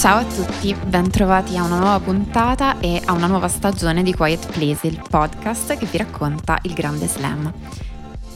Ciao 0.00 0.20
a 0.20 0.24
tutti, 0.24 0.74
bentrovati 0.86 1.58
a 1.58 1.62
una 1.62 1.78
nuova 1.78 2.00
puntata 2.00 2.80
e 2.80 3.02
a 3.04 3.12
una 3.12 3.26
nuova 3.26 3.48
stagione 3.48 4.02
di 4.02 4.14
Quiet 4.14 4.50
Please, 4.50 4.86
il 4.86 4.98
podcast 5.06 5.76
che 5.76 5.84
vi 5.84 5.98
racconta 5.98 6.58
il 6.62 6.72
grande 6.72 7.06
slam. 7.06 7.52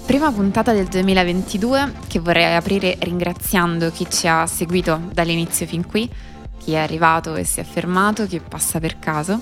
Prima 0.05 0.31
puntata 0.31 0.75
del 0.75 0.89
2022 0.89 1.93
che 2.07 2.19
vorrei 2.19 2.55
aprire 2.55 2.99
ringraziando 3.01 3.91
chi 3.91 4.07
ci 4.11 4.29
ha 4.29 4.45
seguito 4.47 5.09
dall'inizio 5.11 5.65
fin 5.65 5.87
qui, 5.87 6.07
chi 6.59 6.73
è 6.73 6.77
arrivato 6.77 7.35
e 7.35 7.45
si 7.45 7.61
è 7.61 7.65
fermato, 7.65 8.27
chi 8.27 8.43
passa 8.47 8.79
per 8.79 8.99
caso 8.99 9.41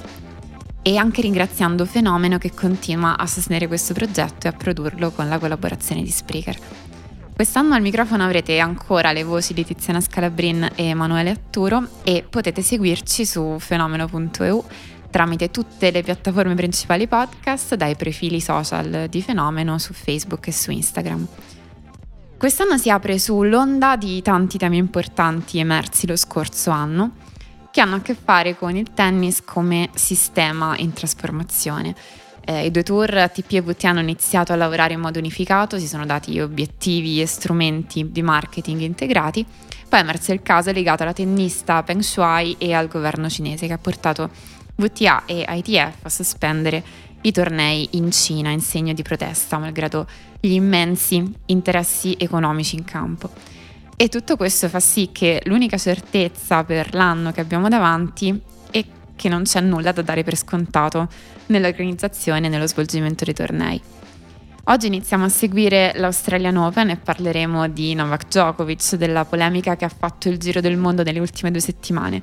e 0.81 0.97
anche 0.97 1.23
ringraziando 1.23 1.85
Fenomeno 1.85 2.39
che 2.39 2.55
continua 2.55 3.19
a 3.19 3.27
sostenere 3.27 3.67
questo 3.67 3.95
progetto 3.95 4.47
e 4.47 4.51
a 4.51 4.53
produrlo 4.53 5.11
con 5.11 5.29
la 5.29 5.41
collaborazione 5.41 6.05
di 6.05 6.11
Spreaker. 6.11 6.57
Quest'anno 7.43 7.75
al 7.75 7.83
microfono 7.83 8.23
avrete 8.23 8.61
ancora 8.61 9.11
le 9.11 9.25
voci 9.25 9.53
di 9.53 9.65
Tiziana 9.65 10.01
Scalabrin 10.01 10.75
e 10.77 10.85
Emanuele 10.85 11.31
Atturo 11.31 11.89
e 12.05 12.23
potete 12.23 12.63
seguirci 12.63 13.27
su 13.27 13.57
fenomeno.eu 13.59 14.65
tramite 15.11 15.51
tutte 15.51 15.91
le 15.91 16.05
piattaforme 16.05 16.55
principali 16.55 17.09
podcast, 17.09 17.75
dai 17.75 17.97
profili 17.97 18.41
social 18.41 19.09
di 19.11 19.21
Fenomeno 19.23 19.77
su 19.79 19.93
Facebook 19.93 20.47
e 20.47 20.53
su 20.53 20.71
Instagram. 20.71 21.27
Quest'anno 22.39 22.79
si 22.79 22.91
apre 22.91 23.19
sull'onda 23.19 23.97
di 23.97 24.23
tanti 24.23 24.57
temi 24.57 24.77
importanti 24.77 25.59
emersi 25.59 26.07
lo 26.07 26.15
scorso 26.15 26.71
anno, 26.71 27.17
che 27.73 27.81
hanno 27.81 27.97
a 27.97 28.01
che 28.03 28.15
fare 28.15 28.57
con 28.57 28.77
il 28.77 28.93
tennis 28.95 29.43
come 29.45 29.91
sistema 29.95 30.77
in 30.79 30.93
trasformazione. 30.93 31.97
Eh, 32.45 32.67
I 32.67 32.71
due 32.71 32.83
tour 32.83 33.15
ATP 33.15 33.53
e 33.53 33.59
WTA 33.61 33.91
hanno 33.91 34.01
iniziato 34.01 34.53
a 34.53 34.57
lavorare 34.57 34.95
in 34.95 35.01
modo 35.01 35.19
unificato, 35.19 35.79
si 35.79 35.87
sono 35.87 36.05
dati 36.05 36.41
obiettivi 36.41 37.21
e 37.21 37.27
strumenti 37.27 38.11
di 38.11 38.23
marketing 38.23 38.81
integrati, 38.81 39.45
poi 39.89 40.01
è 40.01 40.03
emerso 40.03 40.33
il 40.33 40.43
caso 40.43 40.73
legato 40.73 41.03
alla 41.03 41.13
tennista 41.13 41.83
Peng 41.83 42.01
Shuai 42.01 42.57
e 42.59 42.73
al 42.73 42.89
governo 42.89 43.29
cinese 43.29 43.67
che 43.67 43.73
ha 43.75 43.79
portato 43.79 44.31
VTA 44.75 45.25
e 45.27 45.45
ITF 45.49 46.05
a 46.05 46.09
sospendere 46.09 46.83
i 47.21 47.31
tornei 47.31 47.89
in 47.93 48.11
Cina 48.11 48.51
in 48.51 48.61
segno 48.61 48.93
di 48.93 49.03
protesta, 49.03 49.59
malgrado 49.59 50.07
gli 50.41 50.53
immensi 50.53 51.33
interessi 51.47 52.17
economici 52.19 52.77
in 52.77 52.85
campo. 52.85 53.31
E 53.97 54.09
tutto 54.09 54.37
questo 54.37 54.69
fa 54.69 54.81
sì 54.81 55.11
che 55.13 55.43
l'unica 55.45 55.77
certezza 55.77 56.65
per 56.65 56.95
l'anno 56.95 57.31
che 57.31 57.41
abbiamo 57.41 57.69
davanti 57.69 58.41
che 59.23 59.29
non 59.29 59.45
c'è 59.45 59.61
nulla 59.61 59.93
da 59.93 60.03
dare 60.03 60.25
per 60.25 60.37
scontato 60.37 61.09
nell'organizzazione 61.47 62.47
e 62.47 62.51
nello 62.51 62.67
svolgimento 62.67 63.25
dei 63.25 63.35
tornei. 63.35 63.81
Oggi 64.65 64.89
iniziamo 64.89 65.25
a 65.25 65.29
seguire 65.29 65.93
l'Australian 65.95 66.57
Open 66.57 66.91
e 66.91 66.97
parleremo 66.97 67.69
di 67.69 67.95
Novak 67.95 68.27
Djokovic, 68.27 68.97
della 68.97 69.25
polemica 69.25 69.77
che 69.77 69.85
ha 69.85 69.89
fatto 69.89 70.29
il 70.29 70.39
giro 70.39 70.61
del 70.61 70.77
mondo 70.77 71.05
nelle 71.05 71.21
ultime 71.21 71.53
due 71.53 71.61
settimane 71.61 72.23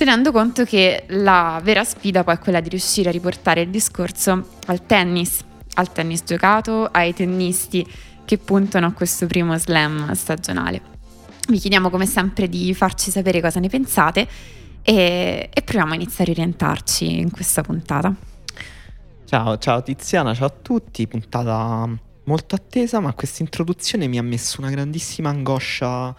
tenendo 0.00 0.32
conto 0.32 0.64
che 0.64 1.04
la 1.08 1.60
vera 1.62 1.84
sfida 1.84 2.24
poi 2.24 2.34
è 2.34 2.38
quella 2.38 2.60
di 2.60 2.70
riuscire 2.70 3.10
a 3.10 3.12
riportare 3.12 3.60
il 3.60 3.68
discorso 3.68 4.48
al 4.64 4.86
tennis, 4.86 5.44
al 5.74 5.92
tennis 5.92 6.22
giocato, 6.24 6.88
ai 6.90 7.12
tennisti 7.12 7.86
che 8.24 8.38
puntano 8.38 8.86
a 8.86 8.92
questo 8.92 9.26
primo 9.26 9.58
slam 9.58 10.10
stagionale. 10.14 10.80
Vi 11.46 11.58
chiediamo 11.58 11.90
come 11.90 12.06
sempre 12.06 12.48
di 12.48 12.72
farci 12.72 13.10
sapere 13.10 13.42
cosa 13.42 13.60
ne 13.60 13.68
pensate 13.68 14.26
e, 14.82 15.48
e 15.52 15.62
proviamo 15.62 15.92
a 15.92 15.94
iniziare 15.94 16.30
a 16.30 16.34
orientarci 16.34 17.18
in 17.18 17.30
questa 17.30 17.62
puntata. 17.62 18.14
Ciao, 19.24 19.58
ciao 19.58 19.82
Tiziana, 19.82 20.34
ciao 20.34 20.46
a 20.46 20.54
tutti, 20.62 21.06
puntata 21.06 21.88
molto 22.24 22.54
attesa, 22.54 23.00
ma 23.00 23.12
questa 23.12 23.42
introduzione 23.42 24.06
mi 24.06 24.18
ha 24.18 24.22
messo 24.22 24.60
una 24.60 24.70
grandissima 24.70 25.28
angoscia 25.28 26.14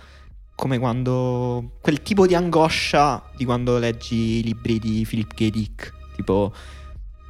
come 0.56 0.78
quando 0.78 1.78
quel 1.82 2.02
tipo 2.02 2.28
di 2.28 2.36
angoscia 2.36 3.32
di 3.36 3.46
quando 3.46 3.80
leggi 3.80 4.40
i 4.40 4.44
libri 4.44 4.80
di 4.80 5.06
Philip 5.08 5.34
K. 5.34 5.50
Dick, 5.50 5.94
tipo 6.16 6.54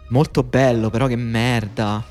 molto 0.10 0.44
bello, 0.44 0.90
però 0.90 1.08
che 1.08 1.16
merda. 1.16 2.04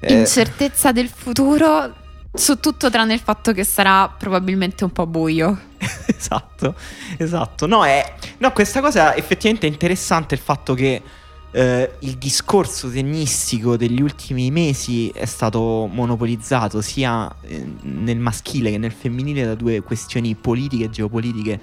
Incertezza 0.00 0.90
eh. 0.90 0.92
del 0.92 1.08
futuro 1.08 1.94
su 2.38 2.60
tutto 2.60 2.88
tranne 2.88 3.14
il 3.14 3.20
fatto 3.20 3.52
che 3.52 3.64
sarà 3.64 4.08
probabilmente 4.08 4.84
un 4.84 4.90
po' 4.90 5.06
buio. 5.06 5.58
esatto, 6.06 6.74
esatto. 7.16 7.66
No, 7.66 7.84
è, 7.84 8.14
no, 8.38 8.52
questa 8.52 8.80
cosa 8.80 9.14
effettivamente 9.14 9.66
è 9.66 9.70
interessante 9.70 10.34
il 10.34 10.40
fatto 10.40 10.74
che 10.74 11.02
eh, 11.50 11.92
il 12.00 12.16
discorso 12.16 12.90
tennistico 12.90 13.76
degli 13.76 14.00
ultimi 14.00 14.50
mesi 14.50 15.08
è 15.08 15.24
stato 15.24 15.88
monopolizzato 15.90 16.80
sia 16.80 17.34
eh, 17.42 17.66
nel 17.82 18.18
maschile 18.18 18.70
che 18.70 18.78
nel 18.78 18.92
femminile 18.92 19.44
da 19.44 19.54
due 19.54 19.80
questioni 19.82 20.34
politiche 20.34 20.84
e 20.84 20.90
geopolitiche 20.90 21.60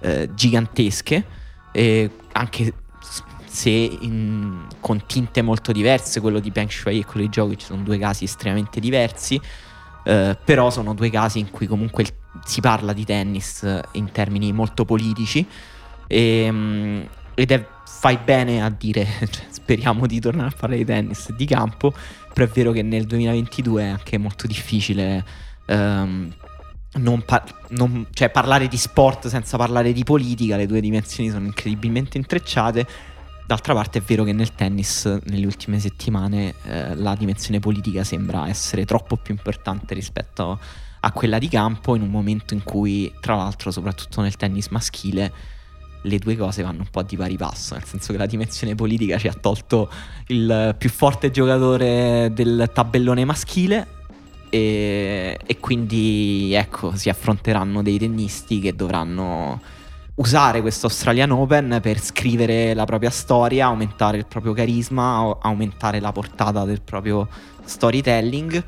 eh, 0.00 0.30
gigantesche, 0.34 1.24
anche 2.32 2.74
se 3.46 3.70
in, 3.70 4.66
con 4.80 5.04
tinte 5.06 5.42
molto 5.42 5.72
diverse, 5.72 6.20
quello 6.20 6.40
di 6.40 6.50
Peng 6.50 6.70
Shuai 6.70 7.00
e 7.00 7.04
quello 7.04 7.26
di 7.26 7.30
Djokovic 7.30 7.62
sono 7.62 7.82
due 7.82 7.98
casi 7.98 8.24
estremamente 8.24 8.80
diversi, 8.80 9.40
eh, 10.04 10.36
però 10.44 10.70
sono 10.70 10.94
due 10.94 11.10
casi 11.10 11.38
in 11.38 11.50
cui 11.50 11.66
comunque 11.66 12.04
si 12.44 12.60
parla 12.60 12.92
di 12.92 13.04
tennis 13.04 13.80
in 13.92 14.10
termini 14.12 14.52
molto 14.52 14.84
politici 14.84 15.46
e, 16.06 16.48
um, 16.48 17.06
ed 17.34 17.50
è 17.50 17.66
fai 17.84 18.18
bene 18.22 18.62
a 18.62 18.70
dire, 18.70 19.06
cioè, 19.30 19.44
speriamo 19.50 20.06
di 20.06 20.20
tornare 20.20 20.48
a 20.48 20.54
parlare 20.56 20.78
di 20.78 20.86
tennis 20.86 21.32
di 21.32 21.44
campo, 21.44 21.92
però 22.32 22.46
è 22.46 22.50
vero 22.52 22.72
che 22.72 22.82
nel 22.82 23.04
2022 23.04 23.82
è 23.82 23.88
anche 23.88 24.18
molto 24.18 24.46
difficile 24.46 25.24
um, 25.66 26.32
non 26.94 27.22
par- 27.22 27.54
non, 27.68 28.06
cioè, 28.12 28.30
parlare 28.30 28.66
di 28.66 28.76
sport 28.76 29.28
senza 29.28 29.56
parlare 29.56 29.92
di 29.92 30.02
politica, 30.02 30.56
le 30.56 30.66
due 30.66 30.80
dimensioni 30.80 31.30
sono 31.30 31.46
incredibilmente 31.46 32.18
intrecciate. 32.18 32.86
D'altra 33.50 33.74
parte 33.74 33.98
è 33.98 34.02
vero 34.02 34.22
che 34.22 34.32
nel 34.32 34.54
tennis 34.54 35.06
nelle 35.24 35.44
ultime 35.44 35.80
settimane 35.80 36.54
eh, 36.62 36.94
la 36.94 37.16
dimensione 37.16 37.58
politica 37.58 38.04
sembra 38.04 38.46
essere 38.46 38.84
troppo 38.84 39.16
più 39.16 39.34
importante 39.34 39.92
rispetto 39.92 40.56
a 41.00 41.10
quella 41.10 41.36
di 41.40 41.48
campo 41.48 41.96
in 41.96 42.02
un 42.02 42.10
momento 42.10 42.54
in 42.54 42.62
cui, 42.62 43.12
tra 43.18 43.34
l'altro, 43.34 43.72
soprattutto 43.72 44.20
nel 44.20 44.36
tennis 44.36 44.68
maschile, 44.68 45.32
le 46.02 46.18
due 46.18 46.36
cose 46.36 46.62
vanno 46.62 46.82
un 46.82 46.90
po' 46.92 47.02
di 47.02 47.16
pari 47.16 47.36
passo, 47.36 47.74
nel 47.74 47.82
senso 47.82 48.12
che 48.12 48.18
la 48.18 48.26
dimensione 48.26 48.76
politica 48.76 49.18
ci 49.18 49.26
ha 49.26 49.34
tolto 49.34 49.90
il 50.28 50.76
più 50.78 50.88
forte 50.88 51.32
giocatore 51.32 52.30
del 52.32 52.70
tabellone 52.72 53.24
maschile 53.24 53.84
e, 54.48 55.36
e 55.44 55.58
quindi 55.58 56.52
ecco 56.54 56.94
si 56.94 57.08
affronteranno 57.08 57.82
dei 57.82 57.98
tennisti 57.98 58.60
che 58.60 58.76
dovranno 58.76 59.60
usare 60.20 60.60
questo 60.60 60.86
Australian 60.86 61.30
Open 61.30 61.78
per 61.80 61.98
scrivere 61.98 62.74
la 62.74 62.84
propria 62.84 63.10
storia, 63.10 63.66
aumentare 63.66 64.18
il 64.18 64.26
proprio 64.26 64.52
carisma, 64.52 65.38
aumentare 65.40 65.98
la 65.98 66.12
portata 66.12 66.64
del 66.64 66.82
proprio 66.82 67.26
storytelling 67.64 68.62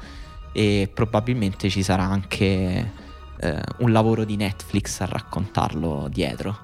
e 0.52 0.90
probabilmente 0.92 1.68
ci 1.68 1.82
sarà 1.82 2.04
anche 2.04 2.92
eh, 3.38 3.62
un 3.78 3.92
lavoro 3.92 4.24
di 4.24 4.36
Netflix 4.36 5.00
a 5.00 5.06
raccontarlo 5.06 6.08
dietro. 6.10 6.56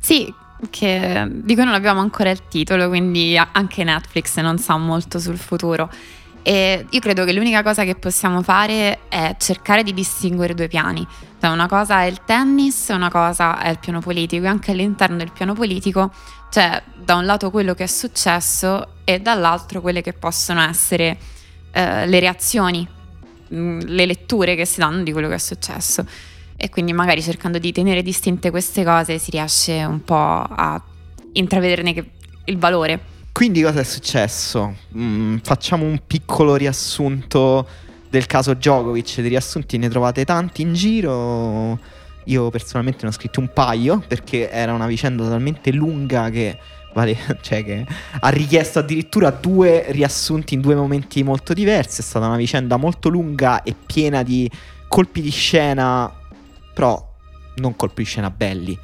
Sì, 0.00 0.32
che 0.68 1.28
dico 1.30 1.62
non 1.62 1.74
abbiamo 1.74 2.00
ancora 2.00 2.30
il 2.30 2.48
titolo, 2.48 2.88
quindi 2.88 3.36
anche 3.36 3.84
Netflix 3.84 4.36
non 4.40 4.58
sa 4.58 4.76
molto 4.76 5.20
sul 5.20 5.38
futuro. 5.38 5.88
E 6.42 6.86
io 6.88 7.00
credo 7.00 7.24
che 7.24 7.32
l'unica 7.32 7.62
cosa 7.62 7.84
che 7.84 7.94
possiamo 7.94 8.42
fare 8.42 9.08
è 9.08 9.36
cercare 9.38 9.82
di 9.82 9.94
distinguere 9.94 10.54
due 10.54 10.68
piani. 10.68 11.06
Cioè 11.40 11.50
una 11.50 11.66
cosa 11.66 12.02
è 12.02 12.06
il 12.06 12.20
tennis, 12.24 12.88
una 12.88 13.10
cosa 13.10 13.60
è 13.60 13.70
il 13.70 13.78
piano 13.78 14.00
politico 14.00 14.44
e 14.44 14.48
anche 14.48 14.72
all'interno 14.72 15.16
del 15.16 15.32
piano 15.32 15.54
politico 15.54 16.12
c'è 16.50 16.82
da 16.96 17.14
un 17.14 17.24
lato 17.24 17.50
quello 17.50 17.74
che 17.74 17.84
è 17.84 17.88
successo 17.88 18.94
e 19.04 19.20
dall'altro 19.20 19.80
quelle 19.80 20.02
che 20.02 20.12
possono 20.12 20.60
essere 20.62 21.16
eh, 21.72 22.06
le 22.06 22.20
reazioni, 22.20 22.86
mm, 23.54 23.80
le 23.80 24.06
letture 24.06 24.54
che 24.54 24.66
si 24.66 24.80
danno 24.80 25.02
di 25.02 25.12
quello 25.12 25.28
che 25.28 25.34
è 25.34 25.38
successo 25.38 26.04
e 26.56 26.68
quindi 26.68 26.92
magari 26.92 27.22
cercando 27.22 27.58
di 27.58 27.72
tenere 27.72 28.02
distinte 28.02 28.50
queste 28.50 28.84
cose 28.84 29.18
si 29.18 29.32
riesce 29.32 29.82
un 29.82 30.04
po' 30.04 30.14
a 30.14 30.80
intravederne 31.32 32.10
il 32.44 32.58
valore. 32.58 33.11
Quindi 33.32 33.62
cosa 33.62 33.80
è 33.80 33.84
successo? 33.84 34.76
Mm, 34.96 35.38
facciamo 35.38 35.84
un 35.84 36.00
piccolo 36.06 36.54
riassunto 36.54 37.66
del 38.10 38.26
caso 38.26 38.52
Djokovic, 38.52 39.20
di 39.22 39.28
riassunti 39.28 39.78
ne 39.78 39.88
trovate 39.88 40.24
tanti 40.26 40.60
in 40.62 40.74
giro. 40.74 41.78
Io 42.26 42.50
personalmente 42.50 43.00
ne 43.02 43.08
ho 43.08 43.12
scritto 43.12 43.40
un 43.40 43.50
paio 43.52 44.04
perché 44.06 44.50
era 44.50 44.74
una 44.74 44.86
vicenda 44.86 45.26
talmente 45.26 45.72
lunga 45.72 46.28
che, 46.28 46.58
vale, 46.92 47.16
cioè 47.40 47.64
che 47.64 47.86
ha 48.20 48.28
richiesto 48.28 48.80
addirittura 48.80 49.30
due 49.30 49.86
riassunti 49.88 50.52
in 50.52 50.60
due 50.60 50.74
momenti 50.74 51.22
molto 51.22 51.54
diversi. 51.54 52.02
È 52.02 52.04
stata 52.04 52.26
una 52.26 52.36
vicenda 52.36 52.76
molto 52.76 53.08
lunga 53.08 53.62
e 53.62 53.74
piena 53.74 54.22
di 54.22 54.48
colpi 54.88 55.22
di 55.22 55.30
scena 55.30 56.12
però 56.74 57.10
non 57.56 57.76
colpi 57.76 58.02
di 58.02 58.08
scena 58.08 58.30
belli. 58.30 58.78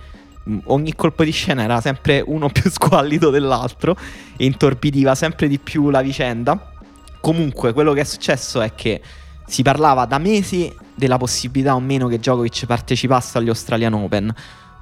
Ogni 0.66 0.94
colpo 0.94 1.24
di 1.24 1.30
scena 1.30 1.62
era 1.62 1.80
sempre 1.80 2.22
uno 2.24 2.48
più 2.52 2.70
squallido 2.70 3.30
dell'altro 3.30 3.96
e 4.36 4.44
intorpidiva 4.44 5.14
sempre 5.14 5.48
di 5.48 5.58
più 5.58 5.90
la 5.90 6.00
vicenda. 6.00 6.72
Comunque, 7.20 7.72
quello 7.72 7.92
che 7.92 8.00
è 8.00 8.04
successo 8.04 8.60
è 8.60 8.74
che 8.74 9.00
si 9.46 9.62
parlava 9.62 10.04
da 10.04 10.18
mesi 10.18 10.72
della 10.94 11.16
possibilità 11.16 11.74
o 11.74 11.80
meno 11.80 12.06
che 12.06 12.18
Djokovic 12.18 12.66
partecipasse 12.66 13.38
agli 13.38 13.48
Australian 13.48 13.94
Open. 13.94 14.34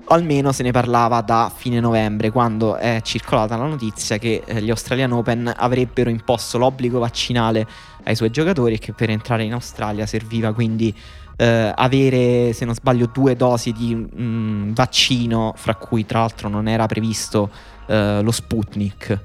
almeno 0.09 0.53
se 0.53 0.63
ne 0.63 0.71
parlava 0.71 1.21
da 1.21 1.51
fine 1.53 1.81
novembre, 1.81 2.31
quando 2.31 2.77
è 2.77 3.01
circolata 3.03 3.57
la 3.57 3.67
notizia 3.67 4.19
che 4.19 4.43
eh, 4.45 4.63
gli 4.63 4.71
Australian 4.71 5.11
Open 5.11 5.53
avrebbero 5.57 6.11
imposto 6.11 6.59
l'obbligo 6.59 7.01
vaccinale 7.01 7.67
ai 8.05 8.15
suoi 8.15 8.31
giocatori 8.31 8.75
e 8.75 8.79
che 8.79 8.93
per 8.93 9.11
entrare 9.11 9.43
in 9.43 9.53
Australia 9.53 10.07
serviva 10.07 10.53
quindi 10.53 10.95
eh, 11.37 11.73
avere, 11.75 12.53
se 12.53 12.65
non 12.65 12.75
sbaglio, 12.75 13.09
due 13.13 13.37
dosi 13.37 13.73
di 13.73 13.95
mh, 13.95 14.09
mm, 14.21 14.73
vaccino, 14.73 15.53
fra 15.57 15.75
cui 15.75 16.07
tra 16.07 16.21
l'altro 16.21 16.49
non 16.49 16.69
era 16.69 16.87
previsto 16.87 17.51
eh, 17.87 18.21
lo 18.23 18.31
Sputnik. 18.31 19.19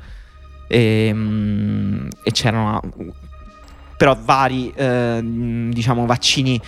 E, 0.68 1.14
mh, 1.14 1.18
mm, 1.18 2.08
e 2.24 2.32
c'erano 2.32 2.82
però 4.02 4.18
vari 4.20 4.74
eh, 4.76 5.20
diciamo 5.22 6.08
vaccini 6.08 6.60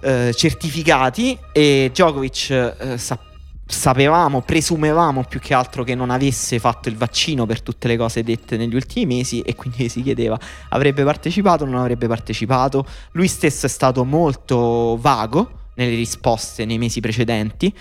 eh, 0.00 0.32
certificati 0.32 1.36
e 1.50 1.90
Djokovic 1.92 2.50
eh, 2.50 2.98
sa- 2.98 3.18
sapevamo, 3.70 4.40
presumevamo 4.40 5.24
più 5.24 5.40
che 5.40 5.52
altro 5.52 5.84
che 5.84 5.94
non 5.94 6.08
avesse 6.08 6.58
fatto 6.58 6.88
il 6.88 6.96
vaccino 6.96 7.44
per 7.44 7.60
tutte 7.60 7.86
le 7.86 7.98
cose 7.98 8.22
dette 8.22 8.56
negli 8.56 8.74
ultimi 8.74 9.16
mesi 9.16 9.42
e 9.42 9.54
quindi 9.54 9.88
si 9.90 10.02
chiedeva 10.02 10.38
avrebbe 10.70 11.04
partecipato 11.04 11.64
o 11.64 11.66
non 11.66 11.80
avrebbe 11.80 12.06
partecipato. 12.08 12.86
Lui 13.12 13.28
stesso 13.28 13.66
è 13.66 13.68
stato 13.68 14.04
molto 14.04 14.96
vago 14.98 15.66
nelle 15.74 15.94
risposte 15.94 16.64
nei 16.64 16.78
mesi 16.78 17.00
precedenti, 17.00 17.72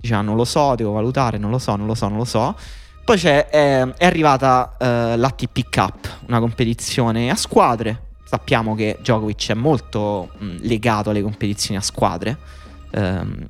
diceva 0.00 0.20
non 0.20 0.34
lo 0.34 0.44
so, 0.44 0.74
devo 0.74 0.92
valutare, 0.92 1.38
non 1.38 1.50
lo 1.50 1.58
so, 1.58 1.76
non 1.76 1.86
lo 1.86 1.94
so, 1.94 2.08
non 2.08 2.18
lo 2.18 2.24
so. 2.24 2.56
Poi 3.04 3.20
è, 3.20 3.46
è 3.46 4.04
arrivata 4.04 4.76
uh, 4.78 5.16
l'ATP 5.16 5.70
Cup, 5.70 6.18
una 6.26 6.40
competizione 6.40 7.30
a 7.30 7.36
squadre 7.36 8.02
sappiamo 8.26 8.74
che 8.74 8.98
Djokovic 8.98 9.50
è 9.50 9.54
molto 9.54 10.30
mh, 10.36 10.56
legato 10.62 11.10
alle 11.10 11.22
competizioni 11.22 11.78
a 11.78 11.80
squadre. 11.80 12.36
Ehm, 12.90 13.46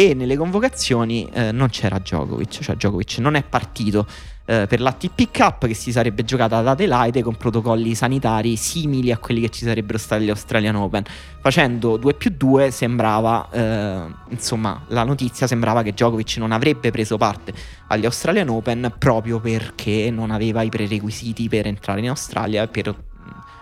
e 0.00 0.14
nelle 0.14 0.36
convocazioni 0.36 1.28
eh, 1.32 1.50
non 1.50 1.70
c'era 1.70 1.98
Djokovic, 1.98 2.60
cioè 2.60 2.76
Djokovic 2.76 3.18
non 3.18 3.34
è 3.34 3.42
partito 3.42 4.06
eh, 4.44 4.68
per 4.68 4.80
l'ATP 4.80 5.36
Cup 5.36 5.66
che 5.66 5.74
si 5.74 5.90
sarebbe 5.90 6.24
giocata 6.24 6.58
ad 6.58 6.68
Adelaide 6.68 7.20
con 7.20 7.34
protocolli 7.34 7.96
sanitari 7.96 8.54
simili 8.54 9.10
a 9.10 9.18
quelli 9.18 9.40
che 9.40 9.48
ci 9.48 9.64
sarebbero 9.64 9.98
stati 9.98 10.22
agli 10.22 10.30
Australian 10.30 10.76
Open. 10.76 11.02
Facendo 11.40 11.96
2 11.96 12.14
più 12.14 12.32
2 12.32 12.70
sembrava, 12.70 13.48
eh, 13.50 14.02
insomma, 14.28 14.84
la 14.86 15.02
notizia 15.02 15.48
sembrava 15.48 15.82
che 15.82 15.90
Djokovic 15.90 16.36
non 16.36 16.52
avrebbe 16.52 16.92
preso 16.92 17.16
parte 17.16 17.52
agli 17.88 18.04
Australian 18.04 18.50
Open 18.50 18.94
proprio 18.98 19.40
perché 19.40 20.12
non 20.12 20.30
aveva 20.30 20.62
i 20.62 20.68
prerequisiti 20.68 21.48
per 21.48 21.66
entrare 21.66 21.98
in 21.98 22.10
Australia 22.10 22.62
e 22.62 22.68
per 22.68 22.94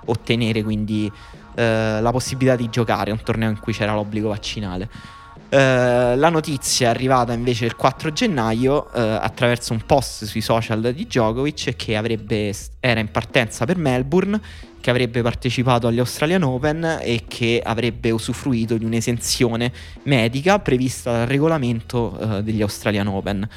ottenere 0.04 0.62
quindi 0.62 1.10
eh, 1.54 1.98
la 2.02 2.10
possibilità 2.10 2.56
di 2.56 2.68
giocare 2.68 3.10
un 3.10 3.22
torneo 3.22 3.48
in 3.48 3.58
cui 3.58 3.72
c'era 3.72 3.94
l'obbligo 3.94 4.28
vaccinale. 4.28 5.14
Uh, 5.48 6.16
la 6.16 6.28
notizia 6.28 6.88
è 6.88 6.90
arrivata 6.90 7.32
invece 7.32 7.66
il 7.66 7.76
4 7.76 8.12
gennaio 8.12 8.88
uh, 8.92 8.98
attraverso 8.98 9.72
un 9.72 9.80
post 9.86 10.24
sui 10.24 10.40
social 10.40 10.92
di 10.92 11.06
Djokovic 11.06 11.76
che 11.76 11.96
avrebbe, 11.96 12.52
era 12.80 12.98
in 12.98 13.10
partenza 13.12 13.64
per 13.64 13.76
Melbourne, 13.76 14.40
che 14.80 14.90
avrebbe 14.90 15.22
partecipato 15.22 15.86
agli 15.86 16.00
Australian 16.00 16.42
Open 16.42 16.98
e 17.00 17.24
che 17.28 17.62
avrebbe 17.64 18.10
usufruito 18.10 18.76
di 18.76 18.84
un'esenzione 18.84 19.72
medica 20.02 20.58
prevista 20.58 21.12
dal 21.12 21.26
regolamento 21.26 22.18
uh, 22.18 22.42
degli 22.42 22.62
Australian 22.62 23.06
Open. 23.06 23.48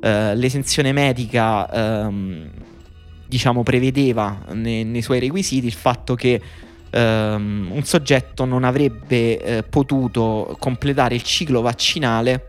l'esenzione 0.00 0.92
medica 0.92 2.06
um, 2.06 2.48
diciamo, 3.26 3.62
prevedeva 3.62 4.44
nei, 4.52 4.84
nei, 4.84 5.02
suoi 5.02 5.18
requisiti 5.20 5.66
il 5.66 5.72
fatto 5.72 6.14
che 6.14 6.40
ehm, 6.90 7.68
un 7.72 7.82
soggetto 7.84 8.44
non 8.44 8.64
avrebbe 8.64 9.38
eh, 9.40 9.62
potuto 9.62 10.56
completare 10.58 11.14
il 11.14 11.22
ciclo 11.22 11.60
vaccinale 11.60 12.48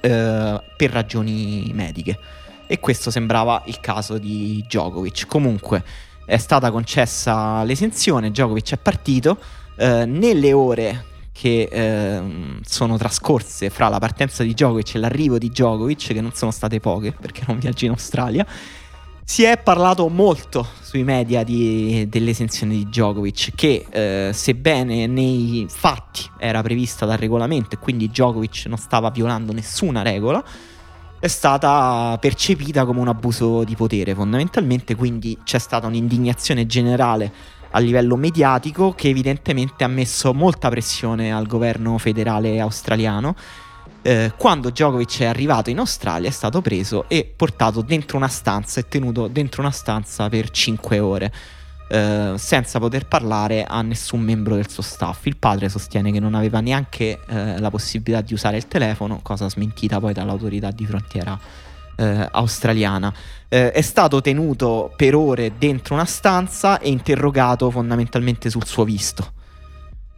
eh, 0.00 0.60
per 0.76 0.90
ragioni 0.90 1.70
mediche. 1.74 2.18
E 2.66 2.80
questo 2.80 3.10
sembrava 3.10 3.62
il 3.66 3.80
caso 3.80 4.18
di 4.18 4.62
Djokovic. 4.66 5.26
Comunque 5.26 5.82
è 6.26 6.36
stata 6.36 6.70
concessa 6.70 7.64
l'esenzione, 7.64 8.30
Djokovic 8.30 8.72
è 8.72 8.76
partito. 8.76 9.38
Eh, 9.76 10.04
nelle 10.04 10.52
ore 10.52 11.04
che 11.32 11.68
eh, 11.70 12.22
sono 12.64 12.98
trascorse 12.98 13.70
fra 13.70 13.88
la 13.88 13.98
partenza 13.98 14.42
di 14.42 14.52
Djokovic 14.54 14.96
e 14.96 14.98
l'arrivo 14.98 15.38
di 15.38 15.48
Djokovic, 15.48 16.08
che 16.08 16.20
non 16.20 16.32
sono 16.34 16.50
state 16.50 16.80
poche 16.80 17.12
perché 17.12 17.44
non 17.46 17.58
viaggia 17.58 17.84
in 17.86 17.92
Australia, 17.92 18.44
si 19.30 19.44
è 19.44 19.58
parlato 19.58 20.08
molto 20.08 20.66
sui 20.80 21.04
media 21.04 21.44
di, 21.44 22.06
dell'esenzione 22.08 22.72
di 22.72 22.86
Djokovic, 22.86 23.50
che 23.54 23.84
eh, 23.90 24.32
sebbene 24.32 25.06
nei 25.06 25.66
fatti 25.68 26.22
era 26.38 26.62
prevista 26.62 27.04
dal 27.04 27.18
regolamento 27.18 27.74
e 27.74 27.78
quindi 27.78 28.08
Djokovic 28.08 28.64
non 28.68 28.78
stava 28.78 29.10
violando 29.10 29.52
nessuna 29.52 30.00
regola, 30.00 30.42
è 31.20 31.26
stata 31.26 32.16
percepita 32.18 32.86
come 32.86 33.00
un 33.00 33.08
abuso 33.08 33.64
di 33.64 33.76
potere 33.76 34.14
fondamentalmente, 34.14 34.94
quindi 34.94 35.36
c'è 35.44 35.58
stata 35.58 35.86
un'indignazione 35.86 36.64
generale 36.64 37.30
a 37.72 37.78
livello 37.80 38.16
mediatico 38.16 38.92
che 38.92 39.08
evidentemente 39.08 39.84
ha 39.84 39.88
messo 39.88 40.32
molta 40.32 40.70
pressione 40.70 41.34
al 41.34 41.46
governo 41.46 41.98
federale 41.98 42.60
australiano 42.60 43.34
eh, 44.08 44.32
quando 44.38 44.70
Djokovic 44.70 45.20
è 45.20 45.26
arrivato 45.26 45.68
in 45.68 45.78
Australia 45.78 46.30
è 46.30 46.32
stato 46.32 46.62
preso 46.62 47.04
e 47.08 47.30
portato 47.36 47.82
dentro 47.82 48.16
una 48.16 48.28
stanza 48.28 48.80
e 48.80 48.88
tenuto 48.88 49.28
dentro 49.28 49.60
una 49.60 49.70
stanza 49.70 50.30
per 50.30 50.48
5 50.48 50.98
ore. 50.98 51.32
Eh, 51.90 52.34
senza 52.36 52.78
poter 52.78 53.06
parlare 53.06 53.64
a 53.64 53.82
nessun 53.82 54.20
membro 54.20 54.54
del 54.54 54.70
suo 54.70 54.82
staff. 54.82 55.26
Il 55.26 55.36
padre 55.36 55.68
sostiene 55.68 56.10
che 56.10 56.20
non 56.20 56.34
aveva 56.34 56.60
neanche 56.60 57.20
eh, 57.26 57.58
la 57.58 57.68
possibilità 57.68 58.22
di 58.22 58.32
usare 58.32 58.56
il 58.56 58.66
telefono, 58.66 59.20
cosa 59.22 59.50
smentita 59.50 60.00
poi 60.00 60.14
dall'autorità 60.14 60.70
di 60.70 60.86
frontiera 60.86 61.38
eh, 61.96 62.28
australiana. 62.30 63.12
Eh, 63.46 63.72
è 63.72 63.82
stato 63.82 64.22
tenuto 64.22 64.90
per 64.96 65.14
ore 65.14 65.52
dentro 65.58 65.94
una 65.94 66.06
stanza 66.06 66.78
e 66.78 66.88
interrogato 66.88 67.70
fondamentalmente 67.70 68.48
sul 68.48 68.64
suo 68.64 68.84
visto. 68.84 69.36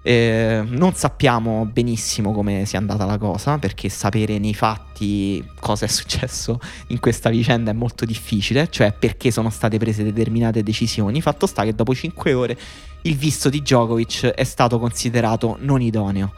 Eh, 0.02 0.62
non 0.66 0.95
sappiamo 0.95 1.66
benissimo 1.66 2.33
come 2.33 2.64
sia 2.64 2.78
andata 2.78 3.04
la 3.04 3.19
cosa, 3.19 3.59
perché 3.59 3.88
sapere 3.88 4.38
nei 4.38 4.54
fatti 4.54 5.47
cosa 5.61 5.85
è 5.85 5.88
successo 5.88 6.59
in 6.88 7.00
questa 7.00 7.28
vicenda 7.28 7.71
è 7.71 7.75
molto 7.75 8.04
difficile, 8.04 8.69
cioè 8.71 8.92
perché 8.92 9.30
sono 9.30 9.50
state 9.50 9.78
prese 9.78 10.02
determinate 10.02 10.62
decisioni. 10.62 11.21
Fatto 11.21 11.47
sta 11.47 11.64
che 11.64 11.75
dopo 11.75 11.95
5 11.95 12.33
ore 12.33 12.59
il 13.02 13.16
visto 13.16 13.49
di 13.49 13.61
Djokovic 13.61 14.26
è 14.26 14.45
stato 14.45 14.78
considerato 14.78 15.57
non 15.61 15.83
idoneo. 15.83 16.33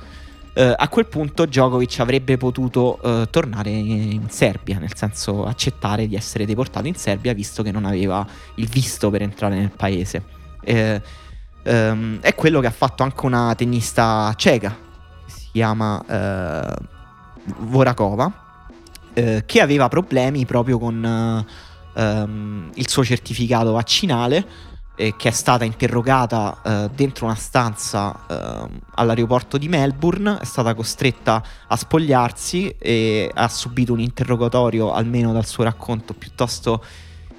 Eh, 0.54 0.74
a 0.76 0.88
quel 0.88 1.06
punto 1.06 1.46
Djokovic 1.46 2.00
avrebbe 2.00 2.36
potuto 2.36 3.00
eh, 3.00 3.28
tornare 3.30 3.70
in 3.70 4.28
Serbia, 4.28 4.78
nel 4.78 4.94
senso 4.94 5.46
accettare 5.46 6.06
di 6.06 6.14
essere 6.14 6.44
deportato 6.44 6.88
in 6.88 6.94
Serbia, 6.94 7.32
visto 7.32 7.62
che 7.62 7.70
non 7.70 7.86
aveva 7.86 8.26
il 8.56 8.66
visto 8.66 9.08
per 9.08 9.22
entrare 9.22 9.56
nel 9.56 9.70
paese. 9.70 10.22
Eh, 10.62 11.00
Um, 11.64 12.18
è 12.20 12.34
quello 12.34 12.58
che 12.58 12.66
ha 12.66 12.72
fatto 12.72 13.04
anche 13.04 13.24
una 13.24 13.54
tennista 13.54 14.32
ceca, 14.36 14.76
si 15.26 15.48
chiama 15.52 16.02
uh, 16.04 16.84
Vorakova, 17.66 18.24
uh, 19.14 19.42
che 19.46 19.60
aveva 19.60 19.86
problemi 19.86 20.44
proprio 20.44 20.78
con 20.78 21.46
um, 21.94 22.70
il 22.74 22.88
suo 22.88 23.04
certificato 23.04 23.72
vaccinale 23.72 24.70
e 24.96 25.14
che 25.16 25.28
è 25.28 25.32
stata 25.32 25.64
interrogata 25.64 26.88
dentro 26.94 27.24
una 27.24 27.34
stanza 27.34 28.14
ehm, 28.28 28.78
all'aeroporto 28.96 29.56
di 29.56 29.66
Melbourne, 29.66 30.38
è 30.38 30.44
stata 30.44 30.74
costretta 30.74 31.42
a 31.66 31.76
spogliarsi 31.76 32.76
e 32.78 33.30
ha 33.32 33.48
subito 33.48 33.94
un 33.94 34.00
interrogatorio, 34.00 34.92
almeno 34.92 35.32
dal 35.32 35.46
suo 35.46 35.64
racconto, 35.64 36.12
piuttosto 36.12 36.84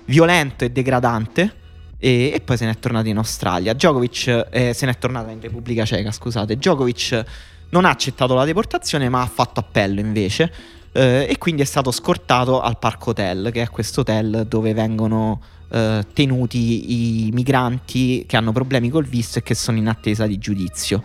violento 0.06 0.65
e 0.65 0.72
degradante 0.72 1.62
e, 2.03 2.33
e, 2.33 2.41
poi 2.41 2.57
se 2.57 2.65
n'è 2.65 2.77
tornato 2.79 3.07
in 3.07 3.15
Australia. 3.15 3.72
Djokovic 3.72 4.48
eh, 4.50 4.74
se 4.74 4.86
n'è 4.86 4.98
tornato 4.98 5.29
in 5.29 5.39
Repubblica 5.39 5.86
Ceca, 5.86 6.12
scusate. 6.12 6.57
Djokovic 6.57 7.24
non 7.69 7.86
ha 7.86 7.89
accettato 7.91 8.33
la 8.33 8.43
deportazione, 8.43 9.07
ma 9.07 9.22
ha 9.22 9.25
fatto 9.25 9.62
appello 9.62 10.01
invece. 10.01 10.51
Eh, 10.91 11.27
e 11.29 11.38
quindi 11.38 11.62
è 11.62 11.65
stato 11.65 11.91
scortato 11.91 12.60
al 12.60 12.77
Park 12.77 13.07
Hotel, 13.07 13.51
che 13.53 13.62
è 13.62 13.69
questo 13.69 14.01
hotel 14.01 14.45
dove 14.50 14.74
vengono 14.74 15.41
eh, 15.69 16.05
tenuti 16.12 17.27
i 17.27 17.31
migranti 17.31 18.25
che 18.27 18.36
hanno 18.36 18.51
problemi 18.51 18.89
col 18.89 19.05
visto 19.05 19.39
e 19.39 19.41
che 19.41 19.55
sono 19.55 19.77
in 19.77 19.88
attesa 19.88 20.27
di 20.27 20.38
giudizio. 20.38 21.01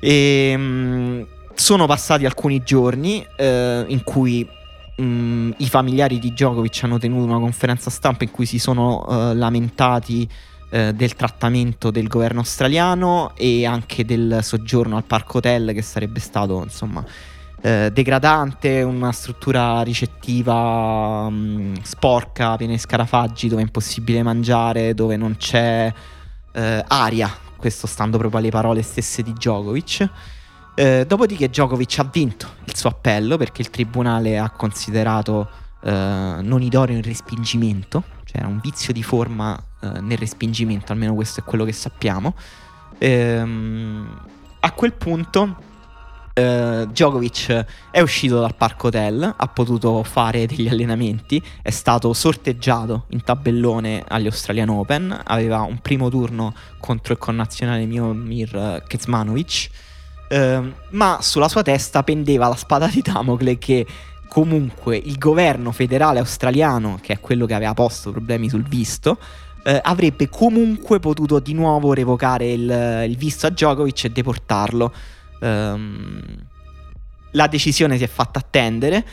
E, 0.00 0.56
mh, 0.56 0.62
mm, 0.62 1.22
sono 1.54 1.84
passati 1.86 2.24
alcuni 2.24 2.62
giorni 2.64 3.26
eh, 3.36 3.84
in 3.88 4.02
cui 4.04 4.48
mh, 4.96 5.02
mm, 5.02 5.50
i 5.58 5.68
familiari 5.68 6.18
di 6.18 6.32
Djokovic 6.32 6.80
hanno 6.84 6.98
tenuto 6.98 7.24
una 7.24 7.38
conferenza 7.38 7.90
stampa 7.90 8.24
in 8.24 8.30
cui 8.30 8.46
si 8.46 8.58
sono 8.58 9.04
uh, 9.06 9.34
lamentati 9.34 10.28
uh, 10.70 10.92
del 10.92 11.14
trattamento 11.14 11.90
del 11.90 12.08
governo 12.08 12.40
australiano 12.40 13.32
e 13.36 13.64
anche 13.66 14.04
del 14.04 14.40
soggiorno 14.42 14.96
al 14.96 15.04
Park 15.04 15.34
Hotel 15.34 15.72
che 15.72 15.82
sarebbe 15.82 16.20
stato 16.20 16.62
insomma 16.62 17.00
uh, 17.00 17.88
degradante, 17.88 18.82
una 18.82 19.12
struttura 19.12 19.82
ricettiva 19.82 21.26
um, 21.26 21.74
sporca, 21.82 22.56
piena 22.56 22.72
di 22.72 22.78
scarafaggi 22.78 23.48
dove 23.48 23.62
è 23.62 23.64
impossibile 23.64 24.22
mangiare, 24.22 24.94
dove 24.94 25.16
non 25.16 25.36
c'è 25.36 25.92
aria, 26.54 27.34
questo 27.56 27.86
stando 27.86 28.18
proprio 28.18 28.40
alle 28.40 28.50
parole 28.50 28.82
stesse 28.82 29.22
di 29.22 29.32
Djokovic. 29.32 30.10
Eh, 30.74 31.04
dopodiché 31.06 31.48
Djokovic 31.48 31.98
ha 31.98 32.08
vinto 32.10 32.48
il 32.64 32.74
suo 32.74 32.88
appello 32.88 33.36
perché 33.36 33.60
il 33.60 33.68
tribunale 33.68 34.38
ha 34.38 34.48
considerato 34.50 35.48
eh, 35.82 35.90
non 35.90 36.62
idoneo 36.62 36.96
il 36.96 37.04
respingimento, 37.04 38.02
cioè 38.24 38.38
era 38.38 38.46
un 38.46 38.58
vizio 38.60 38.92
di 38.92 39.02
forma 39.02 39.60
eh, 39.80 40.00
nel 40.00 40.16
respingimento, 40.16 40.92
almeno 40.92 41.14
questo 41.14 41.40
è 41.40 41.42
quello 41.42 41.64
che 41.64 41.72
sappiamo. 41.72 42.34
Ehm, 42.98 44.20
a 44.60 44.72
quel 44.72 44.94
punto 44.94 45.56
eh, 46.32 46.86
Djokovic 46.88 47.66
è 47.90 48.00
uscito 48.00 48.40
dal 48.40 48.54
parco 48.54 48.86
hotel, 48.86 49.34
ha 49.36 49.46
potuto 49.48 50.02
fare 50.04 50.46
degli 50.46 50.68
allenamenti, 50.68 51.42
è 51.60 51.70
stato 51.70 52.12
sorteggiato 52.14 53.04
in 53.08 53.22
tabellone 53.22 54.04
agli 54.08 54.26
Australian 54.26 54.70
Open, 54.70 55.20
aveva 55.24 55.60
un 55.62 55.80
primo 55.80 56.08
turno 56.08 56.54
contro 56.80 57.12
il 57.12 57.18
connazionale 57.18 57.84
Miomir 57.84 58.84
Kezmanovic, 58.86 59.68
eh, 60.32 60.72
ma 60.90 61.18
sulla 61.20 61.48
sua 61.48 61.62
testa 61.62 62.02
pendeva 62.02 62.48
la 62.48 62.56
spada 62.56 62.86
di 62.86 63.02
Damocle 63.02 63.58
che 63.58 63.86
comunque 64.28 64.96
il 64.96 65.18
governo 65.18 65.72
federale 65.72 66.20
australiano, 66.20 66.98
che 67.02 67.12
è 67.12 67.20
quello 67.20 67.44
che 67.44 67.52
aveva 67.52 67.74
posto 67.74 68.12
problemi 68.12 68.48
sul 68.48 68.62
visto, 68.62 69.18
eh, 69.62 69.78
avrebbe 69.82 70.30
comunque 70.30 71.00
potuto 71.00 71.38
di 71.38 71.52
nuovo 71.52 71.92
revocare 71.92 72.50
il, 72.50 73.04
il 73.08 73.16
visto 73.18 73.46
a 73.46 73.50
Djokovic 73.50 74.04
e 74.04 74.10
deportarlo. 74.10 74.92
Um, 75.40 76.22
la 77.32 77.46
decisione 77.46 77.98
si 77.98 78.04
è 78.04 78.08
fatta 78.08 78.38
attendere. 78.38 79.04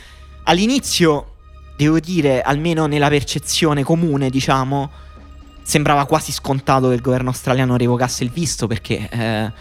All'inizio, 0.44 1.34
devo 1.76 2.00
dire, 2.00 2.40
almeno 2.40 2.86
nella 2.86 3.08
percezione 3.08 3.82
comune, 3.82 4.30
diciamo, 4.30 4.90
sembrava 5.60 6.06
quasi 6.06 6.32
scontato 6.32 6.88
che 6.88 6.94
il 6.94 7.02
governo 7.02 7.28
australiano 7.28 7.76
revocasse 7.76 8.24
il 8.24 8.30
visto 8.30 8.66
perché 8.66 9.08
eh, 9.10 9.52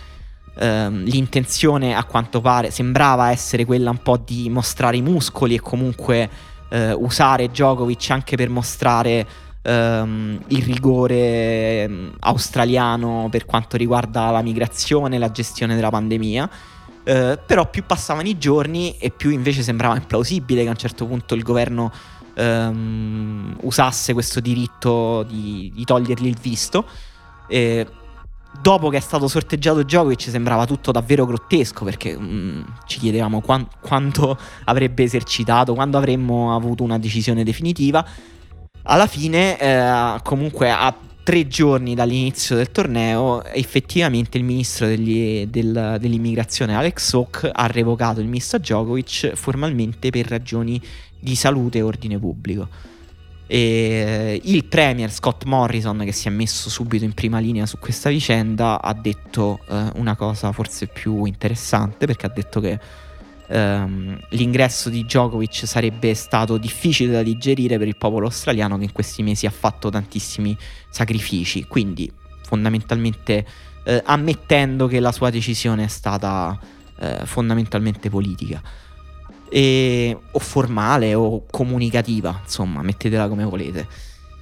eh, 0.58 0.89
l'intenzione, 0.89 1.96
a 1.96 2.03
quanto 2.03 2.41
pare, 2.41 2.72
sembrava 2.72 3.32
essere 3.32 3.65
quella 3.65 3.89
un 3.89 4.01
po' 4.01 4.18
di 4.18 4.50
mostrare 4.50 4.98
i 4.98 5.01
muscoli 5.01 5.56
e 5.56 5.60
comunque 5.60 6.29
eh, 6.70 6.94
usare 6.94 7.48
Djokovic 7.48 8.10
anche 8.12 8.36
per 8.36 8.50
mostrare 8.50 9.25
ehm, 9.62 10.44
il 10.48 10.63
rigore 10.63 11.84
ehm, 11.84 12.15
australiano 12.20 13.27
per 13.29 13.46
quanto 13.46 13.77
riguarda 13.77 14.29
la 14.29 14.41
migrazione 14.41 15.15
e 15.15 15.20
la 15.20 15.32
gestione 15.32 15.75
della 15.75 15.89
pandemia. 15.89 16.50
Eh, 17.03 17.39
però 17.44 17.70
più 17.70 17.84
passavano 17.86 18.27
i 18.27 18.38
giorni 18.38 18.98
e 18.98 19.10
più 19.10 19.32
invece 19.32 19.63
sembrava 19.63 19.96
implausibile 19.96 20.62
che 20.62 20.68
a 20.68 20.72
un 20.72 20.77
certo 20.77 21.06
punto 21.06 21.34
il 21.34 21.44
governo 21.44 21.91
ehm, 22.34 23.58
usasse 23.62 24.13
questo 24.13 24.39
diritto 24.39 25.24
di, 25.24 25.72
di, 25.74 25.84
togliergli 25.86 26.27
il 26.27 26.38
visto. 26.39 26.86
Eh, 27.48 27.88
dopo 28.62 28.89
che 28.89 28.98
è 28.98 29.01
stato 29.01 29.27
sorteggiato 29.27 29.84
Djokovic 29.84 30.22
sembrava 30.22 30.65
tutto 30.65 30.91
davvero 30.91 31.25
grottesco 31.25 31.86
perché 31.86 32.18
mm, 32.18 32.62
ci 32.88 33.00
chiedevamo 33.00 33.41
quan- 33.41 33.68
quando 33.79 34.38
avrebbe 34.65 35.03
esercitato, 35.03 35.74
quando 35.74 35.98
avremmo 35.98 36.56
avuto 36.56 36.84
una 36.84 37.00
decisione 37.00 37.44
definitiva 37.44 38.06
alla 38.84 39.08
fine, 39.08 39.60
eh, 39.60 40.20
comunque, 40.24 40.72
a 40.72 40.96
tre 41.22 41.48
giorni 41.48 41.94
dall'inizio 41.94 42.56
del 42.56 42.72
torneo, 42.72 43.44
effettivamente 43.44 44.38
il 44.38 44.44
ministro 44.44 44.88
degli, 44.88 45.46
del, 45.46 45.98
dell'immigrazione 46.00 46.75
Alex 46.75 47.08
Sock 47.08 47.50
ha 47.51 47.68
revocato 47.68 48.20
il 48.20 48.27
misto 48.27 48.58
Djokovic 48.58 49.36
formalmente 49.36 50.10
per 50.10 50.27
ragioni 50.27 50.82
di 51.20 51.36
salute 51.36 51.77
e 51.77 51.82
ordine 51.84 52.18
pubblico. 52.18 52.68
E 53.51 54.39
il 54.44 54.65
premier 54.65 55.12
Scott 55.12 55.46
Morrison, 55.46 55.98
che 56.06 56.12
si 56.12 56.27
è 56.27 56.32
messo 56.32 56.70
subito 56.70 57.03
in 57.03 57.15
prima 57.15 57.39
linea 57.39 57.65
su 57.65 57.79
questa 57.79 58.10
vicenda, 58.10 58.79
ha 58.79 58.94
detto 58.94 59.62
eh, 59.68 59.89
una 59.96 60.15
cosa 60.15 60.51
forse 60.51 60.86
più 60.86 61.25
interessante 61.25 62.06
perché 62.06 62.27
ha 62.27 62.29
detto 62.29 62.60
che 62.60 62.79
ehm, 63.48 64.20
l'ingresso 64.29 64.89
di 64.89 65.01
Djokovic 65.01 65.65
sarebbe 65.65 66.13
stato 66.13 66.58
difficile 66.58 67.12
da 67.12 67.24
digerire 67.24 67.79
per 67.79 67.88
il 67.88 67.98
popolo 67.98 68.27
australiano 68.27 68.77
che 68.77 68.84
in 68.84 68.91
questi 68.91 69.24
mesi 69.24 69.48
ha 69.48 69.51
fatto 69.51 69.89
tantissimi 69.89 70.56
sacrifici. 70.88 71.65
Quindi, 71.65 72.12
fondamentalmente, 72.44 73.48
eh, 73.84 74.03
ammettendo 74.06 74.86
che 74.86 75.00
la 75.00 75.12
sua 75.12 75.32
decisione 75.32 75.86
è 75.86 75.88
stata 75.88 76.56
eh, 77.00 77.22
fondamentalmente 77.25 78.12
politica. 78.12 78.62
E, 79.50 80.18
o 80.32 80.39
formale 80.39 81.13
o 81.15 81.46
comunicativa, 81.50 82.39
insomma, 82.44 82.82
mettetela 82.82 83.27
come 83.27 83.44
volete. 83.44 83.88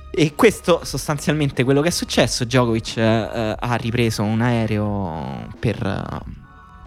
E 0.10 0.34
questo 0.36 0.82
sostanzialmente 0.84 1.64
quello 1.64 1.82
che 1.82 1.90
è 1.90 1.92
successo. 1.92 2.44
Djokovic 2.44 2.98
eh, 2.98 3.56
ha 3.60 3.76
ripreso 3.76 4.24
un 4.24 4.42
aereo 4.42 5.48
per, 5.60 6.24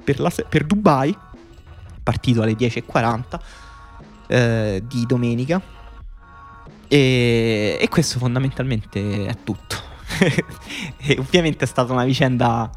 per, 0.03 0.21
la, 0.21 0.33
per 0.49 0.65
Dubai 0.65 1.17
partito 2.03 2.43
alle 2.43 2.55
10.40 2.55 3.41
eh, 4.27 4.83
di 4.87 5.07
domenica. 5.07 5.61
E, 6.89 7.79
e, 7.81 7.89
questo 7.89 8.19
fondamentalmente 8.19 9.27
è 9.27 9.37
tutto. 9.45 9.77
e 10.99 11.17
ovviamente 11.19 11.65
è 11.65 11.69
stata 11.69 11.93
una 11.93 12.05
vicenda 12.05 12.69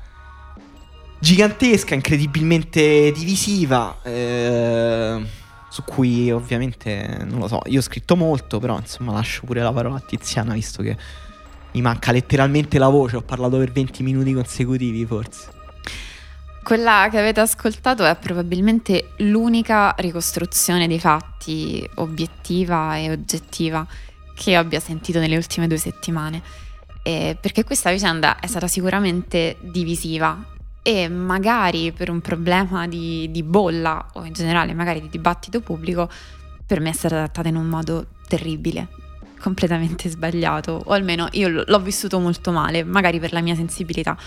gigantesca, 1.24 1.94
incredibilmente 1.94 3.14
divisiva. 3.14 3.98
Eh, 4.04 5.26
su 5.70 5.84
cui 5.86 6.30
ovviamente 6.30 7.24
non 7.24 7.40
lo 7.40 7.48
so, 7.48 7.62
io 7.66 7.80
ho 7.80 7.82
scritto 7.82 8.16
molto, 8.16 8.60
però 8.60 8.78
insomma 8.78 9.14
lascio 9.14 9.42
pure 9.46 9.62
la 9.62 9.72
parola 9.72 9.96
a 9.96 10.00
Tiziana 10.02 10.54
visto 10.54 10.84
che 10.84 10.96
mi 11.72 11.82
manca 11.82 12.12
letteralmente 12.12 12.78
la 12.78 12.90
voce, 12.90 13.16
ho 13.16 13.22
parlato 13.22 13.58
per 13.58 13.72
20 13.72 14.04
minuti 14.04 14.34
consecutivi 14.34 15.04
forse. 15.06 15.52
Quella 16.62 17.08
che 17.10 17.18
avete 17.18 17.40
ascoltato 17.40 18.06
è 18.06 18.16
probabilmente 18.16 19.14
l'unica 19.18 19.96
ricostruzione 19.98 20.88
dei 20.88 21.00
fatti 21.00 21.90
obiettiva 21.96 22.98
e 22.98 23.10
oggettiva 23.10 23.88
che 24.36 24.56
abbia 24.56 24.80
sentito 24.80 25.18
nelle 25.18 25.38
ultime 25.38 25.68
due 25.68 25.78
settimane. 25.78 26.42
Eh, 27.02 27.36
perché 27.40 27.64
questa 27.64 27.92
vicenda 27.92 28.40
è 28.40 28.48
stata 28.48 28.68
sicuramente 28.68 29.58
divisiva 29.60 30.53
e 30.84 31.08
magari 31.08 31.94
per 31.94 32.10
un 32.10 32.20
problema 32.20 32.88
di, 32.88 33.32
di, 33.32 33.42
bolla 33.42 34.06
o 34.14 34.26
in 34.26 34.34
generale 34.34 34.74
magari 34.74 35.02
di 35.02 35.10
dibattito 35.10 35.62
pubblico 35.62 36.10
per 36.66 36.82
me 36.82 36.90
è 36.90 36.94
stata 36.94 37.16
trattata 37.16 37.48
in 37.48 37.56
un 37.56 37.68
modo 37.68 38.08
terribile, 38.28 38.90
completamente 39.40 40.10
sbagliato 40.10 40.82
o 40.86 40.92
almeno 40.92 41.28
io 41.32 41.64
l'ho 41.66 41.80
vissuto 41.80 42.20
molto 42.20 42.52
male, 42.52 42.84
magari 42.84 43.20
per 43.20 43.32
la 43.32 43.42
mia 43.42 43.56
sensibilità. 43.56 44.18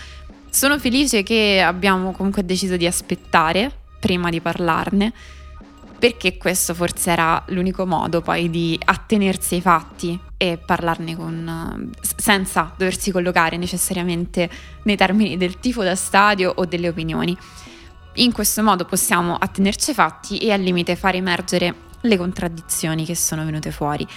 Sono 0.49 0.79
felice 0.79 1.23
che 1.23 1.61
abbiamo 1.61 2.11
comunque 2.11 2.45
deciso 2.45 2.77
di 2.77 2.87
aspettare 2.87 3.71
prima 3.99 4.29
di 4.29 4.39
parlarne, 4.39 5.13
perché 5.99 6.37
questo 6.37 6.73
forse 6.73 7.11
era 7.11 7.43
l'unico 7.47 7.85
modo 7.85 8.21
poi 8.21 8.49
di 8.49 8.79
attenersi 8.85 9.55
ai 9.55 9.61
fatti 9.61 10.19
e 10.37 10.59
parlarne 10.63 11.15
con, 11.15 11.91
senza 12.15 12.71
doversi 12.77 13.11
collocare 13.11 13.57
necessariamente 13.57 14.49
nei 14.83 14.95
termini 14.95 15.35
del 15.35 15.59
tifo 15.59 15.83
da 15.83 15.95
stadio 15.95 16.53
o 16.55 16.65
delle 16.65 16.87
opinioni. 16.87 17.35
In 18.15 18.31
questo 18.31 18.63
modo 18.63 18.85
possiamo 18.85 19.35
attenerci 19.35 19.89
ai 19.89 19.95
fatti 19.95 20.37
e 20.37 20.51
al 20.51 20.61
limite 20.61 20.95
far 20.95 21.15
emergere 21.15 21.85
le 22.01 22.17
contraddizioni 22.17 23.03
che 23.05 23.15
sono 23.15 23.43
venute 23.43 23.71
fuori. 23.71 24.07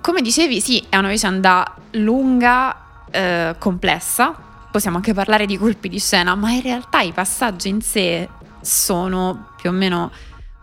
Come 0.00 0.22
dicevi, 0.22 0.60
sì, 0.60 0.84
è 0.88 0.96
una 0.96 1.08
vicenda 1.08 1.74
lunga, 1.92 3.04
eh, 3.10 3.56
complessa, 3.58 4.34
possiamo 4.70 4.96
anche 4.96 5.12
parlare 5.12 5.46
di 5.46 5.58
colpi 5.58 5.88
di 5.88 5.98
scena, 5.98 6.34
ma 6.36 6.52
in 6.52 6.62
realtà 6.62 7.00
i 7.00 7.12
passaggi 7.12 7.68
in 7.68 7.80
sé 7.80 8.28
sono 8.60 9.50
più 9.56 9.70
o 9.70 9.72
meno 9.72 10.10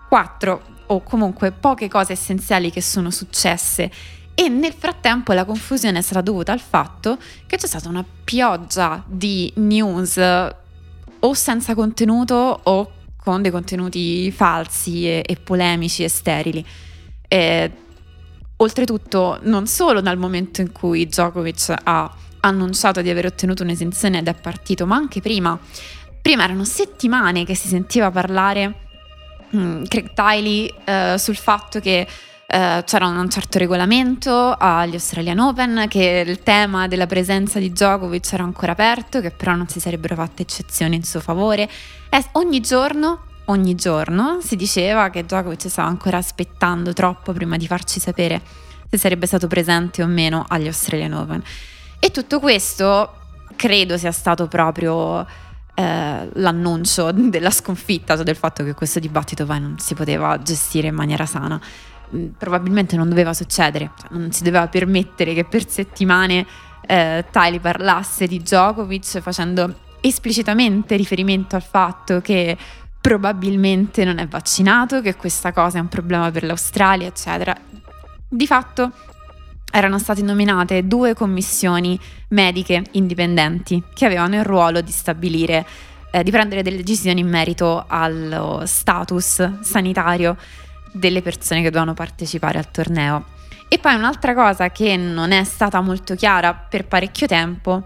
quattro 0.08 0.76
o 0.88 1.04
comunque 1.04 1.52
poche 1.52 1.90
cose 1.90 2.14
essenziali 2.14 2.72
che 2.72 2.82
sono 2.82 3.12
successe 3.12 3.92
e 4.40 4.50
nel 4.50 4.74
frattempo 4.74 5.34
la 5.34 5.46
confusione 5.46 6.04
stata 6.04 6.22
dovuta 6.22 6.52
al 6.52 6.60
fatto 6.60 7.18
che 7.48 7.58
c'è 7.58 7.66
stata 7.66 7.90
una 7.90 8.06
pioggia 8.24 9.04
di 9.08 9.52
news 9.56 10.18
o 11.20 11.34
senza 11.34 11.74
contenuto 11.74 12.60
o 12.62 12.92
con 13.16 13.42
dei 13.42 13.50
contenuti 13.50 14.30
falsi 14.32 15.08
e, 15.08 15.24
e 15.26 15.38
polemici 15.38 16.04
e 16.04 16.08
sterili. 16.08 16.64
E, 17.28 17.72
oltretutto 18.58 19.40
non 19.42 19.66
solo 19.66 20.02
dal 20.02 20.20
momento 20.20 20.62
in 20.62 20.72
cui 20.72 21.08
Djokovic 21.08 21.74
ha 21.84 22.16
annunciato 22.42 23.02
di 23.02 23.10
aver 23.10 23.26
ottenuto 23.26 23.64
un'esenzione 23.64 24.20
ed 24.20 24.28
è 24.28 24.36
partito, 24.36 24.86
ma 24.86 24.98
anche 24.98 25.20
prima. 25.20 25.58
Prima 26.22 26.44
erano 26.44 26.64
settimane 26.64 27.44
che 27.44 27.56
si 27.56 27.68
sentiva 27.68 28.12
parlare 28.12 28.76
um, 29.54 29.84
Craig 29.88 30.14
Tiley 30.14 30.72
uh, 30.86 31.18
sul 31.18 31.38
fatto 31.38 31.80
che 31.80 32.08
Uh, 32.50 32.82
c'era 32.86 33.08
un 33.08 33.30
certo 33.30 33.58
regolamento 33.58 34.56
agli 34.58 34.94
Australian 34.94 35.38
Open, 35.40 35.86
che 35.90 36.24
il 36.26 36.44
tema 36.44 36.88
della 36.88 37.06
presenza 37.06 37.60
di 37.60 37.74
Djokovic 37.74 38.32
era 38.32 38.44
ancora 38.44 38.72
aperto, 38.72 39.20
che 39.20 39.32
però 39.32 39.54
non 39.54 39.68
si 39.68 39.82
sarebbero 39.82 40.16
fatte 40.16 40.44
eccezioni 40.44 40.96
in 40.96 41.04
suo 41.04 41.20
favore. 41.20 41.70
E 42.10 42.26
ogni 42.34 42.62
giorno, 42.62 43.24
ogni 43.46 43.76
giorno 43.76 44.40
si 44.42 44.56
diceva 44.56 45.10
che 45.10 45.26
Djokovic 45.26 45.68
stava 45.68 45.90
ancora 45.90 46.18
aspettando 46.18 46.94
troppo 46.94 47.34
prima 47.34 47.58
di 47.58 47.68
farci 47.68 48.00
sapere 48.00 48.42
se 48.90 48.98
sarebbe 48.98 49.26
stato 49.26 49.48
presente 49.48 50.02
o 50.02 50.08
meno 50.08 50.46
agli 50.48 50.68
Australian 50.68 51.12
Open. 51.14 51.44
E 52.00 52.12
tutto 52.12 52.40
questo 52.40 53.14
credo 53.58 53.98
sia 53.98 54.14
stato 54.14 54.48
proprio 54.48 55.26
eh, 55.74 56.30
l'annuncio 56.32 57.12
della 57.12 57.52
sconfitta, 57.52 58.16
cioè 58.16 58.24
del 58.24 58.38
fatto 58.38 58.64
che 58.64 58.74
questo 58.74 59.00
dibattito 59.00 59.46
poi 59.46 59.60
non 59.60 59.78
si 59.80 59.96
poteva 59.96 60.42
gestire 60.42 60.88
in 60.88 60.96
maniera 60.96 61.26
sana. 61.26 61.60
Mm, 62.16 62.28
probabilmente 62.38 62.96
non 62.96 63.10
doveva 63.10 63.34
succedere, 63.34 63.92
cioè 64.00 64.10
non 64.12 64.32
si 64.32 64.44
doveva 64.44 64.68
permettere 64.68 65.34
che 65.34 65.44
per 65.44 65.68
settimane 65.68 66.46
eh, 66.86 67.26
Tali 67.30 67.60
parlasse 67.60 68.28
di 68.28 68.40
Djokovic 68.40 69.20
facendo 69.20 69.74
esplicitamente 70.00 70.96
riferimento 70.96 71.58
al 71.58 71.64
fatto 71.64 72.22
che 72.22 72.56
probabilmente 73.02 74.06
non 74.06 74.20
è 74.20 74.28
vaccinato, 74.28 75.02
che 75.02 75.16
questa 75.16 75.52
cosa 75.52 75.80
è 75.80 75.82
un 75.82 75.90
problema 75.90 76.32
per 76.32 76.44
l'Australia, 76.44 77.08
eccetera. 77.08 77.56
Di 78.30 78.48
fatto 78.48 78.92
erano 79.70 80.00
state 80.00 80.22
nominate 80.22 80.88
due 80.88 81.14
commissioni 81.14 82.00
mediche 82.30 82.84
indipendenti 82.92 83.84
che 83.94 84.06
avevano 84.06 84.36
il 84.36 84.46
ruolo 84.46 84.80
di 84.80 84.92
stabilire, 84.92 85.66
eh, 86.12 86.24
di 86.24 86.32
prendere 86.32 86.62
delle 86.64 86.78
decisioni 86.78 87.20
in 87.20 87.28
merito 87.28 87.84
allo 87.86 88.64
status 88.66 89.60
sanitario 89.60 90.38
delle 90.92 91.22
persone 91.22 91.62
che 91.62 91.68
dovevano 91.70 91.94
partecipare 91.94 92.58
al 92.58 92.72
torneo. 92.72 93.26
E 93.68 93.80
poi 93.80 93.96
un'altra 93.96 94.34
cosa 94.34 94.72
che 94.72 94.96
non 94.96 95.32
è 95.32 95.44
stata 95.44 95.82
molto 95.82 96.16
chiara 96.16 96.54
per 96.54 96.86
parecchio 96.86 97.28
tempo 97.28 97.84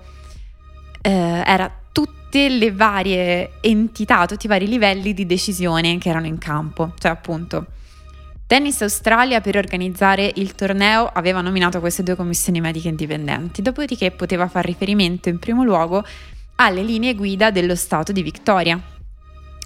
eh, 1.01 1.09
era 1.45 1.71
tutte 1.91 2.49
le 2.49 2.71
varie 2.71 3.53
entità, 3.61 4.25
tutti 4.25 4.45
i 4.45 4.49
vari 4.49 4.67
livelli 4.67 5.13
di 5.13 5.25
decisione 5.25 5.97
che 5.97 6.09
erano 6.09 6.27
in 6.27 6.37
campo, 6.37 6.93
cioè 6.99 7.11
appunto 7.11 7.65
Tennis 8.51 8.81
Australia 8.81 9.39
per 9.39 9.55
organizzare 9.55 10.29
il 10.35 10.55
torneo 10.55 11.07
aveva 11.07 11.39
nominato 11.39 11.79
queste 11.79 12.03
due 12.03 12.17
commissioni 12.17 12.59
mediche 12.59 12.89
indipendenti, 12.89 13.61
dopodiché 13.61 14.11
poteva 14.11 14.49
far 14.49 14.65
riferimento 14.65 15.29
in 15.29 15.39
primo 15.39 15.63
luogo 15.63 16.03
alle 16.55 16.83
linee 16.83 17.15
guida 17.15 17.49
dello 17.49 17.75
Stato 17.75 18.11
di 18.11 18.21
Victoria. 18.21 18.77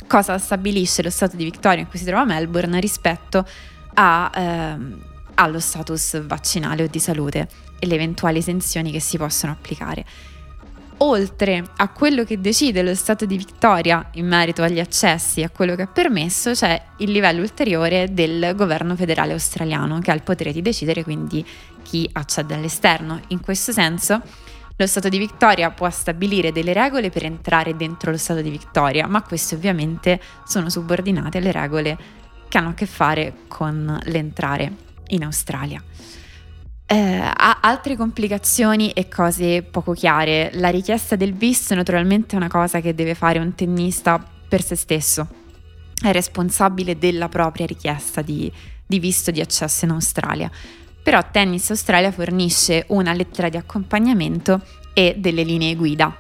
Cosa 0.08 0.38
stabilisce 0.38 1.02
lo 1.04 1.10
Stato 1.10 1.36
di 1.36 1.44
Victoria 1.44 1.82
in 1.82 1.88
cui 1.88 2.00
si 2.00 2.06
trova 2.06 2.26
Melbourne 2.26 2.80
rispetto 2.80 3.46
a, 3.96 4.32
ehm, 4.34 5.02
allo 5.36 5.60
status 5.60 6.22
vaccinale 6.26 6.84
o 6.84 6.88
di 6.88 7.00
salute 7.00 7.48
e 7.80 7.88
le 7.88 7.96
eventuali 7.96 8.40
esenzioni 8.40 8.92
che 8.92 9.00
si 9.00 9.18
possono 9.18 9.52
applicare 9.52 10.06
oltre 10.98 11.64
a 11.76 11.90
quello 11.90 12.24
che 12.24 12.40
decide 12.40 12.82
lo 12.82 12.96
Stato 12.96 13.26
di 13.26 13.38
Vittoria 13.38 14.10
in 14.14 14.28
merito 14.28 14.62
agli 14.62 14.80
accessi 14.80 15.42
e 15.42 15.46
a 15.46 15.50
quello 15.50 15.76
che 15.76 15.84
è 15.84 15.88
permesso, 15.88 16.52
c'è 16.52 16.82
il 16.98 17.12
livello 17.12 17.42
ulteriore 17.42 18.14
del 18.14 18.54
governo 18.56 18.96
federale 18.96 19.34
australiano 19.34 20.00
che 20.00 20.12
ha 20.12 20.14
il 20.14 20.24
potere 20.24 20.54
di 20.54 20.62
decidere 20.62 21.04
quindi 21.04 21.46
chi 21.84 22.08
accede 22.14 22.54
all'esterno. 22.54 23.20
In 23.30 23.42
questo 23.42 23.72
senso 23.72 24.22
lo 24.78 24.88
Stato 24.88 25.08
di 25.08 25.18
Vittoria 25.18 25.72
può 25.72 25.90
stabilire 25.90 26.52
delle 26.52 26.74
regole 26.74 27.10
per 27.10 27.24
entrare 27.24 27.76
dentro 27.76 28.12
lo 28.12 28.18
Stato 28.18 28.42
di 28.42 28.50
Vittoria, 28.50 29.08
ma 29.08 29.22
queste 29.22 29.56
ovviamente 29.56 30.20
sono 30.46 30.70
subordinate 30.70 31.38
alle 31.38 31.52
regole 31.52 31.98
che 32.50 32.58
hanno 32.58 32.70
a 32.70 32.74
che 32.74 32.86
fare 32.86 33.34
con 33.48 34.00
l'entrare 34.04 34.74
in 35.08 35.24
Australia. 35.24 35.82
Eh, 36.88 36.96
ha 36.96 37.60
altre 37.62 37.96
complicazioni 37.96 38.92
e 38.92 39.08
cose 39.08 39.64
poco 39.64 39.94
chiare. 39.94 40.52
La 40.54 40.70
richiesta 40.70 41.16
del 41.16 41.34
visto 41.34 41.74
naturalmente 41.74 42.36
è 42.36 42.38
una 42.38 42.50
cosa 42.50 42.80
che 42.82 42.94
deve 42.94 43.16
fare 43.16 43.40
un 43.40 43.56
tennista 43.56 44.24
per 44.48 44.62
se 44.62 44.76
stesso. 44.76 45.28
È 46.00 46.12
responsabile 46.12 46.98
della 46.98 47.30
propria 47.30 47.66
richiesta 47.66 48.22
di, 48.22 48.52
di 48.86 49.00
visto 49.00 49.32
di 49.32 49.42
accesso 49.42 49.86
in 49.86 49.92
Australia. 49.92 50.52
Però 51.06 51.22
Tennis 51.30 51.70
Australia 51.70 52.12
fornisce 52.12 52.86
una 52.88 53.14
lettera 53.14 53.48
di 53.48 53.58
accompagnamento 53.58 54.60
e 54.92 55.14
delle 55.20 55.44
linee 55.44 55.76
guida, 55.76 56.18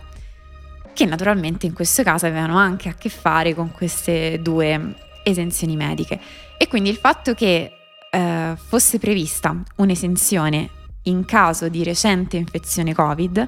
che 0.94 1.06
naturalmente 1.06 1.66
in 1.66 1.74
questo 1.74 2.04
caso 2.04 2.28
avevano 2.28 2.56
anche 2.56 2.90
a 2.90 2.94
che 2.94 3.10
fare 3.10 3.56
con 3.56 3.72
queste 3.72 4.40
due 4.44 4.94
esenzioni 5.24 5.76
mediche. 5.76 6.20
E 6.60 6.68
quindi 6.68 6.92
il 6.92 6.98
fatto 6.98 7.34
che 7.34 7.72
eh, 8.12 8.54
fosse 8.56 9.00
prevista 9.00 9.60
un'esenzione 9.78 10.70
in 11.06 11.26
caso 11.26 11.68
di 11.68 11.84
recente 11.84 12.38
infezione 12.38 12.94
Covid, 12.94 13.48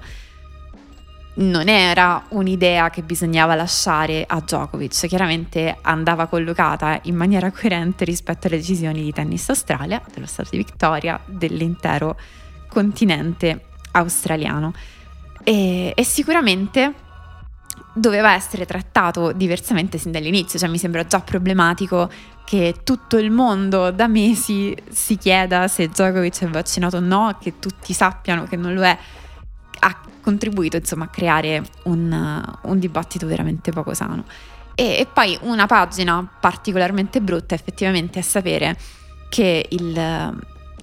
non 1.38 1.68
era 1.68 2.24
un'idea 2.30 2.90
che 2.90 3.04
bisognava 3.04 3.56
lasciare 3.56 4.26
a 4.28 4.40
Djokovic, 4.40 5.08
chiaramente 5.08 5.78
andava 5.82 6.28
collocata 6.28 7.00
in 7.04 7.16
maniera 7.16 7.52
coerente 7.52 8.06
rispetto 8.06 8.48
alle 8.48 8.58
decisioni 8.58 9.04
di 9.04 9.12
Tennis 9.12 9.50
Australia, 9.50 10.02
dello 10.14 10.26
Stato 10.26 10.50
di 10.52 10.58
Victoria, 10.58 11.20
dell'intero 11.26 12.18
continente 12.70 13.66
australiano. 13.92 14.74
E, 15.44 15.94
e 15.96 16.04
sicuramente 16.04 16.94
doveva 17.94 18.34
essere 18.34 18.66
trattato 18.66 19.32
diversamente 19.32 19.98
sin 19.98 20.12
dall'inizio, 20.12 20.58
cioè 20.58 20.70
mi 20.70 20.78
sembra 20.78 21.06
già 21.06 21.20
problematico 21.20 22.10
che 22.46 22.78
tutto 22.84 23.18
il 23.18 23.30
mondo 23.30 23.92
da 23.92 24.08
mesi 24.08 24.76
si 24.90 25.18
chieda 25.18 25.68
se 25.68 25.88
Djokovic 25.88 26.44
è 26.44 26.48
vaccinato 26.48 26.98
o 26.98 27.02
no, 27.02 27.38
che 27.40 27.60
tutti 27.60 27.94
sappiano 27.94 28.46
che 28.46 28.56
non 28.56 28.74
lo 28.74 28.84
è, 28.84 28.98
ha 29.80 30.02
contribuito 30.28 30.76
insomma 30.76 31.06
a 31.06 31.08
creare 31.08 31.64
un, 31.84 32.44
un 32.64 32.80
dibattito 32.80 33.26
veramente 33.26 33.72
poco 33.72 33.94
sano. 33.94 34.26
E, 34.76 34.98
e, 35.00 35.08
poi 35.12 35.38
una 35.44 35.66
pagina 35.68 36.28
particolarmente 36.40 37.22
brutta 37.22 37.56
effettivamente 37.56 38.20
è 38.20 38.22
sapere 38.22 38.78
che 39.30 39.66
il, 39.70 40.38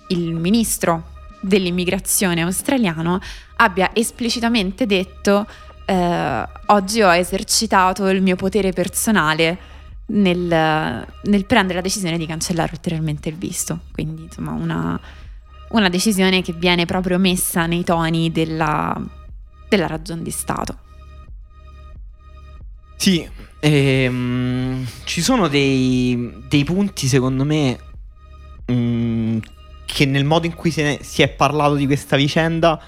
il 0.08 0.34
ministro 0.34 1.12
dell'immigrazione 1.40 2.40
australiano 2.40 3.20
abbia 3.56 3.90
esplicitamente 3.92 4.86
detto 4.86 5.46
eh, 5.84 6.48
oggi 6.66 7.02
ho 7.02 7.14
esercitato 7.14 8.08
il 8.08 8.22
mio 8.22 8.36
potere 8.36 8.72
personale 8.72 9.72
nel, 10.06 11.06
nel, 11.22 11.46
prendere 11.46 11.74
la 11.74 11.80
decisione 11.82 12.16
di 12.16 12.26
cancellare 12.26 12.70
ulteriormente 12.72 13.28
il 13.28 13.36
visto. 13.36 13.80
Quindi, 13.92 14.22
insomma, 14.22 14.52
una, 14.52 14.98
una 15.70 15.88
decisione 15.90 16.40
che 16.40 16.52
viene 16.52 16.86
proprio 16.86 17.18
messa 17.18 17.66
nei 17.66 17.84
toni 17.84 18.30
della, 18.32 18.98
della 19.68 19.86
ragione 19.86 20.22
di 20.22 20.30
Stato. 20.30 20.78
Sì, 22.96 23.28
ehm, 23.60 24.86
ci 25.04 25.20
sono 25.20 25.48
dei, 25.48 26.32
dei, 26.48 26.64
punti, 26.64 27.06
secondo 27.06 27.44
me, 27.44 27.78
mh, 28.66 28.72
mm, 28.72 29.38
che 29.84 30.06
nel 30.06 30.24
modo 30.24 30.46
in 30.46 30.54
cui 30.54 30.72
ne, 30.76 31.00
si 31.02 31.22
è 31.22 31.28
parlato 31.28 31.74
di 31.74 31.86
questa 31.86 32.16
vicenda 32.16 32.80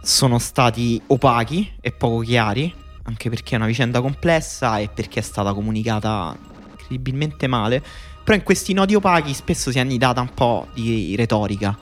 sono 0.00 0.38
stati 0.38 1.00
opachi 1.06 1.72
e 1.80 1.90
poco 1.92 2.20
chiari 2.20 2.82
anche 3.04 3.28
perché 3.30 3.54
è 3.54 3.56
una 3.56 3.66
vicenda 3.66 4.00
complessa 4.00 4.78
e 4.78 4.88
perché 4.88 5.20
è 5.20 5.22
stata 5.22 5.52
comunicata 5.52 6.36
incredibilmente 6.70 7.46
male. 7.46 7.82
Però 8.22 8.36
in 8.36 8.42
questi 8.42 8.72
nodi 8.72 8.94
opachi 8.94 9.34
spesso 9.34 9.70
si 9.70 9.78
è 9.78 9.80
annidata 9.80 10.20
un 10.20 10.32
po' 10.32 10.68
di 10.72 11.14
retorica. 11.16 11.76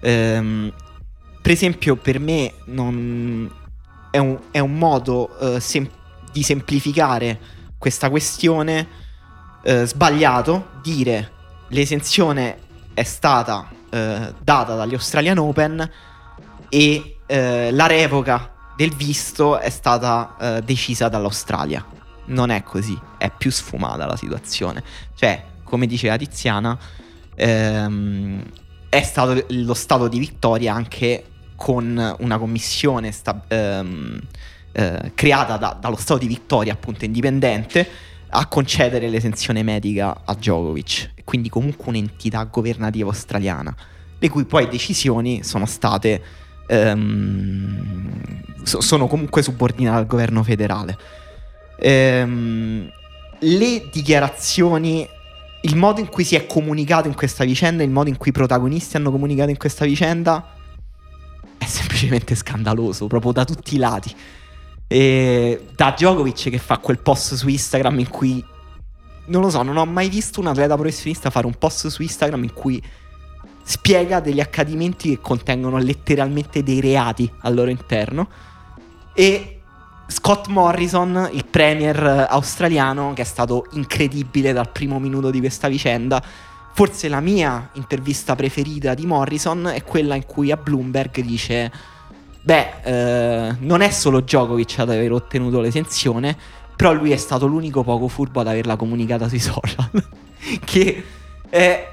Ehm, 0.00 0.72
per 1.40 1.52
esempio, 1.52 1.96
per 1.96 2.18
me 2.18 2.52
non... 2.66 3.50
è, 4.10 4.18
un, 4.18 4.38
è, 4.50 4.58
un, 4.58 4.74
modo 4.74 5.36
uh, 5.38 5.58
sem- 5.58 5.88
di 6.32 6.42
semplificare 6.42 7.38
questa 7.78 8.10
questione 8.10 8.86
uh, 9.62 9.84
sbagliato 9.84 10.68
dire 10.82 11.32
l'esenzione 11.68 12.58
è 12.92 13.02
stata 13.04 13.68
uh, 13.70 14.34
data 14.38 14.74
dagli 14.74 14.94
Australian 14.94 15.38
Open 15.38 15.90
e 16.68 17.16
la 17.30 17.86
revoca 17.86 18.52
del 18.76 18.92
visto 18.92 19.58
è 19.58 19.70
stata 19.70 20.60
decisa 20.64 21.08
dall'Australia. 21.08 21.84
Non 22.26 22.50
è 22.50 22.64
così, 22.64 22.98
è 23.18 23.30
più 23.30 23.52
sfumata 23.52 24.04
la 24.04 24.16
situazione. 24.16 24.82
Cioè, 25.14 25.44
come 25.62 25.86
diceva 25.86 26.16
Tiziana, 26.16 26.76
ehm, 27.36 28.42
è 28.88 29.02
stato 29.02 29.44
lo 29.50 29.74
Stato 29.74 30.08
di 30.08 30.18
Vittoria 30.18 30.74
anche 30.74 31.29
con 31.60 32.16
una 32.20 32.38
commissione 32.38 33.12
sta- 33.12 33.44
ehm, 33.46 34.18
eh, 34.72 35.12
creata 35.14 35.58
da, 35.58 35.76
dallo 35.78 35.96
Stato 35.96 36.20
di 36.20 36.26
Vittoria, 36.26 36.72
appunto 36.72 37.04
indipendente, 37.04 37.86
a 38.30 38.46
concedere 38.46 39.10
l'esenzione 39.10 39.62
medica 39.62 40.22
a 40.24 40.34
Djokovic. 40.34 41.22
Quindi 41.22 41.50
comunque 41.50 41.84
un'entità 41.88 42.42
governativa 42.44 43.08
australiana, 43.08 43.76
le 44.18 44.28
cui 44.30 44.46
poi 44.46 44.68
decisioni 44.68 45.44
sono 45.44 45.66
state 45.66 46.22
ehm, 46.66 48.22
so, 48.62 48.80
sono 48.80 49.06
comunque 49.06 49.42
subordinate 49.42 49.98
al 49.98 50.06
governo 50.06 50.42
federale. 50.42 50.96
Ehm, 51.78 52.90
le 53.38 53.88
dichiarazioni, 53.92 55.06
il 55.60 55.76
modo 55.76 56.00
in 56.00 56.08
cui 56.08 56.24
si 56.24 56.36
è 56.36 56.46
comunicato 56.46 57.06
in 57.06 57.14
questa 57.14 57.44
vicenda, 57.44 57.82
il 57.82 57.90
modo 57.90 58.08
in 58.08 58.16
cui 58.16 58.30
i 58.30 58.32
protagonisti 58.32 58.96
hanno 58.96 59.10
comunicato 59.10 59.50
in 59.50 59.58
questa 59.58 59.84
vicenda 59.84 60.54
è 61.60 61.66
semplicemente 61.66 62.34
scandaloso, 62.34 63.06
proprio 63.06 63.32
da 63.32 63.44
tutti 63.44 63.74
i 63.74 63.78
lati. 63.78 64.14
E 64.86 65.66
da 65.76 65.92
Djokovic 65.96 66.48
che 66.48 66.58
fa 66.58 66.78
quel 66.78 66.98
post 66.98 67.34
su 67.34 67.48
Instagram 67.48 67.98
in 67.98 68.08
cui 68.08 68.42
non 69.26 69.42
lo 69.42 69.50
so, 69.50 69.62
non 69.62 69.76
ho 69.76 69.84
mai 69.84 70.08
visto 70.08 70.40
un 70.40 70.46
atleta 70.46 70.74
professionista 70.74 71.28
fare 71.28 71.46
un 71.46 71.54
post 71.56 71.86
su 71.88 72.02
Instagram 72.02 72.42
in 72.42 72.52
cui 72.54 72.82
spiega 73.62 74.20
degli 74.20 74.40
accadimenti 74.40 75.10
che 75.10 75.20
contengono 75.20 75.76
letteralmente 75.76 76.62
dei 76.62 76.80
reati 76.80 77.30
al 77.42 77.54
loro 77.54 77.70
interno 77.70 78.28
e 79.12 79.60
Scott 80.06 80.48
Morrison, 80.48 81.28
il 81.32 81.44
premier 81.44 82.26
australiano, 82.28 83.12
che 83.12 83.22
è 83.22 83.24
stato 83.24 83.66
incredibile 83.72 84.52
dal 84.52 84.70
primo 84.70 84.98
minuto 84.98 85.30
di 85.30 85.38
questa 85.38 85.68
vicenda. 85.68 86.20
Forse 86.80 87.08
la 87.08 87.20
mia 87.20 87.68
intervista 87.74 88.34
preferita 88.34 88.94
di 88.94 89.04
Morrison 89.04 89.66
è 89.66 89.84
quella 89.84 90.14
in 90.14 90.24
cui 90.24 90.50
a 90.50 90.56
Bloomberg 90.56 91.20
dice: 91.20 91.70
Beh, 92.40 92.70
eh, 92.82 93.56
non 93.58 93.82
è 93.82 93.90
solo 93.90 94.20
Djokovic 94.20 94.78
ad 94.78 94.88
aver 94.88 95.12
ottenuto 95.12 95.60
l'esenzione, 95.60 96.34
però 96.74 96.94
lui 96.94 97.10
è 97.10 97.18
stato 97.18 97.44
l'unico 97.44 97.82
poco 97.82 98.08
furbo 98.08 98.40
ad 98.40 98.46
averla 98.46 98.76
comunicata 98.76 99.28
sui 99.28 99.40
social. 99.40 99.90
che. 100.64 101.04
Eh, 101.50 101.88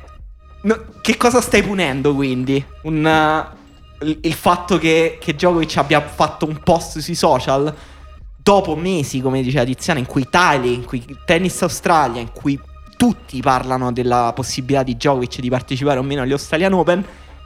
no, 0.62 0.86
che 1.02 1.18
cosa 1.18 1.42
stai 1.42 1.64
punendo 1.64 2.16
quindi? 2.16 2.64
Un, 2.84 3.04
uh, 3.04 4.06
il, 4.22 4.34
fatto 4.36 4.78
che, 4.78 5.18
che 5.20 5.34
Djokovic 5.34 5.76
abbia 5.76 6.00
fatto 6.00 6.46
un 6.46 6.62
post 6.64 7.00
sui 7.00 7.16
social 7.16 7.76
dopo 8.38 8.78
mesi, 8.78 9.20
come 9.20 9.42
diceva 9.42 9.66
Tiziana, 9.66 10.00
in 10.00 10.06
cui 10.06 10.30
Tyler, 10.30 10.72
in 10.72 10.86
cui 10.86 11.04
Tennis 11.26 11.62
Australia, 11.62 12.22
in 12.22 12.32
cui 12.32 12.58
tutti 12.98 13.40
parlano 13.42 13.94
della 13.94 14.34
possibilità 14.36 14.84
di 14.84 14.96
Djokovic 14.96 15.40
di 15.40 15.50
partecipare 15.50 16.00
o 16.00 16.04
meno 16.04 16.24
agli 16.24 16.32
Australian 16.32 16.74
Open, 16.74 17.06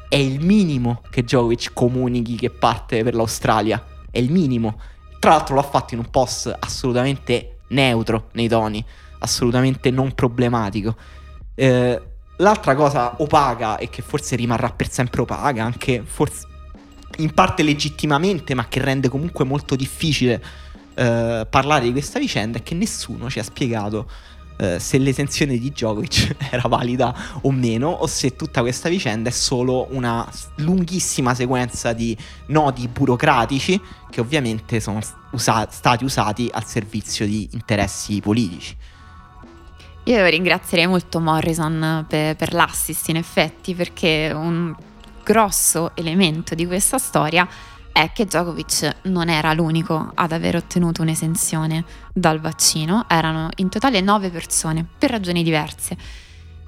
è 0.10 0.16
il 0.16 0.44
minimo 0.44 1.02
che 1.10 1.24
Djokovic 1.24 1.72
comunichi 1.74 2.36
che 2.36 2.50
parte 2.50 3.04
per 3.04 3.14
l'Australia. 3.14 3.84
È 4.10 4.18
il 4.18 4.32
minimo. 4.32 4.80
Tra 5.20 5.32
l'altro 5.32 5.56
l'ha 5.56 5.62
fatto 5.62 5.94
in 5.94 6.00
un 6.00 6.10
post 6.10 6.54
assolutamente 6.60 7.60
neutro 7.68 8.30
nei 8.34 8.48
toni, 8.48 8.84
assolutamente 9.20 9.92
non 9.92 10.14
problematico. 10.14 10.96
Eh, 11.54 12.02
l'altra 12.38 12.76
cosa 12.76 13.16
opaca 13.18 13.78
e 13.78 13.90
che 13.90 14.02
forse 14.02 14.36
rimarrà 14.36 14.72
per 14.72 14.90
sempre 14.90 15.22
opaca, 15.22 15.64
anche 15.64 16.02
forse 16.04 16.48
in 17.18 17.34
parte 17.34 17.62
legittimamente, 17.62 18.56
ma 18.56 18.68
che 18.68 18.82
rende 18.82 19.10
comunque 19.10 19.46
molto 19.46 19.76
difficile 19.76 20.44
eh, 20.94 21.48
parlare 21.50 21.86
di 21.86 21.92
questa 21.92 22.20
vicenda 22.20 22.58
è 22.58 22.64
che 22.64 22.76
nessuno 22.76 23.30
ci 23.30 23.40
ha 23.40 23.44
spiegato 23.44 24.10
eh, 24.62 24.80
se 24.80 25.00
l'esenzione 25.00 25.58
di 25.58 25.72
Djokovic 25.72 26.36
era 26.52 26.68
valida 26.68 27.16
o 27.42 27.52
meno 27.52 27.90
o 27.90 28.06
se 28.06 28.36
tutta 28.36 28.62
questa 28.62 28.90
vicenda 28.90 29.30
è 29.30 29.32
solo 29.32 29.88
una 29.90 30.30
lunghissima 30.58 31.34
sequenza 31.34 31.94
di 31.94 32.16
nodi 32.48 32.88
burocratici 32.88 33.82
che 34.12 34.22
ovviamente 34.22 34.80
sono 34.80 35.00
usa- 35.32 35.68
stati 35.72 36.04
usati 36.04 36.48
al 36.52 36.66
servizio 36.66 37.26
di 37.26 37.50
interessi 37.54 38.20
politici. 38.20 38.78
Io 40.04 40.26
ringrazierei 40.26 40.86
molto 40.86 41.20
Morrison 41.20 42.06
per, 42.08 42.36
per 42.36 42.54
l'assist 42.54 43.10
in 43.10 43.16
effetti 43.16 43.74
perché 43.74 44.32
un 44.32 44.76
grosso 45.24 45.92
elemento 45.96 46.54
di 46.54 46.68
questa 46.68 46.98
storia 46.98 47.48
è 47.92 48.12
che 48.14 48.26
Djokovic 48.26 48.98
non 49.04 49.30
era 49.30 49.54
l'unico 49.54 50.12
ad 50.14 50.32
aver 50.32 50.56
ottenuto 50.56 51.02
un'esenzione 51.02 51.84
dal 52.14 52.40
vaccino, 52.40 53.06
erano 53.08 53.50
in 53.58 53.70
totale 53.70 54.02
nove 54.02 54.30
persone, 54.30 54.86
per 54.98 55.12
ragioni 55.12 55.44
diverse. 55.44 55.98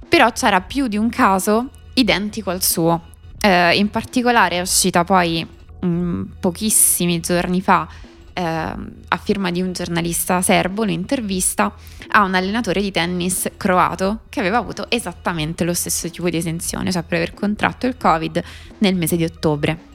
Però 0.07 0.31
c'era 0.31 0.61
più 0.61 0.87
di 0.87 0.97
un 0.97 1.09
caso 1.09 1.69
identico 1.93 2.49
al 2.49 2.61
suo. 2.61 3.11
Eh, 3.39 3.77
in 3.77 3.89
particolare 3.89 4.57
è 4.57 4.61
uscita 4.61 5.03
poi 5.03 5.45
mh, 5.81 5.87
mm, 5.87 6.23
pochissimi 6.39 7.19
giorni 7.19 7.61
fa 7.61 7.87
eh, 8.33 8.41
a 8.41 9.17
firma 9.17 9.51
di 9.51 9.61
un 9.61 9.73
giornalista 9.73 10.41
serbo 10.41 10.81
un'intervista 10.81 11.73
a 12.09 12.23
un 12.23 12.35
allenatore 12.35 12.81
di 12.81 12.91
tennis 12.91 13.49
croato 13.57 14.21
che 14.29 14.39
aveva 14.39 14.57
avuto 14.57 14.89
esattamente 14.89 15.63
lo 15.63 15.73
stesso 15.73 16.09
tipo 16.09 16.29
di 16.29 16.37
esenzione, 16.37 16.91
cioè 16.91 17.03
per 17.03 17.17
aver 17.17 17.33
contratto 17.33 17.87
il 17.87 17.97
Covid 17.97 18.43
nel 18.79 18.95
mese 18.95 19.15
di 19.15 19.23
ottobre. 19.23 19.91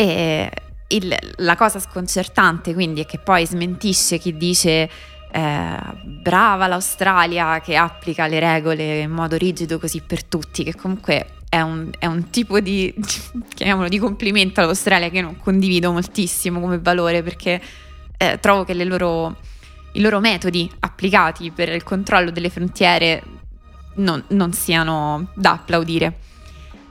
E 0.00 0.50
il, 0.88 1.16
la 1.36 1.56
cosa 1.56 1.80
sconcertante 1.80 2.72
quindi 2.72 3.02
è 3.02 3.06
che 3.06 3.18
poi 3.18 3.44
smentisce 3.44 4.18
chi 4.18 4.36
dice 4.36 4.88
eh, 5.30 5.78
brava 6.02 6.66
l'Australia 6.66 7.60
che 7.60 7.76
applica 7.76 8.26
le 8.26 8.38
regole 8.38 9.00
in 9.00 9.10
modo 9.10 9.36
rigido 9.36 9.78
così 9.78 10.00
per 10.00 10.24
tutti, 10.24 10.64
che 10.64 10.74
comunque 10.74 11.26
è 11.48 11.60
un, 11.60 11.90
è 11.98 12.06
un 12.06 12.30
tipo 12.30 12.60
di, 12.60 12.94
chiamiamolo 13.54 13.88
di 13.88 13.98
complimento 13.98 14.60
all'Australia 14.60 15.10
che 15.10 15.20
non 15.20 15.36
condivido 15.36 15.90
moltissimo 15.92 16.60
come 16.60 16.78
valore 16.78 17.22
perché 17.22 17.60
eh, 18.16 18.38
trovo 18.40 18.64
che 18.64 18.72
loro, 18.84 19.36
i 19.92 20.00
loro 20.00 20.20
metodi 20.20 20.70
applicati 20.80 21.50
per 21.50 21.70
il 21.70 21.82
controllo 21.82 22.30
delle 22.30 22.50
frontiere 22.50 23.22
non, 23.96 24.22
non 24.28 24.52
siano 24.52 25.30
da 25.34 25.52
applaudire. 25.52 26.18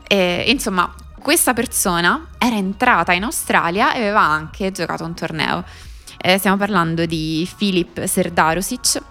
E, 0.08 0.46
insomma, 0.48 0.94
questa 1.28 1.54
persona 1.54 2.30
era 2.38 2.56
entrata 2.56 3.12
in 3.12 3.24
Australia 3.24 3.94
e 3.94 4.00
aveva 4.00 4.22
anche 4.22 4.72
giocato 4.72 5.04
un 5.04 5.14
torneo. 5.14 5.62
Eh, 6.18 6.38
stiamo 6.38 6.56
parlando 6.56 7.06
di 7.06 7.46
Filip 7.54 8.06
Serdarusic, 8.06 9.02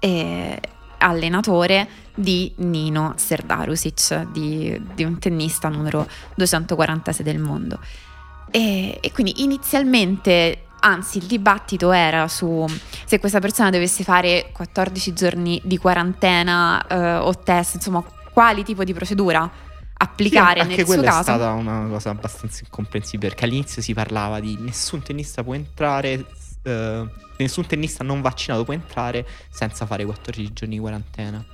eh, 0.00 0.60
allenatore 0.98 1.88
di 2.14 2.52
Nino 2.56 3.14
Serdarusic, 3.16 4.32
di, 4.32 4.78
di, 4.92 5.02
un 5.02 5.18
tennista 5.18 5.70
numero 5.70 6.06
246 6.34 7.24
del 7.24 7.38
mondo. 7.38 7.78
E, 8.50 8.98
e 9.00 9.12
quindi 9.12 9.42
inizialmente 9.42 10.66
anzi 10.80 11.16
il 11.16 11.24
dibattito 11.24 11.90
era 11.90 12.28
su 12.28 12.66
se 13.06 13.18
questa 13.18 13.40
persona 13.40 13.70
dovesse 13.70 14.04
fare 14.04 14.50
14 14.52 15.14
giorni 15.14 15.58
di 15.64 15.78
quarantena 15.78 16.86
eh, 16.86 17.14
o 17.14 17.34
test, 17.38 17.76
insomma, 17.76 18.04
quali 18.30 18.62
tipo 18.62 18.84
di 18.84 18.92
procedura 18.92 19.72
applicare 19.96 20.62
sì, 20.62 20.68
nel 20.68 20.84
suo 20.84 21.02
caso. 21.02 21.18
è 21.18 21.22
stata 21.22 21.50
una 21.52 21.86
cosa 21.88 22.10
abbastanza 22.10 22.60
incomprensibile 22.64 23.28
perché 23.28 23.44
all'inizio 23.44 23.80
si 23.80 23.94
parlava 23.94 24.40
di 24.40 24.56
nessun 24.60 25.02
tennista 25.02 25.42
può 25.42 25.54
entrare, 25.54 26.24
eh, 26.62 27.08
nessun 27.38 27.66
tennista 27.66 28.04
non 28.04 28.20
vaccinato 28.20 28.64
può 28.64 28.74
entrare 28.74 29.26
senza 29.50 29.86
fare 29.86 30.04
14 30.04 30.52
giorni 30.52 30.74
di 30.74 30.80
quarantena. 30.80 31.44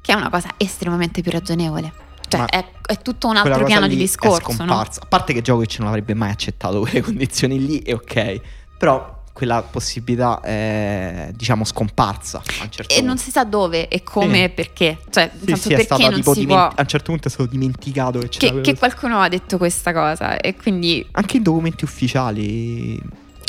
Che 0.00 0.12
è 0.12 0.14
una 0.14 0.30
cosa 0.30 0.50
estremamente 0.56 1.22
più 1.22 1.30
ragionevole. 1.30 2.06
Cioè, 2.28 2.44
è, 2.44 2.64
è, 2.86 2.98
tutto 2.98 3.28
un 3.28 3.36
altro 3.36 3.64
piano 3.64 3.88
di 3.88 3.96
discorso. 3.96 4.64
No? 4.64 4.80
A 4.80 4.88
parte 5.08 5.32
che 5.32 5.40
Djokovic 5.40 5.78
non 5.78 5.88
avrebbe 5.88 6.14
mai 6.14 6.30
accettato 6.30 6.80
quelle 6.80 7.00
condizioni 7.02 7.64
lì, 7.64 7.78
è 7.80 7.94
ok. 7.94 8.40
Però 8.76 9.17
quella 9.38 9.62
possibilità 9.62 10.40
è 10.40 11.30
diciamo 11.32 11.62
scomparsa 11.62 12.42
certo 12.44 12.82
e 12.82 12.86
punto. 12.86 13.04
non 13.04 13.18
si 13.18 13.30
sa 13.30 13.44
dove 13.44 13.86
e 13.86 14.02
come 14.02 14.42
e 14.42 14.48
perché. 14.48 14.98
Cioè 15.08 15.30
sì, 15.32 15.54
sì, 15.54 15.68
perché 15.68 16.08
non 16.08 16.20
si 16.24 16.40
diment- 16.40 16.46
può 16.48 16.56
a 16.56 16.74
un 16.76 16.86
certo 16.88 17.12
punto 17.12 17.28
è 17.28 17.30
stato 17.30 17.48
dimenticato 17.48 18.18
che, 18.18 18.28
che, 18.30 18.60
che 18.60 18.76
qualcuno 18.76 19.20
ha 19.20 19.28
detto 19.28 19.56
questa 19.56 19.92
cosa 19.92 20.38
e 20.38 20.56
quindi 20.56 21.06
anche 21.12 21.36
in 21.36 21.44
documenti 21.44 21.84
ufficiali 21.84 23.00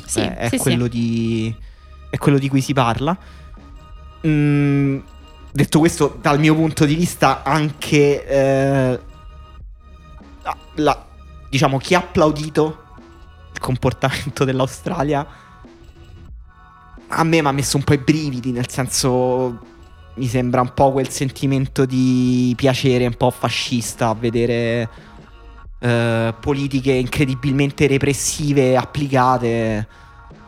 sì, 0.06 0.20
eh, 0.20 0.36
è, 0.36 0.58
quello 0.58 0.86
di 0.86 1.52
è 2.12 2.18
quello 2.20 2.38
di 2.38 2.50
cui 2.50 2.62
si 2.62 2.74
parla. 2.74 3.18
Mm, 4.28 5.00
detto 5.52 5.80
questo 5.80 6.20
dal 6.22 6.38
mio 6.38 6.54
punto 6.54 6.86
di 6.86 6.94
vista 6.94 7.42
anche 7.42 8.28
eh, 8.28 9.00
la, 10.76 11.06
diciamo 11.50 11.80
chi 11.80 11.96
ha 11.96 11.98
applaudito 11.98 12.84
il 13.54 13.60
comportamento 13.60 14.46
dell'Australia 14.46 15.48
a 17.10 17.24
me 17.24 17.42
mi 17.42 17.48
ha 17.48 17.52
messo 17.52 17.78
un 17.78 17.84
po' 17.84 17.94
i 17.94 17.98
brividi, 17.98 18.52
nel 18.52 18.70
senso 18.70 19.60
mi 20.16 20.28
sembra 20.28 20.62
un 20.62 20.74
po' 20.74 20.92
quel 20.92 21.10
sentimento 21.10 21.86
di 21.86 22.54
piacere 22.56 23.06
un 23.06 23.16
po' 23.16 23.32
fascista 23.32 24.10
a 24.10 24.14
vedere 24.14 24.90
eh, 25.80 26.34
politiche 26.40 26.92
incredibilmente 26.92 27.88
repressive 27.88 28.76
applicate. 28.76 29.88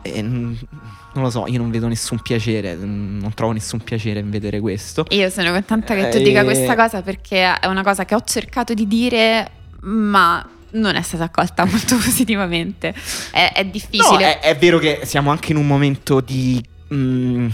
E, 0.02 0.22
non 0.22 1.24
lo 1.24 1.30
so, 1.30 1.46
io 1.46 1.58
non 1.58 1.70
vedo 1.70 1.88
nessun 1.88 2.20
piacere, 2.20 2.74
non 2.74 3.30
trovo 3.34 3.52
nessun 3.52 3.80
piacere 3.80 4.20
in 4.20 4.30
vedere 4.30 4.60
questo. 4.60 5.04
Io 5.10 5.28
sono 5.30 5.50
contenta 5.52 5.94
che 5.94 6.08
tu 6.08 6.18
eh, 6.18 6.22
dica 6.22 6.44
questa 6.44 6.74
cosa 6.74 7.02
perché 7.02 7.58
è 7.58 7.66
una 7.66 7.82
cosa 7.82 8.04
che 8.04 8.14
ho 8.14 8.22
cercato 8.24 8.72
di 8.74 8.86
dire, 8.86 9.50
ma 9.80 10.46
non 10.72 10.94
è 10.94 11.02
stata 11.02 11.24
accolta 11.24 11.64
molto 11.66 11.96
positivamente. 11.96 12.94
È, 13.30 13.52
è 13.54 13.64
difficile. 13.64 14.08
No, 14.08 14.18
è, 14.18 14.40
è, 14.40 14.56
vero 14.56 14.78
che 14.78 15.00
siamo 15.04 15.30
anche 15.30 15.52
in 15.52 15.58
un 15.58 15.66
momento 15.66 16.20
di 16.20 16.62
mh, 16.88 16.94
mm, 16.94 17.48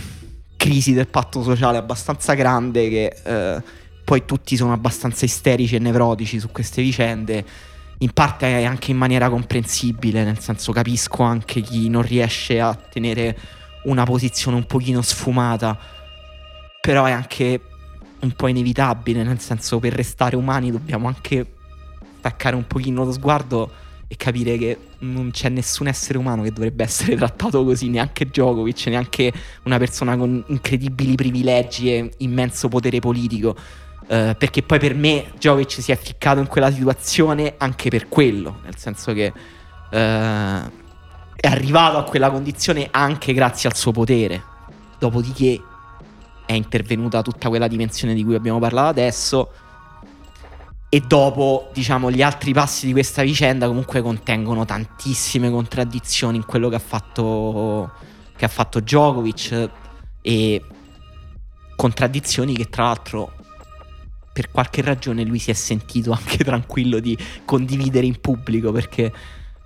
crisi 0.56 0.92
del 0.92 1.08
patto 1.08 1.42
sociale 1.42 1.78
abbastanza 1.78 2.34
grande 2.34 2.88
che 2.88 3.16
eh, 3.24 3.62
poi 4.04 4.24
tutti 4.24 4.56
sono 4.56 4.72
abbastanza 4.72 5.24
isterici 5.24 5.76
e 5.76 5.78
nevrotici 5.78 6.38
su 6.38 6.50
queste 6.50 6.82
vicende. 6.82 7.44
In 8.00 8.12
parte 8.12 8.64
anche 8.64 8.92
in 8.92 8.96
maniera 8.96 9.28
comprensibile, 9.28 10.22
nel 10.22 10.38
senso 10.38 10.70
capisco 10.72 11.24
anche 11.24 11.60
chi 11.60 11.88
non 11.88 12.02
riesce 12.02 12.60
a 12.60 12.74
tenere 12.74 13.36
una 13.84 14.04
posizione 14.04 14.56
un 14.56 14.66
pochino 14.66 15.02
sfumata, 15.02 15.76
però 16.80 17.06
è 17.06 17.10
anche 17.10 17.60
un 18.20 18.32
po' 18.32 18.46
inevitabile, 18.46 19.22
nel 19.24 19.40
senso 19.40 19.78
per 19.78 19.92
restare 19.92 20.36
umani 20.36 20.70
dobbiamo 20.70 21.08
anche 21.08 21.57
staccare 22.18 22.56
un 22.56 22.66
pochino 22.66 23.04
lo 23.04 23.12
sguardo 23.12 23.70
e 24.10 24.16
capire 24.16 24.56
che 24.56 24.78
non 25.00 25.30
c'è 25.30 25.50
nessun 25.50 25.86
essere 25.86 26.18
umano 26.18 26.42
che 26.42 26.50
dovrebbe 26.50 26.82
essere 26.82 27.14
trattato 27.14 27.62
così, 27.62 27.88
neanche 27.88 28.24
Djokovic, 28.24 28.86
neanche 28.86 29.32
una 29.64 29.78
persona 29.78 30.16
con 30.16 30.42
incredibili 30.48 31.14
privilegi 31.14 31.92
e 31.92 32.10
immenso 32.18 32.68
potere 32.68 32.98
politico. 33.00 33.56
Uh, 34.08 34.34
perché 34.38 34.62
poi 34.62 34.78
per 34.78 34.94
me 34.94 35.26
Djokovic 35.36 35.82
si 35.82 35.92
è 35.92 35.96
ficcato 35.96 36.40
in 36.40 36.46
quella 36.46 36.72
situazione 36.72 37.54
anche 37.58 37.90
per 37.90 38.08
quello, 38.08 38.60
nel 38.64 38.76
senso 38.76 39.12
che 39.12 39.30
uh, 39.30 39.96
è 41.40 41.46
arrivato 41.46 41.98
a 41.98 42.04
quella 42.04 42.30
condizione 42.30 42.88
anche 42.90 43.34
grazie 43.34 43.68
al 43.68 43.76
suo 43.76 43.92
potere. 43.92 44.42
Dopodiché 44.98 45.62
è 46.46 46.54
intervenuta 46.54 47.20
tutta 47.20 47.50
quella 47.50 47.68
dimensione 47.68 48.14
di 48.14 48.24
cui 48.24 48.34
abbiamo 48.34 48.58
parlato 48.58 48.88
adesso. 48.88 49.50
E 50.90 51.00
dopo, 51.00 51.68
diciamo, 51.72 52.10
gli 52.10 52.22
altri 52.22 52.52
passi 52.52 52.86
di 52.86 52.92
questa 52.92 53.22
vicenda 53.22 53.66
comunque 53.66 54.00
contengono 54.00 54.64
tantissime 54.64 55.50
contraddizioni 55.50 56.38
in 56.38 56.44
quello 56.44 56.68
che 56.68 56.76
ha 56.76 56.80
fatto, 56.80 57.92
che 58.34 58.44
ha 58.44 58.48
fatto 58.48 58.80
Djokovic 58.80 59.70
e 60.22 60.62
contraddizioni 61.76 62.54
che 62.54 62.68
tra 62.68 62.84
l'altro 62.84 63.32
per 64.32 64.50
qualche 64.50 64.82
ragione 64.82 65.24
lui 65.24 65.38
si 65.38 65.50
è 65.50 65.54
sentito 65.54 66.10
anche 66.12 66.42
tranquillo 66.44 67.00
di 67.00 67.16
condividere 67.44 68.06
in 68.06 68.20
pubblico 68.20 68.72
perché 68.72 69.12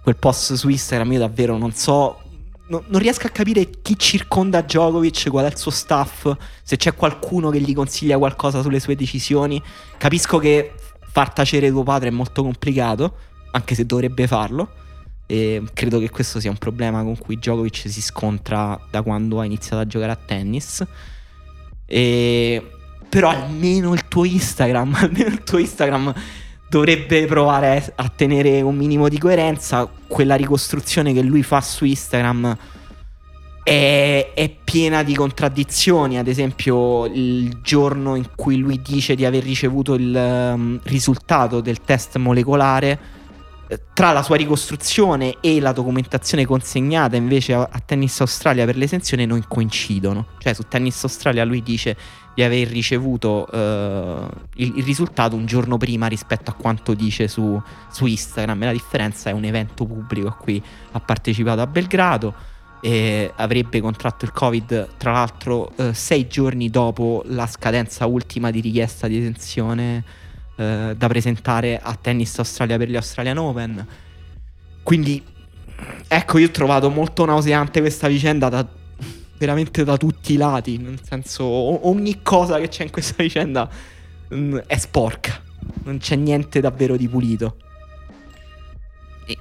quel 0.02 0.16
post 0.16 0.54
su 0.54 0.68
Instagram 0.68 1.12
io 1.12 1.18
davvero 1.20 1.56
non 1.56 1.72
so 1.72 2.20
no, 2.68 2.82
non 2.86 3.00
riesco 3.00 3.26
a 3.26 3.30
capire 3.30 3.68
chi 3.82 3.98
circonda 3.98 4.62
Djokovic, 4.62 5.28
qual 5.30 5.44
è 5.44 5.48
il 5.48 5.56
suo 5.56 5.70
staff, 5.70 6.30
se 6.62 6.76
c'è 6.76 6.94
qualcuno 6.94 7.50
che 7.50 7.60
gli 7.60 7.74
consiglia 7.74 8.18
qualcosa 8.18 8.62
sulle 8.62 8.80
sue 8.80 8.96
decisioni. 8.96 9.62
Capisco 9.98 10.38
che 10.38 10.72
far 11.12 11.32
tacere 11.32 11.68
tuo 11.68 11.82
padre 11.82 12.08
è 12.08 12.10
molto 12.10 12.42
complicato, 12.42 13.16
anche 13.52 13.74
se 13.74 13.84
dovrebbe 13.84 14.26
farlo. 14.26 14.80
E 15.26 15.62
credo 15.74 15.98
che 15.98 16.10
questo 16.10 16.40
sia 16.40 16.50
un 16.50 16.56
problema 16.56 17.02
con 17.02 17.16
cui 17.18 17.36
Djokovic 17.36 17.84
si 17.86 18.02
scontra 18.02 18.80
da 18.90 19.02
quando 19.02 19.38
ha 19.38 19.44
iniziato 19.44 19.82
a 19.82 19.86
giocare 19.86 20.12
a 20.12 20.16
tennis. 20.16 20.84
E... 21.86 22.70
Però 23.08 23.28
almeno 23.28 23.92
il 23.92 24.08
tuo 24.08 24.24
Instagram, 24.24 24.94
almeno 25.00 25.28
il 25.28 25.42
tuo 25.42 25.58
Instagram 25.58 26.14
dovrebbe 26.70 27.26
provare 27.26 27.92
a 27.94 28.08
tenere 28.08 28.62
un 28.62 28.74
minimo 28.74 29.10
di 29.10 29.18
coerenza. 29.18 29.86
Quella 30.06 30.34
ricostruzione 30.34 31.12
che 31.12 31.20
lui 31.20 31.42
fa 31.42 31.60
su 31.60 31.84
Instagram 31.84 32.56
è, 33.62 34.32
è, 34.34 34.50
piena 34.62 35.02
di 35.02 35.14
contraddizioni. 35.14 36.18
Ad 36.18 36.28
esempio, 36.28 37.06
il 37.06 37.60
giorno 37.62 38.16
in 38.16 38.28
cui 38.34 38.56
lui 38.56 38.80
dice 38.82 39.14
di 39.14 39.24
aver 39.24 39.42
ricevuto 39.42 39.94
il 39.94 40.14
um, 40.14 40.80
risultato 40.84 41.60
del 41.60 41.80
test 41.80 42.16
molecolare, 42.16 42.98
eh, 43.68 43.80
tra 43.92 44.12
la 44.12 44.22
sua 44.22 44.36
ricostruzione 44.36 45.36
e 45.40 45.60
la 45.60 45.72
documentazione 45.72 46.44
consegnata 46.44 47.16
invece 47.16 47.54
a, 47.54 47.68
a 47.70 47.80
Tennis 47.80 48.20
Australia 48.20 48.64
per 48.64 48.76
l'esenzione 48.76 49.26
non 49.26 49.44
coincidono. 49.46 50.26
Cioè, 50.38 50.54
su 50.54 50.64
Tennis 50.68 51.02
Australia 51.04 51.44
lui 51.44 51.62
dice 51.62 51.96
di 52.34 52.42
aver 52.42 52.66
ricevuto 52.68 53.46
uh, 53.50 54.28
il, 54.54 54.78
il, 54.78 54.84
risultato 54.84 55.36
un 55.36 55.44
giorno 55.44 55.76
prima 55.76 56.06
rispetto 56.06 56.50
a 56.50 56.54
quanto 56.54 56.94
dice 56.94 57.28
su, 57.28 57.60
su, 57.90 58.06
Instagram. 58.06 58.64
La 58.64 58.72
differenza 58.72 59.30
è 59.30 59.32
un 59.32 59.44
evento 59.44 59.84
pubblico 59.84 60.28
a 60.28 60.34
cui 60.34 60.62
ha 60.92 61.00
partecipato 61.00 61.60
a 61.60 61.66
Belgrado. 61.66 62.50
E 62.82 63.32
avrebbe 63.36 63.80
contratto 63.80 64.24
il 64.24 64.32
Covid, 64.32 64.96
tra 64.96 65.12
l'altro, 65.12 65.72
uh, 65.76 65.92
sei 65.92 66.26
giorni 66.26 66.68
dopo 66.68 67.22
la 67.26 67.46
scadenza 67.46 68.06
ultima 68.06 68.50
di 68.50 68.60
richiesta 68.60 69.06
di 69.06 69.18
esenzione 69.18 70.04
uh, 70.56 70.94
da 70.94 71.06
presentare 71.06 71.78
a 71.80 71.94
Tennis 71.94 72.38
Australia 72.38 72.76
per 72.76 72.88
gli 72.88 72.96
Australian 72.96 73.38
Open. 73.38 73.86
Quindi, 74.82 75.22
ecco, 76.08 76.38
io 76.38 76.46
ho 76.48 76.50
trovato 76.50 76.90
molto 76.90 77.24
nauseante 77.24 77.80
questa 77.80 78.08
vicenda 78.08 78.48
da 78.48 78.66
veramente 79.42 79.82
da 79.82 79.96
tutti 79.96 80.34
i 80.34 80.36
lati. 80.36 80.78
Nel 80.78 81.00
senso, 81.02 81.44
ogni 81.44 82.22
cosa 82.22 82.58
che 82.58 82.68
c'è 82.68 82.84
in 82.84 82.90
questa 82.90 83.20
vicenda 83.22 83.68
mh, 84.28 84.36
mm, 84.36 84.56
è 84.66 84.78
sporca. 84.78 85.40
Non 85.84 85.98
c'è 85.98 86.14
niente 86.14 86.60
davvero 86.60 86.96
di 86.96 87.08
pulito. 87.08 87.56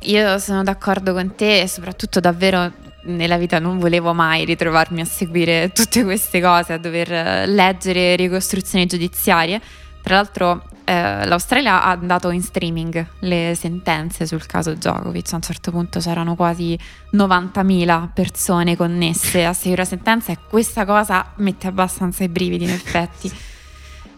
Io 0.01 0.37
sono 0.39 0.63
d'accordo 0.63 1.13
con 1.13 1.35
te 1.35 1.61
e 1.61 1.67
soprattutto 1.67 2.19
davvero 2.19 2.71
nella 3.03 3.37
vita 3.37 3.59
non 3.59 3.79
volevo 3.79 4.13
mai 4.13 4.45
ritrovarmi 4.45 5.01
a 5.01 5.05
seguire 5.05 5.71
tutte 5.73 6.03
queste 6.03 6.41
cose, 6.41 6.73
a 6.73 6.77
dover 6.77 7.11
eh, 7.11 7.45
leggere 7.47 8.15
ricostruzioni 8.15 8.85
giudiziarie. 8.85 9.61
Tra 10.01 10.15
l'altro 10.15 10.63
eh, 10.83 11.25
l'Australia 11.25 11.83
ha 11.83 11.95
dato 11.95 12.29
in 12.31 12.41
streaming 12.41 13.05
le 13.19 13.53
sentenze 13.55 14.25
sul 14.25 14.45
caso 14.45 14.73
Djokovic, 14.73 15.31
a 15.31 15.35
un 15.35 15.41
certo 15.41 15.71
punto 15.71 15.99
c'erano 15.99 16.35
quasi 16.35 16.77
90.000 17.13 18.09
persone 18.13 18.75
connesse 18.75 19.45
a 19.45 19.53
seguire 19.53 19.83
la 19.83 19.87
sentenza 19.87 20.31
e 20.31 20.37
questa 20.49 20.85
cosa 20.85 21.33
mette 21.37 21.67
abbastanza 21.67 22.23
i 22.23 22.29
brividi 22.29 22.63
in 22.63 22.71
effetti. 22.71 23.31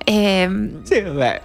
E... 0.03 0.13
Ehm, 0.13 0.83
sì, 0.83 1.01
vabbè, 1.01 1.41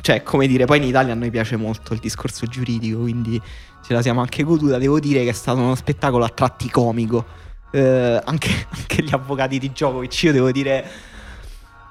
cioè 0.00 0.22
come 0.22 0.46
dire, 0.46 0.64
poi 0.66 0.78
in 0.78 0.84
Italia 0.84 1.12
a 1.12 1.16
noi 1.16 1.30
piace 1.30 1.56
molto 1.56 1.94
il 1.94 2.00
discorso 2.00 2.46
giuridico, 2.46 3.00
quindi 3.00 3.40
ce 3.84 3.92
la 3.92 4.02
siamo 4.02 4.20
anche 4.20 4.42
goduta, 4.42 4.78
devo 4.78 5.00
dire 5.00 5.24
che 5.24 5.30
è 5.30 5.34
stato 5.34 5.58
uno 5.58 5.74
spettacolo 5.74 6.24
a 6.24 6.28
tratti 6.28 6.70
comico. 6.70 7.24
Eh, 7.70 8.20
anche, 8.24 8.66
anche 8.70 9.02
gli 9.02 9.12
avvocati 9.12 9.58
di 9.58 9.70
Djokovic, 9.70 10.22
io 10.22 10.32
devo 10.32 10.50
dire 10.50 10.90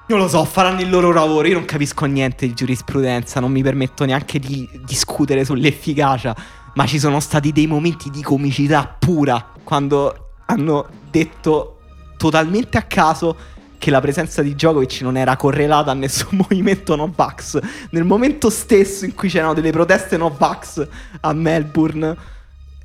non 0.04 0.18
lo 0.18 0.28
so, 0.28 0.44
faranno 0.44 0.80
il 0.80 0.90
loro 0.90 1.12
lavoro. 1.12 1.46
Io 1.46 1.54
non 1.54 1.64
capisco 1.64 2.04
niente 2.04 2.46
di 2.46 2.54
giurisprudenza, 2.54 3.40
non 3.40 3.50
mi 3.50 3.62
permetto 3.62 4.04
neanche 4.04 4.38
di 4.38 4.68
discutere 4.84 5.44
sull'efficacia. 5.44 6.36
Ma 6.74 6.86
ci 6.86 6.98
sono 6.98 7.20
stati 7.20 7.52
dei 7.52 7.66
momenti 7.66 8.10
di 8.10 8.22
comicità 8.22 8.94
pura 8.98 9.52
quando 9.62 10.30
hanno 10.46 10.86
detto 11.10 11.78
totalmente 12.16 12.78
a 12.78 12.82
caso 12.82 13.36
che 13.82 13.90
la 13.90 14.00
presenza 14.00 14.42
di 14.42 14.54
Djokovic 14.54 15.00
non 15.00 15.16
era 15.16 15.34
correlata 15.34 15.90
a 15.90 15.94
nessun 15.94 16.36
movimento 16.48 16.94
Novax. 16.94 17.58
Nel 17.90 18.04
momento 18.04 18.48
stesso 18.48 19.04
in 19.04 19.12
cui 19.12 19.28
c'erano 19.28 19.54
delle 19.54 19.72
proteste 19.72 20.16
Novax 20.16 20.86
a 21.18 21.32
Melbourne. 21.32 22.16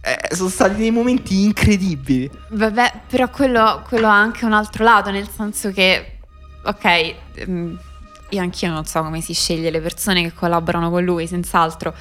Eh, 0.01 0.35
sono 0.35 0.49
stati 0.49 0.73
dei 0.77 0.89
momenti 0.89 1.43
incredibili. 1.43 2.27
Vabbè, 2.49 3.01
però 3.07 3.29
quello, 3.29 3.83
quello 3.87 4.07
ha 4.07 4.19
anche 4.19 4.45
un 4.45 4.53
altro 4.53 4.83
lato, 4.83 5.11
nel 5.11 5.29
senso 5.29 5.71
che 5.71 6.17
ok, 6.63 7.15
mm, 7.47 7.75
io 8.29 8.41
anch'io 8.41 8.71
non 8.71 8.85
so 8.85 9.03
come 9.03 9.21
si 9.21 9.35
sceglie 9.35 9.69
le 9.69 9.81
persone 9.81 10.23
che 10.23 10.33
collaborano 10.33 10.89
con 10.89 11.03
lui, 11.03 11.27
senz'altro. 11.27 11.93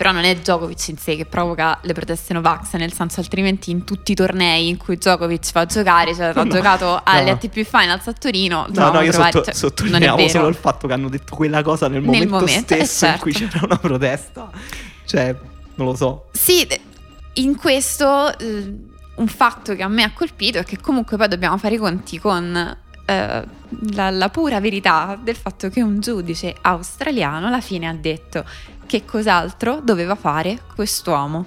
Però 0.00 0.12
non 0.12 0.24
è 0.24 0.34
Djokovic 0.34 0.88
in 0.88 0.96
sé 0.96 1.14
che 1.14 1.26
provoca 1.26 1.78
le 1.82 1.92
proteste 1.92 2.32
Novax, 2.32 2.72
nel 2.76 2.90
senso 2.90 3.20
altrimenti 3.20 3.70
in 3.70 3.84
tutti 3.84 4.12
i 4.12 4.14
tornei 4.14 4.68
in 4.68 4.78
cui 4.78 4.96
Djokovic 4.96 5.50
fa 5.50 5.66
giocare, 5.66 6.14
cioè 6.14 6.32
ha 6.34 6.42
no, 6.42 6.48
giocato 6.48 7.02
alle 7.04 7.24
no. 7.24 7.30
ATP 7.32 7.64
Finals 7.64 8.06
a 8.06 8.14
Torino. 8.14 8.64
No, 8.70 8.92
no, 8.92 9.02
io 9.02 9.12
sotto, 9.12 9.42
cioè, 9.42 9.52
sottolineavo 9.52 10.26
solo 10.28 10.48
il 10.48 10.54
fatto 10.54 10.86
che 10.86 10.94
hanno 10.94 11.10
detto 11.10 11.36
quella 11.36 11.60
cosa 11.60 11.88
nel, 11.88 12.00
nel 12.00 12.26
momento, 12.26 12.34
momento, 12.34 12.72
eh, 12.72 12.84
stesso 12.86 13.04
certo. 13.04 13.14
in 13.14 13.20
cui 13.20 13.32
certo. 13.34 13.52
c'era 13.52 13.66
una 13.66 13.76
protesta. 13.76 14.50
Cioè, 15.04 15.36
non 15.74 15.86
lo 15.86 15.94
so. 15.94 16.28
Sì, 16.32 16.66
in 17.34 17.56
questo 17.56 18.38
eh, 18.38 18.74
un 19.16 19.26
fatto 19.26 19.74
che 19.74 19.82
a 19.82 19.88
me 19.88 20.02
ha 20.02 20.12
colpito 20.14 20.56
è 20.56 20.64
che 20.64 20.78
comunque 20.80 21.18
poi 21.18 21.28
dobbiamo 21.28 21.58
fare 21.58 21.74
i 21.74 21.78
conti 21.78 22.18
con 22.18 22.78
eh, 23.04 23.44
la, 23.92 24.10
la, 24.10 24.28
pura 24.30 24.60
verità 24.60 25.18
del 25.22 25.36
fatto 25.36 25.68
che 25.68 25.82
un 25.82 26.00
giudice 26.00 26.56
australiano 26.62 27.48
alla 27.48 27.60
fine 27.60 27.86
ha 27.86 27.92
detto 27.92 28.46
che 28.90 29.04
cos'altro 29.04 29.80
doveva 29.80 30.16
fare 30.16 30.62
quest'uomo. 30.74 31.46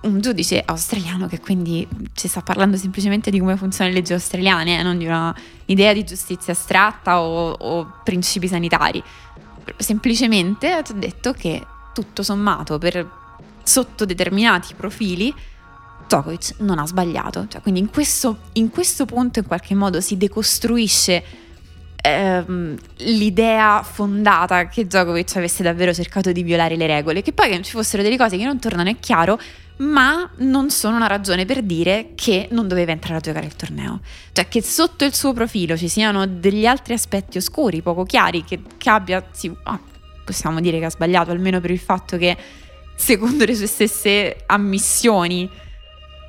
Un 0.00 0.20
giudice 0.20 0.60
australiano 0.64 1.28
che 1.28 1.38
quindi 1.38 1.86
ci 2.14 2.26
sta 2.26 2.40
parlando 2.40 2.76
semplicemente 2.76 3.30
di 3.30 3.38
come 3.38 3.56
funzionano 3.56 3.94
le 3.94 4.00
leggi 4.00 4.14
australiane, 4.14 4.80
eh, 4.80 4.82
non 4.82 4.98
di 4.98 5.06
una 5.06 5.32
idea 5.66 5.92
di 5.92 6.02
giustizia 6.02 6.54
astratta 6.54 7.20
o, 7.20 7.52
o 7.52 8.00
principi 8.02 8.48
sanitari. 8.48 9.00
Semplicemente 9.76 10.72
ha 10.72 10.82
detto 10.92 11.32
che 11.32 11.64
tutto 11.94 12.24
sommato 12.24 12.78
per 12.78 13.08
sotto 13.62 14.04
determinati 14.04 14.74
profili 14.74 15.32
Djokovic 16.08 16.54
non 16.58 16.80
ha 16.80 16.86
sbagliato. 16.86 17.46
Cioè, 17.46 17.60
quindi 17.60 17.78
in 17.78 17.90
questo, 17.90 18.38
in 18.54 18.70
questo, 18.70 19.04
punto 19.04 19.38
in 19.38 19.46
qualche 19.46 19.76
modo 19.76 20.00
si 20.00 20.16
decostruisce 20.16 21.22
ehm, 22.02 22.76
l'idea 22.98 23.82
fondata 23.82 24.68
che 24.68 24.86
Djokovic 24.86 25.36
avesse 25.36 25.62
davvero 25.62 25.92
cercato 25.92 26.32
di 26.32 26.42
violare 26.42 26.76
le 26.76 26.86
regole, 26.86 27.22
che 27.22 27.32
poi 27.32 27.50
che 27.50 27.62
ci 27.62 27.72
fossero 27.72 28.02
delle 28.02 28.16
cose 28.16 28.36
che 28.36 28.44
non 28.44 28.58
tornano 28.58 28.90
è 28.90 28.96
chiaro, 28.98 29.38
ma 29.78 30.28
non 30.38 30.70
sono 30.70 30.96
una 30.96 31.06
ragione 31.06 31.44
per 31.44 31.62
dire 31.62 32.10
che 32.14 32.48
non 32.50 32.66
doveva 32.66 32.92
entrare 32.92 33.16
a 33.16 33.20
giocare 33.20 33.46
il 33.46 33.54
torneo. 33.54 34.00
Cioè 34.32 34.48
che 34.48 34.62
sotto 34.62 35.04
il 35.04 35.14
suo 35.14 35.32
profilo 35.32 35.76
ci 35.76 35.88
siano 35.88 36.26
degli 36.26 36.66
altri 36.66 36.94
aspetti 36.94 37.38
oscuri, 37.38 37.82
poco 37.82 38.04
chiari, 38.04 38.44
che, 38.44 38.60
che 38.76 38.90
abbia, 38.90 39.24
sì, 39.30 39.48
oh, 39.48 39.80
possiamo 40.24 40.60
dire 40.60 40.78
che 40.78 40.86
ha 40.86 40.90
sbagliato, 40.90 41.30
almeno 41.30 41.60
per 41.60 41.70
il 41.70 41.78
fatto 41.78 42.16
che 42.16 42.36
secondo 42.96 43.44
le 43.44 43.54
sue 43.54 43.66
stesse 43.66 44.42
ammissioni 44.46 45.48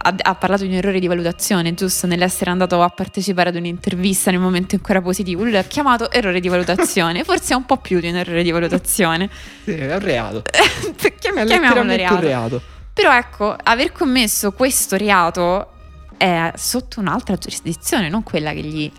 ha, 0.02 0.16
ha, 0.18 0.36
parlato 0.36 0.64
di 0.64 0.70
un 0.70 0.76
errore 0.76 1.00
di 1.00 1.08
valutazione, 1.08 1.74
giusto? 1.74 2.08
Nell'essere 2.08 2.52
andato 2.52 2.82
a 2.82 2.90
partecipare 2.90 3.50
ad 3.50 3.56
un'intervista 3.56 4.32
nel 4.32 4.40
momento 4.40 4.76
in 4.76 4.82
cui 4.82 4.92
era 4.92 5.02
positivo. 5.02 5.44
Lui 5.44 5.52
l'ha 5.52 5.64
chiamato 5.64 6.10
errore 6.10 6.40
di 6.40 6.48
valutazione. 6.48 7.24
Forse 7.26 7.54
è 7.54 7.56
un 7.58 7.66
po' 7.66 7.78
più 7.78 8.00
di 8.00 8.08
un 8.08 8.16
errore 8.16 8.44
di 8.44 8.52
valutazione. 8.52 9.30
sì, 9.64 9.74
è 9.74 9.94
un 9.94 10.00
reato. 10.00 10.44
Chiam- 11.20 11.46
chiamiamolo 11.46 11.96
reato. 11.96 12.14
Un 12.14 12.22
reato. 12.22 12.62
Però 12.94 13.14
ecco, 13.14 13.56
aver 13.62 13.92
commesso 13.92 14.52
questo 14.54 14.96
reato 14.96 15.72
è 16.16 16.52
sotto 16.56 17.00
un'altra 17.00 17.36
giurisdizione, 17.36 18.10
non 18.10 18.24
quella 18.24 18.52
che 18.54 18.62
gli 18.62 18.92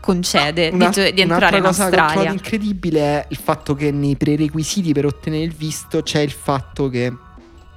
concede 0.00 0.70
una, 0.72 0.88
di, 0.88 1.12
di, 1.12 1.20
entrare 1.20 1.58
in 1.58 1.64
Australia. 1.64 2.04
Una 2.04 2.14
cosa 2.14 2.30
incredibile 2.30 3.00
è 3.00 3.26
il 3.28 3.36
fatto 3.36 3.74
che 3.74 3.90
nei 3.90 4.16
prerequisiti 4.16 4.92
per 4.92 5.06
ottenere 5.06 5.44
il 5.44 5.52
visto 5.52 6.02
c'è 6.02 6.20
il 6.20 6.30
fatto 6.30 6.88
che 6.88 7.12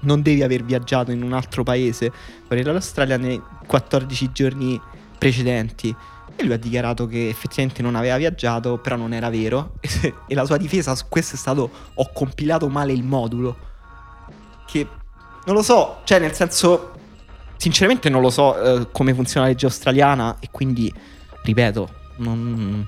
non 0.01 0.21
devi 0.21 0.43
aver 0.43 0.63
viaggiato 0.63 1.11
in 1.11 1.23
un 1.23 1.33
altro 1.33 1.63
paese 1.63 2.11
per 2.47 2.57
ir 2.57 2.67
all'Australia 2.69 3.17
nei 3.17 3.41
14 3.65 4.31
giorni 4.31 4.79
precedenti. 5.17 5.95
E 6.35 6.43
lui 6.43 6.53
ha 6.53 6.57
dichiarato 6.57 7.07
che 7.07 7.29
effettivamente 7.29 7.81
non 7.81 7.95
aveva 7.95 8.17
viaggiato, 8.17 8.77
però 8.77 8.95
non 8.95 9.13
era 9.13 9.29
vero. 9.29 9.73
e 10.27 10.33
la 10.33 10.45
sua 10.45 10.57
difesa 10.57 10.95
su 10.95 11.05
questo 11.09 11.35
è 11.35 11.37
stato: 11.37 11.69
ho 11.93 12.11
compilato 12.13 12.67
male 12.69 12.93
il 12.93 13.03
modulo. 13.03 13.69
Che 14.65 14.87
non 15.45 15.55
lo 15.55 15.61
so, 15.61 16.01
cioè 16.03 16.19
nel 16.19 16.33
senso, 16.33 16.93
sinceramente 17.57 18.09
non 18.09 18.21
lo 18.21 18.29
so 18.29 18.59
eh, 18.59 18.87
come 18.91 19.13
funziona 19.13 19.45
la 19.45 19.51
legge 19.51 19.65
australiana 19.65 20.37
e 20.39 20.47
quindi, 20.51 20.91
ripeto, 21.43 21.89
non, 22.17 22.87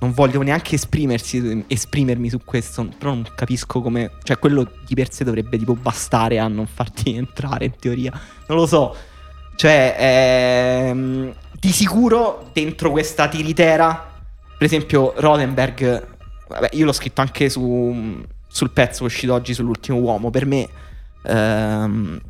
non 0.00 0.12
voglio 0.12 0.40
neanche 0.42 0.76
esprimermi 0.76 2.30
su 2.30 2.40
questo, 2.44 2.88
però 2.98 3.12
non 3.12 3.26
capisco 3.34 3.82
come, 3.82 4.12
cioè 4.22 4.38
quello 4.38 4.70
di 4.86 4.94
per 4.94 5.12
sé 5.12 5.24
dovrebbe 5.24 5.58
tipo 5.58 5.74
bastare 5.74 6.38
a 6.38 6.48
non 6.48 6.66
farti 6.66 7.14
entrare 7.16 7.66
in 7.66 7.76
teoria, 7.78 8.10
non 8.46 8.58
lo 8.58 8.66
so, 8.66 8.96
cioè 9.56 9.96
ehm, 10.88 11.34
di 11.58 11.70
sicuro 11.70 12.48
dentro 12.52 12.90
questa 12.90 13.28
tiritera, 13.28 14.10
per 14.56 14.66
esempio 14.66 15.12
Rodenberg, 15.16 16.06
vabbè 16.48 16.70
io 16.72 16.86
l'ho 16.86 16.92
scritto 16.92 17.20
anche 17.20 17.50
su, 17.50 18.24
sul 18.46 18.70
pezzo 18.70 19.04
uscito 19.04 19.34
oggi 19.34 19.52
sull'ultimo 19.52 19.98
uomo, 19.98 20.30
per 20.30 20.46
me 20.46 20.66
ehm, 21.24 22.20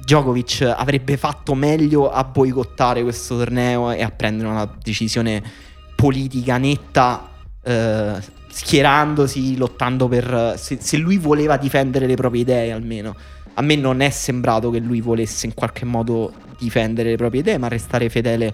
Djokovic 0.00 0.74
avrebbe 0.76 1.16
fatto 1.16 1.54
meglio 1.54 2.10
a 2.10 2.24
boicottare 2.24 3.04
questo 3.04 3.36
torneo 3.36 3.92
e 3.92 4.02
a 4.02 4.10
prendere 4.10 4.48
una 4.48 4.68
decisione 4.82 5.70
politica 6.02 6.58
netta, 6.58 7.30
eh, 7.62 8.14
schierandosi, 8.48 9.56
lottando 9.56 10.08
per... 10.08 10.54
Se, 10.56 10.78
se, 10.80 10.96
lui 10.96 11.16
voleva 11.16 11.56
difendere 11.56 12.06
le 12.06 12.16
proprie 12.16 12.40
idee 12.40 12.72
almeno. 12.72 13.14
A 13.54 13.62
me 13.62 13.76
non 13.76 14.00
è 14.00 14.10
sembrato 14.10 14.70
che 14.70 14.80
lui 14.80 15.00
volesse 15.00 15.46
in 15.46 15.54
qualche 15.54 15.84
modo 15.84 16.32
difendere 16.58 17.10
le 17.10 17.16
proprie 17.16 17.42
idee, 17.42 17.56
ma 17.56 17.68
restare 17.68 18.08
fedele 18.08 18.52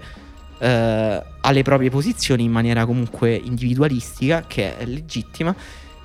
eh, 0.58 1.22
alle 1.40 1.62
proprie 1.62 1.88
posizioni 1.88 2.44
in 2.44 2.50
maniera 2.50 2.84
comunque 2.84 3.34
individualistica, 3.34 4.44
che 4.46 4.76
è 4.76 4.84
legittima. 4.84 5.56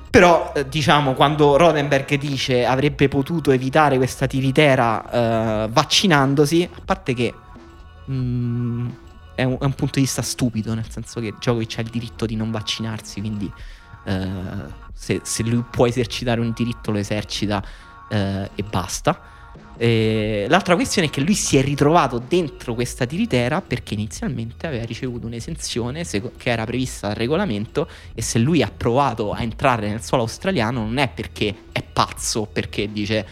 Però, 0.09 0.53
eh, 0.55 0.69
diciamo, 0.69 1.13
quando 1.13 1.57
Rodenberg 1.57 2.17
dice 2.17 2.65
avrebbe 2.65 3.09
potuto 3.09 3.51
evitare 3.51 3.97
questa 3.97 4.27
tiritera 4.27 5.65
eh, 5.65 5.67
vaccinandosi, 5.69 6.69
a 6.71 6.81
parte 6.85 7.13
che 7.13 7.33
mh, 8.05 8.13
mm, 8.13 8.89
è, 9.35 9.43
un, 9.43 9.57
è, 9.59 9.65
un, 9.65 9.73
punto 9.73 9.95
di 9.95 10.01
vista 10.01 10.21
stupido, 10.21 10.73
nel 10.73 10.89
senso 10.89 11.19
che 11.19 11.33
Djokovic 11.37 11.77
ha 11.77 11.81
il 11.81 11.89
diritto 11.89 12.25
di 12.25 12.35
non 12.35 12.51
vaccinarsi, 12.51 13.19
quindi 13.19 13.51
eh, 14.05 14.27
se, 14.93 15.21
se, 15.23 15.43
lui 15.43 15.63
può 15.69 15.87
esercitare 15.87 16.39
un 16.39 16.51
diritto 16.55 16.91
lo 16.91 16.97
esercita 16.97 17.63
eh, 18.09 18.49
e 18.53 18.63
basta. 18.63 19.31
E 19.75 20.45
l'altra 20.49 20.75
questione 20.75 21.07
è 21.07 21.09
che 21.09 21.21
lui 21.21 21.33
si 21.33 21.57
è 21.57 21.63
ritrovato 21.63 22.19
dentro 22.19 22.75
questa 22.75 23.07
tiritera 23.07 23.59
perché 23.61 23.95
inizialmente 23.95 24.67
aveva 24.67 24.85
ricevuto 24.85 25.25
un'esenzione 25.25 26.05
che 26.05 26.49
era 26.49 26.63
prevista 26.63 27.07
dal 27.07 27.15
regolamento 27.15 27.89
e 28.13 28.21
se 28.21 28.37
lui 28.37 28.61
ha 28.61 28.71
provato 28.75 29.31
a 29.31 29.41
entrare 29.41 29.89
nel 29.89 30.03
suolo 30.03 30.23
australiano 30.23 30.81
non 30.81 30.99
è 30.99 31.09
perché 31.09 31.55
è 31.71 31.81
pazzo, 31.81 32.45
perché 32.45 32.91
dice 32.91 33.25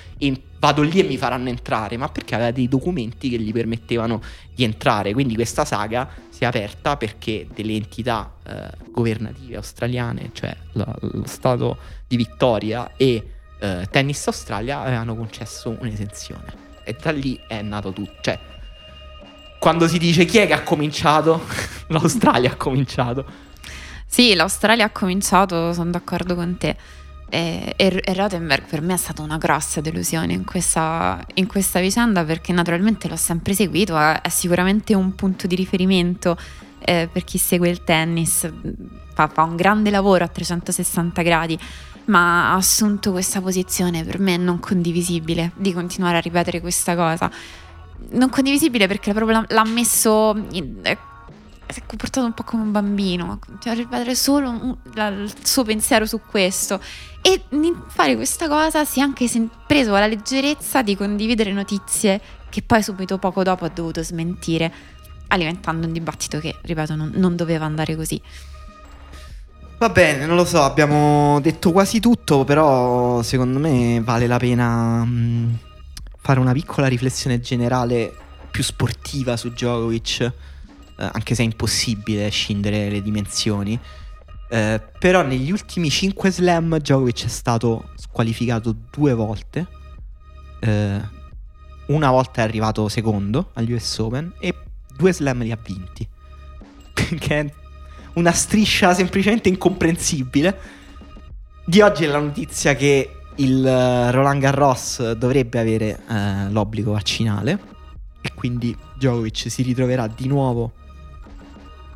vado 0.62 0.84
lì 0.84 1.00
e 1.00 1.04
mi 1.04 1.18
faranno 1.18 1.50
entrare, 1.50 1.98
ma 1.98 2.08
perché 2.08 2.36
aveva 2.36 2.52
dei 2.52 2.68
documenti 2.68 3.30
che 3.30 3.40
gli 3.40 3.52
permettevano 3.52 4.22
di 4.54 4.64
entrare. 4.64 5.12
Quindi 5.12 5.34
questa 5.34 5.66
saga 5.66 6.08
si 6.30 6.44
è 6.44 6.46
aperta 6.46 6.98
perché 6.98 7.48
delle 7.52 7.74
entità 7.74 8.32
eh, 8.46 8.70
governative 8.92 9.56
australiane, 9.56 10.30
cioè 10.34 10.56
la, 10.74 10.96
lo 11.00 11.26
Stato 11.26 11.78
di 12.08 12.16
Victoria 12.16 12.92
e 12.96 13.26
eh, 13.60 13.88
Tennis 13.90 14.28
Australia 14.28 14.82
avevano 14.82 15.16
concesso 15.16 15.76
un'esenzione. 15.80 16.70
E 16.84 16.96
da 17.02 17.10
lì 17.10 17.40
è 17.48 17.64
nato 17.64 17.92
tutto. 17.92 18.22
Cioè, 18.22 18.40
quando 19.58 19.88
si 19.88 19.98
dice 19.98 20.26
chi 20.26 20.38
è 20.38 20.46
che 20.46 20.54
ha 20.54 20.62
cominciato, 20.62 21.44
l'Australia 21.90 22.52
ha 22.52 22.56
cominciato. 22.56 23.26
Sì, 24.06 24.36
l'Australia 24.36 24.86
ha 24.86 24.90
cominciato, 24.92 25.74
sono 25.74 25.90
d'accordo 25.90 26.36
con 26.36 26.56
te. 26.58 26.76
E, 27.34 27.74
e, 27.78 28.02
e 28.04 28.14
Rothenberg 28.14 28.66
per 28.66 28.82
me 28.82 28.96
è 28.96 28.98
stata 28.98 29.22
una 29.22 29.38
grossa 29.38 29.80
delusione 29.80 30.34
in 30.34 30.44
questa, 30.44 31.18
in 31.36 31.48
questa 31.48 31.80
vicenda 31.80 32.26
perché 32.26 32.52
naturalmente 32.52 33.08
l'ho 33.08 33.16
sempre 33.16 33.54
seguito, 33.54 33.98
è, 33.98 34.20
è 34.20 34.28
sicuramente 34.28 34.94
un 34.94 35.16
punto 35.16 35.48
di 35.48 35.56
riferimento 35.56 36.38
eh, 36.80 37.08
per 37.10 37.24
chi 37.24 37.38
segue 37.38 37.70
il 37.70 37.86
tennis, 37.86 38.52
fa, 39.14 39.30
fa 39.30 39.44
un 39.44 39.56
grande 39.56 39.90
lavoro 39.92 40.26
a 40.26 40.28
360 40.28 41.22
gradi 41.22 41.58
ma 42.06 42.52
ha 42.52 42.56
assunto 42.56 43.12
questa 43.12 43.40
posizione 43.40 44.04
per 44.04 44.20
me 44.20 44.36
non 44.36 44.60
condivisibile 44.60 45.54
di 45.56 45.72
continuare 45.72 46.18
a 46.18 46.20
ripetere 46.20 46.60
questa 46.60 46.96
cosa. 46.98 47.32
Non 48.10 48.30
condivisibile 48.30 48.88
perché 48.88 49.14
proprio 49.14 49.46
l'ha 49.48 49.66
messo 49.66 50.36
in, 50.52 50.80
eh, 50.82 50.98
si 51.72 51.80
è 51.80 51.84
comportato 51.86 52.26
un 52.26 52.34
po' 52.34 52.44
come 52.44 52.64
un 52.64 52.72
bambino, 52.72 53.40
cioè 53.60 53.76
ripetere 53.76 54.16
solo 54.16 54.50
un, 54.50 54.76
la, 54.94 55.08
il 55.08 55.34
suo 55.44 55.64
pensiero 55.64 56.06
su 56.06 56.22
questo 56.26 56.82
e 57.22 57.44
nel 57.50 57.84
fare 57.88 58.16
questa 58.16 58.48
cosa 58.48 58.84
si 58.86 59.00
è 59.00 59.04
anche 59.04 59.30
preso 59.68 59.92
la 59.92 60.08
leggerezza 60.08 60.82
di 60.82 60.96
condividere 60.96 61.52
notizie 61.52 62.20
che 62.50 62.62
poi 62.62 62.84
subito 62.84 63.18
poco 63.18 63.44
dopo 63.44 63.66
ha 63.66 63.70
dovuto 63.70 64.04
smentire, 64.04 64.72
alimentando 65.28 65.88
un 65.88 65.94
dibattito 65.94 66.40
che, 66.40 66.56
ripeto, 66.62 66.96
non, 66.96 67.12
non 67.16 67.36
doveva 67.36 67.66
andare 67.66 67.96
così. 67.96 68.22
Va 69.78 69.90
bene, 69.90 70.28
non 70.28 70.36
lo 70.36 70.46
so, 70.46 70.62
abbiamo 70.62 71.40
detto 71.42 71.72
quasi 71.72 72.00
tutto, 72.00 72.44
però 72.44 73.24
secondo 73.24 73.58
me 73.58 74.00
vale 74.04 74.28
la 74.28 74.38
pena 74.38 75.04
mm, 75.04 75.54
fare 76.20 76.40
una 76.40 76.54
piccola 76.54 76.86
riflessione 76.86 77.40
generale 77.40 78.14
più 78.52 78.62
sportiva 78.62 79.38
su 79.38 79.50
Djokovic, 79.50 80.32
anche 81.12 81.36
se 81.36 81.44
è 81.44 81.46
impossibile 81.46 82.30
scindere 82.30 82.90
le 82.90 83.02
dimensioni. 83.02 83.80
Eh, 84.50 84.82
però 85.00 85.22
negli 85.22 85.52
ultimi 85.52 85.90
5 85.90 86.30
slam 86.30 86.78
Djokovic 86.78 87.26
è 87.26 87.30
stato 87.30 87.90
squalificato 87.96 88.76
due 88.92 89.14
volte. 89.14 89.68
Eh, 90.60 91.20
una 91.88 92.12
volta 92.12 92.42
è 92.42 92.44
arrivato 92.44 92.88
secondo 92.90 93.50
agli 93.54 93.74
US 93.74 93.98
Open 94.00 94.34
e 94.40 94.54
due 94.96 95.14
slam 95.14 95.42
li 95.42 95.52
ha 95.52 95.60
vinti. 95.62 96.08
che 97.20 97.40
è 97.40 97.54
una 98.14 98.32
striscia 98.32 98.94
semplicemente 98.94 99.50
incomprensibile. 99.50 100.80
Di 101.66 101.82
oggi 101.82 102.04
è 102.04 102.08
la 102.08 102.20
notizia 102.20 102.76
che 102.76 103.16
il 103.36 103.66
eh, 103.66 104.12
Roland 104.12 104.42
Garros 104.42 105.12
dovrebbe 105.14 105.60
avere 105.60 106.04
eh, 106.10 106.50
l'obbligo 106.50 106.92
vaccinale 106.92 107.60
e 108.22 108.32
quindi 108.36 108.76
Djokovic 108.96 109.50
si 109.50 109.62
ritroverà 109.64 110.08
di 110.08 110.28
nuovo, 110.28 110.74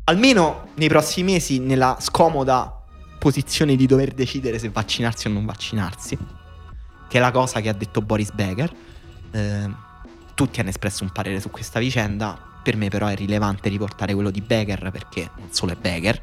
almeno 0.08 0.68
nei 0.74 0.88
prossimi 0.88 1.32
mesi, 1.32 1.58
nella 1.58 1.96
scomoda 2.00 2.82
posizione 3.18 3.76
di 3.76 3.86
dover 3.86 4.12
decidere 4.12 4.58
se 4.58 4.68
vaccinarsi 4.68 5.26
o 5.26 5.30
non 5.30 5.44
vaccinarsi, 5.44 6.16
che 7.08 7.18
è 7.18 7.20
la 7.20 7.30
cosa 7.30 7.60
che 7.60 7.68
ha 7.68 7.72
detto 7.72 8.02
Boris 8.02 8.30
Becker. 8.32 8.72
Eh, 9.30 9.84
tutti 10.34 10.60
hanno 10.60 10.68
espresso 10.68 11.02
un 11.02 11.10
parere 11.10 11.40
su 11.40 11.50
questa 11.50 11.78
vicenda. 11.78 12.38
Per 12.62 12.76
me 12.76 12.88
però 12.88 13.06
è 13.06 13.14
rilevante 13.14 13.68
riportare 13.68 14.12
quello 14.12 14.30
di 14.30 14.40
Becker 14.40 14.90
perché 14.90 15.30
non 15.38 15.48
solo 15.50 15.72
è 15.72 15.76
Becker, 15.76 16.20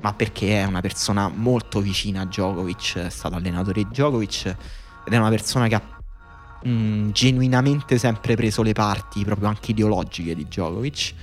ma 0.00 0.12
perché 0.14 0.60
è 0.60 0.64
una 0.64 0.80
persona 0.80 1.28
molto 1.28 1.80
vicina 1.80 2.22
a 2.22 2.26
Djokovic, 2.26 2.98
è 2.98 3.10
stato 3.10 3.34
allenatore 3.34 3.82
di 3.82 3.88
Djokovic 3.90 4.56
ed 5.04 5.12
è 5.12 5.16
una 5.16 5.28
persona 5.28 5.68
che 5.68 5.74
ha 5.74 5.82
mh, 6.62 6.70
mm, 6.70 7.10
genuinamente 7.10 7.98
sempre 7.98 8.34
preso 8.34 8.62
le 8.62 8.72
parti 8.72 9.24
proprio 9.24 9.48
anche 9.48 9.72
ideologiche 9.72 10.34
di 10.34 10.46
Djokovic. 10.46 11.14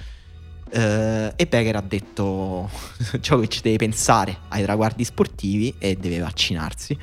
Uh, 0.70 1.32
e 1.36 1.45
Becker 1.47 1.78
ha 1.78 1.82
detto 1.82 2.70
Djokovic 3.20 3.61
deve 3.61 3.78
pensare 3.78 4.38
ai 4.49 4.63
traguardi 4.63 5.03
sportivi 5.03 5.74
e 5.78 5.95
deve 5.95 6.20
vaccinarsi. 6.20 6.97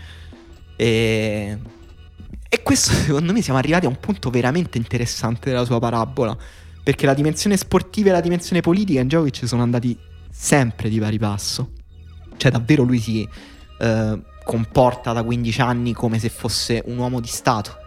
E... 0.77 1.59
e 2.49 2.63
questo 2.63 2.93
secondo 2.95 3.33
me 3.33 3.41
siamo 3.41 3.59
arrivati 3.59 3.87
a 3.87 3.89
un 3.89 3.99
punto 3.99 4.31
veramente 4.31 4.77
interessante 4.77 5.51
della 5.51 5.65
sua 5.65 5.79
parabola 5.79 6.37
perché 6.85 7.07
la 7.07 7.15
dimensione 7.15 7.57
sportiva 7.57 8.11
e 8.11 8.13
la 8.13 8.21
dimensione 8.21 8.61
politica 8.61 9.01
in 9.01 9.07
Djokovic 9.07 9.47
sono 9.47 9.63
andati 9.63 9.99
sempre 10.31 10.91
di 10.91 10.99
pari 10.99 11.19
passo. 11.19 11.71
Cioè, 12.37 12.51
davvero 12.51 12.83
lui 12.83 12.99
si 12.99 13.27
eh, 13.79 14.23
comporta 14.45 15.13
da 15.13 15.23
15 15.23 15.61
anni 15.63 15.93
come 15.95 16.19
se 16.19 16.29
fosse 16.29 16.83
un 16.85 16.99
uomo 16.99 17.21
di 17.21 17.29
Stato. 17.29 17.79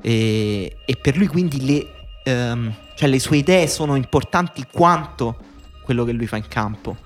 E, 0.00 0.76
e 0.86 0.96
per 0.96 1.18
lui, 1.18 1.26
quindi, 1.26 1.64
le, 1.66 1.86
ehm, 2.26 2.74
cioè, 2.94 3.08
le 3.08 3.20
sue 3.20 3.38
idee 3.38 3.68
sono 3.68 3.94
importanti 3.94 4.66
quanto 4.70 5.36
quello 5.82 6.04
che 6.04 6.12
lui 6.12 6.26
fa 6.26 6.36
in 6.36 6.48
campo. 6.48 6.96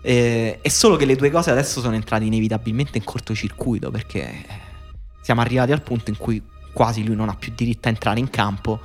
E, 0.00 0.60
è 0.60 0.68
solo 0.68 0.96
che 0.96 1.04
le 1.04 1.16
due 1.16 1.30
cose 1.30 1.50
adesso 1.50 1.80
sono 1.80 1.94
entrate 1.94 2.24
inevitabilmente 2.24 2.98
in 2.98 3.04
cortocircuito 3.04 3.90
perché 3.90 4.44
siamo 5.20 5.40
arrivati 5.40 5.72
al 5.72 5.82
punto 5.82 6.10
in 6.10 6.16
cui 6.16 6.40
quasi 6.72 7.04
lui 7.04 7.16
non 7.16 7.28
ha 7.28 7.34
più 7.34 7.52
diritto 7.56 7.88
a 7.88 7.90
entrare 7.90 8.20
in 8.20 8.30
campo 8.30 8.78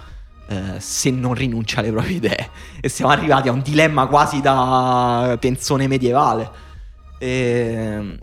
eh, 0.48 0.80
se 0.80 1.12
non 1.12 1.36
rinuncia 1.36 1.82
alle 1.82 1.92
proprie 1.92 2.16
idee. 2.16 2.50
E 2.82 2.90
siamo 2.90 3.12
arrivati 3.12 3.48
a 3.48 3.52
un 3.52 3.62
dilemma 3.62 4.08
quasi 4.08 4.42
da 4.42 5.38
pensone 5.40 5.88
medievale. 5.88 6.50
E, 7.20 8.18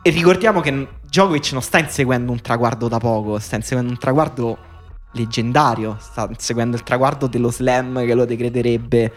e 0.00 0.10
ricordiamo 0.10 0.60
che 0.60 0.88
Djokovic 1.02 1.52
non 1.52 1.60
sta 1.60 1.78
inseguendo 1.78 2.32
un 2.32 2.40
traguardo 2.40 2.88
da 2.88 2.98
poco, 2.98 3.38
sta 3.38 3.56
inseguendo 3.56 3.92
un 3.92 3.98
traguardo 3.98 4.74
leggendario, 5.16 5.96
sta 5.98 6.28
inseguendo 6.30 6.76
il 6.76 6.82
traguardo 6.82 7.26
dello 7.26 7.50
slam 7.50 8.04
che 8.04 8.14
lo 8.14 8.24
decreterebbe 8.24 9.12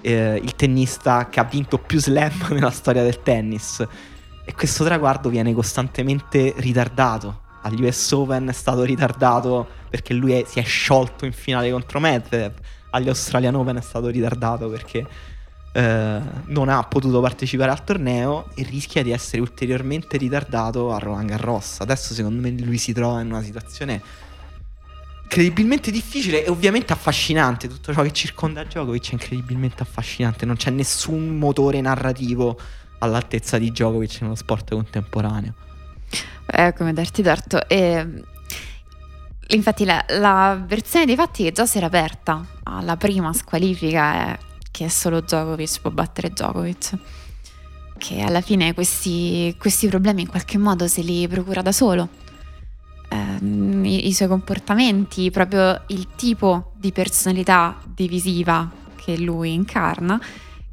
eh, 0.00 0.40
il 0.42 0.54
tennista 0.56 1.28
che 1.28 1.40
ha 1.40 1.44
vinto 1.44 1.78
più 1.78 2.00
slam 2.00 2.32
nella 2.50 2.70
storia 2.70 3.02
del 3.02 3.22
tennis. 3.22 3.86
E 4.44 4.54
questo 4.54 4.84
traguardo 4.84 5.28
viene 5.28 5.54
costantemente 5.54 6.54
ritardato. 6.56 7.40
Agli 7.62 7.84
US 7.84 8.10
Open 8.10 8.48
è 8.48 8.52
stato 8.52 8.82
ritardato 8.82 9.68
perché 9.88 10.14
lui 10.14 10.32
è, 10.32 10.44
si 10.46 10.58
è 10.58 10.64
sciolto 10.64 11.24
in 11.24 11.32
finale 11.32 11.70
contro 11.70 12.00
Medvedev. 12.00 12.54
Agli 12.90 13.08
Australian 13.08 13.54
Open 13.54 13.76
è 13.76 13.80
stato 13.80 14.08
ritardato 14.08 14.68
perché 14.68 15.06
eh, 15.74 16.20
non 16.46 16.68
ha 16.68 16.82
potuto 16.82 17.20
partecipare 17.20 17.70
al 17.70 17.84
torneo 17.84 18.48
e 18.54 18.62
rischia 18.64 19.02
di 19.02 19.10
essere 19.10 19.40
ulteriormente 19.40 20.16
ritardato 20.16 20.92
a 20.92 20.98
Roland 20.98 21.28
Garros. 21.28 21.80
Adesso 21.80 22.14
secondo 22.14 22.42
me 22.42 22.50
lui 22.50 22.78
si 22.78 22.92
trova 22.92 23.20
in 23.20 23.28
una 23.28 23.42
situazione 23.42 24.02
incredibilmente 25.32 25.90
difficile 25.90 26.44
e 26.44 26.50
ovviamente 26.50 26.92
affascinante. 26.92 27.66
Tutto 27.66 27.94
ciò 27.94 28.02
che 28.02 28.12
circonda 28.12 28.64
Djokovic 28.64 29.10
è 29.10 29.12
incredibilmente 29.12 29.82
affascinante. 29.82 30.44
Non 30.44 30.56
c'è 30.56 30.70
nessun 30.70 31.38
motore 31.38 31.80
narrativo 31.80 32.58
all'altezza 32.98 33.56
di 33.56 33.70
Djokovic 33.70 34.20
nello 34.20 34.34
sport 34.34 34.70
contemporaneo. 34.70 35.54
È 36.44 36.74
come 36.76 36.92
darti 36.92 37.22
torto. 37.22 37.66
E... 37.66 38.24
Infatti 39.48 39.84
la, 39.84 40.04
la, 40.08 40.62
versione 40.66 41.06
dei 41.06 41.14
fatti 41.14 41.44
che 41.44 41.52
già 41.52 41.66
si 41.66 41.78
era 41.78 41.86
aperta 41.86 42.44
alla 42.64 42.96
prima 42.96 43.32
squalifica 43.32 44.14
è 44.14 44.38
che 44.70 44.88
solo 44.90 45.20
Djokovic 45.20 45.80
può 45.80 45.90
battere 45.90 46.28
Djokovic. 46.28 46.98
Che 47.96 48.20
alla 48.20 48.40
fine 48.42 48.74
questi, 48.74 49.54
questi 49.58 49.88
problemi 49.88 50.22
in 50.22 50.28
qualche 50.28 50.58
modo 50.58 50.88
se 50.88 51.00
li 51.00 51.26
procura 51.26 51.62
da 51.62 51.72
solo 51.72 52.20
ehm, 53.12 53.84
i, 53.84 54.08
i 54.08 54.12
suoi 54.12 54.28
comportamenti, 54.28 55.30
proprio 55.30 55.82
il 55.88 56.08
tipo 56.16 56.72
di 56.76 56.92
personalità 56.92 57.78
divisiva 57.86 58.70
che 58.96 59.18
lui 59.18 59.52
incarna, 59.52 60.20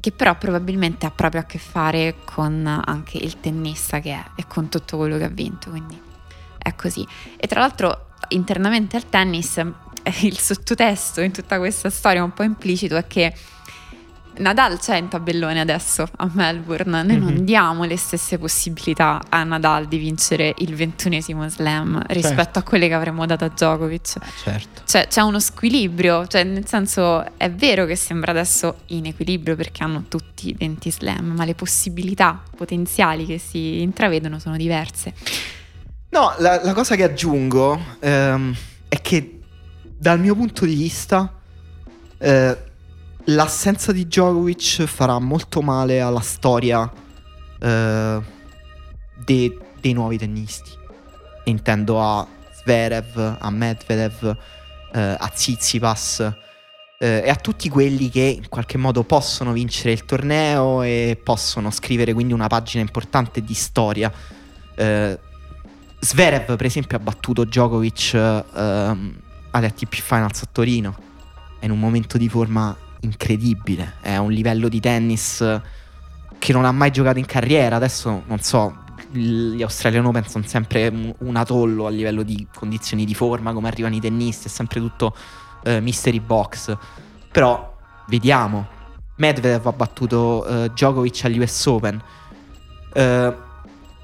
che 0.00 0.12
però 0.12 0.36
probabilmente 0.36 1.04
ha 1.04 1.10
proprio 1.10 1.42
a 1.42 1.44
che 1.44 1.58
fare 1.58 2.16
con 2.24 2.66
anche 2.66 3.18
il 3.18 3.38
tennista 3.40 4.00
che 4.00 4.12
è 4.12 4.24
e 4.36 4.46
con 4.46 4.68
tutto 4.68 4.96
quello 4.96 5.18
che 5.18 5.24
ha 5.24 5.28
vinto, 5.28 5.70
quindi 5.70 6.00
è 6.58 6.74
così. 6.74 7.06
E 7.36 7.46
tra 7.46 7.60
l'altro 7.60 8.06
internamente 8.28 8.96
al 8.96 9.08
tennis 9.08 9.62
il 10.22 10.38
sottotesto 10.38 11.20
in 11.20 11.32
tutta 11.32 11.58
questa 11.58 11.90
storia 11.90 12.24
un 12.24 12.32
po' 12.32 12.42
implicito 12.42 12.96
è 12.96 13.06
che 13.06 13.34
Nadal 14.40 14.78
c'è 14.78 14.96
in 14.96 15.08
tabellone 15.08 15.60
adesso 15.60 16.08
a 16.16 16.30
Melbourne, 16.32 17.02
noi 17.02 17.04
mm-hmm. 17.04 17.22
non 17.22 17.34
mhm. 17.34 17.40
diamo 17.40 17.84
le 17.84 17.96
stesse 17.96 18.38
possibilità 18.38 19.20
a 19.28 19.44
Nadal 19.44 19.86
di 19.86 19.98
vincere 19.98 20.54
il 20.58 20.74
ventunesimo 20.74 21.48
slam 21.48 22.02
rispetto 22.08 22.36
certo. 22.36 22.58
a 22.58 22.62
quelle 22.62 22.88
che 22.88 22.94
avremmo 22.94 23.26
dato 23.26 23.44
a 23.44 23.48
Djokovic. 23.48 24.16
Eh, 24.16 24.20
certo. 24.42 24.82
Cioè, 24.86 25.06
c'è 25.08 25.20
uno 25.20 25.38
squilibrio, 25.38 26.26
cioè 26.26 26.44
nel 26.44 26.66
senso 26.66 27.36
è 27.36 27.50
vero 27.50 27.84
che 27.84 27.96
sembra 27.96 28.30
adesso 28.30 28.78
in 28.86 29.06
equilibrio 29.06 29.56
perché 29.56 29.82
hanno 29.84 30.04
tutti 30.08 30.54
20 30.58 30.90
slam, 30.90 31.26
ma 31.36 31.44
le 31.44 31.54
possibilità 31.54 32.42
potenziali 32.56 33.26
che 33.26 33.38
si 33.38 33.82
intravedono 33.82 34.38
sono 34.38 34.56
diverse. 34.56 35.12
No, 36.08 36.34
la, 36.38 36.60
la 36.64 36.72
cosa 36.72 36.96
che 36.96 37.04
aggiungo 37.04 37.78
ehm, 38.00 38.56
è 38.88 39.00
che 39.02 39.40
dal 39.82 40.18
mio 40.18 40.34
punto 40.34 40.64
di 40.64 40.74
vista... 40.74 41.34
Eh, 42.18 42.68
l'assenza 43.34 43.92
di 43.92 44.06
Djokovic 44.06 44.84
farà 44.84 45.18
molto 45.18 45.62
male 45.62 46.00
alla 46.00 46.20
storia 46.20 46.90
eh, 47.58 48.20
de- 49.24 49.58
dei 49.80 49.92
nuovi 49.92 50.18
tennisti. 50.18 50.70
Intendo 51.44 52.00
a 52.02 52.26
Zverev, 52.52 53.36
a 53.38 53.50
Medvedev, 53.50 54.36
eh, 54.92 55.16
a 55.18 55.28
Tsitsipas 55.28 56.20
eh, 56.98 57.22
e 57.24 57.30
a 57.30 57.36
tutti 57.36 57.68
quelli 57.68 58.08
che 58.10 58.20
in 58.20 58.48
qualche 58.48 58.78
modo 58.78 59.04
possono 59.04 59.52
vincere 59.52 59.92
il 59.92 60.04
torneo 60.04 60.82
e 60.82 61.18
possono 61.22 61.70
scrivere 61.70 62.12
quindi 62.12 62.32
una 62.32 62.48
pagina 62.48 62.82
importante 62.82 63.42
di 63.42 63.54
storia. 63.54 64.12
Eh, 64.74 65.18
Zverev, 66.00 66.56
per 66.56 66.64
esempio, 66.66 66.96
ha 66.96 67.00
battuto 67.00 67.44
Djokovic 67.44 68.14
ehm, 68.14 69.20
alle 69.50 69.66
ATP 69.66 69.94
Finals 69.96 70.42
a 70.42 70.48
Torino. 70.50 70.96
È 71.58 71.66
in 71.66 71.70
un 71.70 71.78
momento 71.78 72.16
di 72.16 72.28
forma 72.28 72.74
incredibile. 73.00 73.94
È 74.00 74.16
un 74.16 74.30
livello 74.32 74.68
di 74.68 74.80
tennis 74.80 75.60
che 76.38 76.52
non 76.52 76.64
ha 76.64 76.72
mai 76.72 76.90
giocato 76.90 77.18
in 77.18 77.26
carriera. 77.26 77.76
Adesso 77.76 78.22
non 78.26 78.40
so, 78.40 78.84
gli 79.12 79.62
Australian 79.62 80.06
Open 80.06 80.26
sono 80.26 80.44
sempre 80.46 81.14
un 81.18 81.36
atollo 81.36 81.86
a 81.86 81.90
livello 81.90 82.22
di 82.22 82.46
condizioni 82.54 83.04
di 83.04 83.14
forma, 83.14 83.52
come 83.52 83.68
arrivano 83.68 83.94
i 83.94 84.00
tennisti, 84.00 84.46
è 84.46 84.50
sempre 84.50 84.80
tutto 84.80 85.14
eh, 85.64 85.80
mystery 85.80 86.20
box. 86.20 86.76
Però 87.30 87.76
vediamo. 88.08 88.78
Medvedev 89.16 89.66
ha 89.66 89.72
battuto 89.72 90.46
eh, 90.46 90.70
Djokovic 90.70 91.30
US 91.36 91.66
Open. 91.66 92.02
Eh, 92.92 93.34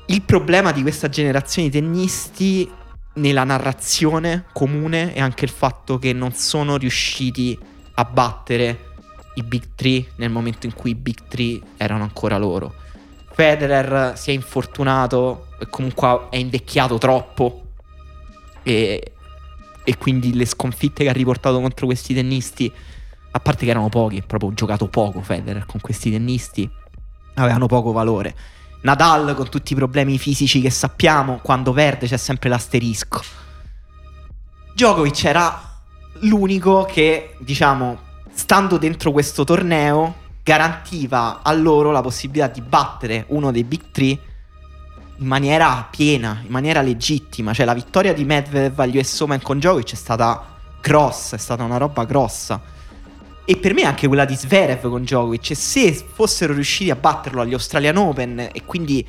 il 0.08 0.22
problema 0.22 0.72
di 0.72 0.82
questa 0.82 1.08
generazione 1.08 1.68
di 1.68 1.80
tennisti 1.80 2.70
nella 3.14 3.44
narrazione 3.44 4.44
comune 4.52 5.14
è 5.14 5.20
anche 5.20 5.44
il 5.44 5.50
fatto 5.50 5.98
che 5.98 6.12
non 6.12 6.32
sono 6.32 6.76
riusciti 6.76 7.58
a 7.98 8.04
battere 8.04 8.92
i 9.34 9.42
Big 9.42 9.74
Three 9.74 10.12
nel 10.16 10.30
momento 10.30 10.66
in 10.66 10.74
cui 10.74 10.90
i 10.90 10.94
Big 10.94 11.18
Three 11.28 11.60
erano 11.76 12.02
ancora 12.02 12.38
loro. 12.38 12.74
Federer 13.32 14.16
si 14.16 14.30
è 14.30 14.32
infortunato 14.32 15.48
comunque 15.70 16.28
è 16.30 16.36
invecchiato 16.36 16.98
troppo 16.98 17.62
e, 18.62 19.12
e 19.84 19.96
quindi 19.98 20.34
le 20.34 20.46
sconfitte 20.46 21.04
che 21.04 21.10
ha 21.10 21.12
riportato 21.12 21.60
contro 21.60 21.86
questi 21.86 22.14
tennisti, 22.14 22.72
a 23.30 23.40
parte 23.40 23.64
che 23.64 23.70
erano 23.70 23.88
pochi, 23.88 24.22
proprio 24.22 24.52
giocato 24.52 24.88
poco 24.88 25.20
Federer 25.20 25.66
con 25.66 25.80
questi 25.80 26.10
tennisti, 26.10 26.68
avevano 27.34 27.66
poco 27.66 27.92
valore. 27.92 28.34
Nadal 28.82 29.34
con 29.34 29.48
tutti 29.48 29.72
i 29.72 29.76
problemi 29.76 30.18
fisici 30.18 30.60
che 30.60 30.70
sappiamo, 30.70 31.40
quando 31.42 31.72
perde 31.72 32.06
c'è 32.06 32.16
sempre 32.16 32.48
l'asterisco. 32.48 33.22
Djokovic 34.74 35.24
era 35.24 35.75
l'unico 36.20 36.84
che, 36.84 37.34
diciamo, 37.38 37.98
stando 38.32 38.76
dentro 38.78 39.12
questo 39.12 39.44
torneo, 39.44 40.24
garantiva 40.42 41.40
a 41.42 41.52
loro 41.52 41.90
la 41.90 42.00
possibilità 42.00 42.46
di 42.46 42.60
battere 42.60 43.24
uno 43.28 43.50
dei 43.50 43.64
Big 43.64 43.90
Three 43.90 44.18
in 45.18 45.26
maniera 45.26 45.88
piena, 45.90 46.40
in 46.42 46.50
maniera 46.50 46.82
legittima. 46.82 47.52
Cioè 47.52 47.66
la 47.66 47.74
vittoria 47.74 48.12
di 48.12 48.24
Medvedev 48.24 48.78
agli 48.78 48.98
US 48.98 49.20
Open 49.20 49.40
con 49.42 49.58
Djokovic 49.58 49.92
è 49.92 49.96
stata 49.96 50.54
grossa, 50.80 51.36
è 51.36 51.38
stata 51.38 51.62
una 51.62 51.78
roba 51.78 52.04
grossa. 52.04 52.60
E 53.44 53.56
per 53.56 53.74
me 53.74 53.84
anche 53.84 54.06
quella 54.06 54.24
di 54.24 54.34
Zverev 54.34 54.88
con 54.88 55.02
Djokovic. 55.02 55.50
E 55.50 55.54
se 55.54 55.92
fossero 55.92 56.52
riusciti 56.52 56.90
a 56.90 56.96
batterlo 56.96 57.40
agli 57.40 57.52
Australian 57.52 57.96
Open 57.96 58.48
e 58.52 58.62
quindi 58.64 59.06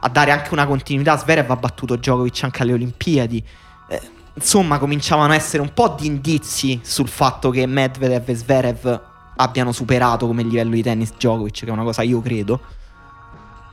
a 0.00 0.08
dare 0.08 0.32
anche 0.32 0.52
una 0.52 0.66
continuità, 0.66 1.16
Zverev 1.16 1.50
ha 1.50 1.56
battuto 1.56 1.96
Djokovic 1.96 2.42
anche 2.42 2.62
alle 2.62 2.72
Olimpiadi. 2.74 3.42
Eh, 3.88 4.00
insomma 4.34 4.78
cominciavano 4.78 5.32
a 5.32 5.36
essere 5.36 5.62
un 5.62 5.72
po' 5.72 5.94
di 5.98 6.06
indizi 6.06 6.80
sul 6.82 7.08
fatto 7.08 7.50
che 7.50 7.66
Medvedev 7.66 8.28
e 8.28 8.34
Zverev 8.34 9.02
abbiano 9.36 9.72
superato 9.72 10.26
come 10.26 10.42
livello 10.42 10.74
di 10.74 10.82
tennis 10.82 11.12
Djokovic, 11.12 11.60
che 11.60 11.66
è 11.66 11.70
una 11.70 11.82
cosa 11.82 12.02
io 12.02 12.20
credo. 12.20 12.60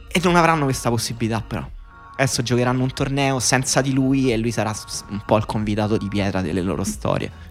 E 0.07 0.20
non 0.24 0.36
avranno 0.36 0.66
questa 0.66 0.89
possibilità 0.89 1.41
però. 1.41 1.68
Adesso 2.14 2.43
giocheranno 2.43 2.84
un 2.84 2.93
torneo 2.93 3.39
senza 3.39 3.82
di 3.82 3.93
lui 3.93 4.32
e 4.32 4.38
lui 4.38 4.51
sarà 4.51 4.74
un 5.09 5.22
po' 5.26 5.38
il 5.38 5.45
convitato 5.45 5.97
di 5.97 6.07
pietra 6.07 6.41
delle 6.41 6.62
loro 6.62 6.84
storie. 6.84 7.49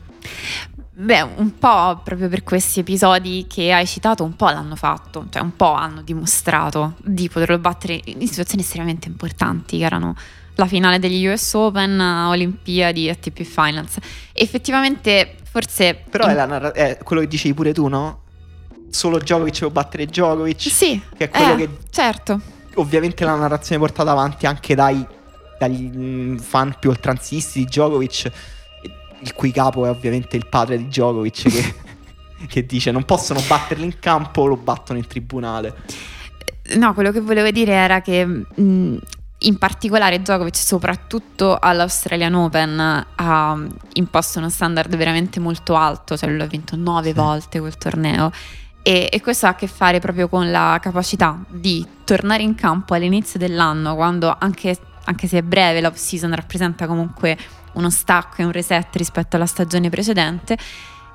Beh, 0.92 1.22
un 1.22 1.58
po' 1.58 1.98
proprio 2.04 2.28
per 2.28 2.42
questi 2.42 2.80
episodi 2.80 3.46
che 3.48 3.72
hai 3.72 3.86
citato, 3.86 4.22
un 4.22 4.36
po' 4.36 4.50
l'hanno 4.50 4.76
fatto, 4.76 5.26
cioè 5.30 5.40
un 5.40 5.56
po' 5.56 5.72
hanno 5.72 6.02
dimostrato 6.02 6.96
di 7.02 7.28
poterlo 7.30 7.58
battere 7.58 7.98
in 8.04 8.28
situazioni 8.28 8.62
estremamente 8.62 9.08
importanti, 9.08 9.78
che 9.78 9.84
erano 9.84 10.14
la 10.60 10.66
finale 10.66 10.98
degli 10.98 11.26
US 11.26 11.54
Open, 11.54 11.98
Olimpiadi, 11.98 13.08
ATP 13.08 13.42
Finals. 13.42 13.96
Effettivamente, 14.32 15.36
forse. 15.50 16.02
Però 16.08 16.24
in... 16.24 16.36
è, 16.36 16.46
narra- 16.46 16.72
è, 16.72 16.98
quello 17.02 17.22
che 17.22 17.28
dicevi 17.28 17.54
pure 17.54 17.72
tu, 17.72 17.88
no? 17.88 18.22
Solo 18.90 19.18
Djokovic 19.18 19.58
può 19.60 19.70
battere 19.70 20.06
Djokovic. 20.06 20.60
Sì. 20.60 21.00
Che 21.16 21.24
è 21.24 21.28
quello 21.30 21.54
eh, 21.54 21.56
che. 21.56 21.68
Certo. 21.90 22.40
Ovviamente 22.74 23.24
la 23.24 23.34
narrazione 23.34 23.80
portata 23.80 24.10
avanti 24.10 24.46
anche 24.46 24.74
dai, 24.74 25.04
dagli 25.58 25.90
mm, 25.94 26.36
fan 26.36 26.76
più 26.78 26.90
oltranzisti 26.90 27.60
di 27.60 27.64
Djokovic, 27.64 28.30
il 29.20 29.34
cui 29.34 29.50
capo 29.50 29.86
è 29.86 29.88
ovviamente 29.88 30.36
il 30.36 30.46
padre 30.46 30.76
di 30.76 30.86
Djokovic, 30.86 31.48
che, 31.48 31.74
che 32.46 32.66
dice 32.66 32.90
non 32.90 33.04
possono 33.04 33.40
batterli 33.46 33.84
in 33.84 33.98
campo, 33.98 34.46
lo 34.46 34.56
battono 34.56 34.98
in 34.98 35.06
tribunale. 35.06 35.74
No, 36.76 36.94
quello 36.94 37.10
che 37.10 37.20
volevo 37.20 37.50
dire 37.50 37.72
era 37.72 38.00
che 38.00 38.24
mh, 38.24 38.44
mm, 38.60 38.96
in 39.42 39.58
particolare 39.58 40.20
Djokovic 40.20 40.56
soprattutto 40.56 41.58
all'Australian 41.58 42.34
Open 42.34 43.06
ha 43.14 43.58
imposto 43.94 44.38
uno 44.38 44.50
standard 44.50 44.94
veramente 44.96 45.40
molto 45.40 45.76
alto, 45.76 46.16
cioè 46.16 46.28
lui 46.30 46.42
ha 46.42 46.46
vinto 46.46 46.76
nove 46.76 47.08
sì. 47.08 47.14
volte 47.14 47.60
quel 47.60 47.76
torneo 47.76 48.30
e, 48.82 49.08
e, 49.10 49.20
questo 49.20 49.46
ha 49.46 49.50
a 49.50 49.54
che 49.54 49.66
fare 49.66 49.98
proprio 49.98 50.28
con 50.28 50.50
la 50.50 50.78
capacità 50.80 51.38
di 51.48 51.86
tornare 52.04 52.42
in 52.42 52.54
campo 52.54 52.94
all'inizio 52.94 53.38
dell'anno 53.38 53.94
quando 53.94 54.34
anche 54.38 54.78
anche 55.04 55.26
se 55.26 55.38
è 55.38 55.42
breve, 55.42 55.80
l'off 55.80 55.96
season 55.96 56.34
rappresenta 56.34 56.86
comunque 56.86 57.36
uno 57.72 57.90
stacco 57.90 58.42
e 58.42 58.44
un 58.44 58.52
reset 58.52 58.94
rispetto 58.96 59.36
alla 59.36 59.46
stagione 59.46 59.88
precedente 59.88 60.56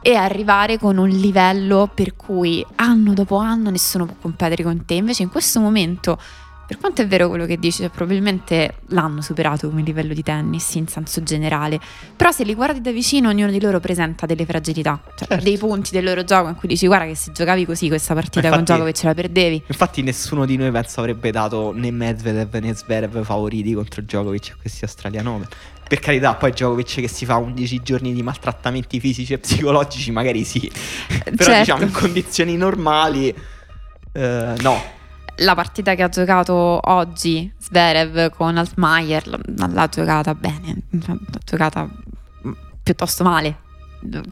e 0.01 0.15
arrivare 0.15 0.77
con 0.77 0.97
un 0.97 1.09
livello 1.09 1.89
per 1.93 2.15
cui 2.15 2.65
anno 2.75 3.13
dopo 3.13 3.37
anno 3.37 3.69
nessuno 3.69 4.05
può 4.05 4.15
competere 4.21 4.63
con 4.63 4.85
te. 4.85 4.95
Invece 4.95 5.23
in 5.23 5.29
questo 5.29 5.59
momento 5.59 6.19
per 6.67 6.77
quanto 6.79 7.01
è 7.01 7.07
vero 7.07 7.29
quello 7.29 7.45
che 7.45 7.57
dici, 7.57 7.81
cioè, 7.81 7.89
probabilmente 7.89 8.77
l'hanno 8.87 9.21
superato 9.21 9.69
come 9.69 9.83
livello 9.83 10.13
di 10.13 10.23
tennis 10.23 10.73
in 10.75 10.87
senso 10.87 11.21
generale, 11.21 11.79
però 12.15 12.31
se 12.31 12.43
li 12.43 12.55
guardi 12.55 12.81
da 12.81 12.91
vicino 12.91 13.29
ognuno 13.29 13.51
di 13.51 13.61
loro 13.61 13.79
presenta 13.79 14.25
delle 14.25 14.45
fragilità, 14.45 14.99
cioè 15.15 15.27
certo. 15.27 15.43
dei 15.43 15.57
punti 15.57 15.91
del 15.91 16.03
loro 16.03 16.23
gioco 16.23 16.49
in 16.49 16.55
cui 16.55 16.67
dici 16.67 16.87
guarda 16.87 17.05
che 17.05 17.15
se 17.15 17.31
giocavi 17.31 17.65
così 17.65 17.87
questa 17.87 18.13
partita 18.13 18.47
infatti, 18.47 18.65
con 18.65 18.75
gioco 18.75 18.87
che 18.87 18.93
ce 18.93 19.05
la 19.05 19.13
perdevi. 19.13 19.63
Infatti 19.67 20.01
nessuno 20.01 20.45
di 20.45 20.57
noi 20.57 20.71
penso 20.71 20.99
avrebbe 21.01 21.31
dato 21.31 21.71
né 21.71 21.91
Medvedev 21.91 22.55
né 22.55 22.73
Zverev 22.73 23.23
favoriti 23.23 23.73
contro 23.73 24.01
Djokovic 24.01 24.53
a 24.53 24.55
questi 24.59 24.83
australiani. 24.83 25.23
Per 25.87 25.99
carità, 25.99 26.33
poi 26.33 26.51
Djokovic 26.51 26.95
che 27.01 27.07
si 27.07 27.25
fa 27.25 27.37
11 27.37 27.81
giorni 27.83 28.11
di 28.11 28.23
maltrattamenti 28.23 28.99
fisici 28.99 29.33
e 29.33 29.37
psicologici 29.37 30.11
magari 30.11 30.43
sì, 30.43 30.59
però 31.23 31.35
certo. 31.37 31.59
diciamo 31.59 31.83
in 31.83 31.91
condizioni 31.91 32.57
normali 32.57 33.33
eh, 34.13 34.53
no 34.61 34.93
la 35.37 35.55
partita 35.55 35.95
che 35.95 36.03
ha 36.03 36.09
giocato 36.09 36.53
oggi 36.53 37.51
Sverev 37.57 38.29
con 38.29 38.57
Altmaier 38.57 39.27
l'ha 39.27 39.87
giocata 39.87 40.33
bene, 40.33 40.77
l'ha 40.89 41.17
giocata 41.43 41.89
piuttosto 42.81 43.23
male. 43.23 43.63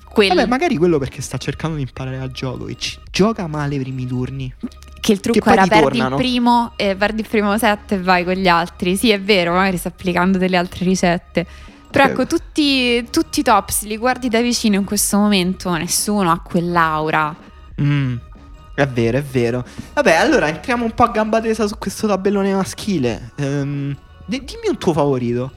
Quello... 0.05 0.35
Vabbè, 0.35 0.47
magari 0.47 0.77
quello 0.77 0.99
perché 0.99 1.21
sta 1.21 1.37
cercando 1.37 1.77
di 1.77 1.81
imparare 1.81 2.19
a 2.19 2.27
Djokovic. 2.27 2.99
Gioca 3.11 3.47
male 3.47 3.75
i 3.75 3.79
primi 3.79 4.05
turni. 4.05 4.53
Che 4.99 5.11
il 5.11 5.19
trucco 5.19 5.39
che 5.39 5.51
era 5.51 5.65
perdi 5.65 5.97
il 5.97 6.13
primo 6.15 6.73
e 6.75 6.95
perdi 6.95 7.21
il 7.21 7.27
primo 7.27 7.57
set 7.57 7.93
e 7.93 7.99
vai 7.99 8.23
con 8.23 8.35
gli 8.35 8.47
altri. 8.47 8.95
Sì, 8.95 9.09
è 9.09 9.19
vero, 9.19 9.53
magari 9.53 9.77
sta 9.77 9.89
applicando 9.89 10.37
delle 10.37 10.57
altre 10.57 10.85
ricette. 10.85 11.45
Però 11.89 12.05
ecco, 12.05 12.25
tutti, 12.25 13.07
tutti 13.11 13.41
i 13.41 13.43
top, 13.43 13.69
se 13.69 13.87
li 13.87 13.97
guardi 13.97 14.29
da 14.29 14.41
vicino 14.41 14.75
in 14.75 14.83
questo 14.83 15.17
momento, 15.17 15.75
nessuno 15.75 16.31
ha 16.31 16.39
quell'aura. 16.39 17.35
Mm. 17.81 18.15
È 18.75 18.87
vero, 18.87 19.17
è 19.19 19.21
vero. 19.21 19.63
Vabbè, 19.93 20.15
allora 20.15 20.47
entriamo 20.47 20.83
un 20.83 20.91
po' 20.91 21.03
a 21.03 21.09
gamba 21.09 21.39
tesa 21.39 21.67
su 21.67 21.77
questo 21.77 22.07
tabellone 22.07 22.53
maschile. 22.53 23.31
Um, 23.37 23.95
dimmi 24.25 24.67
un 24.67 24.77
tuo 24.77 24.93
favorito. 24.93 25.51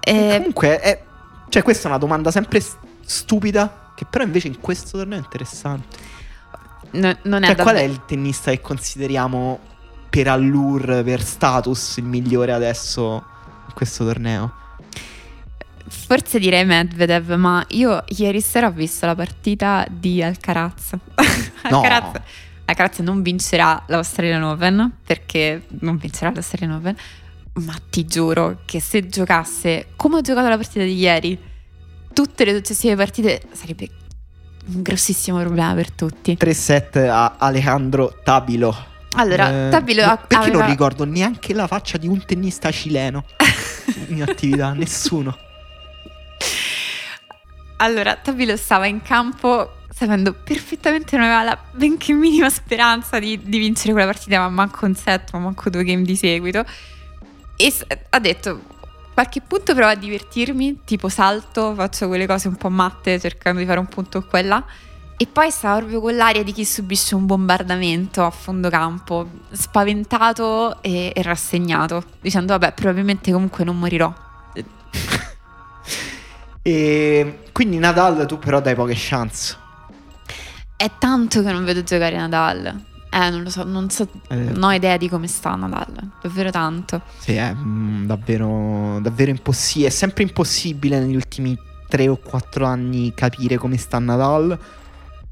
Eh... 0.00 0.34
Comunque, 0.36 0.80
è, 0.80 1.04
cioè, 1.48 1.62
questa 1.62 1.84
è 1.84 1.90
una 1.90 1.98
domanda 1.98 2.32
sempre 2.32 2.60
stupida, 3.04 3.92
che 3.94 4.06
però 4.10 4.24
invece 4.24 4.48
in 4.48 4.58
questo 4.58 4.98
torneo 4.98 5.18
è 5.18 5.22
interessante. 5.22 5.96
No, 6.92 7.16
non 7.22 7.44
è 7.44 7.46
cioè, 7.48 7.56
qual 7.56 7.76
è 7.76 7.82
il 7.82 8.04
tennista 8.06 8.50
che 8.50 8.60
consideriamo 8.60 9.60
per 10.10 10.28
allure, 10.28 11.02
per 11.04 11.22
status, 11.22 11.96
il 11.98 12.04
migliore 12.04 12.52
adesso 12.52 13.24
in 13.66 13.74
questo 13.74 14.04
torneo? 14.04 14.62
Forse 16.06 16.38
direi 16.38 16.64
Medvedev, 16.64 17.32
ma 17.34 17.64
io 17.68 18.04
ieri 18.08 18.40
sera 18.40 18.66
ho 18.66 18.72
visto 18.72 19.06
la 19.06 19.14
partita 19.14 19.86
di 19.90 20.22
Alcaraz. 20.22 20.92
No. 21.64 21.80
Alcaraz, 21.80 22.20
Alcaraz 22.66 22.98
non 22.98 23.22
vincerà 23.22 23.84
l'Australian 23.86 24.42
Open 24.42 24.96
perché 25.02 25.64
non 25.80 25.96
vincerà 25.96 26.30
l'Australian 26.30 26.76
Open, 26.76 26.94
ma 27.64 27.74
ti 27.88 28.04
giuro 28.04 28.58
che 28.66 28.80
se 28.80 29.08
giocasse 29.08 29.86
come 29.96 30.16
ho 30.16 30.20
giocato 30.20 30.50
la 30.50 30.56
partita 30.56 30.84
di 30.84 30.94
ieri, 30.94 31.38
tutte 32.12 32.44
le 32.44 32.54
successive 32.54 32.96
partite 32.96 33.40
sarebbe 33.52 33.88
un 34.66 34.82
grossissimo 34.82 35.38
problema 35.40 35.72
per 35.72 35.90
tutti. 35.90 36.36
3-7 36.38 37.08
a 37.08 37.36
Alejandro 37.38 38.18
Tabilo. 38.22 38.92
Allora, 39.16 39.66
eh, 39.66 39.70
Tabilo 39.70 40.04
ha, 40.04 40.16
perché 40.16 40.36
aveva... 40.36 40.58
non 40.58 40.68
ricordo 40.68 41.04
neanche 41.04 41.54
la 41.54 41.66
faccia 41.66 41.98
di 41.98 42.08
un 42.08 42.24
tennista 42.24 42.70
cileno 42.70 43.24
in 44.08 44.22
attività, 44.22 44.72
nessuno. 44.72 45.36
Allora, 47.76 48.16
Tabilo 48.16 48.56
stava 48.56 48.86
in 48.86 49.02
campo 49.02 49.82
sapendo 49.94 50.32
perfettamente 50.32 51.10
che 51.10 51.16
non 51.16 51.26
aveva 51.26 51.42
la 51.44 51.58
benché 51.72 52.12
minima 52.12 52.50
speranza 52.50 53.20
di, 53.20 53.40
di, 53.42 53.58
vincere 53.58 53.92
quella 53.92 54.10
partita, 54.10 54.40
ma 54.40 54.48
manco 54.48 54.86
un 54.86 54.94
set, 54.94 55.32
ma 55.32 55.38
manco 55.38 55.70
due 55.70 55.84
game 55.84 56.02
di 56.02 56.16
seguito. 56.16 56.64
E 57.56 57.72
ha 58.10 58.18
detto, 58.18 58.60
qualche 59.14 59.40
punto 59.40 59.74
provo 59.74 59.90
a 59.90 59.94
divertirmi, 59.94 60.80
tipo 60.84 61.08
salto, 61.08 61.74
faccio 61.74 62.08
quelle 62.08 62.26
cose 62.26 62.48
un 62.48 62.56
po' 62.56 62.70
matte 62.70 63.20
cercando 63.20 63.60
di 63.60 63.66
fare 63.66 63.78
un 63.78 63.86
punto 63.86 64.24
qua 64.24 64.40
e 64.40 64.42
là. 64.42 64.64
E 65.16 65.28
poi 65.28 65.48
stava 65.52 65.76
proprio 65.78 66.00
con 66.00 66.16
l'aria 66.16 66.42
di 66.42 66.52
chi 66.52 66.64
subisce 66.64 67.14
un 67.14 67.24
bombardamento 67.24 68.24
a 68.24 68.30
fondo 68.30 68.68
campo, 68.68 69.28
spaventato 69.52 70.82
e, 70.82 71.12
e 71.14 71.22
rassegnato, 71.22 72.02
dicendo 72.20 72.58
vabbè 72.58 72.72
probabilmente 72.72 73.30
comunque 73.30 73.62
non 73.62 73.78
morirò. 73.78 74.12
E 76.66 77.40
quindi 77.52 77.76
Nadal 77.76 78.24
tu 78.24 78.38
però 78.38 78.58
dai 78.58 78.74
poche 78.74 78.94
chance. 78.96 79.54
È 80.74 80.90
tanto 80.98 81.42
che 81.42 81.52
non 81.52 81.62
vedo 81.62 81.82
giocare 81.82 82.16
Nadal. 82.16 82.84
Eh, 83.10 83.30
non 83.30 83.42
lo 83.42 83.50
so, 83.50 83.64
non, 83.64 83.90
so, 83.90 84.08
eh. 84.28 84.34
non 84.34 84.62
ho 84.62 84.72
idea 84.72 84.96
di 84.96 85.10
come 85.10 85.26
sta 85.26 85.54
Nadal, 85.56 85.92
davvero 86.22 86.50
tanto. 86.50 87.02
Sì, 87.18 87.34
è 87.34 87.52
mm, 87.52 88.06
davvero, 88.06 88.98
davvero 89.02 89.30
impossibile. 89.30 89.88
È 89.88 89.90
sempre 89.90 90.22
impossibile 90.22 90.98
negli 91.00 91.16
ultimi 91.16 91.54
3 91.86 92.08
o 92.08 92.16
4 92.16 92.64
anni 92.64 93.12
capire 93.14 93.58
come 93.58 93.76
sta 93.76 93.98
Nadal. 93.98 94.58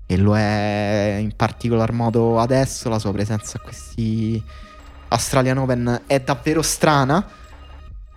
E 0.04 0.16
lo 0.18 0.36
è 0.36 1.16
in 1.18 1.34
particolar 1.34 1.92
modo 1.92 2.40
adesso. 2.40 2.90
La 2.90 2.98
sua 2.98 3.12
presenza 3.12 3.56
a 3.56 3.62
questi 3.62 4.40
Australian 5.08 5.56
Open 5.56 6.02
è 6.06 6.20
davvero 6.20 6.60
strana. 6.60 7.26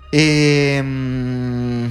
E. 0.09 0.79
Mm, 0.81 1.87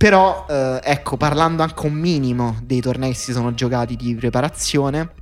però, 0.00 0.46
eh, 0.48 0.80
ecco, 0.82 1.18
parlando 1.18 1.62
anche 1.62 1.84
un 1.84 1.92
minimo 1.92 2.58
dei 2.62 2.80
tornei 2.80 3.10
che 3.10 3.18
si 3.18 3.32
sono 3.32 3.52
giocati 3.52 3.96
di 3.96 4.14
preparazione, 4.14 5.12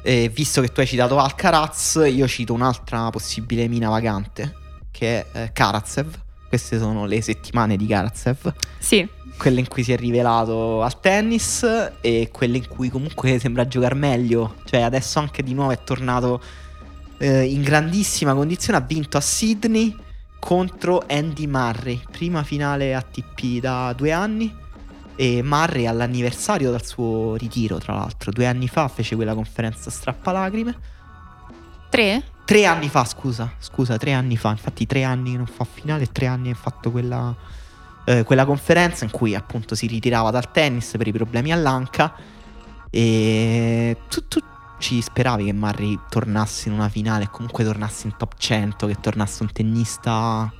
eh, 0.00 0.30
visto 0.32 0.62
che 0.62 0.68
tu 0.68 0.80
hai 0.80 0.86
citato 0.86 1.18
Alcaraz, 1.18 2.00
io 2.10 2.26
cito 2.26 2.54
un'altra 2.54 3.10
possibile 3.10 3.68
mina 3.68 3.90
vagante, 3.90 4.54
che 4.90 5.26
è 5.30 5.42
eh, 5.42 5.52
Karatsev. 5.52 6.22
Queste 6.48 6.78
sono 6.78 7.04
le 7.04 7.20
settimane 7.20 7.76
di 7.76 7.86
Karatsev. 7.86 8.54
Sì. 8.78 9.06
Quelle 9.36 9.60
in 9.60 9.68
cui 9.68 9.82
si 9.82 9.92
è 9.92 9.96
rivelato 9.98 10.82
al 10.82 10.98
tennis 10.98 11.62
e 12.00 12.30
quelle 12.32 12.56
in 12.56 12.66
cui 12.66 12.88
comunque 12.88 13.38
sembra 13.38 13.68
giocare 13.68 13.94
meglio. 13.94 14.54
Cioè, 14.64 14.80
adesso 14.80 15.18
anche 15.18 15.42
di 15.42 15.52
nuovo 15.52 15.72
è 15.72 15.84
tornato 15.84 16.40
eh, 17.18 17.44
in 17.44 17.60
grandissima 17.60 18.32
condizione. 18.32 18.78
Ha 18.78 18.82
vinto 18.82 19.18
a 19.18 19.20
Sydney 19.20 19.94
contro 20.40 21.04
Andy 21.06 21.46
Murray, 21.46 22.02
prima 22.10 22.42
finale 22.42 22.94
ATP 22.94 23.60
da 23.60 23.92
due 23.92 24.10
anni. 24.10 24.52
E 25.14 25.42
Murray 25.42 25.86
all'anniversario 25.86 26.70
dal 26.70 26.84
suo 26.84 27.36
ritiro, 27.36 27.78
tra 27.78 27.94
l'altro, 27.94 28.32
due 28.32 28.46
anni 28.46 28.66
fa 28.66 28.88
fece 28.88 29.14
quella 29.14 29.34
conferenza 29.34 29.90
strappalacrime. 29.90 30.74
Tre? 31.90 32.22
Tre 32.44 32.64
anni 32.64 32.88
fa, 32.88 33.04
scusa, 33.04 33.52
scusa, 33.58 33.96
tre 33.98 34.12
anni 34.12 34.36
fa. 34.36 34.50
Infatti, 34.50 34.86
tre 34.86 35.04
anni 35.04 35.32
che 35.32 35.36
non 35.36 35.46
fa 35.46 35.64
finale, 35.64 36.06
tre 36.06 36.26
anni 36.26 36.44
che 36.44 36.50
ha 36.52 36.60
fatto 36.60 36.90
quella, 36.90 37.36
eh, 38.06 38.24
quella 38.24 38.44
conferenza 38.44 39.04
in 39.04 39.10
cui 39.10 39.34
appunto 39.34 39.74
si 39.74 39.86
ritirava 39.86 40.30
dal 40.30 40.50
tennis 40.50 40.94
per 40.96 41.06
i 41.06 41.12
problemi 41.12 41.52
all'anca. 41.52 42.14
E 42.90 43.96
tu, 44.08 44.26
tu 44.26 44.40
ci 44.80 45.00
speravi 45.00 45.44
che 45.44 45.52
Murray 45.52 45.98
tornasse 46.08 46.68
in 46.68 46.74
una 46.74 46.88
finale 46.88 47.24
e 47.24 47.30
comunque 47.30 47.62
tornasse 47.62 48.08
in 48.08 48.16
top 48.16 48.34
100, 48.36 48.86
che 48.86 48.96
tornasse 49.00 49.42
un 49.42 49.52
tennista... 49.52 50.52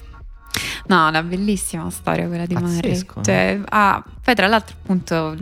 No, 0.87 1.09
una 1.09 1.23
bellissima 1.23 1.89
storia 1.91 2.27
quella 2.27 2.47
di 2.47 2.55
Pazzesco, 2.55 3.15
Murray. 3.17 3.25
Cioè, 3.25 3.61
ah, 3.69 4.05
poi 4.23 4.35
tra 4.35 4.47
l'altro 4.47 4.77
appunto 4.81 5.37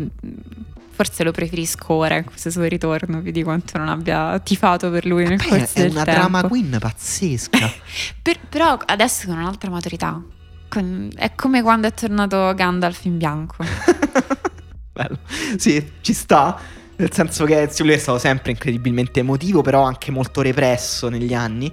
forse 0.99 1.23
lo 1.23 1.31
preferisco 1.31 1.95
ora 1.95 2.17
in 2.17 2.25
questo 2.25 2.51
suo 2.51 2.65
ritorno 2.65 3.23
più 3.23 3.31
di 3.31 3.45
quanto 3.45 3.79
non 3.79 3.89
abbia 3.89 4.37
tifato 4.41 4.91
per 4.91 5.07
lui 5.07 5.27
nel 5.27 5.39
corso 5.41 5.81
del 5.81 5.93
tempo. 5.93 5.99
È 5.99 6.03
una 6.03 6.05
drama 6.05 6.43
queen 6.43 6.77
pazzesca. 6.81 7.59
per, 8.21 8.41
però 8.49 8.77
adesso 8.85 9.29
con 9.29 9.39
un'altra 9.39 9.71
maturità. 9.71 10.21
Con, 10.69 11.11
è 11.15 11.35
come 11.35 11.63
quando 11.63 11.87
è 11.87 11.95
tornato 11.95 12.53
Gandalf 12.55 13.05
in 13.05 13.17
bianco. 13.17 13.57
Bello. 14.93 15.19
Sì, 15.57 15.93
ci 16.01 16.13
sta. 16.13 16.59
Nel 16.99 17.13
senso 17.13 17.45
che 17.45 17.71
lui 17.79 17.93
è 17.93 17.97
stato 17.97 18.19
sempre 18.19 18.51
incredibilmente 18.51 19.21
emotivo, 19.21 19.63
però 19.63 19.83
anche 19.83 20.11
molto 20.11 20.43
represso 20.43 21.09
negli 21.09 21.33
anni. 21.33 21.73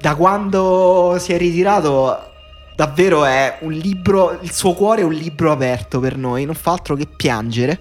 Da 0.00 0.16
quando 0.16 1.16
si 1.20 1.32
è 1.32 1.38
ritirato, 1.38 2.32
davvero 2.74 3.24
è 3.24 3.58
un 3.60 3.70
libro. 3.70 4.36
Il 4.40 4.50
suo 4.50 4.74
cuore 4.74 5.02
è 5.02 5.04
un 5.04 5.12
libro 5.12 5.52
aperto 5.52 6.00
per 6.00 6.16
noi, 6.16 6.44
non 6.44 6.56
fa 6.56 6.72
altro 6.72 6.96
che 6.96 7.06
piangere. 7.06 7.80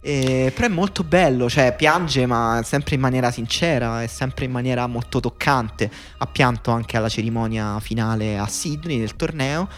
Eh, 0.00 0.50
però 0.52 0.66
è 0.66 0.70
molto 0.70 1.04
bello, 1.04 1.48
cioè 1.48 1.74
piange 1.76 2.26
ma 2.26 2.60
sempre 2.64 2.96
in 2.96 3.00
maniera 3.00 3.30
sincera 3.30 4.02
e 4.02 4.08
sempre 4.08 4.46
in 4.46 4.50
maniera 4.50 4.88
molto 4.88 5.20
toccante. 5.20 5.88
Ha 6.18 6.26
pianto 6.26 6.72
anche 6.72 6.96
alla 6.96 7.08
cerimonia 7.08 7.78
finale 7.78 8.36
a 8.36 8.48
Sydney 8.48 8.98
del 8.98 9.14
torneo 9.14 9.68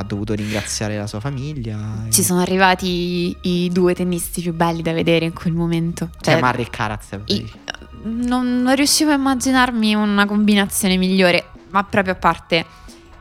ha 0.00 0.04
dovuto 0.04 0.34
ringraziare 0.34 0.96
la 0.96 1.06
sua 1.06 1.20
famiglia. 1.20 1.78
Ci 2.10 2.22
sono 2.22 2.40
arrivati 2.40 2.86
i, 2.86 3.36
i, 3.42 3.70
due 3.70 3.94
tennisti 3.94 4.40
più 4.40 4.52
belli 4.52 4.82
da 4.82 4.92
vedere 4.92 5.24
in 5.24 5.32
quel 5.32 5.52
momento. 5.52 6.10
Cioè, 6.20 6.38
cioè 6.38 6.60
e 6.60 6.70
Karatsev. 6.70 7.22
non, 8.02 8.62
non 8.62 8.74
riuscivo 8.74 9.10
a 9.10 9.14
immaginarmi 9.14 9.94
una 9.94 10.26
combinazione 10.26 10.96
migliore. 10.96 11.44
ma 11.70 11.84
proprio 11.84 12.14
a 12.14 12.16
parte 12.16 12.66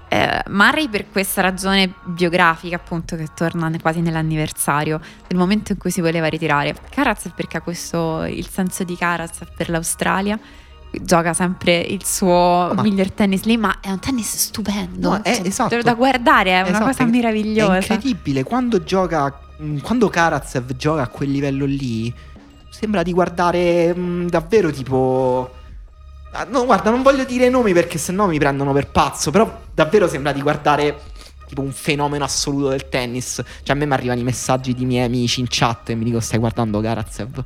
eh, 0.10 0.42
Murray 0.48 0.90
per 0.90 1.10
questa 1.12 1.42
ragione 1.42 1.94
biografica 2.04 2.76
appunto 2.76 3.16
che 3.16 3.28
torna 3.36 3.72
quasi 3.80 4.02
nell'anniversario 4.02 5.00
del 5.28 5.38
momento 5.38 5.74
in 5.74 5.78
cui 5.78 5.92
si 5.92 6.02
voleva 6.02 6.28
ritirare. 6.28 6.76
Karatsev 6.90 7.34
perché 7.36 7.58
ha 7.58 7.62
questo 7.62 8.24
il 8.24 8.48
senso 8.50 8.84
di 8.84 8.96
Karatsev 8.96 9.50
per 9.56 9.70
l'Australia 9.70 10.40
gioca 10.92 11.34
sempre 11.34 11.78
il 11.78 12.04
suo 12.06 12.72
Ma- 12.74 12.82
miglior 12.82 13.12
tennis 13.12 13.44
lì, 13.44 13.58
ma 13.58 13.80
è 13.80 13.90
un 13.92 14.00
tennis 14.00 14.36
stupendo. 14.36 15.10
No, 15.10 15.22
è- 15.22 15.36
Cioè, 15.36 15.48
esatto. 15.48 15.82
Da 15.82 15.94
guardare 15.94 16.52
è 16.52 16.60
una 16.62 16.70
Esatto, 16.70 16.86
cosa 16.86 17.06
meravigliosa. 17.06 17.74
È 17.74 17.78
incredibile 17.80 18.44
quando 18.44 18.84
gioca. 18.84 19.40
mh, 19.58 19.78
Quando 19.80 20.10
Karatsev 20.10 20.76
gioca 20.76 21.02
a 21.04 21.08
quel 21.08 21.30
livello 21.32 21.66
lì, 21.66 22.14
sembra 22.70 23.04
di 23.04 23.12
guardare 23.14 23.94
mh, 23.94 24.28
davvero 24.30 24.72
tipo. 24.72 25.50
ah, 26.32 26.46
No, 26.50 26.66
guarda, 26.66 26.90
non 26.90 27.02
voglio 27.02 27.24
dire 27.26 27.50
nomi 27.50 27.74
perché 27.74 27.98
sennò 27.98 28.28
mi 28.28 28.40
prendono 28.40 28.72
per 28.74 28.88
pazzo. 28.90 29.32
Però 29.32 29.62
davvero 29.74 30.08
sembra 30.08 30.32
di 30.32 30.42
guardare 30.42 31.00
tipo 31.50 31.62
un 31.62 31.72
fenomeno 31.74 32.24
assoluto 32.24 32.70
del 32.70 32.88
tennis. 32.88 33.42
Cioè, 33.64 33.76
a 33.76 33.80
me 33.80 33.86
mi 33.86 33.94
arrivano 33.94 34.20
i 34.22 34.24
messaggi 34.24 34.74
di 34.74 34.86
miei 34.86 35.04
amici 35.06 35.40
in 35.42 35.48
chat 35.50 35.90
e 35.90 35.96
mi 35.96 36.04
dicono: 36.06 36.22
Stai 36.22 36.40
guardando 36.40 36.80
Karatsev? 36.80 37.44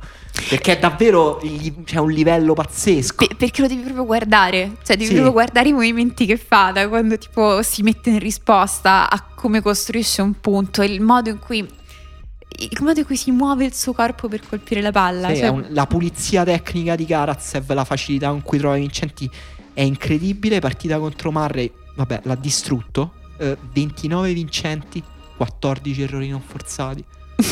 Perché 0.48 0.76
è 0.76 0.78
davvero 0.78 1.40
c'è 1.84 1.98
un 1.98 2.10
livello 2.12 2.52
pazzesco. 2.54 3.26
Pe- 3.26 3.34
perché 3.36 3.62
lo 3.62 3.66
devi 3.68 3.80
proprio 3.82 4.04
guardare, 4.04 4.76
cioè 4.84 4.96
devi 4.96 5.06
Sì. 5.06 5.12
proprio 5.12 5.32
guardare 5.32 5.68
i 5.70 5.72
movimenti 5.72 6.26
che 6.26 6.36
fa, 6.36 6.70
da 6.72 6.86
quando 6.88 7.16
tipo 7.18 7.62
si 7.62 7.82
mette 7.82 8.10
in 8.10 8.18
risposta 8.18 9.10
a 9.10 9.24
come 9.34 9.60
costruisce 9.62 10.22
un 10.22 10.38
punto, 10.40 10.82
il 10.82 11.00
modo 11.00 11.30
in 11.30 11.38
cui, 11.38 11.58
il 11.58 12.78
modo 12.82 13.00
in 13.00 13.06
cui 13.06 13.16
si 13.16 13.30
muove 13.30 13.64
il 13.64 13.74
suo 13.74 13.92
corpo 13.92 14.28
per 14.28 14.40
colpire 14.46 14.80
la 14.80 14.92
palla. 14.92 15.28
Sì, 15.30 15.36
cioè- 15.36 15.48
un- 15.48 15.66
la 15.70 15.86
pulizia 15.86 16.44
tecnica 16.44 16.94
di 16.94 17.06
Karatsev, 17.06 17.72
la 17.72 17.84
facilità 17.84 18.28
con 18.28 18.42
cui 18.42 18.58
trova 18.58 18.76
i 18.76 18.80
vincenti 18.80 19.28
è 19.72 19.82
incredibile. 19.82 20.60
Partita 20.60 20.98
contro 20.98 21.32
Murray, 21.32 21.70
vabbè, 21.96 22.20
l'ha 22.24 22.34
distrutto. 22.36 23.12
Eh, 23.36 23.56
29 23.72 24.32
vincenti, 24.32 25.02
14 25.36 26.02
errori 26.02 26.28
non 26.28 26.40
forzati. 26.40 27.04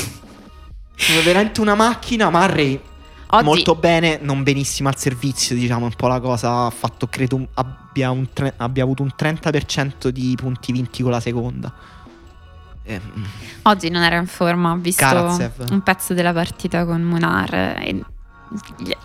È 0.94 1.22
veramente 1.24 1.60
una 1.60 1.74
macchina. 1.74 2.30
Murray 2.30 2.80
Oggi, 3.34 3.44
molto 3.44 3.74
bene, 3.74 4.18
non 4.20 4.42
benissimo 4.42 4.90
al 4.90 4.98
servizio, 4.98 5.54
diciamo, 5.54 5.86
un 5.86 5.94
po' 5.96 6.06
la 6.06 6.20
cosa. 6.20 6.66
Ha 6.66 6.70
fatto, 6.70 7.06
credo, 7.06 7.48
abbia, 7.54 8.10
un 8.10 8.28
tre- 8.30 8.52
abbia 8.58 8.82
avuto 8.82 9.02
un 9.02 9.10
30% 9.18 10.08
di 10.08 10.36
punti 10.36 10.70
vinti 10.70 11.02
con 11.02 11.12
la 11.12 11.20
seconda. 11.20 11.72
Ehm, 12.82 13.26
oggi 13.62 13.88
non 13.88 14.02
era 14.02 14.16
in 14.16 14.26
forma, 14.26 14.72
ho 14.72 14.76
visto 14.76 15.02
Karatsev. 15.04 15.70
un 15.70 15.80
pezzo 15.82 16.12
della 16.12 16.32
partita 16.34 16.84
con 16.84 17.00
Munar 17.00 17.54
e 17.54 18.04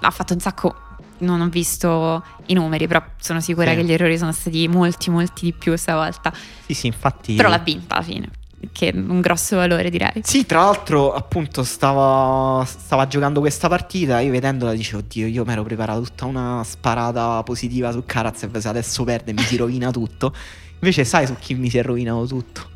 ha 0.02 0.12
fatto 0.12 0.34
un 0.34 0.40
sacco, 0.40 0.76
non 1.20 1.42
ho 1.42 1.50
visto 1.50 2.24
i 2.48 2.54
numeri, 2.54 2.88
però 2.88 3.04
sono 3.20 3.40
sicura 3.42 3.72
Sì. 3.72 3.78
che 3.78 3.84
gli 3.84 3.92
errori 3.94 4.18
sono 4.18 4.32
stati 4.32 4.68
molti, 4.68 5.10
molti 5.10 5.46
di 5.46 5.54
più 5.54 5.76
stavolta. 5.76 6.32
sì, 6.66 6.74
sì, 6.74 6.88
infatti. 6.88 7.36
Però 7.36 7.50
l'ha 7.50 7.58
vinta 7.60 7.96
alla 7.96 8.04
fine, 8.04 8.30
che 8.72 8.90
è 8.90 8.96
un 8.96 9.22
grosso 9.22 9.56
valore 9.56 9.90
direi. 9.90 10.22
Sì, 10.24 10.46
tra 10.46 10.62
l'altro, 10.62 11.14
appunto, 11.14 11.64
stava, 11.64 12.64
stava 12.66 13.08
giocando 13.08 13.40
questa 13.40 13.68
partita. 13.68 14.20
Io 14.20 14.32
vedendola 14.32 14.74
dicevo, 14.74 15.00
oddio, 15.00 15.28
io 15.28 15.44
mi 15.46 15.52
ero 15.52 15.64
preparato 15.64 16.02
tutta 16.02 16.26
una 16.26 16.64
sparata 16.64 17.42
positiva 17.44 17.92
su 17.92 18.04
Karatsev. 18.06 18.58
Se 18.58 18.68
adesso 18.68 19.04
perde 19.04 19.34
mi 19.34 19.42
si 19.42 19.56
rovina 19.58 19.92
tutto. 19.92 20.34
Invece, 20.80 21.06
sai 21.06 21.26
su 21.26 21.36
chi 21.40 21.54
mi 21.56 21.70
si 21.70 21.78
è 21.78 21.84
rovinato 21.84 22.26
tutto? 22.28 22.70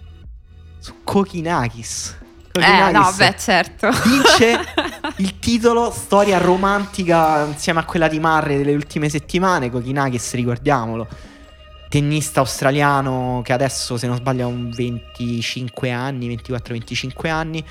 Su 0.79 0.95
Kokinakis. 1.03 2.17
Eh, 2.53 2.91
no, 2.91 3.13
beh, 3.15 3.35
certo. 3.37 3.89
vince 4.03 4.59
il 5.17 5.39
titolo 5.39 5.89
storia 5.91 6.37
romantica 6.37 7.45
insieme 7.45 7.79
a 7.79 7.85
quella 7.85 8.07
di 8.07 8.19
Marre 8.19 8.57
delle 8.57 8.73
ultime 8.73 9.07
settimane. 9.09 9.69
Kokinakis, 9.69 10.33
ricordiamolo, 10.33 11.07
tennista 11.87 12.41
australiano 12.41 13.41
che 13.43 13.53
adesso, 13.53 13.97
se 13.97 14.07
non 14.07 14.17
sbaglio, 14.17 14.45
ha 14.45 14.47
un 14.47 14.69
25 14.69 15.91
anni, 15.91 16.35
24-25 16.35 17.29
anni, 17.29 17.63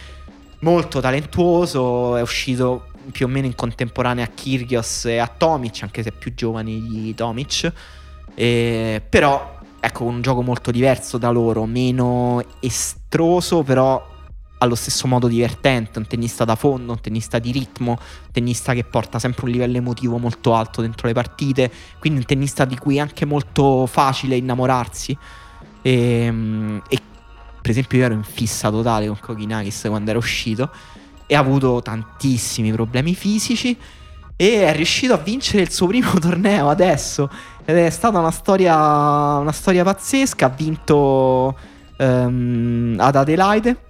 molto 0.60 1.00
talentuoso, 1.00 2.16
è 2.16 2.22
uscito 2.22 2.86
più 3.12 3.26
o 3.26 3.28
meno 3.28 3.46
in 3.46 3.54
contemporanea 3.54 4.24
a 4.24 4.28
Kyrgios 4.28 5.06
e 5.06 5.18
a 5.18 5.26
Tomic, 5.26 5.82
anche 5.82 6.02
se 6.02 6.12
più 6.12 6.32
giovani 6.34 6.80
di 6.82 7.14
Tomic. 7.14 7.72
E- 8.34 9.02
però, 9.06 9.58
ecco, 9.78 10.04
un 10.04 10.22
gioco 10.22 10.42
molto 10.42 10.70
diverso 10.70 11.18
da 11.18 11.30
loro, 11.30 11.66
meno 11.66 12.42
estroso, 12.60 13.62
però 13.62 14.09
allo 14.62 14.74
stesso 14.74 15.06
modo 15.06 15.26
divertente, 15.26 15.98
un 15.98 16.06
tennista 16.06 16.44
da 16.44 16.54
fondo, 16.54 16.92
un 16.92 17.00
tennista 17.00 17.38
di 17.38 17.50
ritmo, 17.50 17.92
un 17.92 18.32
tennista 18.32 18.74
che 18.74 18.84
porta 18.84 19.18
sempre 19.18 19.46
un 19.46 19.52
livello 19.52 19.78
emotivo 19.78 20.18
molto 20.18 20.54
alto 20.54 20.82
dentro 20.82 21.06
le 21.06 21.14
partite, 21.14 21.70
quindi 21.98 22.20
un 22.20 22.26
tennista 22.26 22.64
di 22.64 22.76
cui 22.76 22.96
è 22.96 23.00
anche 23.00 23.24
molto 23.24 23.86
facile 23.86 24.36
innamorarsi. 24.36 25.16
E, 25.82 26.80
e, 26.88 26.98
per 27.60 27.70
esempio 27.70 27.98
io 27.98 28.04
ero 28.04 28.14
in 28.14 28.22
fissa 28.22 28.70
totale 28.70 29.06
con 29.06 29.18
Kokinakis 29.18 29.86
quando 29.88 30.10
era 30.10 30.18
uscito 30.18 30.70
e 31.26 31.34
ha 31.34 31.38
avuto 31.38 31.80
tantissimi 31.82 32.72
problemi 32.72 33.14
fisici 33.14 33.76
e 34.36 34.64
è 34.64 34.74
riuscito 34.74 35.14
a 35.14 35.18
vincere 35.18 35.62
il 35.62 35.70
suo 35.70 35.86
primo 35.86 36.12
torneo 36.20 36.68
adesso 36.68 37.30
ed 37.64 37.76
è 37.76 37.90
stata 37.90 38.18
una 38.18 38.30
storia, 38.30 38.74
una 39.36 39.52
storia 39.52 39.84
pazzesca, 39.84 40.46
ha 40.46 40.48
vinto 40.48 41.56
ehm, 41.96 42.96
ad 42.98 43.16
Adelaide 43.16 43.88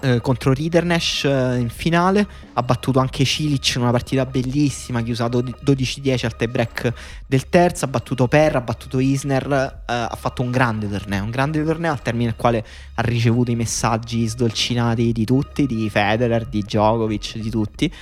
eh, 0.00 0.20
contro 0.20 0.52
Ridernesh 0.52 1.24
eh, 1.24 1.56
in 1.58 1.68
finale. 1.68 2.26
Ha 2.54 2.62
battuto 2.62 2.98
anche 2.98 3.24
Cilic 3.24 3.74
in 3.76 3.82
una 3.82 3.90
partita 3.90 4.24
bellissima, 4.26 5.02
chiusa 5.02 5.28
do- 5.28 5.42
12-10 5.42 6.24
al 6.24 6.36
tie 6.36 6.48
break 6.48 6.92
del 7.26 7.48
terzo. 7.48 7.84
Ha 7.84 7.88
battuto 7.88 8.28
Per, 8.28 8.56
ha 8.56 8.60
battuto 8.60 8.98
Isner. 8.98 9.50
eh, 9.86 9.92
ha 9.92 10.16
fatto 10.18 10.42
un 10.42 10.50
grande 10.50 10.88
torneo. 10.88 11.24
Un 11.24 11.30
grande 11.30 11.64
torneo 11.64 11.92
al 11.92 12.02
termine 12.02 12.26
del 12.30 12.36
quale 12.36 12.64
ha 12.94 13.02
ricevuto 13.02 13.50
i 13.50 13.56
messaggi 13.56 14.26
sdolcinati 14.26 15.12
di 15.12 15.24
tutti, 15.24 15.66
di 15.66 15.88
Federer, 15.90 16.46
di 16.46 16.62
Djokovic, 16.62 17.36
di 17.38 17.50
tutti. 17.50 17.92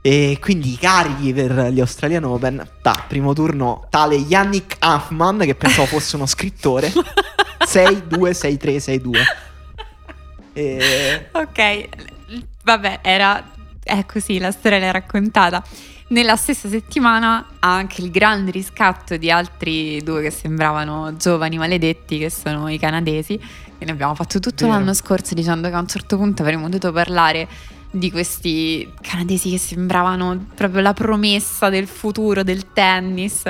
E 0.00 0.38
quindi 0.40 0.72
i 0.72 0.78
carichi 0.78 1.32
per 1.34 1.70
gli 1.72 1.80
Australian 1.80 2.24
Open. 2.24 2.66
Da 2.80 3.04
primo 3.06 3.32
turno, 3.34 3.86
tale 3.90 4.14
Yannick 4.14 4.76
Huffman, 4.80 5.38
che 5.40 5.54
pensavo 5.54 5.86
fosse 5.86 6.16
uno 6.16 6.26
scrittore. 6.26 6.90
6-2, 7.66 8.08
6-3, 8.08 8.76
6-2. 8.76 9.10
E... 10.58 11.28
Ok, 11.32 11.88
vabbè, 12.64 13.00
era 13.02 13.52
è 13.88 14.04
così, 14.04 14.38
la 14.38 14.50
storia 14.50 14.78
l'hai 14.78 14.92
raccontata. 14.92 15.64
Nella 16.08 16.36
stessa 16.36 16.68
settimana 16.68 17.46
ha 17.58 17.74
anche 17.74 18.02
il 18.02 18.10
grande 18.10 18.50
riscatto 18.50 19.16
di 19.16 19.30
altri 19.30 20.02
due 20.02 20.22
che 20.22 20.30
sembravano 20.30 21.16
giovani 21.16 21.58
maledetti, 21.58 22.18
che 22.18 22.30
sono 22.30 22.68
i 22.68 22.78
canadesi. 22.78 23.40
E 23.78 23.84
ne 23.84 23.90
abbiamo 23.90 24.14
fatto 24.14 24.40
tutto 24.40 24.66
Vero. 24.66 24.78
l'anno 24.78 24.94
scorso 24.94 25.34
dicendo 25.34 25.68
che 25.68 25.74
a 25.74 25.78
un 25.78 25.86
certo 25.86 26.16
punto 26.16 26.42
avremmo 26.42 26.64
dovuto 26.68 26.92
parlare 26.92 27.46
di 27.90 28.10
questi 28.10 28.90
canadesi 29.00 29.50
che 29.50 29.58
sembravano 29.58 30.46
proprio 30.54 30.82
la 30.82 30.92
promessa 30.92 31.68
del 31.68 31.86
futuro 31.86 32.42
del 32.42 32.72
tennis. 32.72 33.42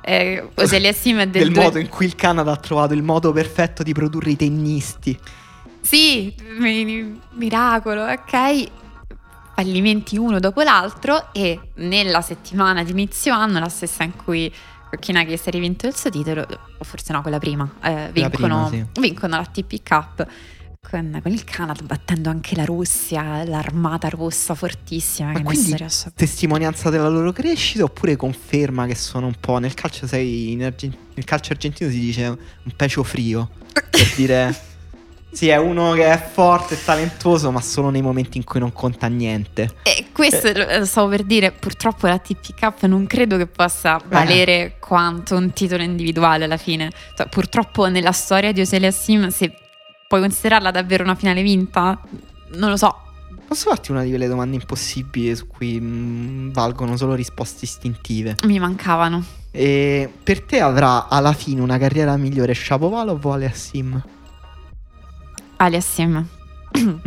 Eh, 0.00 0.48
Oselia 0.54 0.92
Sim 0.92 1.16
del, 1.24 1.30
del 1.30 1.52
due- 1.52 1.62
modo 1.62 1.78
in 1.78 1.88
cui 1.88 2.06
il 2.06 2.14
Canada 2.14 2.52
ha 2.52 2.56
trovato 2.56 2.94
il 2.94 3.02
modo 3.02 3.32
perfetto 3.32 3.82
di 3.82 3.92
produrre 3.92 4.30
i 4.30 4.36
tennisti. 4.36 5.18
Sì, 5.86 6.34
mi- 6.58 7.20
miracolo, 7.34 8.06
ok. 8.06 8.70
Fallimenti 9.54 10.18
uno 10.18 10.40
dopo 10.40 10.62
l'altro 10.62 11.32
e 11.32 11.70
nella 11.76 12.20
settimana 12.22 12.82
di 12.82 12.90
inizio 12.90 13.32
anno, 13.32 13.60
la 13.60 13.68
stessa 13.68 14.02
in 14.02 14.16
cui 14.16 14.52
Kokinakis 14.90 15.46
ha 15.46 15.50
rivinto 15.50 15.86
il 15.86 15.94
suo 15.94 16.10
titolo, 16.10 16.44
o 16.78 16.84
forse 16.84 17.12
no, 17.12 17.22
quella 17.22 17.38
prima, 17.38 17.70
eh, 17.82 18.10
vincono, 18.12 18.68
prima, 18.68 18.88
vincono 18.98 19.36
la 19.36 19.44
TP 19.44 19.80
Cup 19.82 20.26
con, 20.90 21.20
con 21.22 21.32
il 21.32 21.44
Canada, 21.44 21.82
battendo 21.84 22.30
anche 22.30 22.56
la 22.56 22.64
Russia, 22.64 23.44
l'armata 23.44 24.08
russa 24.08 24.54
fortissima 24.54 25.30
Ma 25.30 25.38
che 25.38 25.44
quindi 25.44 25.72
a... 25.72 25.88
testimonianza 26.14 26.90
della 26.90 27.08
loro 27.08 27.32
crescita 27.32 27.84
oppure 27.84 28.16
conferma 28.16 28.86
che 28.86 28.96
sono 28.96 29.26
un 29.26 29.36
po' 29.38 29.58
nel 29.58 29.74
calcio, 29.74 30.06
sai, 30.06 30.50
in 30.50 30.64
Argen- 30.64 30.96
nel 31.14 31.24
calcio 31.24 31.52
argentino 31.52 31.88
si 31.90 31.98
dice 32.00 32.26
un 32.26 32.72
pecio 32.76 33.02
frio 33.04 33.48
per 33.72 34.12
dire 34.16 34.54
sì, 35.36 35.48
è 35.48 35.58
uno 35.58 35.92
che 35.92 36.10
è 36.10 36.30
forte 36.32 36.72
e 36.72 36.78
talentuoso, 36.82 37.50
ma 37.50 37.60
solo 37.60 37.90
nei 37.90 38.00
momenti 38.00 38.38
in 38.38 38.44
cui 38.44 38.58
non 38.58 38.72
conta 38.72 39.06
niente. 39.06 39.74
E 39.82 40.06
questo 40.10 40.50
lo 40.50 40.86
stavo 40.86 41.08
per 41.08 41.24
dire, 41.24 41.52
purtroppo 41.52 42.06
la 42.06 42.16
TP 42.16 42.58
Cup 42.58 42.84
non 42.84 43.06
credo 43.06 43.36
che 43.36 43.46
possa 43.46 44.00
valere 44.08 44.76
quanto 44.80 45.36
un 45.36 45.52
titolo 45.52 45.82
individuale 45.82 46.44
alla 46.44 46.56
fine. 46.56 46.90
Cioè, 47.14 47.28
purtroppo 47.28 47.86
nella 47.86 48.12
storia 48.12 48.50
di 48.50 48.62
Oselia 48.62 48.90
Sim, 48.90 49.28
se 49.28 49.52
puoi 50.08 50.22
considerarla 50.22 50.70
davvero 50.70 51.04
una 51.04 51.14
finale 51.14 51.42
vinta, 51.42 52.00
non 52.54 52.70
lo 52.70 52.78
so. 52.78 52.96
Posso 53.46 53.68
farti 53.68 53.90
una 53.90 54.04
di 54.04 54.08
quelle 54.08 54.28
domande 54.28 54.56
impossibili 54.56 55.36
su 55.36 55.46
cui 55.48 55.78
mm, 55.78 56.52
valgono 56.52 56.96
solo 56.96 57.12
risposte 57.12 57.66
istintive? 57.66 58.36
Mi 58.44 58.58
mancavano. 58.58 59.22
E 59.50 60.10
per 60.22 60.40
te 60.40 60.60
avrà 60.60 61.08
alla 61.08 61.34
fine 61.34 61.60
una 61.60 61.76
carriera 61.76 62.16
migliore 62.16 62.54
Shapovalov 62.54 63.22
o 63.22 63.32
Aliassim? 63.32 63.92
Ali 63.92 64.15
Sim. 65.80 66.26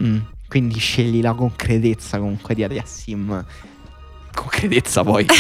Mm, 0.02 0.18
quindi 0.48 0.80
scegli 0.80 1.22
la 1.22 1.34
concretezza 1.34 2.18
comunque 2.18 2.56
di 2.56 2.64
Aliassim. 2.64 3.46
Concretezza 4.34 5.04
poi. 5.04 5.26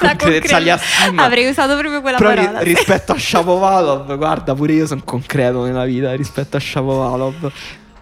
concretezza 0.00 0.16
concre- 0.16 0.54
Aliassim. 0.54 1.18
Avrei 1.18 1.48
usato 1.48 1.76
proprio 1.76 2.00
quella 2.00 2.16
Però 2.18 2.30
ri- 2.30 2.36
parola. 2.44 2.58
sì. 2.60 2.64
rispetto 2.64 3.12
a 3.12 3.18
Shapovalov, 3.18 4.16
guarda, 4.16 4.54
pure 4.54 4.72
io 4.74 4.86
sono 4.86 5.02
concreto 5.04 5.64
nella 5.64 5.84
vita 5.84 6.14
rispetto 6.14 6.56
a 6.56 6.60
Shapovalov. 6.60 7.52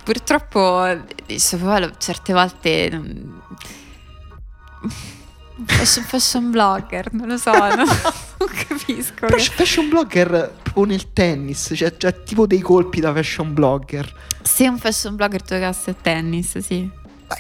Purtroppo 0.05 0.85
Shapovalov 1.37 1.93
certe 1.99 2.33
volte 2.33 2.91
mm, 2.93 3.39
fashion, 5.67 6.05
fashion 6.05 6.51
blogger, 6.51 7.13
non 7.13 7.29
lo 7.29 7.37
so, 7.37 7.53
non, 7.53 7.77
non 8.39 8.49
capisco. 8.69 9.15
Però 9.21 9.37
che- 9.37 9.43
fashion 9.43 9.89
blogger 9.89 10.53
proprio 10.63 10.85
nel 10.85 11.13
tennis, 11.13 11.73
cioè, 11.75 11.97
cioè 11.97 12.23
tipo 12.23 12.47
dei 12.47 12.61
colpi 12.61 13.01
da 13.01 13.13
fashion 13.13 13.53
blogger. 13.53 14.13
Se 14.43 14.69
un 14.69 14.79
fashion 14.79 15.17
blogger 15.17 15.43
giocasse 15.43 15.91
a 15.91 15.95
tennis, 16.01 16.59
sì. 16.59 16.89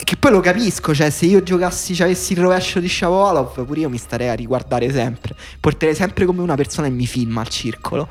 Che 0.04 0.16
poi 0.16 0.30
lo 0.30 0.40
capisco, 0.40 0.94
cioè 0.94 1.08
se 1.08 1.24
io 1.24 1.42
giocassi, 1.42 1.94
cioè, 1.94 2.06
avessi 2.06 2.34
il 2.34 2.40
rovescio 2.40 2.78
di 2.78 2.88
Shapovalov, 2.88 3.64
pure 3.64 3.80
io 3.80 3.88
mi 3.88 3.96
starei 3.96 4.28
a 4.28 4.34
riguardare 4.34 4.92
sempre. 4.92 5.34
Porterei 5.58 5.94
sempre 5.94 6.26
come 6.26 6.42
una 6.42 6.56
persona 6.56 6.88
e 6.88 6.90
mi 6.90 7.06
filma 7.06 7.40
al 7.40 7.48
circolo. 7.48 8.06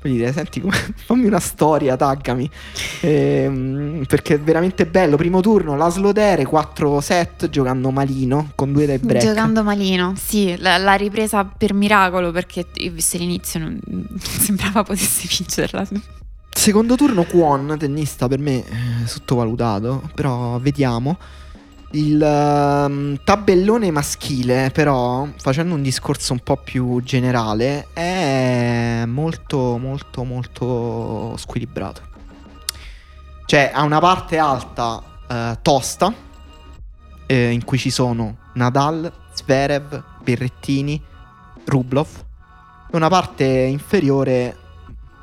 Poi 0.00 0.12
dire, 0.12 0.32
senti, 0.32 0.60
come- 0.60 0.76
fammi 1.04 1.26
una 1.26 1.38
storia, 1.38 1.96
taggami. 1.96 2.48
Ehm, 3.00 4.04
perché 4.08 4.34
è 4.34 4.40
veramente 4.40 4.86
bello. 4.86 5.16
Primo 5.16 5.40
turno, 5.40 5.76
Laslo 5.76 6.12
Dere, 6.12 6.46
4 6.46 7.00
set, 7.00 7.50
giocando 7.50 7.90
malino, 7.90 8.52
con 8.54 8.72
due 8.72 8.86
dai 8.86 8.98
break. 8.98 9.22
Giocando 9.22 9.62
malino, 9.62 10.14
sì, 10.16 10.56
la, 10.58 10.78
la 10.78 10.94
ripresa 10.94 11.44
per 11.44 11.74
miracolo 11.74 12.30
perché 12.30 12.66
io 12.74 12.92
visto 12.92 13.18
l'inizio 13.18 13.60
non, 13.60 13.78
sembrava 14.18 14.82
potesse 14.82 15.28
vincerla. 15.28 15.86
Secondo 16.52 16.96
turno 16.96 17.24
Kwon, 17.24 17.76
tennista 17.78 18.26
per 18.26 18.38
me 18.38 18.56
eh, 18.58 19.06
sottovalutato, 19.06 20.10
però 20.14 20.58
vediamo. 20.58 21.16
Il 21.92 22.22
ehm, 22.22 23.20
tabellone 23.24 23.90
maschile, 23.90 24.70
però, 24.72 25.26
facendo 25.38 25.74
un 25.74 25.82
discorso 25.82 26.32
un 26.32 26.38
po' 26.38 26.56
più 26.56 27.02
generale, 27.02 27.88
è 27.92 29.02
molto, 29.06 29.76
molto, 29.76 30.22
molto 30.22 31.36
squilibrato. 31.36 32.02
Cioè, 33.44 33.72
ha 33.74 33.82
una 33.82 33.98
parte 33.98 34.38
alta 34.38 35.02
eh, 35.28 35.58
tosta, 35.62 36.14
eh, 37.26 37.50
in 37.50 37.64
cui 37.64 37.78
ci 37.78 37.90
sono 37.90 38.36
Nadal, 38.54 39.12
Zverev, 39.32 40.04
Berrettini, 40.22 41.02
Rublov, 41.64 42.08
e 42.88 42.96
una 42.96 43.08
parte 43.08 43.44
inferiore 43.44 44.56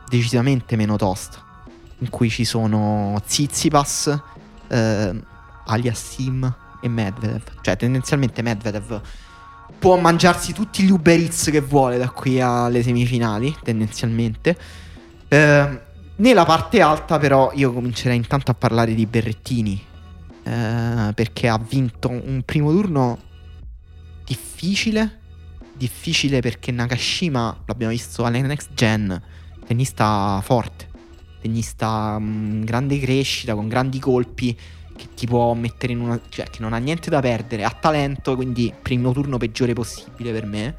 decisamente 0.09 0.76
meno 0.76 0.97
tosta, 0.97 1.41
in 1.99 2.09
cui 2.09 2.30
ci 2.30 2.43
sono 2.43 3.22
Tsitsipas, 3.26 4.22
eh, 4.68 5.36
Aliassim 5.68 6.55
e 6.82 6.88
Medvedev. 6.88 7.43
Cioè, 7.61 7.78
tendenzialmente 7.78 8.41
Medvedev 8.41 9.01
può 9.80 9.97
mangiarsi 9.99 10.53
tutti 10.53 10.84
gli 10.84 10.89
Uber 10.89 11.20
Eats 11.20 11.49
che 11.51 11.61
vuole 11.61 11.97
da 11.97 12.09
qui 12.09 12.41
alle 12.41 12.82
semifinali, 12.82 13.55
tendenzialmente. 13.61 14.57
Eh, 15.28 15.82
nella 16.15 16.45
parte 16.45 16.82
alta, 16.82 17.20
però, 17.20 17.51
io 17.53 17.72
comincerei 17.74 18.18
intanto 18.18 18.51
a 18.51 18.55
parlare 18.55 18.95
di 18.95 19.05
Berrettini. 19.05 19.86
eh, 20.47 21.11
perché 21.13 21.47
ha 21.49 21.57
vinto 21.57 22.09
un 22.09 22.41
primo 22.45 22.72
turno 22.72 23.20
difficile. 24.26 25.20
Difficile 25.74 26.39
perché 26.39 26.72
Nakashima, 26.72 27.63
l'abbiamo 27.65 27.91
visto 27.91 28.26
alle 28.26 28.41
Next 28.41 28.74
Gen, 28.74 29.22
tennista 29.68 30.41
forte, 30.43 30.89
tennista 31.39 32.18
mh, 32.18 32.63
grande 32.63 32.99
crescita, 32.99 33.53
con 33.53 33.68
grandi 33.68 33.99
colpi, 33.99 34.57
che 34.97 35.07
ti 35.15 35.25
può 35.25 35.53
mettere 35.53 35.93
in 35.93 36.01
una... 36.01 36.19
cioè 36.27 36.49
che 36.49 36.57
non 36.59 36.73
ha 36.73 36.77
niente 36.77 37.09
da 37.09 37.21
perdere, 37.21 37.63
ha 37.63 37.69
talento, 37.71 38.35
quindi 38.35 38.73
primo 38.81 39.13
turno 39.13 39.37
peggiore 39.37 39.71
possibile 39.71 40.33
per 40.33 40.45
me, 40.45 40.75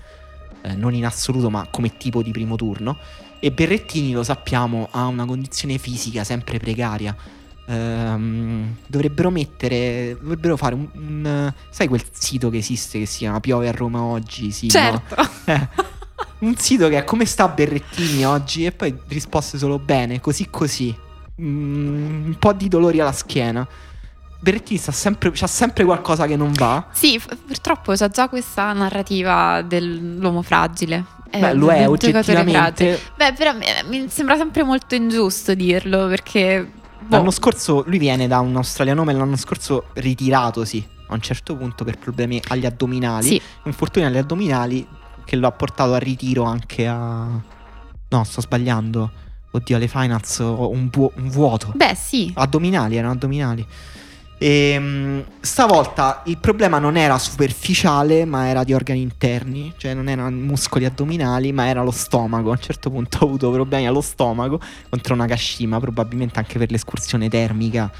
eh, 0.62 0.74
non 0.74 0.92
in 0.92 1.06
assoluto 1.06 1.48
ma 1.48 1.66
come 1.70 1.96
tipo 1.96 2.22
di 2.22 2.30
primo 2.30 2.56
turno. 2.56 2.98
E 3.40 3.50
Berrettini, 3.52 4.12
lo 4.12 4.22
sappiamo, 4.24 4.88
ha 4.90 5.06
una 5.06 5.24
condizione 5.24 5.78
fisica 5.78 6.24
sempre 6.24 6.58
precaria. 6.58 7.16
Ehm, 7.66 8.76
dovrebbero 8.86 9.30
mettere, 9.30 10.16
dovrebbero 10.20 10.56
fare 10.56 10.74
un, 10.74 10.88
un- 10.94 11.52
Sai 11.70 11.86
quel 11.86 12.02
sito 12.10 12.50
che 12.50 12.56
esiste 12.58 12.98
che 12.98 13.06
si 13.06 13.18
chiama 13.18 13.40
Piove 13.40 13.68
a 13.68 13.72
Roma 13.72 14.02
oggi? 14.02 14.50
Sì, 14.50 14.66
no? 14.66 14.72
Certo. 14.72 15.16
Eh, 15.48 15.68
un 16.40 16.56
sito 16.56 16.88
che 16.88 16.98
è 16.98 17.04
come 17.04 17.24
sta 17.24 17.48
Berrettini 17.48 18.24
oggi 18.26 18.66
e 18.66 18.72
poi 18.72 18.94
risposte 19.08 19.56
solo 19.56 19.78
bene, 19.78 20.20
così 20.20 20.48
così. 20.50 20.94
Mm, 21.40 22.26
un 22.26 22.36
po' 22.38 22.52
di 22.52 22.68
dolori 22.68 23.00
alla 23.00 23.12
schiena. 23.12 23.66
Berrettini 24.40 24.78
sta 24.78 24.92
sempre, 24.92 25.30
c'ha 25.34 25.46
sempre 25.48 25.84
qualcosa 25.84 26.26
che 26.26 26.36
non 26.36 26.52
va. 26.52 26.86
Sì, 26.92 27.18
f- 27.18 27.36
purtroppo 27.46 27.92
c'è 27.92 28.08
già 28.08 28.28
questa 28.28 28.72
narrativa 28.72 29.62
dell'uomo 29.62 30.42
fragile. 30.42 31.04
eh, 31.30 31.40
Beh, 31.40 31.54
lo 31.54 31.70
è 31.70 31.88
oggettivamente. 31.88 33.00
Beh, 33.16 33.32
però 33.32 33.52
mi, 33.54 33.64
mi 33.88 34.06
sembra 34.08 34.36
sempre 34.36 34.62
molto 34.62 34.94
ingiusto 34.94 35.54
dirlo 35.54 36.06
perché... 36.06 36.70
boh, 37.00 37.16
L'anno 37.16 37.30
scorso 37.32 37.82
lui 37.86 37.98
viene 37.98 38.28
da 38.28 38.38
un 38.38 38.54
australiano 38.56 39.02
ma 39.04 39.10
l'anno 39.12 39.36
scorso 39.36 39.86
ritiratosi 39.94 40.86
a 41.08 41.14
un 41.14 41.20
certo 41.20 41.56
punto 41.56 41.82
per 41.84 41.98
problemi 41.98 42.40
agli 42.48 42.64
addominali. 42.66 43.26
Sì, 43.26 43.42
Infortuni 43.64 44.06
agli 44.06 44.18
addominali 44.18 44.86
che 45.24 45.34
lo 45.36 45.48
ha 45.48 45.52
portato 45.52 45.94
al 45.94 46.00
ritiro 46.00 46.44
anche 46.44 46.86
a... 46.86 47.26
No, 48.10 48.24
sto 48.24 48.40
sbagliando. 48.40 49.10
Oddio, 49.50 49.76
alle 49.76 49.88
finals 49.88 50.38
ho 50.38 50.70
un, 50.70 50.88
vuo- 50.90 51.10
un 51.16 51.28
vuoto. 51.28 51.72
beh 51.74 51.94
sì. 51.96 52.30
Addominali, 52.34 52.96
erano 52.96 53.14
addominali. 53.14 53.66
E 54.40 55.24
stavolta 55.40 56.22
il 56.26 56.38
problema 56.38 56.78
non 56.78 56.96
era 56.96 57.18
superficiale, 57.18 58.24
ma 58.24 58.46
era 58.46 58.62
di 58.62 58.72
organi 58.72 59.00
interni, 59.00 59.74
cioè 59.76 59.94
non 59.94 60.08
erano 60.08 60.30
muscoli 60.30 60.84
addominali, 60.84 61.50
ma 61.52 61.66
era 61.66 61.82
lo 61.82 61.90
stomaco. 61.90 62.50
A 62.50 62.52
un 62.52 62.60
certo 62.60 62.88
punto 62.88 63.18
ho 63.18 63.26
avuto 63.26 63.50
problemi 63.50 63.86
allo 63.88 64.00
stomaco 64.00 64.60
contro 64.88 65.14
una 65.14 65.26
Kashima, 65.26 65.80
probabilmente 65.80 66.38
anche 66.38 66.58
per 66.58 66.70
l'escursione 66.70 67.28
termica 67.28 67.90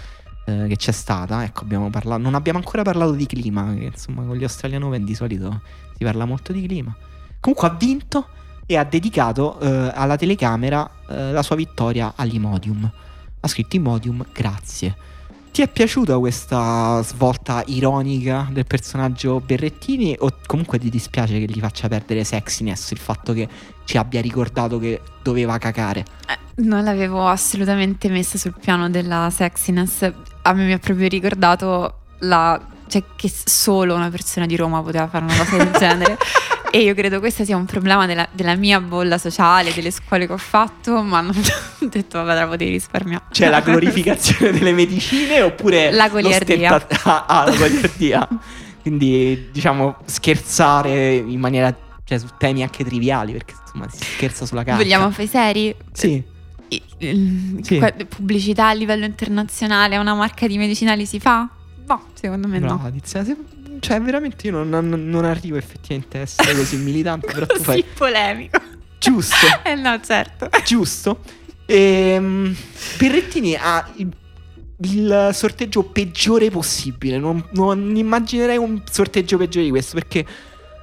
eh, 0.44 0.66
che 0.68 0.76
c'è 0.76 0.92
stata. 0.92 1.42
Ecco, 1.42 1.62
abbiamo 1.62 1.90
parlato, 1.90 2.22
non 2.22 2.34
abbiamo 2.34 2.58
ancora 2.58 2.82
parlato 2.82 3.12
di 3.12 3.26
clima, 3.26 3.74
che 3.74 3.90
insomma 3.92 4.22
con 4.22 4.36
gli 4.36 4.44
Australian 4.44 4.84
Open 4.84 5.04
di 5.04 5.14
solito 5.14 5.60
si 5.96 6.04
parla 6.04 6.24
molto 6.24 6.52
di 6.52 6.64
clima. 6.64 6.96
Comunque 7.40 7.68
ha 7.68 7.72
vinto 7.72 8.28
e 8.64 8.76
ha 8.76 8.84
dedicato 8.84 9.58
eh, 9.58 9.90
alla 9.92 10.16
telecamera 10.16 10.88
eh, 11.08 11.32
la 11.32 11.42
sua 11.42 11.56
vittoria 11.56 12.12
all'Imodium. 12.14 12.88
Ha 13.40 13.48
scritto 13.48 13.74
Imodium, 13.74 14.24
grazie. 14.32 14.94
Ti 15.50 15.62
è 15.64 15.68
piaciuta 15.68 16.18
questa 16.18 17.02
svolta 17.02 17.64
ironica 17.66 18.48
del 18.50 18.64
personaggio 18.64 19.40
Berrettini 19.40 20.14
o 20.18 20.30
comunque 20.46 20.78
ti 20.78 20.88
dispiace 20.88 21.38
che 21.38 21.46
gli 21.46 21.58
faccia 21.58 21.88
perdere 21.88 22.22
sexiness 22.22 22.92
il 22.92 22.98
fatto 22.98 23.32
che 23.32 23.48
ci 23.84 23.96
abbia 23.96 24.20
ricordato 24.20 24.78
che 24.78 25.00
doveva 25.22 25.58
cacare? 25.58 26.04
Eh, 26.28 26.62
Non 26.62 26.84
l'avevo 26.84 27.26
assolutamente 27.26 28.08
messa 28.08 28.38
sul 28.38 28.54
piano 28.58 28.88
della 28.88 29.30
sexiness. 29.30 30.12
A 30.42 30.52
me 30.52 30.64
mi 30.64 30.72
ha 30.72 30.78
proprio 30.78 31.08
ricordato 31.08 32.02
la, 32.20 32.60
cioè, 32.88 33.02
che 33.16 33.30
solo 33.44 33.94
una 33.94 34.10
persona 34.10 34.46
di 34.46 34.56
Roma 34.56 34.82
poteva 34.82 35.06
fare 35.08 35.24
una 35.24 35.36
cosa 35.36 35.56
del 35.56 35.72
genere. 35.78 36.18
E 36.70 36.82
io 36.82 36.92
credo 36.94 37.18
questo 37.18 37.46
sia 37.46 37.56
un 37.56 37.64
problema 37.64 38.04
della, 38.04 38.28
della 38.30 38.54
mia 38.54 38.78
bolla 38.78 39.16
sociale, 39.16 39.72
delle 39.72 39.90
scuole 39.90 40.26
che 40.26 40.34
ho 40.34 40.36
fatto, 40.36 41.00
ma 41.02 41.22
non 41.22 41.32
ho 41.80 41.86
detto, 41.86 42.22
vabbè, 42.22 42.40
la 42.40 42.46
potevi 42.46 42.72
risparmiare. 42.72 43.24
Cioè 43.30 43.48
la 43.48 43.60
glorificazione 43.60 44.52
delle 44.58 44.72
medicine 44.72 45.40
oppure 45.40 45.90
La 45.90 46.10
goliardia. 46.10 46.78
stenta- 46.78 47.24
ah, 47.26 47.46
la 47.46 47.56
goliardia. 47.56 48.28
Quindi 48.82 49.48
diciamo 49.50 49.96
scherzare 50.04 51.14
in 51.14 51.40
maniera 51.40 51.74
cioè 52.04 52.18
su 52.18 52.26
temi 52.36 52.62
anche 52.62 52.84
triviali 52.84 53.32
perché 53.32 53.54
insomma 53.62 53.88
si 53.88 54.04
scherza 54.04 54.44
sulla 54.44 54.62
carta. 54.62 54.82
Vogliamo 54.82 55.10
fare 55.10 55.26
seri? 55.26 55.74
Sì. 55.92 56.22
Sì. 57.62 57.82
Pubblicità 58.08 58.68
a 58.68 58.72
livello 58.72 59.06
internazionale 59.06 59.96
a 59.96 60.00
una 60.00 60.14
marca 60.14 60.46
di 60.46 60.58
medicinali 60.58 61.06
si 61.06 61.18
fa? 61.18 61.48
No, 61.88 62.04
secondo 62.14 62.46
me 62.48 62.58
no. 62.58 62.66
Brava 62.66 62.90
Tiziana, 62.90 63.24
se- 63.26 63.36
Cioè 63.80 64.00
veramente 64.00 64.46
io 64.46 64.52
non, 64.62 64.68
non- 64.68 65.08
non 65.08 65.24
arrivo 65.24 65.56
effettivamente 65.56 66.18
a 66.18 66.20
essere 66.22 66.54
così 66.54 66.76
militante 66.76 67.26
però 67.32 67.44
tu 67.46 67.54
Così 67.54 67.64
fai 67.64 67.84
polemico. 67.94 68.60
giusto. 68.98 69.34
Eh 69.64 69.74
no, 69.74 69.98
certo. 70.02 70.48
Giusto. 70.64 71.20
Ehm, 71.66 72.54
Berrettini 72.98 73.54
ha 73.54 73.88
il, 73.96 74.08
il 74.80 75.30
sorteggio 75.32 75.84
peggiore 75.84 76.50
possibile. 76.50 77.18
Non, 77.18 77.42
non 77.52 77.94
immaginerei 77.96 78.56
un 78.56 78.82
sorteggio 78.90 79.36
peggiore 79.38 79.64
di 79.64 79.70
questo. 79.70 79.94
Perché 79.94 80.26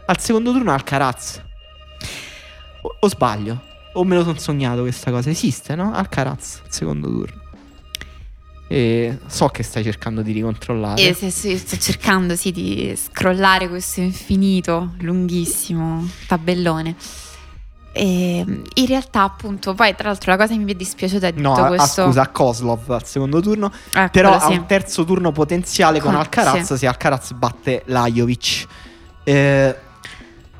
al 0.06 0.20
secondo 0.20 0.52
turno 0.52 0.72
Alcaraz. 0.72 1.42
O, 2.82 2.96
o 3.00 3.08
sbaglio? 3.10 3.62
O 3.94 4.04
me 4.04 4.16
lo 4.16 4.24
sono 4.24 4.38
sognato 4.40 4.82
questa 4.82 5.10
cosa? 5.12 5.30
Esiste, 5.30 5.76
no? 5.76 5.94
Alcaraz, 5.94 6.62
al 6.66 6.72
secondo 6.72 7.08
turno. 7.08 7.42
E 8.68 9.20
so 9.28 9.48
che 9.50 9.62
stai 9.64 9.84
cercando 9.84 10.22
di 10.22 10.32
ricontrollare. 10.32 11.02
E 11.02 11.14
se- 11.14 11.30
se- 11.30 11.58
sto 11.58 11.78
cercando 11.78 12.36
sì 12.36 12.52
di 12.52 12.94
scrollare 12.98 13.70
questo 13.70 14.02
infinito, 14.02 14.94
lunghissimo 15.00 16.08
tabellone. 16.28 16.96
E 17.98 18.40
in 18.74 18.86
realtà, 18.88 19.22
appunto, 19.24 19.74
poi 19.74 19.96
tra 19.96 20.10
l'altro 20.10 20.32
la 20.32 20.38
cosa 20.38 20.54
che 20.54 20.60
mi 20.60 20.72
è 20.74 20.76
dispiaciuta 20.76 21.32
di 21.32 21.42
No, 21.42 21.54
tutto 21.54 21.66
ah, 21.66 21.68
questo. 21.68 22.06
scusa, 22.06 22.28
Kozlov 22.28 22.90
al 22.92 23.06
secondo 23.06 23.40
turno. 23.40 23.72
Eh, 23.94 24.10
Però 24.12 24.32
quello 24.32 24.44
ha 24.44 24.50
sì. 24.52 24.58
un 24.58 24.66
terzo 24.66 25.06
turno 25.06 25.32
potenziale 25.32 26.00
con 26.02 26.12
Con- 26.12 26.20
Alcaraz 26.20 26.66
sì. 26.74 26.78
se 26.78 26.88
Alcaraz 26.88 27.32
batte 27.34 27.84
Lajovic. 27.86 28.66
Eh, 29.24 29.76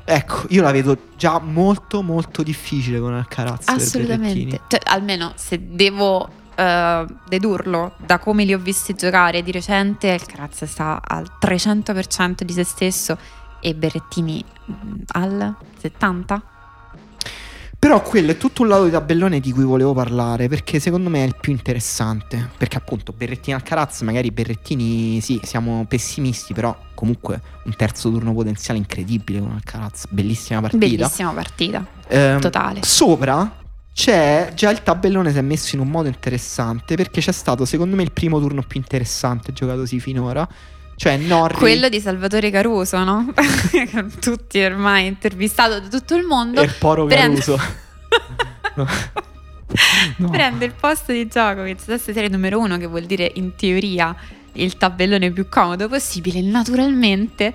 ecco, 0.04 0.44
io 0.48 0.62
la 0.62 0.70
vedo 0.70 0.96
già 1.16 1.38
molto 1.38 2.02
molto 2.02 2.42
difficile 2.42 3.00
con 3.00 3.12
Alcaraz. 3.12 3.66
Assolutamente. 3.68 4.60
Cioè, 4.68 4.80
almeno 4.84 5.32
se 5.34 5.60
devo 5.62 6.35
eh, 6.56 7.06
dedurlo 7.28 7.92
da 8.04 8.18
come 8.18 8.44
li 8.44 8.54
ho 8.54 8.58
visti 8.58 8.94
giocare 8.94 9.42
di 9.42 9.52
recente, 9.52 10.10
Alcaraz 10.10 10.64
sta 10.64 11.00
al 11.04 11.26
300% 11.40 12.42
di 12.42 12.52
se 12.52 12.64
stesso 12.64 13.18
e 13.60 13.74
Berrettini 13.74 14.44
mm, 14.70 15.00
al 15.08 15.54
70%. 15.80 16.40
Però 17.78 18.02
quello 18.02 18.32
è 18.32 18.36
tutto 18.36 18.62
un 18.62 18.68
lato 18.68 18.84
di 18.84 18.90
tabellone 18.90 19.38
di 19.38 19.52
cui 19.52 19.62
volevo 19.62 19.92
parlare, 19.92 20.48
perché 20.48 20.80
secondo 20.80 21.08
me 21.08 21.22
è 21.22 21.26
il 21.26 21.36
più 21.38 21.52
interessante. 21.52 22.50
Perché 22.56 22.78
appunto 22.78 23.12
Berrettini 23.12 23.54
Alcaraz, 23.54 24.00
magari 24.00 24.30
Berrettini, 24.32 25.20
sì, 25.20 25.38
siamo 25.44 25.84
pessimisti, 25.86 26.52
però 26.52 26.76
comunque 26.94 27.40
un 27.64 27.76
terzo 27.76 28.10
turno 28.10 28.32
potenziale 28.32 28.78
incredibile 28.78 29.40
con 29.40 29.52
Alcaraz, 29.52 30.06
bellissima 30.08 30.60
partita. 30.62 30.84
Bellissima 30.84 31.30
partita, 31.30 31.86
Ehm, 32.08 32.40
totale. 32.40 32.80
Sopra 32.82 33.64
c'è 33.96 34.52
già 34.54 34.68
il 34.70 34.82
tabellone 34.82 35.32
si 35.32 35.38
è 35.38 35.40
messo 35.40 35.74
in 35.74 35.80
un 35.80 35.88
modo 35.88 36.06
interessante 36.08 36.96
perché 36.96 37.22
c'è 37.22 37.32
stato 37.32 37.64
secondo 37.64 37.96
me 37.96 38.02
il 38.02 38.12
primo 38.12 38.38
turno 38.38 38.60
più 38.60 38.78
interessante 38.78 39.54
giocatosi 39.54 39.98
finora. 40.00 40.46
Cioè 40.96 41.16
Norri 41.16 41.56
Quello 41.56 41.88
di 41.88 41.98
Salvatore 41.98 42.50
Caruso, 42.50 43.02
no? 43.02 43.32
Tutti 44.20 44.60
ormai 44.60 45.06
intervistato 45.06 45.80
da 45.80 45.88
tutto 45.88 46.14
il 46.14 46.24
mondo. 46.24 46.60
e 46.60 46.64
il 46.64 46.74
Poro 46.78 47.06
prende- 47.06 47.40
Caruso. 47.40 47.58
No. 48.76 48.86
No. 50.18 50.28
Prende 50.28 50.66
il 50.66 50.74
posto 50.78 51.12
di 51.12 51.26
Djokovic, 51.26 51.80
adesso 51.86 52.12
serie 52.12 52.28
numero 52.28 52.58
uno, 52.58 52.76
che 52.76 52.86
vuol 52.86 53.04
dire 53.04 53.32
in 53.36 53.54
teoria 53.56 54.14
il 54.52 54.76
tabellone 54.76 55.30
più 55.30 55.48
comodo 55.48 55.88
possibile. 55.88 56.42
Naturalmente 56.42 57.54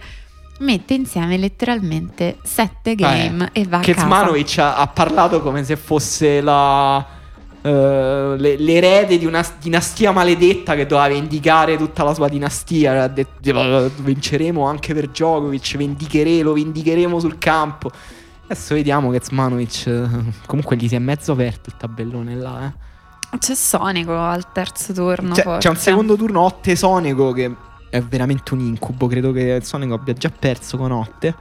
mette 0.61 0.93
insieme 0.93 1.37
letteralmente 1.37 2.37
sette 2.43 2.95
game 2.95 3.49
e 3.51 3.65
va 3.65 3.77
a 3.77 3.79
casa. 3.81 3.93
Kezmanovic 3.93 4.57
ha, 4.59 4.77
ha 4.77 4.87
parlato 4.87 5.41
come 5.41 5.63
se 5.63 5.75
fosse 5.75 6.41
la 6.41 7.19
eh, 7.63 8.35
le- 8.37 8.57
l'erede 8.57 9.19
di 9.19 9.25
una 9.25 9.45
dinastia 9.59 10.11
maledetta 10.11 10.73
che 10.73 10.85
doveva 10.87 11.09
vendicare 11.09 11.77
tutta 11.77 12.03
la 12.03 12.13
sua 12.13 12.27
dinastia. 12.27 13.03
Ha 13.03 13.07
detto 13.07 13.49
"Eh, 13.49 13.91
vinceremo 13.97 14.65
anche 14.65 14.93
per 14.93 15.07
Djokovic, 15.07 15.77
vendicheremo, 15.77 16.43
lo 16.43 16.53
vendicheremo 16.53 17.19
sul 17.19 17.37
campo. 17.37 17.91
Adesso 18.45 18.73
vediamo 18.73 19.11
che 19.11 19.19
Kezmanovic 19.19 19.85
eh, 19.87 20.07
comunque 20.47 20.75
gli 20.75 20.87
si 20.87 20.95
è 20.95 20.99
mezzo 20.99 21.33
aperto 21.33 21.69
il 21.69 21.77
tabellone 21.77 22.35
là, 22.35 22.65
eh. 22.65 22.89
C'è 23.37 23.55
Sonico 23.55 24.17
al 24.17 24.51
terzo 24.51 24.91
turno. 24.91 25.33
C'è, 25.33 25.43
forse. 25.43 25.59
c'è 25.59 25.69
un 25.69 25.77
secondo 25.77 26.15
turno 26.17 26.41
Otte 26.41 26.75
Sonico 26.75 27.31
che 27.31 27.55
è 27.91 28.01
veramente 28.01 28.53
un 28.53 28.61
incubo. 28.61 29.05
Credo 29.05 29.31
che 29.33 29.59
Sonico 29.61 29.93
abbia 29.93 30.13
già 30.13 30.29
perso 30.29 30.77
con 30.77 30.91
Otte. 30.91 31.35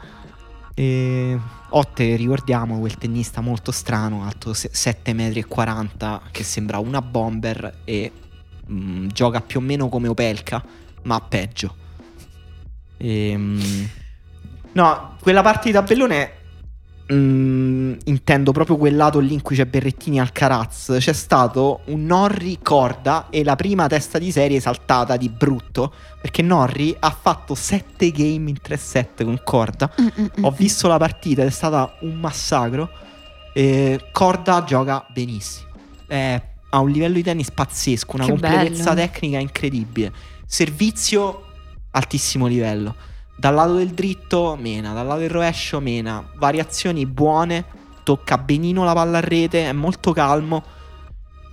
E 0.74 1.38
Otte, 1.70 2.16
ricordiamo, 2.16 2.80
quel 2.80 2.98
tennista 2.98 3.40
molto 3.40 3.70
strano, 3.70 4.24
alto 4.24 4.52
se- 4.52 4.70
7,40 4.72 5.14
metri, 5.14 5.46
che 6.32 6.42
sembra 6.42 6.78
una 6.78 7.00
bomber 7.00 7.82
e 7.84 8.10
mm, 8.70 9.06
gioca 9.08 9.40
più 9.40 9.60
o 9.60 9.62
meno 9.62 9.88
come 9.88 10.08
Opelka, 10.08 10.62
ma 11.02 11.20
peggio. 11.20 11.76
Ehm, 12.96 13.88
no, 14.72 15.16
quella 15.20 15.42
parte 15.42 15.68
di 15.68 15.72
tabellone 15.72 16.32
mm, 17.12 17.92
intendo 18.04 18.52
proprio 18.52 18.76
quel 18.76 18.96
lato 18.96 19.18
lì 19.18 19.34
in 19.34 19.42
cui 19.42 19.56
c'è 19.56 19.66
Berrettini 19.66 20.16
e 20.16 20.20
Alcaraz. 20.20 20.96
C'è 20.98 21.12
stato 21.12 21.80
un 21.86 22.04
Norri 22.04 22.58
corda 22.62 23.28
e 23.30 23.44
la 23.44 23.56
prima 23.56 23.86
testa 23.86 24.18
di 24.18 24.30
serie 24.30 24.60
saltata 24.60 25.16
di 25.16 25.28
brutto. 25.28 25.92
Perché 26.20 26.42
Norri 26.42 26.94
ha 26.98 27.10
fatto 27.10 27.54
7 27.54 28.10
game 28.10 28.50
in 28.50 28.60
3 28.60 28.76
set 28.76 29.24
con 29.24 29.40
corda. 29.44 29.90
Mm, 30.00 30.04
mm, 30.06 30.24
mm, 30.38 30.44
Ho 30.44 30.50
mm. 30.50 30.54
visto 30.56 30.88
la 30.88 30.98
partita 30.98 31.42
ed 31.42 31.48
è 31.48 31.52
stata 31.52 31.96
un 32.00 32.14
massacro. 32.14 32.90
E 33.52 34.08
corda 34.12 34.64
gioca 34.64 35.04
benissimo. 35.12 35.68
È- 36.06 36.42
ha 36.72 36.78
un 36.78 36.90
livello 36.90 37.14
di 37.14 37.22
tennis 37.22 37.50
pazzesco, 37.50 38.14
una 38.14 38.24
Che 38.24 38.30
completezza 38.30 38.94
bello. 38.94 39.06
tecnica 39.06 39.38
incredibile. 39.38 40.12
Servizio 40.46 41.46
altissimo 41.90 42.46
livello. 42.46 42.94
Dal 43.40 43.54
lato 43.54 43.76
del 43.76 43.88
dritto, 43.88 44.54
mena. 44.60 44.92
Dal 44.92 45.06
lato 45.06 45.20
del 45.20 45.30
rovescio, 45.30 45.80
mena. 45.80 46.22
Variazioni 46.36 47.06
buone. 47.06 47.64
Tocca 48.02 48.36
benino 48.36 48.84
la 48.84 48.92
palla 48.92 49.16
a 49.16 49.20
rete. 49.22 49.66
È 49.66 49.72
molto 49.72 50.12
calmo. 50.12 50.62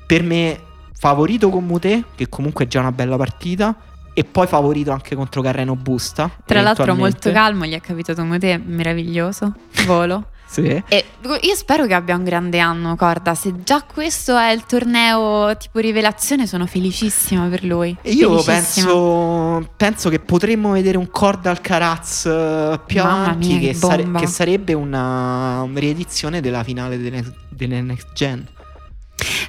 Per 0.05 0.21
me, 0.21 0.59
favorito 0.91 1.47
con 1.47 1.63
Mute, 1.63 2.03
che 2.15 2.27
comunque 2.27 2.65
è 2.65 2.67
già 2.67 2.81
una 2.81 2.91
bella 2.91 3.15
partita. 3.15 3.73
E 4.13 4.25
poi 4.25 4.47
favorito 4.47 4.91
anche 4.91 5.15
contro 5.15 5.41
Carreno 5.41 5.77
Busta. 5.77 6.29
Tra 6.43 6.61
l'altro 6.61 6.93
molto 6.93 7.31
calmo, 7.31 7.65
gli 7.65 7.73
è 7.73 7.79
capitato 7.79 8.21
come 8.21 8.37
te, 8.37 8.57
meraviglioso, 8.57 9.53
volo. 9.85 10.31
Sì. 10.47 10.81
E 10.87 11.05
io 11.41 11.55
spero 11.55 11.85
che 11.85 11.93
abbia 11.93 12.15
un 12.15 12.23
grande 12.23 12.59
anno, 12.59 12.95
Corda. 12.95 13.35
Se 13.35 13.53
già 13.63 13.83
questo 13.83 14.37
è 14.37 14.51
il 14.51 14.65
torneo 14.65 15.55
tipo 15.57 15.79
rivelazione, 15.79 16.47
sono 16.47 16.65
felicissima 16.65 17.47
per 17.47 17.63
lui. 17.63 17.95
E 18.01 18.11
io 18.11 18.41
penso, 18.43 19.69
penso 19.75 20.09
che 20.09 20.19
potremmo 20.19 20.71
vedere 20.71 20.97
un 20.97 21.09
Corda 21.11 21.49
Alcaraz 21.51 22.25
eh, 22.25 22.79
più 22.85 23.01
Mamma 23.01 23.25
avanti 23.25 23.47
mia, 23.47 23.59
che, 23.59 23.73
sare- 23.73 24.09
che 24.11 24.27
sarebbe 24.27 24.73
una 24.73 25.67
riedizione 25.73 26.39
della 26.41 26.63
finale 26.63 26.97
delle, 26.97 27.23
delle 27.49 27.81
Next 27.81 28.13
Gen. 28.13 28.47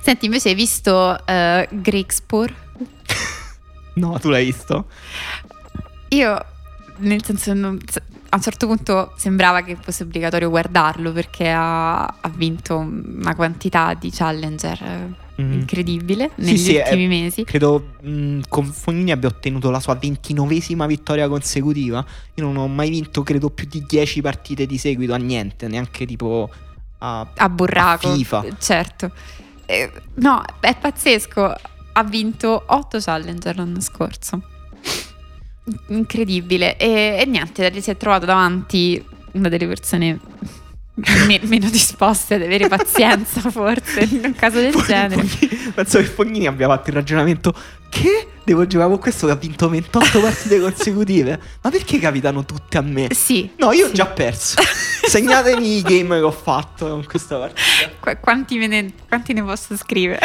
Senti, 0.02 0.24
invece 0.24 0.48
hai 0.48 0.54
visto 0.54 1.16
uh, 1.16 1.66
Grigspur? 1.70 2.54
No, 3.98 4.16
tu 4.20 4.28
l'hai 4.28 4.44
visto? 4.44 4.86
Io, 6.10 6.44
nel 6.98 7.24
senso, 7.24 7.52
non- 7.52 7.80
a 8.30 8.36
un 8.36 8.42
certo 8.42 8.66
punto 8.66 9.12
sembrava 9.16 9.62
che 9.62 9.76
fosse 9.80 10.02
obbligatorio 10.02 10.50
guardarlo 10.50 11.12
perché 11.12 11.50
ha, 11.50 12.04
ha 12.04 12.28
vinto 12.34 12.76
una 12.76 13.34
quantità 13.34 13.94
di 13.94 14.10
challenger 14.10 14.82
eh, 14.82 15.26
Mm. 15.38 15.52
incredibile 15.52 16.32
Sì, 16.34 16.42
negli 16.44 16.58
sì, 16.58 16.74
ultimi 16.74 17.06
mesi. 17.06 17.44
Credo 17.44 17.90
mh, 18.00 18.40
con 18.48 18.64
Fognini 18.64 19.12
abbia 19.12 19.28
ottenuto 19.28 19.70
la 19.70 19.78
sua 19.78 19.94
ventinovesima 19.94 20.84
vittoria 20.86 21.28
consecutiva. 21.28 22.04
Io 22.34 22.44
non 22.44 22.56
ho 22.56 22.66
mai 22.66 22.90
vinto, 22.90 23.22
credo, 23.22 23.48
più 23.48 23.68
di 23.70 23.84
10 23.86 24.20
partite 24.20 24.66
di 24.66 24.76
seguito 24.78 25.12
a 25.14 25.16
niente, 25.16 25.68
neanche 25.68 26.06
tipo 26.06 26.50
a... 26.98 27.24
A 27.36 27.48
burraco, 27.48 28.08
A 28.08 28.14
FIFA. 28.14 28.44
certo. 28.58 29.12
Eh, 29.64 29.92
no, 30.14 30.42
è 30.58 30.76
pazzesco. 30.76 31.54
Ha 31.92 32.02
vinto 32.02 32.64
8 32.66 32.98
challenger 32.98 33.56
l'anno 33.58 33.80
scorso. 33.80 34.42
Incredibile. 35.88 36.76
E, 36.76 37.18
e 37.20 37.24
niente, 37.26 37.80
si 37.80 37.90
è 37.90 37.96
trovato 37.96 38.26
davanti 38.26 39.04
una 39.32 39.48
delle 39.48 39.66
persone 39.66 40.18
me- 41.26 41.40
meno 41.44 41.70
disposte 41.70 42.34
ad 42.34 42.42
avere 42.42 42.68
pazienza, 42.68 43.40
forse, 43.50 44.00
in 44.10 44.20
un 44.24 44.34
caso 44.34 44.60
del 44.60 44.74
genere. 44.74 45.22
Fognini- 45.22 45.72
penso 45.74 45.98
che 45.98 46.04
Fognini 46.04 46.46
abbia 46.46 46.66
fatto 46.66 46.90
il 46.90 46.96
ragionamento 46.96 47.54
che 47.88 48.28
devo 48.44 48.66
giocare 48.66 48.90
con 48.90 48.98
questo 48.98 49.26
che 49.26 49.32
ha 49.32 49.36
vinto 49.36 49.68
28 49.68 50.20
partite 50.20 50.60
consecutive. 50.60 51.40
Ma 51.62 51.70
perché 51.70 51.98
capitano 51.98 52.44
tutte 52.44 52.78
a 52.78 52.82
me? 52.82 53.08
Sì. 53.12 53.50
No, 53.56 53.72
io 53.72 53.86
ho 53.86 53.88
sì. 53.88 53.94
già 53.94 54.06
perso. 54.06 54.56
Segnatemi 55.08 55.78
i 55.78 55.82
game 55.82 56.16
che 56.16 56.24
ho 56.24 56.30
fatto 56.30 56.88
con 56.88 57.04
questa 57.04 57.38
partita. 57.38 57.62
Qu- 58.00 58.20
quanti, 58.20 58.66
ne, 58.66 58.92
quanti 59.06 59.32
ne 59.32 59.42
posso 59.42 59.76
scrivere? 59.76 60.20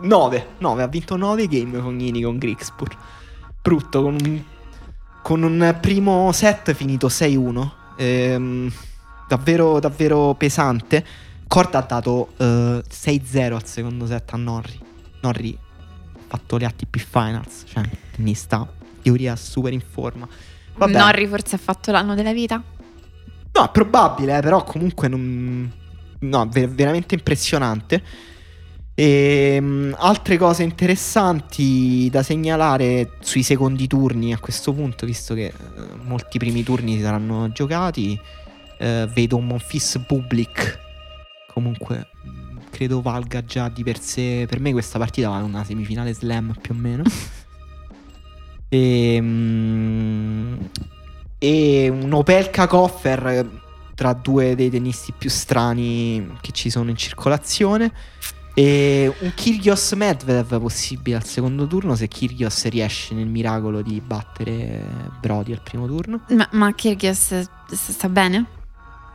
9. 0.00 0.46
9. 0.58 0.82
Ha 0.82 0.86
vinto 0.86 1.16
9 1.16 1.46
game 1.48 1.78
Fognini 1.78 2.22
con 2.22 2.38
Grigspur. 2.38 2.96
Brutto, 3.62 4.02
con 4.02 4.16
un, 4.20 4.42
con 5.22 5.42
un 5.44 5.78
primo 5.80 6.32
set 6.32 6.74
finito 6.74 7.06
6-1. 7.06 7.70
Ehm, 7.96 8.72
davvero, 9.28 9.78
davvero 9.78 10.34
pesante. 10.34 11.04
Corda 11.46 11.78
ha 11.78 11.82
dato 11.82 12.32
eh, 12.38 12.82
6-0 12.90 13.52
al 13.52 13.64
secondo 13.64 14.06
set 14.06 14.32
a 14.32 14.36
Norri. 14.36 14.80
Norri 15.20 15.56
ha 15.56 16.24
fatto 16.26 16.56
le 16.56 16.64
ATP 16.64 16.96
Finals. 16.98 17.64
Cioè, 17.66 18.34
sta 18.34 18.56
in 18.56 19.02
teoria 19.02 19.36
super 19.36 19.72
in 19.72 19.80
forma. 19.80 20.26
Vabbè. 20.74 20.98
Norri 20.98 21.28
forse 21.28 21.54
ha 21.54 21.58
fatto 21.58 21.92
l'anno 21.92 22.16
della 22.16 22.32
vita? 22.32 22.60
No, 23.52 23.64
è 23.64 23.70
probabile, 23.70 24.38
eh, 24.38 24.40
però 24.40 24.64
comunque 24.64 25.06
non... 25.06 25.70
No, 26.18 26.48
ver- 26.48 26.70
veramente 26.70 27.14
impressionante. 27.14 28.02
E, 28.94 29.92
altre 29.96 30.36
cose 30.36 30.62
interessanti 30.62 32.08
da 32.10 32.22
segnalare 32.22 33.12
sui 33.20 33.42
secondi 33.42 33.86
turni 33.86 34.32
a 34.32 34.38
questo 34.38 34.72
punto, 34.72 35.06
visto 35.06 35.34
che 35.34 35.46
eh, 35.46 35.54
molti 36.02 36.38
primi 36.38 36.62
turni 36.62 36.96
si 36.96 37.02
saranno 37.02 37.50
giocati. 37.52 38.18
eh, 38.78 39.08
vedo 39.12 39.36
un 39.36 39.46
Monfils 39.46 40.02
Public. 40.06 40.78
Comunque, 41.52 42.08
mh, 42.22 42.70
credo 42.70 43.00
valga 43.00 43.44
già 43.44 43.68
di 43.68 43.82
per 43.82 43.98
sé. 44.00 44.46
Per 44.48 44.60
me 44.60 44.72
questa 44.72 44.98
partita 44.98 45.28
vale 45.28 45.44
una 45.44 45.64
semifinale 45.64 46.12
slam 46.12 46.54
più 46.60 46.74
o 46.74 46.78
meno. 46.78 47.02
e, 48.68 49.18
mm, 49.20 50.54
e 51.38 51.88
un 51.88 52.12
Opelka 52.12 52.66
Koffer 52.66 53.60
tra 53.94 54.12
due 54.14 54.54
dei 54.54 54.70
tennisti 54.70 55.12
più 55.16 55.30
strani 55.30 56.36
che 56.40 56.52
ci 56.52 56.70
sono 56.70 56.90
in 56.90 56.96
circolazione. 56.96 57.92
E 58.54 59.10
un 59.20 59.32
Kyrgios 59.34 59.92
Medvedev 59.92 60.60
possibile 60.60 61.16
al 61.16 61.24
secondo 61.24 61.66
turno 61.66 61.94
se 61.94 62.06
Kyrgios 62.06 62.66
riesce 62.66 63.14
nel 63.14 63.26
miracolo 63.26 63.80
di 63.80 64.00
battere 64.00 64.84
Brody 65.20 65.52
al 65.52 65.62
primo 65.62 65.86
turno. 65.86 66.20
Ma, 66.28 66.46
ma 66.52 66.72
Kyrgios 66.74 67.48
sta 67.70 68.08
bene? 68.08 68.44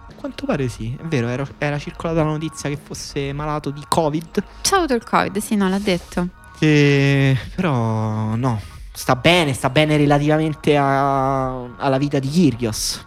A 0.10 0.14
quanto 0.16 0.46
pare 0.46 0.68
sì, 0.70 0.96
è 1.00 1.04
vero, 1.04 1.28
era, 1.28 1.46
era 1.58 1.78
circolata 1.78 2.24
la 2.24 2.32
notizia 2.32 2.70
che 2.70 2.80
fosse 2.82 3.32
malato 3.34 3.70
di 3.70 3.84
Covid. 3.88 4.44
C'ha 4.62 4.78
avuto 4.78 4.96
il 4.96 5.04
Covid, 5.04 5.38
sì, 5.38 5.56
no, 5.56 5.70
l'ha 5.70 5.80
detto. 5.80 6.30
E... 6.60 7.38
Però 7.54 8.36
no, 8.36 8.60
sta 8.92 9.16
bene, 9.16 9.54
sta 9.54 9.70
bene 9.70 9.98
relativamente 9.98 10.76
a- 10.76 11.76
alla 11.76 11.98
vita 12.00 12.18
di 12.18 12.30
Kyrgios. 12.30 13.06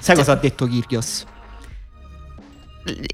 Sai 0.00 0.14
cosa 0.16 0.32
ha 0.32 0.36
detto 0.36 0.66
Kyrgios? 0.66 1.24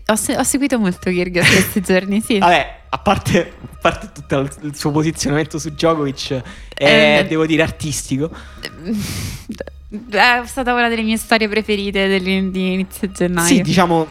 Ho, 0.06 0.16
se- 0.16 0.36
ho 0.36 0.42
seguito 0.42 0.78
molto 0.78 1.10
Kyrgios 1.10 1.48
questi 1.48 1.80
giorni, 1.86 2.20
sì. 2.20 2.38
Vabbè, 2.38 2.78
a 2.88 2.98
parte, 2.98 3.52
a 3.62 3.76
parte 3.80 4.10
tutto 4.12 4.38
il, 4.38 4.50
il 4.62 4.76
suo 4.76 4.90
posizionamento 4.90 5.58
su 5.58 5.68
Djokovic, 5.70 6.42
è, 6.74 7.20
Eh, 7.22 7.26
devo 7.28 7.46
dire, 7.46 7.62
artistico. 7.62 8.30
È 10.10 10.42
stata 10.44 10.72
una 10.72 10.88
delle 10.88 11.02
mie 11.02 11.16
storie 11.16 11.48
preferite 11.48 12.20
di 12.20 12.72
inizio 12.72 13.10
gennaio. 13.10 13.46
Sì, 13.46 13.60
diciamo, 13.60 14.06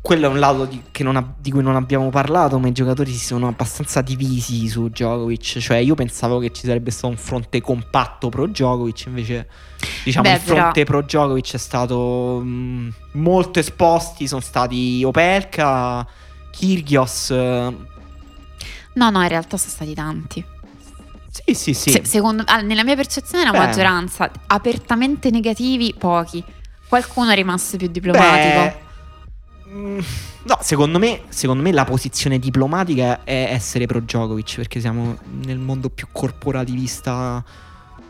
quello 0.00 0.26
è 0.26 0.28
un 0.28 0.38
lato 0.38 0.64
di, 0.64 0.80
ha- 1.04 1.34
di 1.38 1.50
cui 1.50 1.62
non 1.62 1.76
abbiamo 1.76 2.10
parlato, 2.10 2.58
ma 2.58 2.68
i 2.68 2.72
giocatori 2.72 3.10
si 3.12 3.24
sono 3.24 3.48
abbastanza 3.48 4.00
divisi 4.02 4.68
su 4.68 4.88
Djokovic. 4.88 5.58
Cioè, 5.58 5.78
io 5.78 5.94
pensavo 5.94 6.38
che 6.38 6.50
ci 6.52 6.66
sarebbe 6.66 6.90
stato 6.90 7.08
un 7.08 7.16
fronte 7.16 7.60
compatto 7.60 8.28
pro 8.28 8.46
Djokovic, 8.46 9.06
invece, 9.06 9.48
diciamo, 10.04 10.28
Beh, 10.28 10.34
il 10.34 10.40
fronte 10.40 10.84
pro 10.84 11.02
Djokovic 11.02 11.54
è 11.54 11.58
stato 11.58 12.40
mh, 12.42 12.92
molto 13.12 13.58
esposti. 13.58 14.26
Sono 14.28 14.40
stati 14.40 15.02
Opelka, 15.04 16.06
Kyrgios. 16.50 17.30
eh, 17.30 17.76
No, 18.94 19.10
no, 19.10 19.22
in 19.22 19.28
realtà 19.28 19.56
sono 19.56 19.70
stati 19.70 19.94
tanti. 19.94 20.44
Sì, 21.30 21.54
sì, 21.54 21.74
sì. 21.74 21.90
Se- 21.92 22.04
secondo, 22.04 22.42
nella 22.64 22.82
mia 22.82 22.96
percezione 22.96 23.44
la 23.44 23.52
Beh. 23.52 23.58
maggioranza, 23.58 24.28
apertamente 24.46 25.30
negativi, 25.30 25.94
pochi. 25.96 26.42
Qualcuno 26.88 27.30
è 27.30 27.34
rimasto 27.34 27.76
più 27.76 27.86
diplomatico. 27.86 28.60
Beh, 28.60 28.76
no, 29.70 30.58
secondo 30.60 30.98
me, 30.98 31.22
secondo 31.28 31.62
me 31.62 31.72
la 31.72 31.84
posizione 31.84 32.38
diplomatica 32.38 33.24
è 33.24 33.48
essere 33.50 33.86
pro 33.86 34.00
Djokovic 34.00 34.56
perché 34.56 34.80
siamo 34.80 35.18
nel 35.44 35.58
mondo 35.58 35.90
più 35.90 36.06
corporativista 36.10 37.44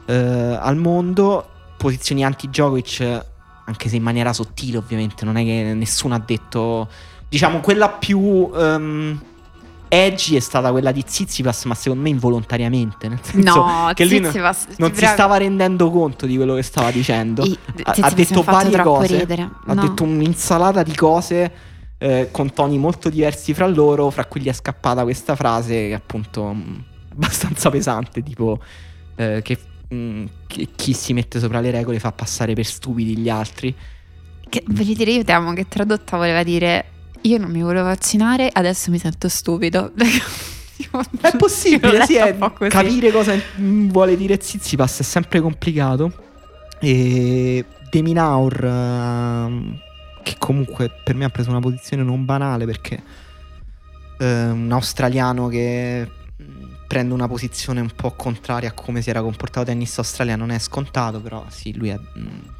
eh, 0.07 0.15
al 0.15 0.77
mondo. 0.77 1.49
Posizioni 1.77 2.25
anti-Djokovic, 2.25 3.25
anche 3.67 3.89
se 3.89 3.97
in 3.97 4.03
maniera 4.03 4.33
sottile, 4.33 4.79
ovviamente, 4.79 5.25
non 5.25 5.37
è 5.37 5.45
che 5.45 5.75
nessuno 5.75 6.15
ha 6.15 6.23
detto. 6.25 6.89
Diciamo, 7.29 7.61
quella 7.61 7.89
più. 7.89 8.51
ehm, 8.55 9.21
edgy 9.89 10.37
è 10.37 10.41
stata 10.41 10.71
quella 10.71 10.93
di 10.93 11.03
Zizipas, 11.07 11.65
ma 11.65 11.75
secondo 11.75 12.03
me 12.05 12.09
involontariamente. 12.11 13.09
Nel 13.09 13.19
senso 13.23 13.55
No, 13.55 13.91
che 13.95 14.05
lui 14.05 14.21
non- 14.21 14.31
Tsitsipas, 14.31 14.67
non 14.79 14.95
si 14.95 15.05
stava 15.07 15.37
rendendo 15.39 15.91
conto 15.91 16.27
di 16.27 16.37
quello 16.37 16.55
che 16.55 16.63
stava 16.63 16.91
dicendo. 16.91 17.43
I- 17.45 17.59
Ha, 17.83 18.11
detto 18.11 18.43
varie 18.43 18.79
cose. 18.83 19.19
ridere. 19.19 19.43
Ha 19.67 19.73
No. 19.75 19.81
detto 19.83 20.03
un'insalata 20.05 20.83
di 20.83 20.95
cose 20.95 21.53
eh, 22.01 22.29
con 22.31 22.53
toni 22.53 22.79
molto 22.79 23.09
diversi 23.09 23.53
fra 23.55 23.67
loro, 23.67 24.09
fra 24.11 24.25
cui 24.27 24.41
gli 24.41 24.47
è 24.49 24.53
scappata 24.53 25.03
questa 25.03 25.35
frase 25.35 25.89
che 25.89 25.95
appunto 25.95 26.45
mh, 26.53 26.85
abbastanza 27.13 27.71
pesante, 27.71 28.23
tipo 28.23 28.61
eh, 29.17 29.41
che, 29.43 29.59
mh, 29.89 30.25
che 30.47 30.69
chi 30.77 30.93
si 30.93 31.13
mette 31.13 31.41
sopra 31.41 31.59
le 31.61 31.73
regole 31.73 31.99
fa 31.99 32.13
passare 32.13 32.55
per 32.55 32.65
stupidi 32.67 33.17
gli 33.17 33.29
altri. 33.29 33.75
Che, 34.49 34.63
voglio 34.69 34.95
dire, 34.95 35.11
io 35.11 35.25
temo 35.25 35.53
che 35.55 35.67
tradotta 35.69 36.17
voleva 36.17 36.43
dire 36.45 36.85
io 37.29 37.39
non 37.39 37.51
mi 37.51 37.63
volevo 37.63 37.85
vaccinare, 37.85 38.49
adesso 38.53 38.91
mi 38.91 38.99
sento 38.99 39.29
stupido. 39.29 39.93
È 41.21 41.37
possibile, 41.37 42.07
sì, 42.07 42.15
è- 42.17 42.39
così. 42.39 42.71
capire 42.71 43.11
cosa 43.11 43.35
vuole 43.57 44.17
dire 44.17 44.39
Zizipas 44.41 45.01
è 45.01 45.03
sempre 45.03 45.41
complicato. 45.41 46.13
E 46.81 47.65
Deminaur, 47.91 48.65
ehm, 48.65 49.79
che 50.23 50.37
comunque 50.39 50.91
per 51.03 51.15
me 51.17 51.25
ha 51.25 51.29
preso 51.31 51.51
una 51.51 51.61
posizione 51.61 52.03
non 52.05 52.25
banale 52.25 52.65
perché 52.65 53.03
eh, 54.19 54.45
un 54.51 54.71
australiano 54.71 55.49
che 55.49 56.09
prende 56.87 57.13
una 57.13 57.29
posizione 57.29 57.81
un 57.81 57.91
po' 57.95 58.13
contraria 58.13 58.71
a 58.71 58.73
come 58.73 59.03
si 59.03 59.11
era 59.11 59.21
comportato 59.21 59.71
il 59.71 59.77
tennis 59.77 59.99
australiano 59.99 60.47
non 60.47 60.55
è 60.55 60.59
scontato, 60.59 61.21
però 61.21 61.45
sì, 61.49 61.77
lui 61.77 61.91
mh, 61.91 61.99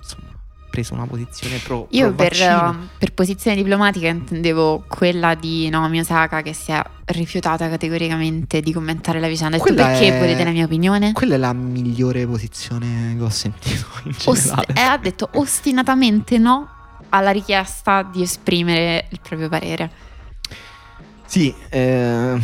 insomma, 0.01 0.28
preso 0.79 0.95
una 0.95 1.07
posizione 1.07 1.59
pro, 1.59 1.89
Io 1.91 2.13
pro 2.13 2.27
per, 2.29 2.33
uh, 2.33 2.77
per 2.99 3.13
posizione 3.13 3.57
diplomatica 3.57 4.07
intendevo 4.07 4.85
quella 4.87 5.35
di 5.35 5.69
Naomi 5.69 5.99
Osaka 5.99 6.41
che 6.43 6.53
si 6.53 6.71
è 6.71 6.81
rifiutata 7.07 7.69
categoricamente 7.69 8.61
di 8.61 8.73
commentare 8.73 9.19
la 9.19 9.27
vicenda. 9.27 9.59
Quella 9.59 9.87
perché 9.87 10.15
è- 10.15 10.19
volete 10.19 10.45
la 10.45 10.51
mia 10.51 10.65
opinione? 10.67 11.13
Quella 11.13 11.35
è 11.35 11.39
la 11.39 11.53
migliore 11.53 12.27
posizione 12.27 13.15
che 13.17 13.23
ho 13.25 13.29
sentito 13.29 13.87
in 14.05 14.15
Ost- 14.25 14.45
generale. 14.45 14.73
e 14.75 14.81
ha 14.81 14.97
detto 14.99 15.29
ostinatamente 15.35 16.39
no 16.39 16.69
alla 17.09 17.31
richiesta 17.31 18.03
di 18.03 18.23
esprimere 18.23 19.07
il 19.11 19.19
proprio 19.21 19.49
parere. 19.49 19.91
Sì, 21.27 21.53
eh, 21.71 22.39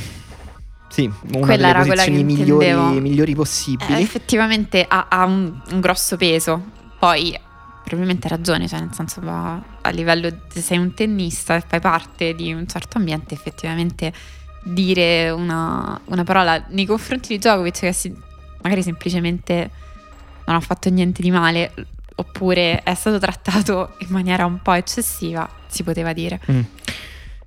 sì, 0.89 1.11
una 1.33 1.47
Quella 1.47 1.73
delle 1.73 1.85
posizioni 1.87 2.25
migliori, 2.25 3.01
migliori 3.01 3.33
Eh, 3.33 3.35
possibili. 3.37 4.03
effettivamente 4.03 4.85
ha, 4.89 5.07
ha 5.09 5.25
un, 5.25 5.61
un 5.71 5.81
grosso 5.81 6.17
peso. 6.17 6.73
Poi 6.99 7.39
probabilmente 7.85 8.27
ha 8.27 8.31
ragione, 8.31 8.67
cioè 8.67 8.81
nel 8.81 8.93
senso 8.93 9.21
va 9.21 9.63
a 9.81 9.91
livello 9.91 10.29
se 10.49 10.61
sei 10.61 10.79
un 10.79 10.95
tennista 10.95 11.55
e 11.55 11.63
fai 11.67 11.81
parte 11.81 12.35
di 12.35 12.53
un 12.53 12.67
certo 12.67 12.99
ambiente, 12.99 13.35
effettivamente 13.35 14.13
dire 14.63 15.31
una, 15.31 16.01
una 16.07 16.25
parola 16.25 16.65
nei 16.69 16.87
confronti 16.87 17.29
di 17.29 17.39
Djokovic 17.39 17.81
che 17.81 17.93
si- 17.93 18.17
magari 18.63 18.83
semplicemente 18.83 19.71
non 20.47 20.57
ha 20.57 20.61
fatto 20.61 20.89
niente 20.89 21.21
di 21.21 21.31
male 21.31 21.73
oppure 22.17 22.83
è 22.83 22.95
stato 22.95 23.19
trattato 23.19 23.95
in 23.99 24.09
maniera 24.09 24.47
un 24.47 24.61
po' 24.63 24.73
eccessiva, 24.73 25.49
si 25.67 25.83
poteva 25.83 26.13
dire. 26.13 26.41
Mm. 26.51 26.61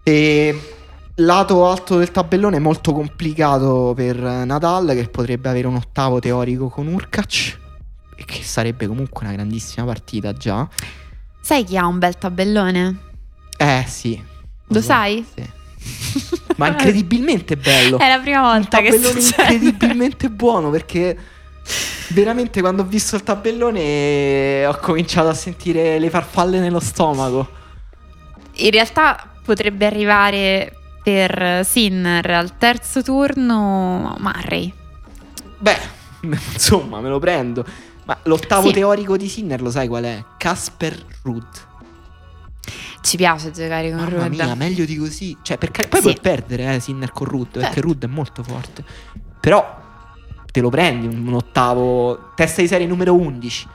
E 0.03 0.73
lato 1.15 1.67
alto 1.67 1.97
del 1.97 2.11
tabellone 2.11 2.57
è 2.57 2.59
molto 2.59 2.93
complicato 2.93 3.93
per 3.95 4.17
Nadal 4.17 4.91
che 4.93 5.07
potrebbe 5.07 5.49
avere 5.49 5.67
un 5.67 5.75
ottavo 5.75 6.19
teorico 6.19 6.69
con 6.69 6.87
Urkac 6.87 7.65
che 8.25 8.43
sarebbe 8.43 8.87
comunque 8.87 9.25
una 9.25 9.33
grandissima 9.33 9.85
partita 9.85 10.33
già. 10.33 10.67
Sai 11.41 11.63
chi 11.63 11.77
ha 11.77 11.85
un 11.85 11.99
bel 11.99 12.17
tabellone? 12.17 12.97
Eh 13.57 13.85
sì. 13.87 14.21
Lo 14.67 14.79
so, 14.79 14.87
sai? 14.87 15.25
sì. 15.33 15.55
Ma 16.57 16.67
incredibilmente 16.67 17.55
bello. 17.55 17.97
È 17.97 18.07
la 18.07 18.19
prima 18.19 18.41
volta 18.41 18.81
che 18.81 18.89
tabellone 18.89 19.21
succede. 19.21 19.53
incredibilmente 19.53 20.29
buono 20.29 20.69
perché 20.69 21.17
veramente 22.09 22.61
quando 22.61 22.81
ho 22.81 22.85
visto 22.85 23.15
il 23.15 23.23
tabellone 23.23 24.65
ho 24.65 24.77
cominciato 24.77 25.29
a 25.29 25.33
sentire 25.33 25.99
le 25.99 26.09
farfalle 26.09 26.59
nello 26.59 26.79
stomaco. 26.79 27.49
In 28.59 28.71
realtà 28.71 29.31
potrebbe 29.43 29.85
arrivare 29.85 30.73
per 31.03 31.63
Sinner 31.63 32.29
al 32.31 32.57
terzo 32.57 33.01
turno 33.01 34.15
Murray. 34.19 34.73
Beh, 35.59 35.79
insomma, 36.53 36.99
me 36.99 37.09
lo 37.09 37.19
prendo. 37.19 37.65
Ma 38.07 38.17
l'ottavo 38.23 38.67
Sì. 38.67 38.73
teorico 38.73 39.17
di 39.17 39.27
Sinner 39.27 39.61
lo 39.61 39.69
sai 39.69 39.87
qual 39.87 40.03
è? 40.05 40.23
Casper 40.37 40.97
Ruud. 41.23 41.45
Ci 43.01 43.15
piace 43.17 43.51
giocare 43.51 43.89
con 43.89 43.99
Mamma 43.99 44.17
Ruud. 44.25 44.29
mia, 44.29 44.55
meglio 44.55 44.83
di 44.85 44.97
così. 44.97 45.37
Cioè, 45.41 45.57
perché 45.57 45.87
poi 45.87 45.99
Sì. 46.01 46.05
puoi 46.07 46.17
perdere 46.21 46.75
eh, 46.75 46.79
Sinner 46.79 47.11
con 47.11 47.27
perché 47.27 47.75
Certo. 47.75 47.81
Ruud 47.81 48.03
è 48.03 48.07
molto 48.07 48.43
forte. 48.43 48.83
Però 49.39 49.81
te 50.51 50.59
lo 50.61 50.69
prendi 50.69 51.07
un, 51.07 51.25
un 51.27 51.33
ottavo 51.35 52.31
testa 52.35 52.61
di 52.61 52.67
serie 52.67 52.87
numero 52.87 53.13
11. 53.13 53.67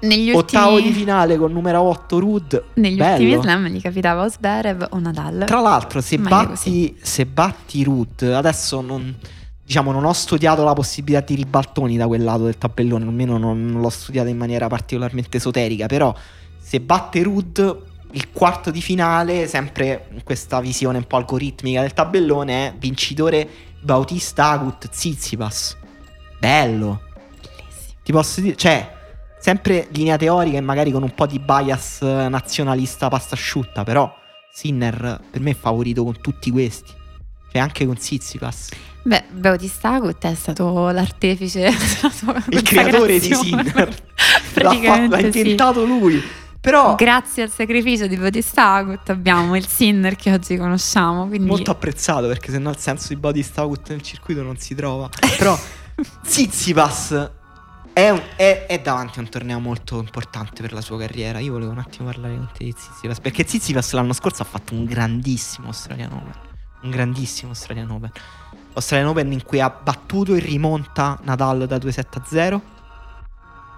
Negli 0.00 0.30
Ottavo 0.32 0.72
ultimi, 0.74 0.92
di 0.92 0.98
finale 0.98 1.36
con 1.36 1.50
numero 1.52 1.80
8 1.80 2.18
Ruud. 2.18 2.64
negli 2.74 2.96
bello. 2.96 3.12
ultimi 3.24 3.42
slam 3.42 3.66
gli 3.68 3.80
capitava 3.80 4.24
o 4.24 4.28
Zverev 4.28 4.86
o 4.90 4.98
Nadal. 4.98 5.44
Tra 5.46 5.60
l'altro, 5.60 6.00
se 6.00 6.18
batti, 6.18 6.96
se 7.00 7.24
batti 7.26 7.82
Ruth, 7.84 8.22
adesso 8.22 8.80
non, 8.82 9.14
diciamo, 9.64 9.92
non 9.92 10.04
ho 10.04 10.12
studiato 10.12 10.62
la 10.62 10.74
possibilità 10.74 11.24
di 11.24 11.34
ribaltoni 11.36 11.96
da 11.96 12.06
quel 12.06 12.22
lato 12.22 12.44
del 12.44 12.58
tabellone, 12.58 13.04
almeno 13.04 13.38
non, 13.38 13.64
non 13.64 13.80
l'ho 13.80 13.88
studiata 13.88 14.28
in 14.28 14.36
maniera 14.36 14.66
particolarmente 14.68 15.38
esoterica, 15.38 15.86
però 15.86 16.14
se 16.58 16.80
batte 16.80 17.22
Ruth, 17.22 17.82
il 18.12 18.30
quarto 18.30 18.70
di 18.70 18.80
finale, 18.80 19.46
sempre 19.48 20.08
in 20.12 20.22
questa 20.22 20.60
visione 20.60 20.98
un 20.98 21.04
po' 21.04 21.16
algoritmica 21.16 21.80
del 21.80 21.92
tabellone, 21.92 22.68
è 22.68 22.74
vincitore 22.78 23.48
Bautista 23.80 24.50
Agut 24.50 24.88
Zizipas. 24.90 25.76
Bello. 26.38 27.02
Bellissimo. 27.40 27.98
Ti 28.02 28.12
posso 28.12 28.40
dire, 28.40 28.56
cioè, 28.56 28.92
sempre 29.38 29.88
linea 29.90 30.16
teorica 30.16 30.58
e 30.58 30.60
magari 30.60 30.90
con 30.90 31.02
un 31.02 31.14
po' 31.14 31.26
di 31.26 31.38
bias 31.38 32.00
nazionalista 32.02 33.08
pasta 33.08 33.34
asciutta, 33.34 33.82
però 33.82 34.12
Sinner 34.52 35.20
per 35.30 35.40
me 35.40 35.50
è 35.50 35.54
favorito 35.54 36.04
con 36.04 36.20
tutti 36.20 36.50
questi. 36.50 36.92
Cioè 37.50 37.60
anche 37.60 37.84
con 37.86 37.96
Zizipas. 37.96 38.70
Beh, 39.04 39.24
Bautista 39.32 39.92
Agut 39.94 40.24
è 40.24 40.34
stato 40.34 40.88
l'artefice 40.90 41.68
Il 42.48 42.62
creatore 42.62 43.18
di. 43.18 43.34
Sinner. 43.34 44.02
L'ha, 44.54 45.06
l'ha 45.08 45.18
sì. 45.18 45.24
inventato 45.26 45.84
lui. 45.84 46.22
Però 46.60 46.94
Grazie 46.94 47.42
al 47.42 47.50
sacrificio 47.50 48.06
di 48.06 48.16
Bautista 48.16 48.72
Agut 48.72 49.10
abbiamo 49.10 49.54
il 49.56 49.66
Sinner 49.66 50.16
che 50.16 50.32
oggi 50.32 50.56
conosciamo. 50.56 51.26
Quindi 51.26 51.46
molto 51.46 51.70
apprezzato 51.70 52.26
perché 52.28 52.50
sennò 52.50 52.70
il 52.70 52.78
senso 52.78 53.08
di 53.08 53.16
Bautista 53.16 53.60
Agut 53.60 53.90
nel 53.90 54.00
circuito 54.00 54.42
non 54.42 54.56
si 54.56 54.74
trova. 54.74 55.10
Però 55.36 55.58
Zizipas 56.22 57.30
È, 57.92 58.08
un- 58.08 58.22
è- 58.36 58.64
è 58.66 58.80
davanti 58.80 59.18
a 59.18 59.22
un 59.22 59.28
torneo 59.28 59.60
molto 59.60 59.98
importante 59.98 60.62
per 60.62 60.72
la 60.72 60.80
sua 60.80 60.98
carriera. 60.98 61.38
Io 61.40 61.52
volevo 61.52 61.70
un 61.72 61.78
attimo 61.78 62.06
parlare 62.06 62.34
con 62.36 62.48
te 62.56 62.64
di 62.64 62.74
Zizipas. 62.76 63.20
Perché 63.20 63.46
Zizipas 63.46 63.92
l'anno 63.92 64.14
scorso 64.14 64.40
ha 64.40 64.46
fatto 64.46 64.72
un 64.72 64.84
grandissimo 64.86 65.66
Australian 65.66 66.12
Open. 66.12 66.32
Un 66.82 66.90
grandissimo 66.90 67.50
Australian 67.50 67.90
Open. 67.90 68.10
Australian 68.74 69.08
Open 69.08 69.32
in 69.32 69.42
cui 69.42 69.60
ha 69.60 69.70
battuto 69.70 70.34
in 70.34 70.44
rimonta 70.44 71.18
Nadal 71.22 71.66
da 71.66 71.76
2-7 71.76 72.00
a 72.10 72.22
0. 72.26 72.62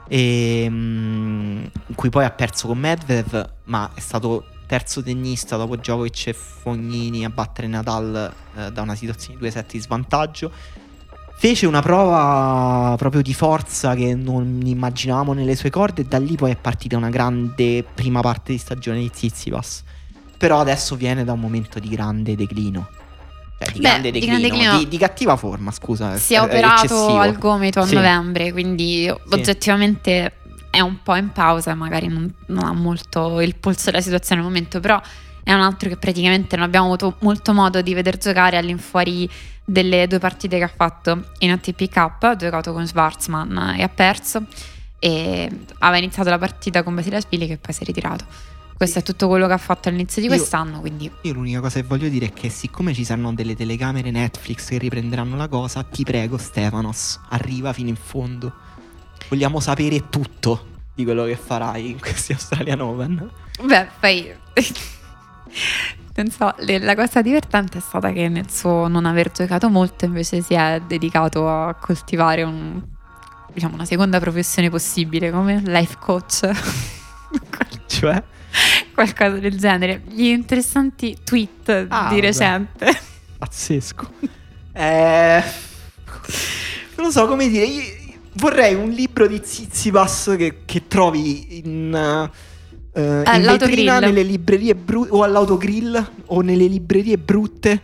E 0.08 0.66
mm, 0.68 1.64
in 1.86 1.94
cui 1.94 2.10
poi 2.10 2.24
ha 2.24 2.30
perso 2.30 2.66
con 2.66 2.78
Medvedev, 2.78 3.50
ma 3.64 3.90
è 3.94 4.00
stato 4.00 4.44
terzo 4.66 5.02
tennista 5.02 5.56
dopo 5.56 5.76
Djokovic 5.76 6.26
e 6.28 6.32
Fognini 6.32 7.24
a 7.24 7.30
battere 7.30 7.68
Nadal 7.68 8.32
eh, 8.56 8.72
da 8.72 8.82
una 8.82 8.94
situazione 8.94 9.38
di 9.38 9.46
2-7 9.46 9.64
di 9.70 9.78
svantaggio. 9.80 10.52
Fece 11.38 11.66
una 11.66 11.82
prova 11.82 12.94
proprio 12.96 13.20
di 13.20 13.34
forza 13.34 13.94
che 13.94 14.14
non 14.14 14.62
immaginavamo 14.64 15.34
nelle 15.34 15.54
sue 15.54 15.68
corde 15.68 16.00
e 16.00 16.04
da 16.06 16.18
lì 16.18 16.34
poi 16.34 16.52
è 16.52 16.56
partita 16.56 16.96
una 16.96 17.10
grande 17.10 17.84
prima 17.84 18.20
parte 18.20 18.52
di 18.52 18.58
stagione 18.58 19.00
di 19.00 19.10
Tsitsipas. 19.10 19.84
Però 20.38 20.60
adesso 20.60 20.96
viene 20.96 21.24
da 21.24 21.32
un 21.32 21.40
momento 21.40 21.78
di 21.78 21.88
grande 21.88 22.34
declino. 22.36 22.95
Cioè, 23.58 23.72
di 23.72 23.80
Beh, 23.80 23.88
grande 23.88 24.10
di 24.10 24.20
declino, 24.20 24.38
grande 24.38 24.48
declino. 24.58 24.78
Di, 24.78 24.88
di 24.88 24.98
cattiva 24.98 25.36
forma, 25.36 25.70
scusa. 25.70 26.16
Si 26.16 26.34
è 26.34 26.38
è 26.38 26.42
operato 26.42 26.84
eccessivo. 26.84 27.18
al 27.20 27.38
gomito 27.38 27.80
a 27.80 27.86
Sì. 27.86 27.94
novembre, 27.94 28.52
quindi 28.52 29.10
oggettivamente 29.30 30.32
è 30.70 30.80
un 30.80 31.02
po' 31.02 31.14
in 31.16 31.30
pausa, 31.32 31.74
magari 31.74 32.06
non, 32.08 32.30
non 32.48 32.64
ha 32.64 32.72
molto 32.72 33.40
il 33.40 33.56
polso 33.56 33.86
della 33.90 34.02
situazione 34.02 34.42
al 34.42 34.46
momento, 34.46 34.78
però 34.80 35.00
è 35.42 35.52
un 35.54 35.60
altro 35.60 35.88
che 35.88 35.96
praticamente 35.96 36.54
non 36.56 36.64
abbiamo 36.66 36.86
avuto 36.86 37.16
molto 37.20 37.54
modo 37.54 37.80
di 37.80 37.94
veder 37.94 38.18
giocare 38.18 38.56
all'infuori 38.58 39.28
delle 39.64 40.06
due 40.06 40.18
partite 40.18 40.58
che 40.58 40.64
ha 40.64 40.70
fatto 40.74 41.24
in 41.38 41.50
ATP 41.50 41.90
Cup, 41.90 42.22
ha 42.24 42.36
giocato 42.36 42.72
con 42.74 42.86
Schwarzman 42.86 43.74
e 43.78 43.82
ha 43.82 43.88
perso 43.88 44.42
e 44.98 45.48
aveva 45.78 45.98
iniziato 45.98 46.28
la 46.30 46.38
partita 46.38 46.82
con 46.82 46.94
Basile 46.94 47.20
Spili 47.20 47.46
che 47.46 47.56
poi 47.56 47.72
si 47.72 47.82
è 47.82 47.86
ritirato. 47.86 48.24
Questo 48.76 48.98
è 48.98 49.02
tutto 49.02 49.26
quello 49.28 49.46
che 49.46 49.54
ha 49.54 49.58
fatto 49.58 49.88
all'inizio 49.88 50.20
di 50.20 50.28
Io- 50.28 50.34
quest'anno, 50.34 50.80
quindi 50.80 51.10
Io 51.22 51.32
l'unica 51.32 51.60
cosa 51.60 51.80
che 51.80 51.86
voglio 51.86 52.08
dire 52.08 52.26
è 52.26 52.32
che 52.34 52.50
siccome 52.50 52.92
ci 52.92 53.04
saranno 53.04 53.32
delle 53.32 53.56
telecamere 53.56 54.10
Netflix 54.10 54.68
che 54.68 54.76
riprenderanno 54.76 55.34
la 55.34 55.48
cosa, 55.48 55.82
ti 55.82 56.04
prego 56.04 56.36
Stefanos, 56.36 57.18
arriva 57.30 57.72
fino 57.72 57.88
in 57.88 57.96
fondo. 57.96 58.52
Vogliamo 59.30 59.60
sapere 59.60 60.10
tutto 60.10 60.74
di 60.94 61.04
quello 61.04 61.24
che 61.24 61.36
farai 61.36 61.90
in 61.90 61.98
questi 61.98 62.32
Australian 62.32 62.80
Open. 62.80 63.30
Beh, 63.62 63.88
poi 63.98 64.30
non 66.16 66.30
so, 66.30 66.54
la 66.58 66.94
cosa 66.94 67.22
divertente 67.22 67.78
è 67.78 67.80
stata 67.80 68.12
che 68.12 68.28
nel 68.28 68.50
suo 68.50 68.88
non 68.88 69.06
aver 69.06 69.32
giocato 69.32 69.70
molto 69.70 70.04
invece 70.04 70.42
si 70.42 70.52
è 70.52 70.82
dedicato 70.86 71.48
a 71.48 71.72
coltivare 71.74 72.42
un- 72.42 72.82
diciamo, 73.54 73.72
una 73.72 73.86
seconda 73.86 74.20
professione 74.20 74.68
possibile 74.68 75.30
come 75.30 75.62
life 75.64 75.96
coach. 75.98 76.50
Cioè? 77.86 78.22
Qualcosa 78.94 79.36
del 79.38 79.58
genere. 79.58 80.02
Gli 80.08 80.26
interessanti 80.26 81.16
tweet 81.24 81.86
Ah, 81.88 82.08
di 82.12 82.20
recente. 82.20 82.86
Pazzesco. 83.38 84.10
Eh, 84.72 85.42
non 86.96 87.10
so 87.12 87.26
come 87.26 87.48
dire. 87.48 87.64
io- 87.64 87.82
vorrei 88.34 88.74
un 88.74 88.90
libro 88.90 89.26
di 89.26 89.40
Zizipas 89.42 90.34
che, 90.36 90.58
che 90.66 90.86
trovi 90.86 91.58
in, 91.58 91.94
eh, 92.92 93.22
in 93.36 93.42
vetrina 93.42 93.98
nelle 93.98 94.22
librerie 94.22 94.74
brutte 94.74 95.10
o 95.12 95.22
all'autogrill 95.22 96.10
o 96.26 96.40
nelle 96.42 96.66
librerie 96.66 97.16
brutte 97.16 97.80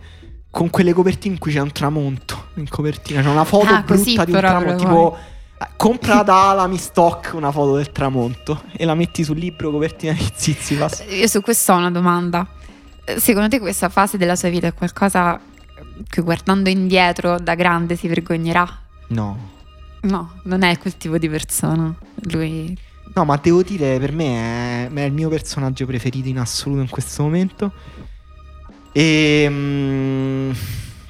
con 0.51 0.69
quelle 0.69 0.93
copertine 0.93 1.33
in 1.33 1.39
cui 1.39 1.51
c'è 1.51 1.59
un 1.59 1.71
tramonto 1.71 2.49
in 2.55 2.67
copertina. 2.69 3.21
C'è 3.23 3.29
una 3.29 3.43
foto 3.43 3.73
Ah, 3.73 3.83
così 3.83 4.13
brutta 4.13 4.25
di 4.25 4.31
un 4.31 4.37
tramonto. 4.37 4.75
Tipo, 4.83 5.17
compra 5.75 6.23
da 6.23 6.49
Alami 6.51 6.77
Stock 6.77 7.33
una 7.33 7.51
foto 7.51 7.75
del 7.75 7.91
tramonto 7.91 8.63
e 8.71 8.85
la 8.85 8.95
metti 8.95 9.23
sul 9.23 9.37
libro 9.37 9.71
copertina 9.71 10.13
di 10.13 10.31
Zizipas. 10.33 11.03
Io 11.09 11.27
su 11.27 11.41
questo 11.41 11.73
ho 11.73 11.77
una 11.77 11.91
domanda. 11.91 12.47
Eh, 13.05 13.19
Secondo 13.19 13.49
te 13.49 13.59
questa 13.59 13.89
fase 13.89 14.17
della 14.17 14.35
sua 14.35 14.49
vita 14.49 14.67
è 14.67 14.73
qualcosa 14.73 15.39
che 16.07 16.21
guardando 16.21 16.69
indietro 16.69 17.39
da 17.39 17.55
grande 17.55 17.95
si 17.95 18.07
vergognerà? 18.07 18.67
No. 19.07 19.51
No, 20.01 20.33
non 20.43 20.63
è 20.63 20.77
quel 20.77 20.97
tipo 20.97 21.17
di 21.17 21.29
persona. 21.29 21.93
Lui 22.31 22.77
No, 23.15 23.25
ma 23.25 23.35
devo 23.37 23.61
dire, 23.61 23.99
per 23.99 24.11
me 24.11 24.87
è, 24.87 24.91
è 24.91 25.01
il 25.01 25.13
mio 25.13 25.29
personaggio 25.29 25.85
preferito 25.85 26.27
in 26.27 26.39
assoluto 26.39 26.81
in 26.81 26.89
questo 26.89 27.21
momento. 27.21 27.71
E, 28.91 29.45
mm, 29.47 30.51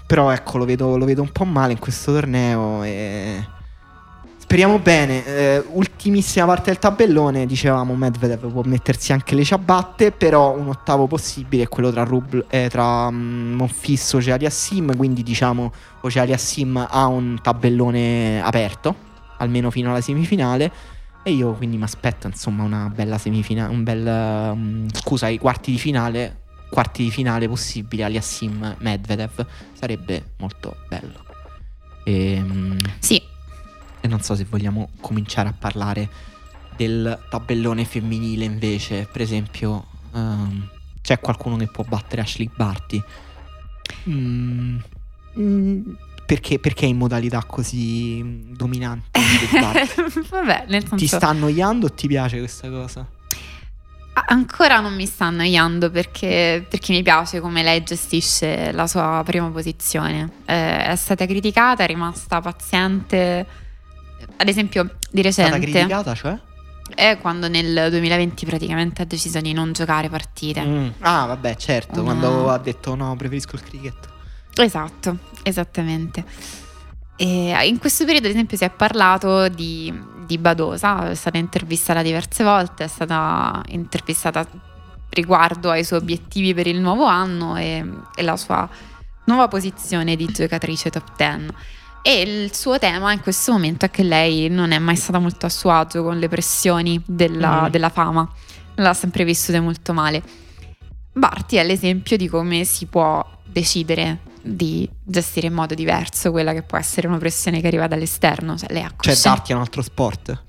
però 0.05 0.29
ecco, 0.31 0.57
lo 0.57 0.65
vedo, 0.65 0.97
lo 0.97 1.05
vedo 1.05 1.21
un 1.21 1.31
po' 1.31 1.45
male 1.45 1.71
in 1.71 1.79
questo 1.79 2.11
torneo. 2.11 2.83
E... 2.83 3.47
Speriamo 4.43 4.77
bene. 4.77 5.25
Eh, 5.25 5.63
ultimissima 5.69 6.45
parte 6.45 6.65
del 6.65 6.77
tabellone, 6.77 7.45
dicevamo, 7.45 7.95
Medvedev 7.95 8.51
può 8.51 8.61
mettersi 8.65 9.13
anche 9.13 9.35
le 9.35 9.45
ciabatte, 9.45 10.11
però 10.11 10.53
un 10.55 10.67
ottavo 10.67 11.07
possibile 11.07 11.63
è 11.63 11.67
quello 11.69 11.91
tra, 11.91 12.03
Rubl- 12.03 12.45
eh, 12.49 12.67
tra 12.69 13.09
mm, 13.09 13.53
Monfisso 13.53 14.17
e 14.17 14.19
Oceali 14.19 14.45
Assim, 14.45 14.95
quindi 14.97 15.23
diciamo 15.23 15.71
Oceali 16.01 16.33
Assim 16.33 16.75
ha 16.87 17.07
un 17.07 17.39
tabellone 17.41 18.43
aperto, 18.43 18.93
almeno 19.37 19.71
fino 19.71 19.89
alla 19.89 20.01
semifinale. 20.01 20.71
E 21.23 21.31
io 21.31 21.53
quindi 21.53 21.77
mi 21.77 21.83
aspetto 21.83 22.27
insomma 22.27 22.63
una 22.63 22.91
bella 22.93 23.17
semifinale, 23.17 23.73
un 23.73 23.83
bel... 23.83 24.05
um, 24.05 24.87
scusa, 24.91 25.29
i 25.29 25.39
quarti 25.39 25.71
di 25.71 25.79
finale, 25.79 26.41
quarti 26.69 27.03
di 27.03 27.11
finale 27.11 27.47
possibili 27.47 28.03
Aliassim 28.03 28.75
Medvedev, 28.79 29.45
sarebbe 29.71 30.33
molto 30.37 30.75
bello. 30.89 31.23
E, 32.03 32.39
mm, 32.39 32.77
Sì, 32.99 33.31
e 34.03 34.07
non 34.09 34.21
so 34.21 34.35
se 34.35 34.45
vogliamo 34.49 34.89
cominciare 34.99 35.47
a 35.47 35.55
parlare 35.57 36.09
del 36.75 37.17
tabellone 37.29 37.85
femminile 37.85 38.43
invece, 38.43 39.07
per 39.09 39.21
esempio, 39.21 39.85
ehm, 40.13 40.69
c'è 41.01 41.19
qualcuno 41.21 41.55
che 41.55 41.67
può 41.67 41.85
battere 41.87 42.21
Ashley 42.21 42.49
Barty? 42.53 43.01
Mm, 44.09 44.77
Mm, 45.39 45.93
perché, 46.25 46.59
perché 46.59 46.85
in 46.85 46.97
modalità 46.97 47.43
così 47.43 48.21
mm, 48.21 48.53
dominante? 48.53 49.19
Vabbè, 50.29 50.65
nel 50.67 50.81
senso 50.81 50.95
ti 50.95 51.07
sta 51.07 51.29
annoiando 51.29 51.87
o 51.87 51.93
ti 51.93 52.07
piace 52.07 52.39
questa 52.39 52.69
cosa? 52.69 53.07
ancora 54.25 54.79
non 54.79 54.93
mi 54.93 55.07
sta 55.07 55.25
annoiando 55.25 55.89
perché, 55.89 56.63
perché 56.69 56.93
mi 56.93 57.01
piace 57.01 57.39
come 57.39 57.63
lei 57.63 57.83
gestisce 57.83 58.71
la 58.71 58.85
sua 58.85 59.21
prima 59.25 59.49
posizione. 59.49 60.29
Eh, 60.45 60.85
è 60.85 60.95
stata 60.95 61.25
criticata, 61.25 61.83
è 61.83 61.87
rimasta 61.87 62.39
paziente. 62.39 63.45
Ad 64.37 64.47
esempio, 64.47 64.95
di 65.11 65.21
È 65.21 65.31
stata 65.31 65.49
recente 65.49 65.71
criticata, 65.71 66.13
cioè? 66.15 66.37
è 66.95 67.17
quando 67.19 67.47
nel 67.47 67.89
2020 67.89 68.45
praticamente 68.45 69.01
ha 69.01 69.05
deciso 69.05 69.39
di 69.39 69.53
non 69.53 69.71
giocare 69.71 70.09
partite. 70.09 70.61
Mm. 70.61 70.87
Ah, 70.99 71.25
vabbè, 71.25 71.55
certo, 71.55 72.01
Una- 72.01 72.03
quando 72.03 72.49
ha 72.49 72.57
detto 72.57 72.95
no, 72.95 73.15
preferisco 73.15 73.55
il 73.55 73.63
cricket. 73.63 74.09
Esatto, 74.55 75.17
esattamente. 75.43 76.23
E 77.15 77.55
in 77.67 77.79
questo 77.79 78.05
periodo, 78.05 78.27
ad 78.27 78.33
esempio, 78.33 78.57
si 78.57 78.63
è 78.63 78.69
parlato 78.69 79.47
di, 79.47 79.93
di 80.25 80.37
Badosa, 80.37 81.09
è 81.09 81.15
stata 81.15 81.37
intervistata 81.37 82.01
diverse 82.01 82.43
volte, 82.43 82.83
è 82.83 82.87
stata 82.87 83.61
intervistata 83.69 84.45
riguardo 85.09 85.69
ai 85.69 85.83
suoi 85.83 85.99
obiettivi 85.99 86.53
per 86.53 86.67
il 86.67 86.79
nuovo 86.79 87.05
anno 87.05 87.55
e, 87.55 87.85
e 88.15 88.21
la 88.23 88.35
sua 88.35 88.67
nuova 89.25 89.47
posizione 89.47 90.15
di 90.15 90.25
giocatrice 90.25 90.89
top 90.89 91.15
10. 91.15 91.47
E 92.05 92.19
il 92.21 92.53
suo 92.53 92.77
tema 92.79 93.13
in 93.13 93.21
questo 93.21 93.53
momento 93.53 93.85
è 93.85 93.89
che 93.89 94.03
lei 94.03 94.49
non 94.49 94.71
è 94.71 94.77
mai 94.79 94.97
stata 94.97 95.19
molto 95.19 95.45
a 95.45 95.49
suo 95.49 95.71
agio 95.71 96.03
con 96.03 96.19
le 96.19 96.27
pressioni 96.27 97.01
della, 97.05 97.63
Mm. 97.63 97.67
della 97.67 97.89
fama, 97.89 98.29
l'ha 98.75 98.93
sempre 98.93 99.23
vissute 99.23 99.59
molto 99.61 99.93
male. 99.93 100.21
Barty 101.13 101.55
è 101.57 101.63
l'esempio 101.63 102.17
di 102.17 102.27
come 102.27 102.65
si 102.65 102.87
può 102.87 103.25
decidere 103.45 104.19
di 104.41 104.89
gestire 105.01 105.47
in 105.47 105.53
modo 105.53 105.73
diverso 105.75 106.31
quella 106.31 106.51
che 106.51 106.63
può 106.63 106.77
essere 106.77 107.07
una 107.07 107.17
pressione 107.17 107.61
che 107.61 107.67
arriva 107.67 107.87
dall'esterno. 107.87 108.57
Cioè, 108.57 108.73
lei 108.73 108.83
ha 108.83 108.91
Cioè, 108.99 109.15
darti 109.15 109.53
un 109.53 109.59
altro 109.59 109.81
sport. 109.81 110.43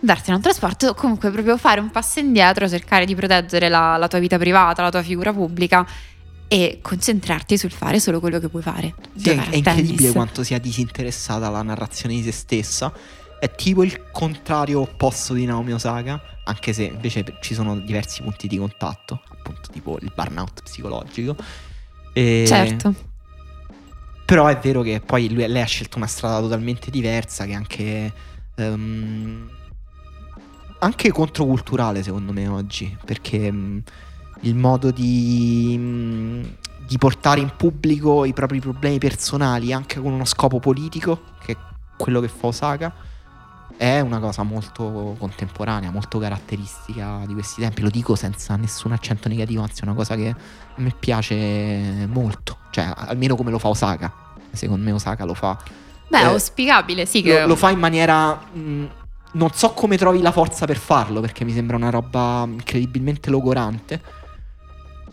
darti 0.00 0.30
un 0.30 0.36
altro 0.36 0.52
sport 0.54 0.84
o 0.84 0.94
comunque 0.94 1.30
proprio 1.30 1.58
fare 1.58 1.80
un 1.80 1.90
passo 1.90 2.18
indietro, 2.20 2.66
cercare 2.66 3.04
di 3.04 3.14
proteggere 3.14 3.68
la, 3.68 3.98
la 3.98 4.08
tua 4.08 4.20
vita 4.20 4.38
privata, 4.38 4.82
la 4.82 4.90
tua 4.90 5.02
figura 5.02 5.32
pubblica 5.34 5.86
e 6.48 6.78
concentrarti 6.82 7.56
sul 7.58 7.70
fare 7.70 7.98
solo 8.00 8.20
quello 8.20 8.38
che 8.38 8.48
puoi 8.48 8.62
fare. 8.62 8.94
Sì, 9.16 9.30
è, 9.30 9.34
Giocare 9.34 9.50
è 9.50 9.54
a 9.54 9.56
incredibile 9.56 10.12
quanto 10.12 10.42
sia 10.44 10.58
disinteressata 10.58 11.46
alla 11.46 11.62
narrazione 11.62 12.14
di 12.14 12.22
se 12.22 12.32
stessa. 12.32 12.92
È 13.38 13.50
tipo 13.54 13.82
il 13.82 14.10
contrario 14.10 14.80
opposto 14.80 15.34
di 15.34 15.44
Naomi 15.44 15.72
Osaka, 15.72 16.20
anche 16.44 16.72
se 16.72 16.84
invece 16.84 17.24
ci 17.40 17.54
sono 17.54 17.78
diversi 17.78 18.22
punti 18.22 18.46
di 18.46 18.56
contatto, 18.56 19.20
appunto 19.30 19.68
tipo 19.70 19.98
il 20.00 20.12
burnout 20.14 20.62
psicologico. 20.62 21.36
E- 22.12 22.44
Certo. 22.46 22.94
Però 24.24 24.46
è 24.46 24.56
vero 24.58 24.80
che 24.80 25.00
poi 25.04 25.28
lui- 25.32 25.46
lei 25.46 25.60
ha 25.60 25.66
scelto 25.66 25.98
una 25.98 26.06
strada 26.06 26.40
totalmente 26.40 26.90
diversa, 26.90 27.44
che 27.44 27.50
è 27.50 27.54
anche. 27.54 28.12
ehm, 28.56 29.50
anche 30.78 31.10
controculturale, 31.10 32.02
secondo 32.02 32.32
me, 32.32 32.46
oggi. 32.46 32.96
Perché 33.04 33.50
mm, 33.50 33.78
il 34.40 34.54
modo 34.54 34.90
di. 34.90 35.74
mm, 35.78 36.42
di 36.86 36.98
portare 36.98 37.40
in 37.40 37.50
pubblico 37.56 38.24
i 38.24 38.34
propri 38.34 38.60
problemi 38.60 38.98
personali 38.98 39.72
anche 39.72 39.98
con 40.00 40.12
uno 40.12 40.26
scopo 40.26 40.60
politico, 40.60 41.22
che 41.42 41.52
è 41.52 41.56
quello 41.96 42.20
che 42.20 42.28
fa 42.28 42.48
Osaka, 42.48 42.92
è 43.76 44.00
una 44.00 44.18
cosa 44.18 44.42
molto 44.42 45.16
contemporanea, 45.18 45.90
molto 45.90 46.18
caratteristica 46.18 47.22
di 47.26 47.32
questi 47.32 47.62
tempi. 47.62 47.80
Lo 47.82 47.90
dico 47.90 48.14
senza 48.14 48.54
nessun 48.56 48.92
accento 48.92 49.28
negativo, 49.28 49.62
anzi 49.62 49.80
è 49.80 49.84
una 49.84 49.94
cosa 49.94 50.14
che 50.14 50.28
a 50.28 50.80
me 50.80 50.94
piace 50.98 52.06
molto, 52.06 52.58
cioè 52.70 52.92
almeno 52.94 53.34
come 53.34 53.50
lo 53.50 53.58
fa 53.58 53.68
Osaka. 53.68 54.12
Secondo 54.52 54.84
me 54.84 54.92
Osaka 54.92 55.24
lo 55.24 55.34
fa. 55.34 55.58
Beh, 56.08 56.18
è 56.18 56.22
eh, 56.22 56.26
auspicabile, 56.26 57.06
sì. 57.06 57.22
Che... 57.22 57.40
Lo, 57.40 57.48
lo 57.48 57.56
fa 57.56 57.70
in 57.70 57.78
maniera... 57.78 58.34
Mh, 58.34 58.88
non 59.32 59.50
so 59.52 59.70
come 59.70 59.96
trovi 59.96 60.22
la 60.22 60.30
forza 60.30 60.64
per 60.64 60.76
farlo, 60.76 61.20
perché 61.20 61.44
mi 61.44 61.52
sembra 61.52 61.76
una 61.76 61.90
roba 61.90 62.46
incredibilmente 62.46 63.30
logorante. 63.30 64.00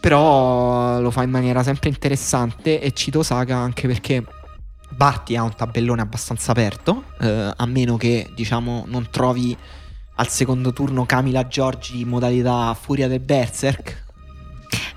Però 0.02 1.00
lo 1.00 1.12
fa 1.12 1.24
in 1.24 1.30
maniera 1.30 1.64
sempre 1.64 1.90
interessante 1.90 2.82
e 2.82 2.92
cito 2.92 3.20
Osaka 3.20 3.56
anche 3.56 3.88
perché 3.88 4.26
Barty 4.90 5.36
ha 5.36 5.44
un 5.44 5.56
tabellone 5.56 6.02
abbastanza 6.02 6.52
aperto, 6.52 7.04
eh, 7.22 7.54
a 7.56 7.66
meno 7.68 7.98
che 7.98 8.30
diciamo 8.34 8.86
non 8.88 9.08
trovi 9.12 9.56
al 10.16 10.28
secondo 10.28 10.74
turno 10.74 11.06
Camila 11.06 11.48
Giorgi 11.48 12.02
in 12.02 12.08
modalità 12.08 12.74
Furia 12.74 13.08
del 13.08 13.20
Berserk. 13.20 14.10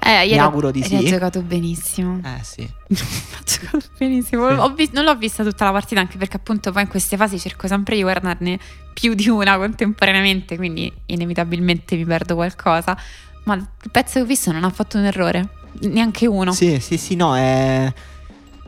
Eh, 0.07 0.27
Mi 0.27 0.39
auguro 0.39 0.71
di 0.71 0.83
sì. 0.83 0.97
Ha 0.97 1.03
giocato 1.03 1.41
benissimo. 1.41 2.21
Eh 2.23 2.43
sì. 2.43 2.63
ha 2.93 3.43
giocato 3.45 3.87
benissimo. 3.97 4.51
Sì. 4.51 4.73
Vi- 4.75 4.91
non 4.93 5.05
l'ho 5.05 5.17
vista 5.17 5.43
tutta 5.43 5.65
la 5.65 5.73
partita 5.73 6.01
anche 6.01 6.19
perché 6.19 6.37
appunto 6.37 6.73
poi 6.73 6.83
in 6.83 6.89
queste 6.89 7.17
fasi 7.17 7.39
cerco 7.39 7.67
sempre 7.67 7.97
di 7.97 8.03
guardarne 8.03 8.59
più 8.93 9.15
di 9.15 9.29
una 9.29 9.57
contemporaneamente, 9.57 10.57
quindi 10.57 10.93
inevitabilmente 11.07 11.97
mi 11.97 12.05
perdo 12.05 12.35
qualcosa. 12.35 12.97
Ma 13.45 13.55
il 13.55 13.66
pezzo 13.91 14.15
che 14.15 14.21
ho 14.21 14.25
visto 14.25 14.53
non 14.53 14.65
ha 14.65 14.71
fatto 14.71 14.99
un 14.99 15.05
errore, 15.05 15.49
neanche 15.81 16.27
uno. 16.27 16.53
Sì, 16.53 16.81
sì, 16.81 16.97
sì, 16.97 17.15
no, 17.15 17.37
è... 17.37 17.93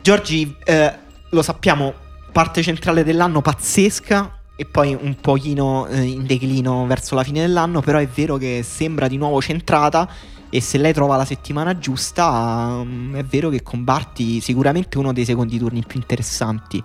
Giorgi 0.01 0.55
eh, 0.65 0.95
lo 1.31 1.43
sappiamo, 1.43 1.93
parte 2.33 2.63
centrale 2.63 3.03
dell'anno 3.03 3.41
pazzesca 3.41 4.39
e 4.55 4.65
poi 4.65 4.97
un 4.99 5.17
pochino 5.21 5.87
eh, 5.87 6.01
in 6.03 6.27
declino 6.27 6.87
verso 6.87 7.15
la 7.15 7.23
fine 7.23 7.41
dell'anno, 7.41 7.81
però 7.81 7.99
è 7.99 8.07
vero 8.07 8.37
che 8.37 8.63
sembra 8.63 9.09
di 9.09 9.17
nuovo 9.17 9.41
centrata 9.41 10.09
e 10.49 10.61
se 10.61 10.79
lei 10.79 10.93
trova 10.93 11.17
la 11.17 11.25
settimana 11.25 11.77
giusta 11.79 12.79
um, 12.81 13.17
è 13.17 13.25
vero 13.25 13.49
che 13.51 13.63
con 13.63 13.85
Barty 13.85 14.41
sicuramente 14.41 14.97
uno 14.97 15.13
dei 15.13 15.25
secondi 15.25 15.59
turni 15.59 15.85
più 15.85 15.99
interessanti 15.99 16.83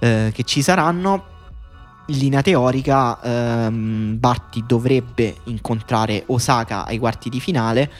eh, 0.00 0.30
che 0.34 0.42
ci 0.44 0.62
saranno. 0.62 1.29
In 2.06 2.18
linea 2.18 2.42
teorica 2.42 3.20
ehm, 3.22 4.18
Barty 4.18 4.64
dovrebbe 4.66 5.36
incontrare 5.44 6.24
Osaka 6.26 6.84
ai 6.84 6.98
quarti 6.98 7.28
di 7.28 7.40
finale 7.40 7.90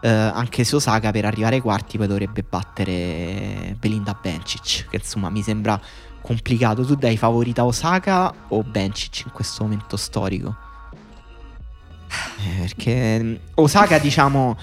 eh, 0.00 0.08
anche 0.08 0.62
se 0.62 0.76
Osaka 0.76 1.10
per 1.10 1.24
arrivare 1.24 1.56
ai 1.56 1.60
quarti 1.60 1.96
poi 1.96 2.06
dovrebbe 2.06 2.44
battere 2.48 3.74
Belinda 3.78 4.16
Bencic, 4.20 4.88
che 4.88 4.96
insomma 4.96 5.30
mi 5.30 5.42
sembra 5.42 5.80
complicato. 6.20 6.84
Tu 6.84 6.94
dai 6.94 7.16
favorita 7.16 7.64
Osaka 7.64 8.32
o 8.48 8.62
Bencic 8.62 9.24
in 9.24 9.32
questo 9.32 9.64
momento 9.64 9.96
storico? 9.96 10.54
Eh, 12.08 12.60
perché 12.60 13.40
Osaka, 13.54 13.98
diciamo, 13.98 14.56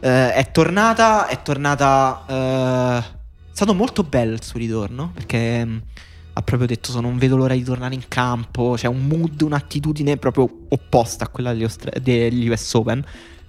eh, 0.00 0.32
è 0.32 0.50
tornata, 0.50 1.26
è 1.26 1.42
tornata... 1.42 2.24
Eh, 2.26 3.14
è 3.52 3.58
stato 3.58 3.74
molto 3.74 4.02
bello 4.02 4.34
il 4.34 4.42
suo 4.42 4.58
ritorno, 4.58 5.10
perché 5.14 5.82
ha 6.38 6.42
proprio 6.42 6.68
detto 6.68 7.00
non 7.00 7.16
vedo 7.16 7.36
l'ora 7.36 7.54
di 7.54 7.62
tornare 7.62 7.94
in 7.94 8.08
campo, 8.08 8.74
c'è 8.76 8.88
un 8.88 9.06
mood, 9.06 9.40
un'attitudine 9.40 10.18
proprio 10.18 10.66
opposta 10.68 11.24
a 11.24 11.28
quella 11.28 11.52
degli, 11.52 11.64
Ostra- 11.64 11.98
degli 11.98 12.46
US 12.48 12.74
Open 12.74 13.02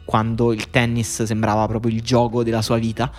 quando 0.05 0.53
il 0.53 0.69
tennis 0.69 1.23
sembrava 1.23 1.67
proprio 1.67 1.91
il 1.91 2.01
gioco 2.01 2.43
della 2.43 2.61
sua 2.61 2.77
vita. 2.77 3.11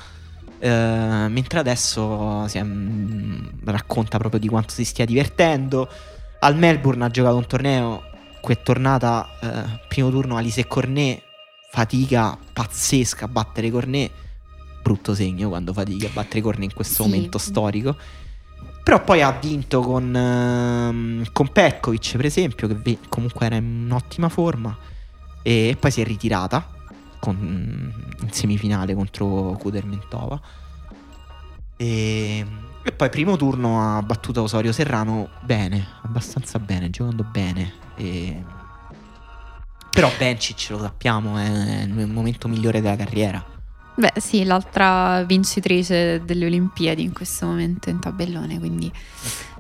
Uh, 0.61 1.29
mentre 1.29 1.59
adesso 1.59 2.47
è, 2.47 2.63
mh, 2.63 3.61
racconta 3.65 4.17
proprio 4.17 4.41
di 4.41 4.49
quanto 4.49 4.73
si 4.73 4.85
stia 4.85 5.05
divertendo. 5.05 5.87
Al 6.41 6.57
Melbourne 6.57 7.05
ha 7.05 7.11
giocato 7.11 7.37
un 7.37 7.47
torneo, 7.47 8.03
qui 8.41 8.55
è 8.55 8.63
tornata 8.63 9.29
uh, 9.43 9.87
primo 9.87 10.09
turno 10.09 10.39
Alice 10.39 10.67
Cornet, 10.67 11.23
fatica 11.71 12.39
pazzesca 12.55 13.27
a 13.27 13.29
battere 13.29 13.71
Cornet, 13.71 14.11
brutto 14.83 15.15
segno 15.15 15.51
quando 15.51 15.75
fatica 15.75 16.07
a 16.07 16.11
battere 16.11 16.41
Cornet 16.41 16.71
in 16.71 16.75
questo 16.75 17.03
sì. 17.03 17.09
momento 17.09 17.37
storico. 17.37 17.95
Però 18.89 19.05
poi 19.05 19.21
ha 19.21 19.33
vinto 19.33 19.83
con, 19.83 20.15
uh, 20.15 21.31
con 21.33 21.53
Petkovic, 21.53 22.17
per 22.17 22.25
esempio, 22.25 22.67
che 22.67 22.99
comunque 23.11 23.45
era 23.45 23.57
in 23.57 23.83
un'ottima 23.85 24.31
forma, 24.31 24.75
e 25.43 25.77
poi 25.79 25.91
si 25.91 26.01
è 26.01 26.05
ritirata 26.05 26.67
con, 27.19 27.93
in 28.19 28.33
semifinale 28.33 28.95
contro 28.95 29.59
Kudermentova. 29.59 30.41
E, 31.77 32.47
e, 32.83 32.93
poi 32.93 33.11
primo 33.11 33.37
turno 33.37 33.79
ha 33.99 34.01
battuto 34.01 34.45
Osorio 34.45 34.73
Serrano 34.73 35.29
bene, 35.43 35.87
abbastanza 36.05 36.59
bene, 36.59 36.89
giocando 36.89 37.25
bene. 37.25 37.73
E, 37.95 38.43
però 39.91 40.11
Bencic 40.17 40.69
lo 40.71 40.79
sappiamo 40.79 41.37
è 41.37 41.83
il 41.83 42.07
momento 42.07 42.49
migliore 42.49 42.81
della 42.81 42.97
carriera. 42.97 43.58
Beh 43.99 44.13
sì, 44.21 44.45
l'altra 44.45 45.25
vincitrice 45.25 46.23
delle 46.25 46.47
Olimpiadi 46.47 47.03
in 47.03 47.13
questo 47.13 47.47
momento 47.47 47.91
in 47.91 47.99
tabellone, 47.99 48.61
quindi 48.61 48.93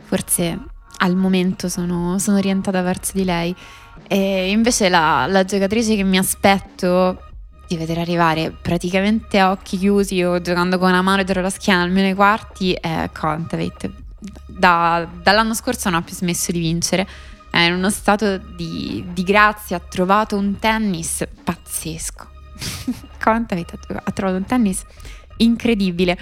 forse 0.04 0.56
al 0.98 1.16
momento 1.16 1.68
sono, 1.68 2.20
sono 2.20 2.36
orientata 2.36 2.80
verso 2.82 3.10
di 3.14 3.24
lei. 3.24 3.52
E 4.06 4.50
invece 4.50 4.88
la, 4.88 5.26
la 5.26 5.44
giocatrice 5.44 5.96
che 5.96 6.04
mi 6.04 6.18
aspetto 6.18 7.20
di 7.66 7.76
vedere 7.76 8.00
arrivare 8.00 8.52
praticamente 8.52 9.40
a 9.40 9.50
occhi 9.50 9.76
chiusi 9.76 10.22
o 10.22 10.40
giocando 10.40 10.78
con 10.78 10.90
una 10.90 11.02
mano 11.02 11.24
dietro 11.24 11.42
la 11.42 11.50
schiena 11.50 11.82
almeno 11.82 12.06
ai 12.06 12.14
quarti 12.14 12.74
è 12.74 13.10
Contavate. 13.12 13.92
Da, 14.46 15.04
dall'anno 15.20 15.54
scorso 15.54 15.90
non 15.90 15.98
ha 15.98 16.04
più 16.04 16.14
smesso 16.14 16.52
di 16.52 16.60
vincere. 16.60 17.08
È 17.50 17.58
in 17.58 17.72
uno 17.72 17.90
stato 17.90 18.38
di, 18.38 19.04
di 19.12 19.24
grazia, 19.24 19.78
ha 19.78 19.80
trovato 19.80 20.36
un 20.36 20.60
tennis 20.60 21.26
pazzesco. 21.42 22.36
Contavate 23.22 23.78
ha 24.04 24.10
trovato 24.12 24.36
un 24.36 24.44
tennis 24.44 24.84
incredibile. 25.38 26.18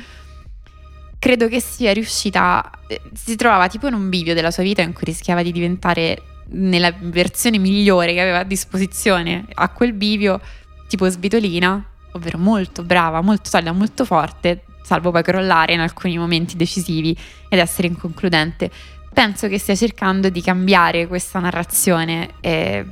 Credo 1.18 1.48
che 1.48 1.60
sia 1.60 1.92
riuscita. 1.92 2.70
Eh, 2.86 3.00
si 3.14 3.36
trovava 3.36 3.68
tipo 3.68 3.86
in 3.86 3.94
un 3.94 4.08
bivio 4.08 4.34
della 4.34 4.50
sua 4.50 4.62
vita 4.62 4.82
in 4.82 4.92
cui 4.92 5.04
rischiava 5.04 5.42
di 5.42 5.52
diventare 5.52 6.22
nella 6.48 6.94
versione 6.98 7.58
migliore 7.58 8.12
che 8.12 8.20
aveva 8.20 8.40
a 8.40 8.44
disposizione 8.44 9.46
a 9.54 9.68
quel 9.70 9.92
bivio 9.92 10.40
tipo 10.86 11.08
Svitolina, 11.08 11.84
ovvero 12.12 12.38
molto 12.38 12.84
brava, 12.84 13.20
molto 13.20 13.48
solida, 13.48 13.72
molto 13.72 14.04
forte, 14.04 14.64
salvo 14.82 15.10
poi 15.10 15.22
crollare 15.22 15.72
in 15.72 15.80
alcuni 15.80 16.16
momenti 16.16 16.56
decisivi 16.56 17.16
ed 17.48 17.58
essere 17.58 17.88
inconcludente. 17.88 18.70
Penso 19.12 19.48
che 19.48 19.58
stia 19.58 19.74
cercando 19.74 20.28
di 20.28 20.42
cambiare 20.42 21.06
questa 21.06 21.40
narrazione. 21.40 22.34
E... 22.40 22.84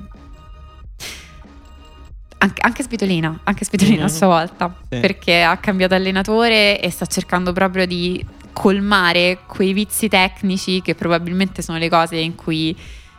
Anche, 2.45 2.61
anche 2.61 2.83
Svitolina, 2.83 3.41
anche 3.45 3.65
Svitolina 3.65 3.97
mm-hmm. 3.97 4.05
a 4.05 4.09
sua 4.09 4.27
volta, 4.27 4.77
sì. 4.91 5.01
perché 5.01 5.43
ha 5.43 5.57
cambiato 5.57 5.95
allenatore 5.95 6.79
e 6.79 6.91
sta 6.91 7.07
cercando 7.07 7.53
proprio 7.53 7.87
di 7.87 8.25
colmare 8.53 9.41
quei 9.47 9.73
vizi 9.73 10.09
tecnici 10.09 10.83
che 10.83 10.95
probabilmente 10.95 11.63
sono 11.63 11.79
le 11.79 11.89
cose 11.89 12.17
in 12.17 12.35
cui, 12.35 12.77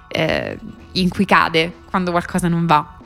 eh, 0.08 0.58
in 0.94 1.10
cui 1.10 1.26
cade 1.26 1.74
quando 1.90 2.12
qualcosa 2.12 2.48
non 2.48 2.68
va. 2.68 2.98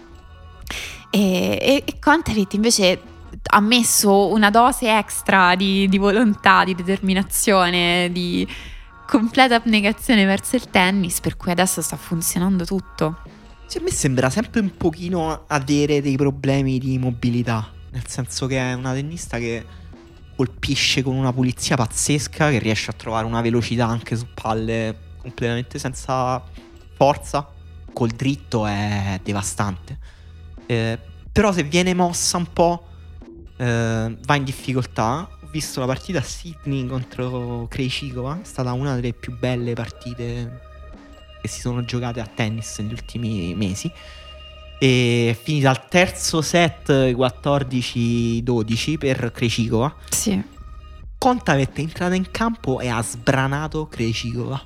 E, 1.09 1.57
e, 1.61 1.83
e 1.85 1.99
Contarit 1.99 2.53
invece 2.53 3.01
ha 3.51 3.59
messo 3.61 4.27
una 4.27 4.49
dose 4.49 4.95
extra 4.95 5.55
di, 5.55 5.87
di 5.87 5.97
volontà, 5.97 6.65
di 6.65 6.75
determinazione, 6.75 8.09
di 8.11 8.47
completa 9.07 9.55
abnegazione 9.55 10.25
verso 10.25 10.55
il 10.55 10.69
tennis, 10.69 11.19
per 11.19 11.37
cui 11.37 11.51
adesso 11.51 11.81
sta 11.81 11.95
funzionando 11.95 12.65
tutto. 12.65 13.21
Cioè, 13.69 13.81
a 13.81 13.83
me 13.83 13.91
sembra 13.91 14.31
sempre 14.31 14.61
un 14.61 14.75
pochino 14.75 15.43
avere 15.45 16.01
dei 16.01 16.17
problemi 16.17 16.79
di 16.79 16.97
mobilità, 16.97 17.71
nel 17.91 18.07
senso 18.07 18.47
che 18.47 18.57
è 18.57 18.73
una 18.73 18.93
tennista 18.93 19.37
che 19.37 19.63
colpisce 20.35 21.03
con 21.03 21.15
una 21.15 21.31
pulizia 21.31 21.75
pazzesca, 21.75 22.49
che 22.49 22.57
riesce 22.57 22.89
a 22.89 22.95
trovare 22.95 23.27
una 23.27 23.41
velocità 23.41 23.85
anche 23.85 24.15
su 24.15 24.25
palle 24.33 24.97
completamente 25.21 25.77
senza 25.77 26.43
forza, 26.95 27.47
col 27.93 28.09
dritto 28.09 28.65
è 28.65 29.19
devastante. 29.21 29.99
Eh, 30.65 30.97
però 31.31 31.51
se 31.51 31.61
viene 31.61 31.93
mossa 31.93 32.37
un 32.37 32.51
po', 32.51 32.87
eh, 33.55 34.17
va 34.25 34.35
in 34.35 34.43
difficoltà. 34.45 35.29
Ho 35.43 35.47
visto 35.51 35.79
la 35.79 35.85
partita 35.85 36.17
a 36.17 36.23
Sydney 36.23 36.87
contro 36.87 37.67
Krejcikova, 37.69 38.39
è 38.41 38.45
stata 38.45 38.73
una 38.73 38.95
delle 38.95 39.13
più 39.13 39.37
belle 39.37 39.73
partite 39.73 40.68
che 41.41 41.47
si 41.47 41.59
sono 41.59 41.83
giocate 41.83 42.19
a 42.19 42.25
tennis 42.25 42.79
negli 42.79 42.93
ultimi 42.93 43.53
mesi. 43.55 43.91
E 44.79 45.29
è 45.31 45.41
finita 45.41 45.69
al 45.69 45.87
terzo 45.87 46.41
set 46.41 46.89
14-12 46.89 48.97
per 48.97 49.31
Krejcikova. 49.33 49.93
Sì. 50.09 50.41
Contavet 51.17 51.77
è 51.77 51.81
entrata 51.81 52.15
in 52.15 52.31
campo 52.31 52.79
e 52.79 52.87
ha 52.87 53.01
sbranato 53.01 53.87
Krejcikova. 53.87 54.61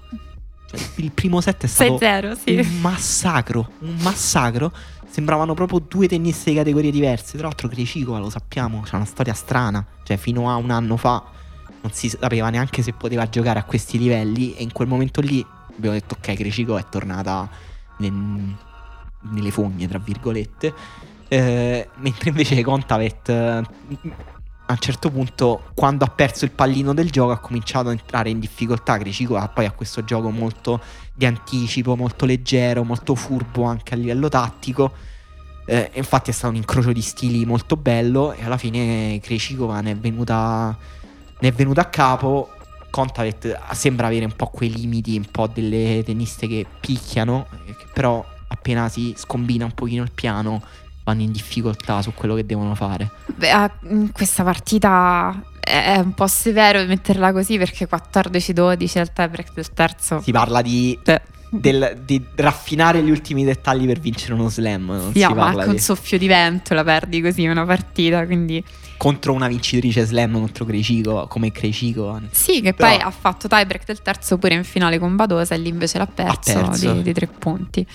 Cioè, 0.70 0.80
il 0.96 1.12
primo 1.12 1.42
set 1.42 1.64
è 1.64 1.68
stato 1.68 1.96
6-0, 1.96 2.38
sì. 2.44 2.56
un 2.56 2.80
massacro, 2.80 3.72
un 3.80 3.96
massacro 4.02 4.72
sembravano 5.10 5.54
proprio 5.54 5.80
due 5.80 6.08
tennisti 6.08 6.50
di 6.50 6.56
categorie 6.56 6.90
diverse. 6.90 7.38
Tra 7.38 7.48
l'altro, 7.48 7.68
Krejcikova 7.68 8.18
lo 8.18 8.32
sappiamo, 8.32 8.82
c'ha 8.82 8.96
una 8.96 9.06
storia 9.06 9.34
strana. 9.34 9.86
Cioè, 10.04 10.18
fino 10.18 10.50
a 10.50 10.56
un 10.56 10.72
anno 10.72 10.98
fa 10.98 11.24
non 11.82 11.92
si 11.92 12.10
sapeva 12.10 12.50
neanche 12.50 12.82
se 12.82 12.94
poteva 12.94 13.30
giocare 13.30 13.60
a 13.60 13.64
questi 13.64 14.00
livelli. 14.00 14.56
E 14.56 14.64
in 14.64 14.72
quel 14.72 14.88
momento 14.88 15.22
lì 15.22 15.46
abbiamo 15.76 15.96
detto 15.96 16.16
ok, 16.18 16.34
Krejcikova 16.34 16.80
è 16.80 16.86
tornata 16.90 17.50
nel- 17.98 18.56
nelle 19.32 19.52
fogne, 19.52 19.88
tra 19.88 20.00
virgolette, 20.00 20.74
Eh, 21.30 21.90
mentre 21.96 22.30
invece 22.30 22.62
Contavet 22.62 23.30
eh, 23.30 23.64
a 24.66 24.72
un 24.72 24.78
certo 24.78 25.10
punto, 25.10 25.72
quando 25.74 26.06
ha 26.06 26.08
perso 26.08 26.46
il 26.46 26.52
pallino 26.52 26.94
del 26.94 27.10
gioco, 27.10 27.32
ha 27.32 27.40
cominciato 27.40 27.90
a 27.90 27.92
entrare 27.92 28.30
in 28.30 28.40
difficoltà. 28.40 29.00
Krejcikova 29.00 29.48
poi 29.48 29.66
ha 29.66 29.72
questo 29.72 30.04
gioco 30.04 30.30
molto 30.30 30.80
di 31.12 31.26
anticipo, 31.26 31.96
molto 31.96 32.26
leggero, 32.26 32.84
molto 32.84 33.16
furbo 33.16 33.64
anche 33.64 33.96
a 33.96 33.98
livello 33.98 34.30
tattico. 34.30 34.92
Eh, 35.66 35.90
infatti 35.96 36.30
è 36.30 36.34
stato 36.34 36.52
un 36.52 36.58
incrocio 36.58 36.92
di 36.92 37.02
stili 37.02 37.46
molto 37.46 37.78
bello 37.78 38.34
e 38.34 38.44
alla 38.44 38.58
fine 38.58 39.20
Krejcikova 39.20 39.82
ne 39.82 39.92
è 39.92 39.96
venuta, 39.96 40.78
ne 41.40 41.48
è 41.48 41.52
venuta 41.52 41.82
a 41.82 41.86
capo. 41.86 42.53
Contavet 42.94 43.60
sembra 43.72 44.06
avere 44.06 44.26
un 44.26 44.36
po' 44.36 44.46
quei 44.46 44.72
limiti, 44.72 45.18
un 45.18 45.26
po' 45.32 45.48
delle 45.48 46.04
tenniste 46.06 46.48
che 46.48 46.64
picchiano, 46.80 47.48
eh, 47.66 47.76
che 47.76 47.86
però 47.92 48.24
appena 48.50 48.88
si 48.88 49.16
scombina 49.18 49.66
un 49.66 49.72
pochino 49.72 50.04
il 50.04 50.12
piano 50.12 50.62
vanno 51.04 51.24
in 51.24 51.32
difficoltà 51.32 52.04
su 52.04 52.14
quello 52.14 52.36
che 52.36 52.46
devono 52.46 52.76
fare. 52.76 53.10
Beh, 53.36 53.50
ah, 53.50 53.72
in 53.90 54.12
questa 54.12 54.44
partita 54.44 55.44
è 55.60 55.98
un 55.98 56.14
po' 56.14 56.28
severo 56.28 56.86
metterla 56.86 57.32
così 57.32 57.58
perché 57.58 57.88
14-12 57.90 59.00
al 59.00 59.12
tiebreak 59.12 59.54
del 59.56 59.74
terzo. 59.74 60.22
Si 60.22 60.32
parla 60.32 60.62
di, 60.62 60.98
Beh, 61.04 61.22
del- 61.60 62.02
di 62.04 62.24
raffinare 62.36 63.02
gli 63.04 63.10
ultimi 63.12 63.44
dettagli 63.44 63.86
per 63.86 64.00
vincere 64.00 64.34
uno 64.34 64.50
slam. 64.50 64.86
Non 64.86 65.12
sì, 65.14 65.20
si 65.20 65.34
ma 65.34 65.54
un 65.66 65.72
di- 65.72 65.80
soffio 65.80 66.18
di 66.18 66.28
vento 66.28 66.74
la 66.74 66.84
perdi 66.84 67.22
così 67.22 67.46
una 67.46 67.66
partita, 67.66 68.26
quindi 68.26 68.64
contro 68.98 69.34
una 69.34 69.48
vincitrice 69.48 70.06
slam 70.06 70.34
contro 70.34 70.66
Krejcikova, 70.66 71.28
come 71.28 71.52
Krejcikova. 71.52 72.22
sì, 72.32 72.62
che 72.62 72.74
Però- 72.74 72.90
poi 72.90 73.02
ha 73.02 73.12
fatto 73.12 73.48
tiebreak 73.48 73.86
del 73.86 74.02
terzo 74.02 74.38
pure 74.38 74.56
in 74.56 74.64
finale 74.64 74.98
con 74.98 75.16
Badosa 75.16 75.56
e 75.56 75.58
lì 75.58 75.70
invece 75.70 75.98
l'ha 75.98 76.08
perso, 76.08 76.54
perso. 76.54 76.94
Di, 76.94 77.02
di 77.04 77.14
tre 77.14 77.28
punti. 77.28 77.86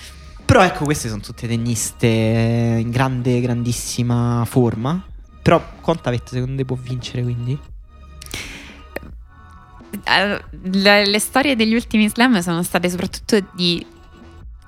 Però 0.45 0.63
ecco, 0.63 0.83
queste 0.83 1.09
sono 1.09 1.21
tutte 1.21 1.47
tenniste 1.47 2.07
in 2.07 2.89
grande, 2.89 3.39
grandissima 3.41 4.43
forma. 4.47 5.03
Però 5.41 5.63
Contavet 5.81 6.29
secondo 6.29 6.55
te 6.57 6.65
può 6.65 6.75
vincere 6.79 7.23
quindi? 7.23 7.57
Le, 10.05 11.05
le 11.07 11.19
storie 11.19 11.55
degli 11.55 11.73
ultimi 11.73 12.07
slam 12.09 12.39
sono 12.41 12.61
state 12.63 12.89
soprattutto 12.89 13.37
di 13.53 13.83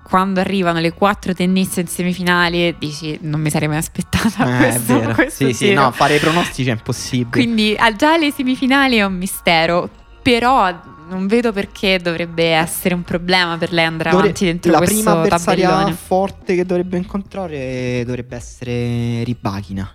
quando 0.04 0.40
arrivano 0.40 0.80
le 0.80 0.92
quattro 0.94 1.34
tenniste 1.34 1.82
in 1.82 1.88
semifinali 1.88 2.68
e 2.68 2.76
dici 2.78 3.18
non 3.22 3.40
mi 3.40 3.50
sarei 3.50 3.68
mai 3.68 3.78
aspettata 3.78 4.44
Eh, 4.46 4.58
questo, 4.58 4.96
è 4.98 5.00
vero. 5.00 5.14
questo 5.14 5.46
Sì, 5.48 5.54
sì, 5.54 5.66
tiro". 5.68 5.84
no, 5.84 5.92
fare 5.92 6.16
i 6.16 6.20
pronostici 6.20 6.70
è 6.70 6.74
impossibile. 6.74 7.30
Quindi 7.44 7.76
ah, 7.78 7.96
già 7.96 8.18
le 8.18 8.32
semifinali 8.32 8.98
è 8.98 9.04
un 9.06 9.14
mistero, 9.16 9.90
però 10.22 10.74
non 11.08 11.28
vedo 11.28 11.54
perché 11.54 12.00
dovrebbe 12.02 12.46
essere 12.52 12.94
un 12.96 13.04
problema 13.04 13.58
per 13.58 13.72
lei 13.72 13.86
andare 13.86 14.10
Dovre- 14.10 14.26
avanti 14.28 14.46
dentro 14.46 14.72
la 14.72 14.78
questo 14.80 14.96
prima 14.96 15.12
avversaria 15.20 15.68
tabellone. 15.70 15.96
forte 15.96 16.56
che 16.56 16.66
dovrebbe 16.66 16.98
incontrare 16.98 18.04
dovrebbe 18.06 18.36
essere 18.36 19.24
Ribachina. 19.24 19.90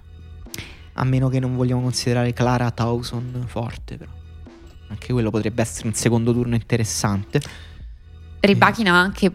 A 0.99 1.05
meno 1.05 1.29
che 1.29 1.41
non 1.41 1.57
vogliamo 1.57 1.83
considerare 1.83 2.33
Clara 2.33 2.71
Towson 2.71 3.45
forte, 3.47 3.97
però. 3.99 4.11
Anche 4.89 5.13
quello 5.13 5.31
potrebbe 5.31 5.63
essere 5.63 5.89
un 5.89 5.95
secondo 5.95 6.33
turno 6.33 6.55
interessante. 6.55 7.41
Ribachina 8.41 8.93
anche, 8.93 9.33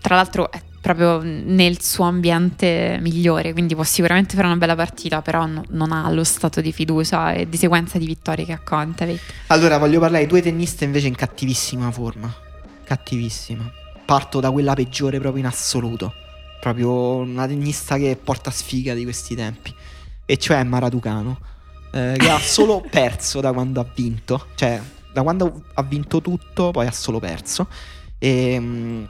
tra 0.00 0.14
l'altro, 0.14 0.50
è 0.50 0.60
proprio 0.80 1.20
nel 1.22 1.80
suo 1.82 2.04
ambiente 2.04 2.98
migliore, 3.00 3.52
quindi 3.52 3.74
può 3.74 3.84
sicuramente 3.84 4.34
fare 4.34 4.46
una 4.46 4.56
bella 4.56 4.74
partita, 4.74 5.20
però 5.20 5.44
no- 5.46 5.64
non 5.70 5.92
ha 5.92 6.10
lo 6.10 6.24
stato 6.24 6.60
di 6.60 6.72
fiducia 6.72 7.32
e 7.32 7.48
di 7.48 7.56
sequenza 7.56 7.98
di 7.98 8.06
vittorie 8.06 8.44
che 8.44 8.52
ha. 8.52 8.62
Allora, 9.48 9.78
voglio 9.78 10.00
parlare 10.00 10.24
di 10.24 10.30
due 10.30 10.40
tenniste 10.40 10.84
invece 10.84 11.08
in 11.08 11.14
cattivissima 11.14 11.90
forma. 11.90 12.32
Cattivissima. 12.84 13.70
Parto 14.04 14.40
da 14.40 14.50
quella 14.50 14.74
peggiore 14.74 15.18
proprio 15.18 15.42
in 15.42 15.46
assoluto. 15.48 16.12
Proprio 16.60 17.16
una 17.16 17.46
tennista 17.46 17.96
che 17.96 18.18
porta 18.22 18.50
sfiga 18.50 18.94
di 18.94 19.04
questi 19.04 19.34
tempi. 19.34 19.74
E 20.24 20.36
cioè 20.38 20.62
Maraducano. 20.64 21.38
Eh, 21.92 22.14
che 22.18 22.30
ha 22.30 22.38
solo 22.38 22.84
perso 22.88 23.40
da 23.40 23.52
quando 23.52 23.80
ha 23.80 23.86
vinto. 23.94 24.46
Cioè, 24.54 24.80
da 25.12 25.22
quando 25.22 25.64
ha 25.74 25.82
vinto 25.82 26.20
tutto, 26.20 26.70
poi 26.70 26.86
ha 26.86 26.92
solo 26.92 27.18
perso. 27.18 27.66
E, 28.18 29.08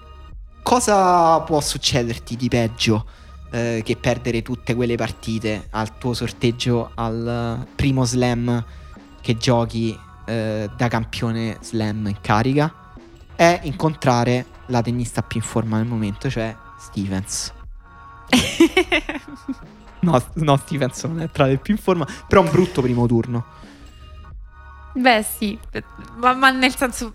cosa 0.63 1.41
può 1.41 1.61
succederti 1.61 2.37
di 2.37 2.49
peggio 2.49 3.07
eh, 3.51 3.83
che 3.85 3.97
perdere 3.97 4.43
tutte 4.43 4.75
quelle 4.75 4.95
partite 4.95 5.67
al 5.71 5.99
tuo 5.99 6.15
sorteggio 6.15 6.93
al 6.95 7.67
primo 7.75 8.05
slam 8.05 8.65
che 9.21 9.37
giochi 9.37 9.99
eh, 10.27 10.71
da 10.77 10.89
campione 10.89 11.59
slam 11.61 12.07
in 12.07 12.21
carica? 12.21 12.73
È 13.35 13.61
incontrare 13.65 14.47
la 14.67 14.83
tennista 14.83 15.23
più 15.23 15.41
in 15.41 15.47
forma 15.47 15.79
al 15.79 15.87
momento, 15.87 16.31
cioè 16.31 16.55
Stevens. 16.79 17.53
No, 20.01 20.23
no, 20.35 20.57
Stevens 20.57 21.05
non 21.05 21.21
è 21.21 21.31
tra 21.31 21.47
le 21.47 21.59
più 21.59 21.75
in 21.75 21.81
forma, 21.81 22.07
però 22.27 22.43
un 22.43 22.51
brutto 22.51 22.81
primo 22.81 23.07
turno. 23.07 23.45
Beh, 24.93 25.25
sì, 25.39 25.59
ma, 26.17 26.35
ma 26.35 26.51
nel 26.51 26.75
senso. 26.75 27.13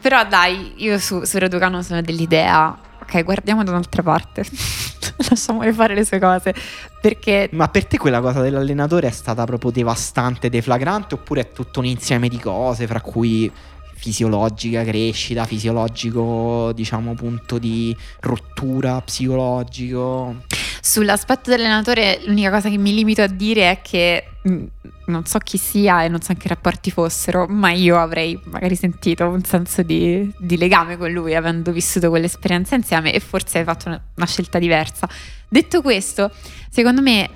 Però 0.00 0.24
dai, 0.26 0.74
io 0.76 0.98
su, 0.98 1.24
su 1.24 1.38
Raducano 1.38 1.82
sono 1.82 2.00
dell'idea. 2.00 2.78
Ok, 3.02 3.24
guardiamo 3.24 3.64
da 3.64 3.72
un'altra 3.72 4.02
parte. 4.02 4.44
Lasciamole 5.28 5.72
fare 5.72 5.94
le 5.94 6.04
sue 6.04 6.18
cose. 6.18 6.54
Perché 7.00 7.48
Ma 7.52 7.68
per 7.68 7.86
te 7.86 7.98
quella 7.98 8.20
cosa 8.20 8.40
dell'allenatore 8.40 9.08
è 9.08 9.10
stata 9.10 9.44
proprio 9.44 9.70
devastante, 9.70 10.48
deflagrante, 10.48 11.14
oppure 11.14 11.40
è 11.42 11.52
tutto 11.52 11.80
un 11.80 11.86
insieme 11.86 12.28
di 12.28 12.38
cose, 12.38 12.86
fra 12.86 13.00
cui 13.00 13.50
fisiologica, 13.94 14.82
crescita, 14.82 15.44
fisiologico, 15.44 16.72
diciamo, 16.72 17.14
punto 17.14 17.58
di 17.58 17.94
rottura 18.20 19.00
psicologico? 19.02 20.36
Sull'aspetto 20.80 21.50
dell'allenatore, 21.50 22.20
l'unica 22.24 22.50
cosa 22.50 22.68
che 22.68 22.78
mi 22.78 22.94
limito 22.94 23.22
a 23.22 23.26
dire 23.26 23.70
è 23.70 23.80
che 23.82 24.24
mh, 24.42 24.64
non 25.06 25.26
so 25.26 25.38
chi 25.38 25.58
sia 25.58 26.04
e 26.04 26.08
non 26.08 26.20
so 26.20 26.32
che 26.34 26.48
rapporti 26.48 26.90
fossero, 26.90 27.46
ma 27.46 27.70
io 27.72 27.98
avrei 27.98 28.40
magari 28.44 28.76
sentito 28.76 29.28
un 29.28 29.42
senso 29.44 29.82
di, 29.82 30.30
di 30.38 30.56
legame 30.56 30.96
con 30.96 31.10
lui, 31.10 31.34
avendo 31.34 31.72
vissuto 31.72 32.08
quell'esperienza 32.08 32.74
insieme, 32.74 33.12
e 33.12 33.20
forse 33.20 33.58
hai 33.58 33.64
fatto 33.64 33.88
una, 33.88 34.02
una 34.16 34.26
scelta 34.26 34.58
diversa. 34.58 35.08
Detto 35.48 35.82
questo, 35.82 36.30
secondo 36.70 37.02
me 37.02 37.28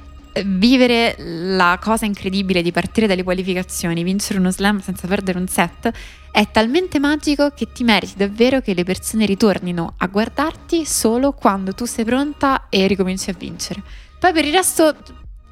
vivere 0.47 1.15
la 1.19 1.79
cosa 1.81 2.07
incredibile 2.07 2.61
di 2.63 2.73
partire 2.73 3.07
dalle 3.07 3.23
qualificazioni, 3.23 4.03
vincere 4.03 4.39
uno 4.39 4.51
slam 4.51 4.81
senza 4.81 5.07
perdere 5.07 5.39
un 5.39 5.47
set, 5.47 5.93
è 6.37 6.51
talmente 6.51 6.99
magico 6.99 7.51
che 7.55 7.71
ti 7.71 7.85
meriti 7.85 8.15
davvero 8.17 8.61
che 8.61 8.75
le 8.75 8.83
persone 8.83 9.25
ritornino 9.25 9.95
a 9.99 10.09
guardarti 10.09 10.85
solo 10.85 11.31
quando 11.31 11.75
tu 11.75 11.85
sei 11.85 12.05
pronta 12.05 12.67
e 12.69 12.89
ricominci 12.89 13.31
a 13.31 13.35
vincere. 13.39 13.81
Poi 14.19 14.33
per 14.33 14.45
il 14.45 14.53
resto, 14.53 14.97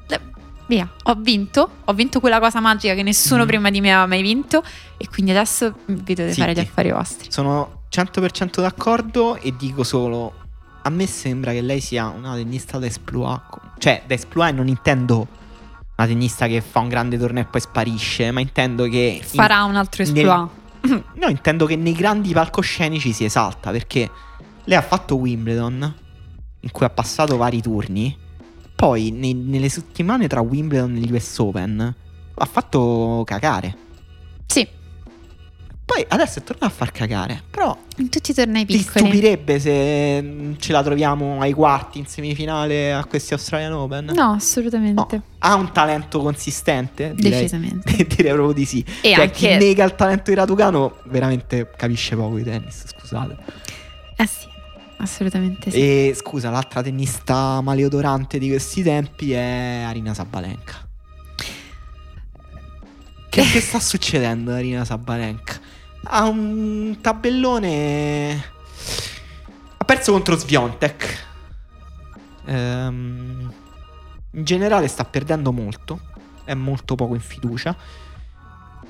eh, 0.09 0.19
via, 0.67 0.91
ho 1.03 1.13
vinto, 1.15 1.69
ho 1.85 1.93
vinto 1.93 2.19
quella 2.19 2.41
cosa 2.41 2.59
magica 2.59 2.95
che 2.95 3.01
nessuno 3.03 3.43
Mhm. 3.43 3.47
prima 3.47 3.69
di 3.69 3.79
me 3.79 3.91
aveva 3.93 4.07
mai 4.07 4.21
vinto 4.21 4.61
e 4.97 5.07
quindi 5.07 5.31
adesso 5.31 5.73
vi 5.85 6.13
dovete 6.15 6.33
fare 6.33 6.51
gli 6.51 6.55
Zitti. 6.57 6.67
affari 6.67 6.91
vostri. 6.91 7.31
Sono 7.31 7.83
100% 7.87 8.59
d'accordo 8.59 9.37
e 9.37 9.55
dico 9.57 9.85
solo, 9.85 10.33
a 10.81 10.89
me 10.89 11.07
sembra 11.07 11.53
che 11.53 11.61
lei 11.61 11.79
sia 11.79 12.09
una 12.09 12.35
tennista 12.35 12.77
da 12.77 12.87
esploit. 12.87 13.41
Cioè, 13.77 14.03
da 14.05 14.15
esploit 14.15 14.53
non 14.53 14.67
intendo 14.67 15.27
una 15.95 16.07
tennista 16.07 16.45
che 16.47 16.59
fa 16.59 16.79
un 16.79 16.89
grande 16.89 17.17
torneo 17.17 17.43
e 17.43 17.45
poi 17.45 17.61
sparisce, 17.61 18.31
ma 18.31 18.41
intendo 18.41 18.83
che... 18.89 19.19
in- 19.21 19.23
Farà 19.23 19.63
un 19.63 19.77
altro 19.77 20.03
esploit. 20.03 20.49
No, 21.15 21.29
intendo 21.29 21.65
che 21.65 21.75
nei 21.75 21.93
grandi 21.93 22.33
palcoscenici 22.33 23.13
si 23.13 23.23
esalta 23.23 23.71
perché 23.71 24.09
lei 24.65 24.77
ha 24.77 24.81
fatto 24.81 25.15
Wimbledon 25.15 25.95
in 26.59 26.71
cui 26.71 26.85
ha 26.85 26.89
passato 26.89 27.37
vari 27.37 27.61
turni. 27.61 28.17
Poi 28.75 29.11
nei- 29.11 29.33
nelle 29.33 29.69
settimane 29.69 30.27
tra 30.27 30.41
Wimbledon 30.41 30.95
e 30.95 30.99
gli 30.99 31.11
US 31.11 31.37
Open 31.39 31.95
ha 32.35 32.45
fatto 32.45 33.23
cagare. 33.25 33.77
Sì, 34.45 34.67
Poi 35.85 36.05
adesso 36.07 36.39
è 36.39 36.43
tornato 36.43 36.65
a 36.65 36.69
far 36.69 36.91
cagare. 36.91 37.43
Però 37.51 37.77
in 37.97 38.09
tutti 38.09 38.31
i 38.31 38.33
tornei 38.33 38.65
ti 38.65 38.77
piccoli. 38.77 39.05
stupirebbe 39.05 39.59
se 39.59 40.21
mm, 40.21 40.53
ce 40.57 40.71
la 40.71 40.81
troviamo 40.81 41.41
ai 41.41 41.51
quarti 41.51 41.99
in 41.99 42.05
semifinale 42.05 42.93
a 42.93 43.03
questi 43.03 43.33
Australian 43.33 43.73
Open? 43.73 44.11
No, 44.15 44.31
assolutamente. 44.31 45.15
No. 45.17 45.23
Ha 45.39 45.55
un 45.55 45.71
talento 45.73 46.21
consistente? 46.21 47.13
Direi, 47.15 47.31
Decisamente. 47.41 47.95
direi 48.15 48.31
proprio 48.31 48.53
di 48.53 48.65
sì. 48.65 48.79
E 49.01 49.11
cioè, 49.13 49.23
anche- 49.23 49.33
chi 49.33 49.47
nega 49.57 49.83
il 49.83 49.95
talento 49.95 50.29
di 50.29 50.35
Raducano 50.37 50.99
veramente 51.05 51.69
capisce 51.75 52.15
poco 52.15 52.37
di 52.37 52.43
tennis, 52.43 52.85
scusate. 52.87 53.35
Eh 54.15 54.25
sì, 54.25 54.47
assolutamente 54.97 55.69
sì. 55.69 55.77
E 55.77 56.13
scusa, 56.15 56.49
l'altra 56.49 56.81
tennista 56.81 57.59
maleodorante 57.59 58.39
di 58.39 58.47
questi 58.47 58.83
tempi 58.83 59.33
è 59.33 59.83
Arina 59.85 60.13
Sabalenka. 60.13 60.87
Che, 63.29 63.41
che 63.41 63.59
sta 63.61 63.79
succedendo 63.79 64.53
Arina 64.53 64.85
Sabalenka? 64.85 65.59
Ha 66.05 66.27
un 66.27 66.97
tabellone. 67.01 68.43
Ha 69.77 69.85
perso 69.85 70.11
contro 70.11 70.35
Sviontek. 70.35 71.27
Ehm, 72.45 73.53
in 74.31 74.43
generale 74.43 74.87
sta 74.87 75.05
perdendo 75.05 75.51
molto. 75.51 75.99
È 76.43 76.53
molto 76.53 76.95
poco 76.95 77.15
in 77.15 77.21
fiducia. 77.21 77.75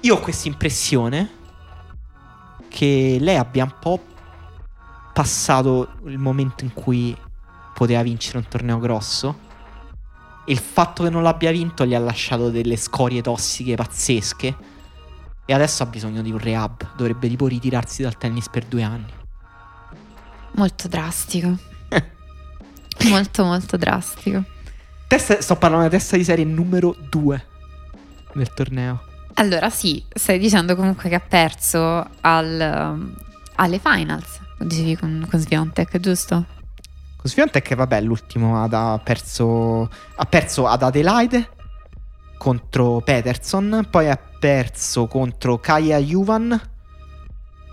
Io 0.01 0.15
ho 0.15 0.19
questa 0.19 0.47
impressione 0.47 1.41
che 2.67 3.17
lei 3.19 3.37
abbia 3.37 3.63
un 3.63 3.75
po' 3.79 4.01
passato 5.13 5.99
il 6.05 6.17
momento 6.17 6.63
in 6.63 6.73
cui 6.73 7.15
poteva 7.73 8.01
vincere 8.01 8.39
un 8.39 8.47
torneo 8.47 8.79
grosso. 8.79 9.51
E 10.45 10.51
il 10.51 10.59
fatto 10.59 11.03
che 11.03 11.09
non 11.09 11.21
l'abbia 11.23 11.51
vinto 11.51 11.85
gli 11.85 11.93
ha 11.93 11.99
lasciato 11.99 12.49
delle 12.49 12.75
scorie 12.75 13.21
tossiche 13.21 13.75
pazzesche. 13.75 14.71
E 15.45 15.53
adesso 15.53 15.83
ha 15.83 15.85
bisogno 15.85 16.21
di 16.21 16.31
un 16.31 16.37
rehab. 16.37 16.95
Dovrebbe 16.95 17.27
tipo 17.27 17.47
ritirarsi 17.47 18.01
dal 18.01 18.17
tennis 18.17 18.49
per 18.49 18.65
due 18.65 18.83
anni. 18.83 19.11
Molto 20.51 20.87
drastico. 20.87 21.57
molto, 23.09 23.43
molto 23.43 23.77
drastico. 23.77 24.43
Testa, 25.07 25.41
sto 25.41 25.55
parlando 25.55 25.87
della 25.87 25.99
testa 25.99 26.15
di 26.15 26.23
serie 26.23 26.45
numero 26.45 26.95
due 27.09 27.45
del 28.33 28.53
torneo. 28.53 29.01
Allora, 29.35 29.69
sì, 29.69 30.03
stai 30.13 30.39
dicendo 30.39 30.75
comunque 30.75 31.09
che 31.09 31.15
ha 31.15 31.19
perso 31.19 32.07
al, 32.21 33.15
alle 33.55 33.79
finals. 33.79 34.39
Dicevi 34.59 34.95
con, 34.95 35.27
con 35.29 35.39
Sviontek, 35.39 35.99
giusto? 35.99 36.45
Con 37.17 37.29
Sviontek, 37.29 37.75
vabbè, 37.75 38.01
l'ultimo 38.01 38.63
ha 38.63 38.99
perso, 39.03 39.89
ha 40.15 40.25
perso 40.25 40.67
ad 40.67 40.83
Adelaide 40.83 41.49
contro 42.43 42.99
Peterson, 42.99 43.87
poi 43.89 44.09
ha 44.09 44.17
perso 44.17 45.07
contro 45.07 45.59
Kaya 45.59 45.97
Juvan 45.99 46.61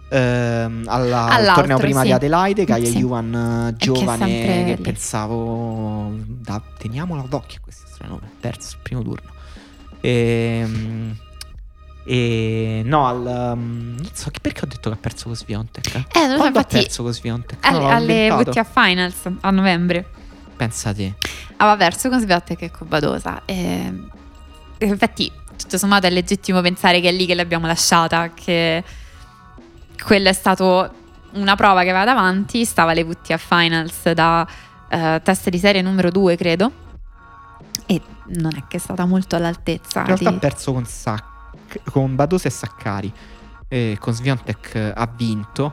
ehm, 0.09 0.85
alla, 0.87 1.27
al 1.27 1.55
torneo 1.57 1.77
prima 1.77 2.03
sì. 2.03 2.07
di 2.07 2.13
Adelaide. 2.13 2.65
Kaya 2.65 2.87
sì. 2.87 2.99
Juvan 2.99 3.75
giovane 3.77 4.27
che, 4.27 4.65
che 4.67 4.79
pensavo 4.81 6.13
da, 6.25 6.63
teniamola 6.79 7.23
d'occhio 7.23 7.59
questo 7.61 7.87
strano 7.89 8.15
nome, 8.15 8.31
perso 8.39 8.77
il 8.77 8.83
primo 8.83 9.03
turno. 9.03 9.29
Ehm 10.03 11.17
e 12.05 12.83
no, 12.85 13.07
al, 13.07 13.53
um, 13.55 13.95
non 13.97 14.11
so 14.13 14.31
perché 14.41 14.63
ho 14.65 14.67
detto 14.67 14.89
che 14.89 14.97
ha 14.97 14.99
perso 14.99 15.27
con 15.27 15.35
Sviontek. 15.35 15.95
Eh, 16.13 16.27
non 16.27 16.39
so, 16.39 16.47
infatti, 16.47 16.77
ha 16.77 16.81
perso 16.81 17.03
con 17.03 17.13
Sviontek? 17.13 17.59
Alle, 17.67 17.79
no, 17.79 17.89
alle 17.89 18.31
WTA 18.31 18.65
Finals 18.65 19.17
a 19.41 19.51
novembre. 19.51 20.09
Pensa 20.57 20.95
te. 20.95 21.15
Aveva 21.57 21.77
perso 21.77 22.09
con 22.09 22.21
Sviontek 22.21 22.63
e 22.63 22.71
con 22.71 22.89
Badosa. 22.89 23.43
E, 23.45 23.93
infatti, 24.87 25.31
tutto 25.57 25.79
sommato 25.79 26.07
è 26.07 26.11
legittimo 26.11 26.61
pensare 26.61 27.01
che 27.01 27.09
è 27.09 27.13
lì 27.13 27.27
che 27.27 27.35
l'abbiamo 27.35 27.67
lasciata, 27.67 28.33
che 28.33 28.83
quella 30.03 30.31
è 30.31 30.33
stata 30.33 30.93
una 31.33 31.55
prova 31.57 31.83
che 31.83 31.93
va 31.93 32.05
davanti, 32.05 32.65
stava 32.65 32.91
alle 32.93 33.03
WTA 33.03 33.37
Finals 33.37 34.11
da 34.13 34.47
uh, 34.91 35.21
test 35.23 35.49
di 35.49 35.59
serie 35.59 35.83
numero 35.83 36.11
2, 36.11 36.37
credo. 36.37 36.73
E 37.87 38.01
non 38.27 38.57
è 38.57 38.65
che 38.69 38.77
è 38.77 38.81
stata 38.81 39.05
molto 39.05 39.37
all'altezza. 39.37 40.01
In 40.01 40.07
realtà 40.07 40.31
di... 40.31 40.37
ha 40.37 40.39
perso 40.39 40.73
con 40.73 40.85
Sacco 40.85 41.31
con 41.91 42.15
Badosa 42.15 42.49
e 42.49 42.51
Saccari. 42.51 43.13
Eh, 43.69 43.97
con 44.01 44.13
Sviontek 44.13 44.93
ha 44.95 45.09
vinto. 45.15 45.73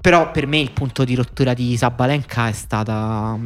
Però 0.00 0.30
per 0.30 0.46
me 0.46 0.58
il 0.58 0.72
punto 0.72 1.04
di 1.04 1.14
rottura 1.14 1.54
di 1.54 1.76
Sabalenka 1.76 2.48
è 2.48 2.52
stata. 2.52 3.38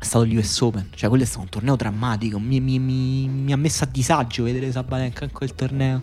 È 0.00 0.04
stato 0.04 0.24
l'US 0.24 0.60
Open, 0.62 0.88
cioè 0.94 1.10
quello 1.10 1.24
è 1.24 1.26
stato 1.26 1.42
un 1.42 1.50
torneo 1.50 1.76
drammatico. 1.76 2.38
Mi, 2.38 2.58
mi, 2.58 2.78
mi, 2.78 3.28
mi 3.28 3.52
ha 3.52 3.56
messo 3.56 3.84
a 3.84 3.86
disagio 3.86 4.44
vedere 4.44 4.72
Sabalenka 4.72 5.24
in 5.24 5.30
quel 5.30 5.54
torneo. 5.54 6.00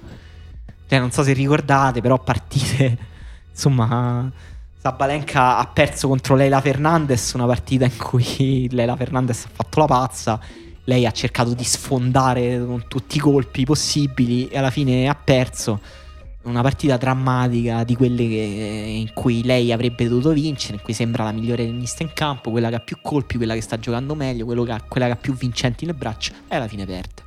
Cioè, 0.88 1.00
non 1.00 1.10
so 1.10 1.24
se 1.24 1.34
ricordate, 1.34 2.00
però 2.00 2.20
partite. 2.20 2.98
Insomma, 3.50 4.32
Sabalenka 4.78 5.58
ha 5.58 5.66
perso 5.66 6.08
contro 6.08 6.36
Leila 6.36 6.62
Fernandez, 6.62 7.34
una 7.34 7.48
partita 7.48 7.86
in 7.86 7.98
cui 7.98 8.70
Leila 8.72 8.96
Fernandez 8.96 9.46
ha 9.46 9.50
fatto 9.52 9.80
la 9.80 9.86
pazza 9.88 10.40
lei 10.88 11.06
ha 11.06 11.12
cercato 11.12 11.54
di 11.54 11.66
sfondare 11.66 12.64
con 12.66 12.86
tutti 12.88 13.18
i 13.18 13.20
colpi 13.20 13.66
possibili 13.66 14.48
e 14.48 14.58
alla 14.58 14.70
fine 14.70 15.10
ha 15.10 15.16
perso 15.16 15.82
una 16.48 16.62
partita 16.62 16.98
drammatica 16.98 17.84
di 17.84 17.96
quelle 17.96 18.28
che, 18.28 19.04
in 19.06 19.14
cui 19.14 19.44
lei 19.44 19.72
avrebbe 19.72 20.08
dovuto 20.08 20.32
vincere, 20.32 20.76
in 20.76 20.82
cui 20.82 20.94
sembra 20.94 21.26
la 21.26 21.32
migliore 21.32 21.66
tennista 21.66 22.04
in 22.04 22.12
campo, 22.14 22.52
quella 22.52 22.70
che 22.70 22.76
ha 22.76 22.80
più 22.80 22.98
colpi, 23.02 23.38
quella 23.38 23.54
che 23.54 23.62
sta 23.62 23.78
giocando 23.78 24.16
meglio, 24.16 24.46
che 24.46 24.72
ha, 24.72 24.82
quella 24.88 25.06
che 25.08 25.12
ha 25.12 25.18
più 25.18 25.34
vincenti 25.34 25.86
nel 25.86 25.96
braccio 25.96 26.34
e 26.48 26.56
alla 26.56 26.68
fine 26.68 26.86
perde. 26.86 27.26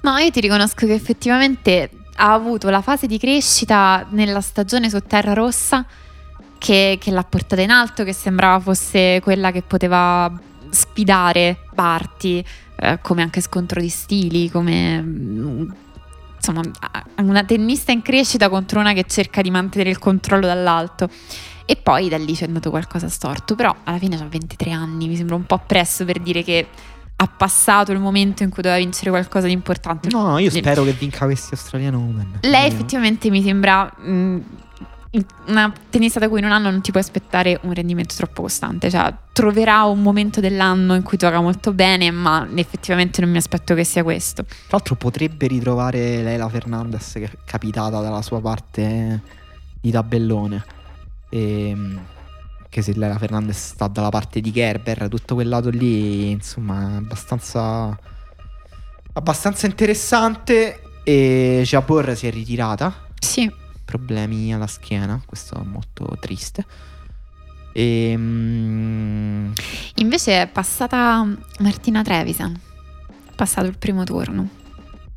No, 0.00 0.16
io 0.16 0.30
ti 0.30 0.40
riconosco 0.40 0.86
che 0.86 0.94
effettivamente 0.94 1.90
ha 2.16 2.32
avuto 2.32 2.70
la 2.70 2.80
fase 2.80 3.06
di 3.06 3.18
crescita 3.18 4.06
nella 4.10 4.40
stagione 4.40 4.88
su 4.88 5.00
terra 5.00 5.32
rossa 5.32 5.84
che, 6.58 6.98
che 7.00 7.10
l'ha 7.10 7.24
portata 7.24 7.62
in 7.62 7.70
alto, 7.70 8.04
che 8.04 8.12
sembrava 8.12 8.58
fosse 8.60 9.20
quella 9.22 9.50
che 9.50 9.62
poteva 9.62 10.32
sfidare 10.70 11.58
Barty 11.72 12.44
eh, 12.78 12.98
come 13.02 13.22
anche 13.22 13.40
scontro 13.40 13.80
di 13.80 13.88
stili, 13.88 14.50
come 14.50 15.00
mm, 15.02 15.70
insomma 16.50 16.62
una 17.22 17.44
tennista 17.44 17.92
in 17.92 18.02
crescita 18.02 18.48
contro 18.48 18.80
una 18.80 18.92
che 18.92 19.04
cerca 19.04 19.42
di 19.42 19.50
mantenere 19.50 19.90
il 19.90 19.98
controllo 19.98 20.46
dall'alto. 20.46 21.08
E 21.68 21.74
poi 21.74 22.08
da 22.08 22.16
lì 22.16 22.32
c'è 22.32 22.44
andato 22.44 22.70
qualcosa 22.70 23.08
storto, 23.08 23.56
però 23.56 23.74
alla 23.84 23.98
fine 23.98 24.14
ha 24.14 24.24
23 24.24 24.70
anni, 24.70 25.08
mi 25.08 25.16
sembra 25.16 25.34
un 25.34 25.44
po' 25.44 25.60
presto 25.66 26.04
per 26.04 26.20
dire 26.20 26.44
che 26.44 26.66
ha 27.16 27.26
passato 27.26 27.90
il 27.92 27.98
momento 27.98 28.44
in 28.44 28.50
cui 28.50 28.62
doveva 28.62 28.80
vincere 28.80 29.10
qualcosa 29.10 29.46
di 29.46 29.52
importante. 29.52 30.08
No, 30.10 30.38
io 30.38 30.50
spero 30.50 30.84
che 30.84 30.92
vinca 30.92 31.24
questi 31.24 31.54
Australian 31.54 31.94
Open. 31.94 32.38
Lei 32.42 32.68
effettivamente 32.68 33.30
mi 33.30 33.42
sembra 33.42 33.92
mh, 33.96 34.10
mm, 34.10 34.40
una 35.46 35.72
tennista 35.90 36.18
da 36.18 36.28
cui 36.28 36.40
in 36.40 36.44
un 36.44 36.52
anno 36.52 36.70
non 36.70 36.80
ti 36.80 36.90
puoi 36.90 37.02
aspettare 37.02 37.58
un 37.62 37.72
rendimento 37.72 38.14
troppo 38.16 38.42
costante, 38.42 38.90
cioè 38.90 39.14
troverà 39.32 39.84
un 39.84 40.02
momento 40.02 40.40
dell'anno 40.40 40.94
in 40.94 41.02
cui 41.02 41.16
gioca 41.16 41.40
molto 41.40 41.72
bene, 41.72 42.10
ma 42.10 42.48
effettivamente 42.54 43.20
non 43.20 43.30
mi 43.30 43.36
aspetto 43.36 43.74
che 43.74 43.84
sia 43.84 44.02
questo. 44.02 44.44
Tra 44.44 44.54
l'altro 44.70 44.94
potrebbe 44.96 45.46
ritrovare 45.46 46.22
Leila 46.22 46.48
Fernandez 46.48 47.12
che 47.12 47.24
è 47.24 47.30
capitata 47.44 48.00
dalla 48.00 48.22
sua 48.22 48.40
parte 48.40 49.22
di 49.80 49.90
tabellone. 49.90 50.64
E, 51.28 51.68
ehm, 51.68 52.00
che 52.68 52.82
se 52.82 52.92
Leila 52.94 53.18
Fernandez 53.18 53.56
sta 53.56 53.88
dalla 53.88 54.10
parte 54.10 54.40
di 54.40 54.50
Gerber, 54.50 55.08
tutto 55.08 55.34
quel 55.34 55.48
lato 55.48 55.70
lì, 55.70 56.30
insomma, 56.30 56.92
è 56.92 56.96
abbastanza 56.96 57.98
abbastanza 59.12 59.66
interessante 59.66 60.82
e 61.02 61.62
Jabor 61.64 62.14
si 62.14 62.26
è 62.26 62.30
ritirata. 62.30 63.04
Sì 63.18 63.64
problemi 63.86 64.52
alla 64.52 64.66
schiena, 64.66 65.22
questo 65.24 65.58
è 65.58 65.64
molto 65.64 66.18
triste. 66.20 66.66
E, 67.72 68.12
um... 68.14 69.52
Invece 69.94 70.42
è 70.42 70.48
passata 70.48 71.26
Martina 71.60 72.02
Trevisan, 72.02 72.52
è 72.52 73.34
passato 73.34 73.66
il 73.66 73.78
primo 73.78 74.04
turno. 74.04 74.46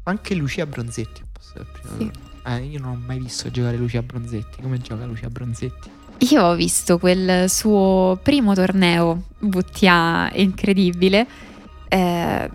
Anche 0.04 0.36
Lucia 0.36 0.66
Bronzetti 0.66 1.22
è 1.22 1.26
passato 1.32 1.62
il 1.62 1.68
primo 1.72 1.98
sì. 1.98 2.12
turno. 2.12 2.28
Eh, 2.46 2.64
io 2.64 2.80
non 2.80 2.92
ho 2.92 3.02
mai 3.06 3.20
visto 3.20 3.52
giocare 3.52 3.76
Lucia 3.76 4.02
Bronzetti. 4.02 4.62
Come 4.62 4.80
gioca 4.80 5.06
Lucia 5.06 5.30
Bronzetti? 5.30 5.90
Io 6.32 6.44
ho 6.44 6.56
visto 6.56 6.98
quel 6.98 7.50
suo 7.50 8.20
primo 8.22 8.54
torneo 8.54 9.24
WTA 9.40 10.32
incredibile. 10.36 11.28
Eh, 11.88 12.50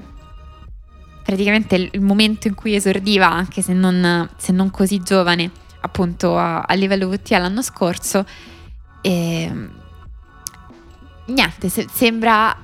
praticamente 1.24 1.74
il, 1.90 2.00
momento 2.00 2.46
in 2.46 2.54
cui 2.54 2.74
esordiva, 2.74 3.30
anche 3.30 3.62
se 3.62 3.72
non, 3.72 4.28
se 4.36 4.52
non 4.52 4.70
così 4.70 5.02
giovane, 5.02 5.50
appunto 5.84 6.38
a, 6.38 6.62
a 6.62 6.74
livello 6.74 7.08
VTA 7.08 7.38
l'anno 7.38 7.62
scorso 7.62 8.24
e 9.02 9.52
niente, 11.26 11.68
se, 11.68 11.86
sembra, 11.92 12.56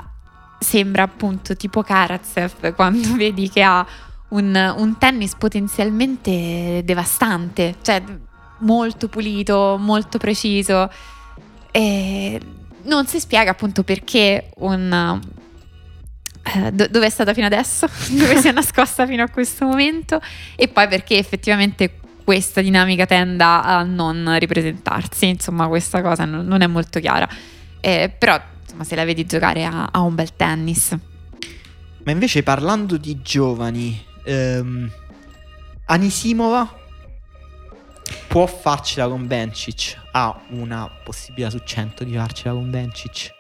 sembra 0.59 1.03
appunto 1.03 1.55
tipo 1.55 1.83
Karatsev 1.83 2.73
quando 2.75 3.15
vedi 3.15 3.51
che 3.51 3.63
ha 3.63 3.87
un, 4.29 4.75
un 4.77 4.99
tennis 4.99 5.35
potenzialmente 5.35 6.81
devastante, 6.85 7.77
cioè 7.83 8.03
molto 8.59 9.09
pulito, 9.09 9.77
molto 9.79 10.19
preciso 10.19 10.91
e 11.71 12.41
non 12.83 13.07
si 13.07 13.21
spiega 13.21 13.51
appunto 13.51 13.83
perché 13.83 14.51
un, 14.57 15.21
eh, 16.43 16.73
dove 16.73 17.07
è 17.07 17.11
stata 17.11 17.35
fino 17.35 17.47
adesso, 17.47 17.87
dove 18.11 18.37
si 18.39 18.49
è 18.49 18.53
nascosta 18.53 19.07
fino 19.07 19.23
a 19.23 19.29
questo 19.29 19.67
momento 19.67 20.21
e 20.57 20.69
poi 20.69 20.89
perché 20.89 21.19
effettivamente 21.19 22.00
questa 22.25 22.61
dinamica 22.61 23.07
tenda 23.07 23.63
a 23.63 23.83
non 23.83 24.37
ripresentarsi. 24.39 25.29
Insomma, 25.29 25.67
questa 25.69 26.03
cosa 26.03 26.25
non, 26.25 26.47
non 26.47 26.63
è 26.63 26.67
molto 26.67 27.01
chiara. 27.01 27.29
Eh, 27.81 28.15
però, 28.17 28.41
insomma, 28.63 28.85
se 28.85 28.95
la 28.95 29.05
vedi 29.05 29.27
giocare 29.27 29.65
a, 29.65 29.89
a, 29.91 30.01
un 30.01 30.15
bel 30.15 30.35
tennis. 30.37 30.97
Ma 32.05 32.13
invece 32.13 32.43
parlando 32.43 32.97
di 32.97 33.21
giovani, 33.23 34.03
ehm, 34.25 34.91
Anisimova 35.87 36.79
può 38.29 38.47
farcela 38.47 39.09
con 39.09 39.27
Bencic? 39.27 39.99
Ha 40.13 40.41
una 40.51 40.89
possibilità 41.05 41.51
su 41.51 41.61
100 41.65 42.05
di 42.05 42.15
farcela 42.15 42.55
con 42.55 42.71
Bencic? 42.71 43.39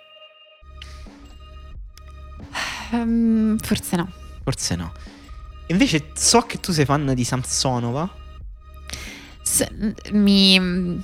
Um, 2.90 3.56
forse 3.58 3.96
no. 3.96 4.10
Forse 4.42 4.76
no. 4.76 4.92
Invece 5.68 6.10
so 6.14 6.40
che 6.40 6.58
tu 6.58 6.72
sei 6.72 6.84
fan 6.84 7.12
di 7.14 7.22
Samsonova 7.22 8.18
mi 10.12 11.02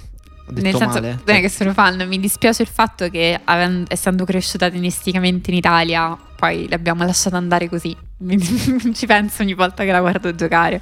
nel 0.48 0.76
senso, 0.76 1.00
male. 1.00 1.18
non 1.24 1.36
è 1.36 1.40
che 1.40 1.48
sono 1.48 1.72
fan, 1.72 2.06
mi 2.06 2.20
dispiace 2.20 2.62
il 2.62 2.68
fatto 2.68 3.08
che 3.08 3.40
essendo 3.88 4.24
cresciuta 4.24 4.70
tennisticamente 4.70 5.50
in 5.50 5.56
Italia, 5.56 6.16
poi 6.36 6.68
l'abbiamo 6.68 7.04
lasciata 7.04 7.36
andare 7.36 7.68
così. 7.68 7.96
Ci 8.94 9.06
penso 9.06 9.42
ogni 9.42 9.54
volta 9.54 9.84
che 9.84 9.90
la 9.90 10.00
guardo 10.00 10.34
giocare. 10.34 10.80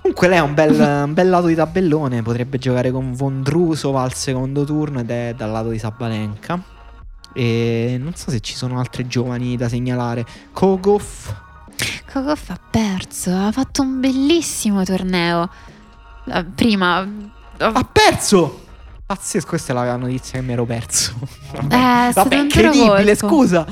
Comunque 0.00 0.28
lei 0.28 0.38
ha 0.38 0.42
un 0.44 0.54
bel, 0.54 1.04
un 1.04 1.12
bel 1.12 1.28
lato 1.28 1.46
di 1.46 1.56
tabellone, 1.56 2.22
potrebbe 2.22 2.58
giocare 2.58 2.92
con 2.92 3.12
Vondrusova 3.12 4.02
al 4.02 4.14
secondo 4.14 4.64
turno 4.64 5.00
ed 5.00 5.10
è 5.10 5.34
dal 5.36 5.50
lato 5.50 5.70
di 5.70 5.78
Sabalenka. 5.78 6.76
E 7.34 7.96
non 8.00 8.14
so 8.14 8.30
se 8.30 8.40
ci 8.40 8.54
sono 8.54 8.78
altre 8.78 9.06
giovani 9.06 9.56
da 9.56 9.68
segnalare. 9.68 10.24
Kogov. 10.52 11.04
Kogov 12.10 12.40
ha 12.46 12.60
perso, 12.70 13.34
ha 13.34 13.52
fatto 13.52 13.82
un 13.82 14.00
bellissimo 14.00 14.84
torneo. 14.84 15.50
Eh, 16.30 16.44
Prima... 16.44 17.06
Ha 17.58 17.88
perso! 17.90 18.66
Pazzesco, 19.04 19.46
questa 19.48 19.72
è 19.72 19.74
la 19.74 19.96
notizia 19.96 20.38
che 20.38 20.44
mi 20.44 20.52
ero 20.52 20.64
perso. 20.66 21.14
Eh, 21.52 21.58
è 21.58 22.08
stato 22.10 22.28
Vabbè, 22.28 22.36
incredibile, 22.36 23.14
scusa. 23.14 23.66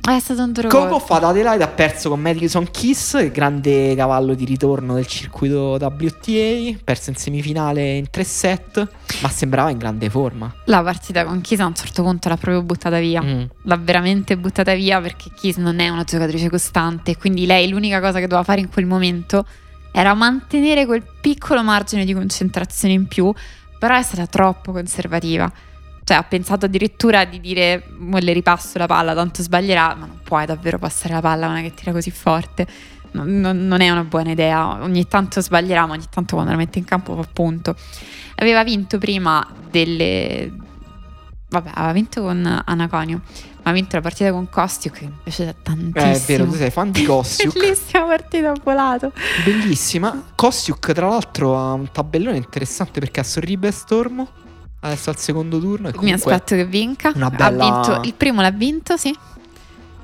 È 0.00 0.18
stato 0.18 0.42
un 0.42 0.52
Kogov 0.52 0.88
colpo. 0.88 1.14
ad 1.14 1.22
Adelaide 1.22 1.62
ha 1.62 1.68
perso 1.68 2.08
con 2.08 2.18
Madison 2.20 2.68
Kiss, 2.72 3.12
il 3.20 3.30
grande 3.30 3.94
cavallo 3.94 4.34
di 4.34 4.44
ritorno 4.44 4.94
del 4.94 5.06
circuito 5.06 5.76
WTA. 5.78 6.78
Perso 6.82 7.10
in 7.10 7.16
semifinale 7.16 7.98
in 7.98 8.10
tre 8.10 8.24
set, 8.24 8.84
ma 9.20 9.28
sembrava 9.28 9.70
in 9.70 9.78
grande 9.78 10.10
forma. 10.10 10.52
La 10.64 10.82
partita 10.82 11.24
con 11.24 11.40
Kiss 11.40 11.60
a 11.60 11.66
un 11.66 11.74
certo 11.76 12.02
punto 12.02 12.28
l'ha 12.28 12.36
proprio 12.36 12.62
buttata 12.64 12.98
via. 12.98 13.22
Mm. 13.22 13.42
L'ha 13.62 13.76
veramente 13.76 14.36
buttata 14.36 14.74
via 14.74 15.00
perché 15.00 15.30
Kiss 15.36 15.58
non 15.58 15.78
è 15.78 15.88
una 15.88 16.02
giocatrice 16.02 16.48
costante. 16.48 17.16
Quindi 17.16 17.46
lei 17.46 17.68
l'unica 17.68 18.00
cosa 18.00 18.18
che 18.18 18.26
doveva 18.26 18.42
fare 18.42 18.60
in 18.60 18.70
quel 18.70 18.86
momento 18.86 19.46
era 19.92 20.14
mantenere 20.14 20.86
quel 20.86 21.04
piccolo 21.20 21.62
margine 21.62 22.04
di 22.04 22.14
concentrazione 22.14 22.94
in 22.94 23.06
più. 23.06 23.32
Però 23.78 23.96
è 23.96 24.02
stata 24.02 24.26
troppo 24.26 24.72
conservativa. 24.72 25.50
Cioè, 26.04 26.16
ha 26.16 26.22
pensato 26.22 26.66
addirittura 26.66 27.24
di 27.24 27.40
dire: 27.40 27.84
"Mo 27.98 28.18
le 28.18 28.32
ripasso 28.32 28.78
la 28.78 28.86
palla, 28.86 29.14
tanto 29.14 29.42
sbaglierà. 29.42 29.94
Ma 29.94 30.06
non 30.06 30.20
puoi 30.22 30.46
davvero 30.46 30.78
passare 30.78 31.14
la 31.14 31.20
palla 31.20 31.46
a 31.46 31.50
una 31.50 31.60
che 31.60 31.74
tira 31.74 31.92
così 31.92 32.10
forte. 32.10 32.66
Non, 33.12 33.40
non- 33.40 33.80
è 33.80 33.90
una 33.90 34.04
buona 34.04 34.30
idea. 34.30 34.82
Ogni 34.82 35.06
tanto 35.06 35.40
sbaglierà, 35.40 35.86
ma 35.86 35.92
ogni 35.92 36.06
tanto 36.10 36.34
quando 36.34 36.52
la 36.52 36.58
mette 36.58 36.78
in 36.78 36.84
campo 36.84 37.14
fa 37.14 37.28
punto. 37.30 37.76
Aveva 38.36 38.64
vinto 38.64 38.98
prima 38.98 39.46
delle. 39.70 40.50
Vabbè, 41.50 41.70
aveva 41.74 41.92
vinto 41.92 42.22
con 42.22 42.62
Anaconio, 42.64 43.20
ha 43.64 43.72
vinto 43.72 43.96
la 43.96 44.02
partita 44.02 44.30
con 44.32 44.48
Kostiuk 44.48 44.98
che 44.98 45.04
mi 45.06 45.12
è 45.12 45.22
piaciuta 45.22 45.50
Eh, 45.50 45.56
tantissimo. 45.62 46.10
è 46.12 46.18
vero, 46.26 46.44
tu 46.46 46.54
sei 46.56 46.70
fan 46.70 46.90
di 46.90 47.04
Kostiuk. 47.06 47.52
Bellissima 47.58 48.04
partita, 48.04 48.50
ho 48.50 48.54
volato. 48.62 49.12
Bellissima. 49.44 50.22
Kostiuk, 50.34 50.92
tra 50.92 51.08
l'altro, 51.08 51.56
ha 51.58 51.72
un 51.72 51.88
tabellone 51.92 52.36
interessante 52.36 53.00
perché 53.00 53.20
ha 53.20 53.24
Sorribe 53.24 53.68
e 53.68 53.72
Stormo. 53.72 54.28
Adesso 54.80 55.10
al 55.10 55.16
secondo 55.16 55.60
turno. 55.60 55.90
Mi 56.00 56.12
aspetto 56.12 56.56
che 56.56 56.64
vinca. 56.66 57.12
una 57.14 57.26
Ha 57.26 57.30
bella- 57.30 57.64
vinto, 57.84 58.00
il 58.02 58.14
primo 58.14 58.40
l'ha 58.40 58.50
vinto, 58.50 58.96
sì. 58.96 59.16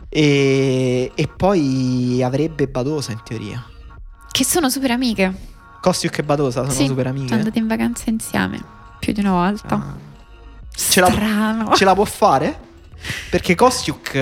E, 0.09 1.11
e 1.15 1.27
poi 1.29 2.23
avrebbe 2.23 2.67
Badosa 2.69 3.13
in 3.13 3.21
teoria. 3.25 3.65
Che 4.31 4.45
sono 4.45 4.71
super 4.71 4.93
amiche. 4.93 5.35
Kostiuk 5.81 6.19
e 6.19 6.23
Badosa 6.23 6.61
sono 6.63 6.73
Sì, 6.73 6.87
super 6.87 7.07
Sono 7.07 7.19
amiche. 7.19 7.35
andate 7.35 7.59
in 7.59 7.67
vacanza 7.67 8.05
insieme 8.11 8.61
più 9.01 9.13
di 9.13 9.21
una 9.21 9.33
volta. 9.33 9.75
Ah. 9.75 9.95
Ce 10.71 11.01
la-. 11.01 11.73
Ce 11.75 11.85
la 11.85 11.95
può 11.95 12.05
fare? 12.05 12.67
Perché 13.31 13.55
Kostiuk. 13.55 14.15
eh, 14.15 14.21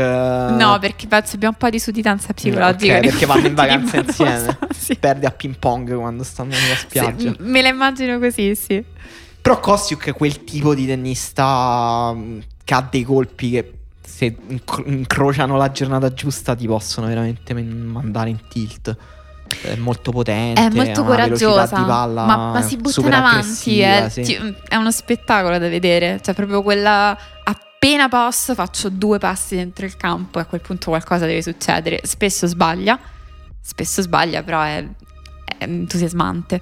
No, 0.50 0.78
perché 0.78 1.06
penso 1.06 1.36
abbia 1.36 1.48
un 1.48 1.54
po' 1.54 1.70
di 1.70 1.78
sudditanza 1.78 2.32
psicologica. 2.32 2.94
ok, 2.96 3.00
nei 3.00 3.10
perché 3.10 3.26
vanno 3.26 3.46
in 3.46 3.54
vacanza 3.54 3.96
insieme. 3.98 4.58
Sì. 4.76 4.96
perde 4.96 5.26
a 5.26 5.30
ping 5.30 5.56
pong 5.58 5.96
quando 5.96 6.22
stanno 6.22 6.50
nella 6.50 6.76
spiaggia. 6.76 7.30
Sì, 7.30 7.36
me 7.40 7.62
la 7.62 7.68
immagino 7.68 8.18
così, 8.18 8.54
sì. 8.54 8.82
Però 9.40 9.58
Kostiuk 9.60 10.08
è 10.08 10.12
quel 10.12 10.44
tipo 10.44 10.74
di 10.74 10.86
tennista 10.86 12.12
mm, 12.14 12.38
che 12.64 12.74
ha 12.74 12.86
dei 12.88 13.02
colpi 13.04 13.50
che 13.50 13.72
se 14.06 14.36
inc- 14.48 14.82
incrociano 14.86 15.56
la 15.56 15.70
giornata 15.70 16.12
giusta 16.12 16.54
ti 16.54 16.66
possono 16.66 17.06
veramente 17.06 17.54
men- 17.54 17.86
mandare 17.86 18.30
in 18.30 18.38
tilt. 18.48 18.96
È 19.62 19.76
molto 19.76 20.10
potente, 20.10 20.60
È 20.60 20.70
molto 20.70 21.04
coraggiosa, 21.04 21.84
palla 21.84 22.24
ma, 22.24 22.52
ma 22.52 22.62
si 22.62 22.76
butta 22.76 23.00
in 23.00 23.12
avanti. 23.12 23.78
È, 23.78 23.86
aggressiva, 23.88 24.44
sì. 24.44 24.54
è 24.68 24.74
uno 24.74 24.90
spettacolo 24.90 25.58
da 25.58 25.68
vedere. 25.68 26.20
Cioè, 26.22 26.34
proprio 26.34 26.62
quella. 26.62 27.16
Appena 27.78 28.08
posso, 28.08 28.54
faccio 28.54 28.88
due 28.88 29.18
passi 29.18 29.54
dentro 29.54 29.84
il 29.84 29.96
campo 29.98 30.38
e 30.38 30.42
a 30.42 30.44
quel 30.46 30.62
punto 30.62 30.88
qualcosa 30.90 31.26
deve 31.26 31.42
succedere. 31.42 32.00
Spesso 32.04 32.46
sbaglia, 32.46 32.98
spesso 33.60 34.00
sbaglia, 34.00 34.42
però 34.42 34.62
è, 34.62 34.82
è 35.58 35.64
entusiasmante. 35.64 36.60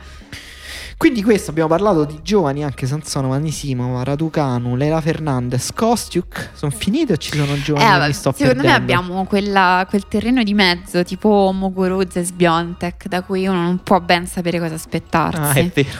Quindi 0.96 1.22
questo 1.22 1.50
abbiamo 1.50 1.68
parlato 1.68 2.04
di 2.04 2.18
giovani 2.22 2.64
anche 2.64 2.86
Sansonova, 2.86 3.36
Nisimova, 3.38 4.02
Raducanu, 4.02 4.74
Leila 4.74 5.00
Fernandez, 5.00 5.72
Kostiuk. 5.72 6.50
Sono 6.52 6.72
finite 6.72 7.12
o 7.14 7.16
ci 7.16 7.36
sono 7.36 7.60
giovani 7.60 7.84
Eh, 7.86 7.92
che 7.92 7.98
vabbè, 7.98 8.12
secondo 8.12 8.38
me 8.40 8.44
perdendo? 8.54 8.72
abbiamo 8.74 9.24
quella- 9.24 9.86
quel 9.88 10.06
terreno 10.08 10.42
di 10.42 10.52
mezzo, 10.54 11.02
tipo 11.04 11.52
Muguruza 11.54 12.18
e 12.20 12.24
Sbiontek, 12.24 13.06
da 13.06 13.22
cui 13.22 13.46
uno 13.46 13.62
non 13.62 13.82
può 13.82 14.00
ben 14.00 14.26
sapere 14.26 14.58
cosa 14.58 14.74
aspettarsi. 14.74 15.40
Ah, 15.40 15.52
è 15.52 15.70
vero. 15.72 15.98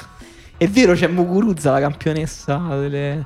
È 0.57 0.69
vero, 0.69 0.95
c'è 0.95 1.07
Muguruza, 1.09 1.71
la 1.73 1.81
campionessa 1.81 2.57
delle, 2.79 3.25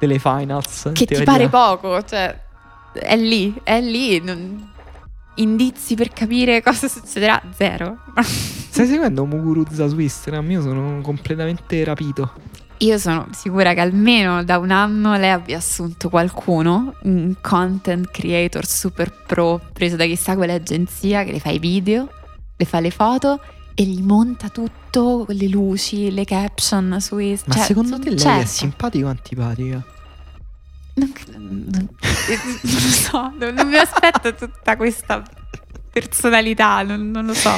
delle 0.00 0.18
finals. 0.18 0.86
in 0.86 0.94
che 0.94 1.06
ti 1.06 1.22
pare 1.22 1.48
poco, 1.48 2.02
cioè 2.02 2.36
è 2.92 3.16
lì, 3.16 3.54
è 3.62 3.80
lì. 3.80 4.20
non- 4.20 4.68
Indizi 5.36 5.94
per 5.94 6.10
capire 6.10 6.60
cosa 6.60 6.88
succederà, 6.88 7.40
zero. 7.54 7.98
Stai 8.20 8.86
seguendo 8.86 9.24
Muguruza 9.24 9.88
su 9.88 9.98
Instagram? 9.98 10.50
Io 10.50 10.60
sono 10.60 11.00
completamente 11.00 11.82
rapito. 11.84 12.32
Io 12.78 12.98
sono 12.98 13.28
sicura 13.32 13.72
che 13.74 13.80
almeno 13.80 14.42
da 14.42 14.58
un 14.58 14.70
anno 14.70 15.16
lei 15.16 15.30
abbia 15.30 15.58
assunto 15.58 16.08
qualcuno, 16.08 16.94
un 17.02 17.34
content 17.40 18.10
creator 18.10 18.66
super 18.66 19.12
pro, 19.26 19.60
preso 19.72 19.96
da 19.96 20.04
chissà 20.04 20.34
quale 20.34 20.54
agenzia 20.54 21.22
che 21.24 21.32
le 21.32 21.40
fa 21.40 21.50
i 21.50 21.58
video, 21.58 22.08
le 22.56 22.64
fa 22.64 22.80
le 22.80 22.90
foto 22.90 23.40
e 23.80 23.84
gli 23.84 24.02
monta 24.02 24.50
tutto, 24.50 25.24
le 25.28 25.48
luci, 25.48 26.12
le 26.12 26.26
caption 26.26 26.98
su 27.00 27.14
Ma 27.14 27.22
Instagram. 27.22 27.64
secondo 27.64 27.98
te 27.98 28.10
lei 28.10 28.14
è 28.14 28.20
certo. 28.20 28.46
simpatica 28.46 29.06
o 29.06 29.08
antipatica? 29.08 29.84
Non, 30.92 31.12
non- 31.38 31.70
non 31.70 31.88
lo 32.60 32.78
so, 32.90 33.32
non, 33.38 33.54
non 33.54 33.68
mi 33.68 33.76
aspetto 33.76 34.34
tutta 34.34 34.76
questa 34.76 35.22
personalità, 35.90 36.82
non, 36.82 37.10
non 37.10 37.24
lo 37.24 37.32
so. 37.32 37.52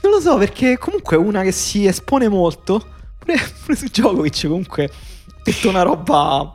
Non 0.00 0.12
lo 0.12 0.20
so, 0.20 0.38
perché 0.38 0.78
comunque 0.78 1.16
è 1.16 1.18
una 1.18 1.42
che 1.42 1.52
si 1.52 1.84
espone 1.84 2.28
molto. 2.28 2.82
Pure, 3.18 3.36
pure 3.62 3.76
su 3.76 3.84
Djokovic 3.84 4.46
comunque 4.46 4.84
ha 4.84 5.40
detto 5.44 5.68
una 5.68 5.82
roba... 5.82 6.54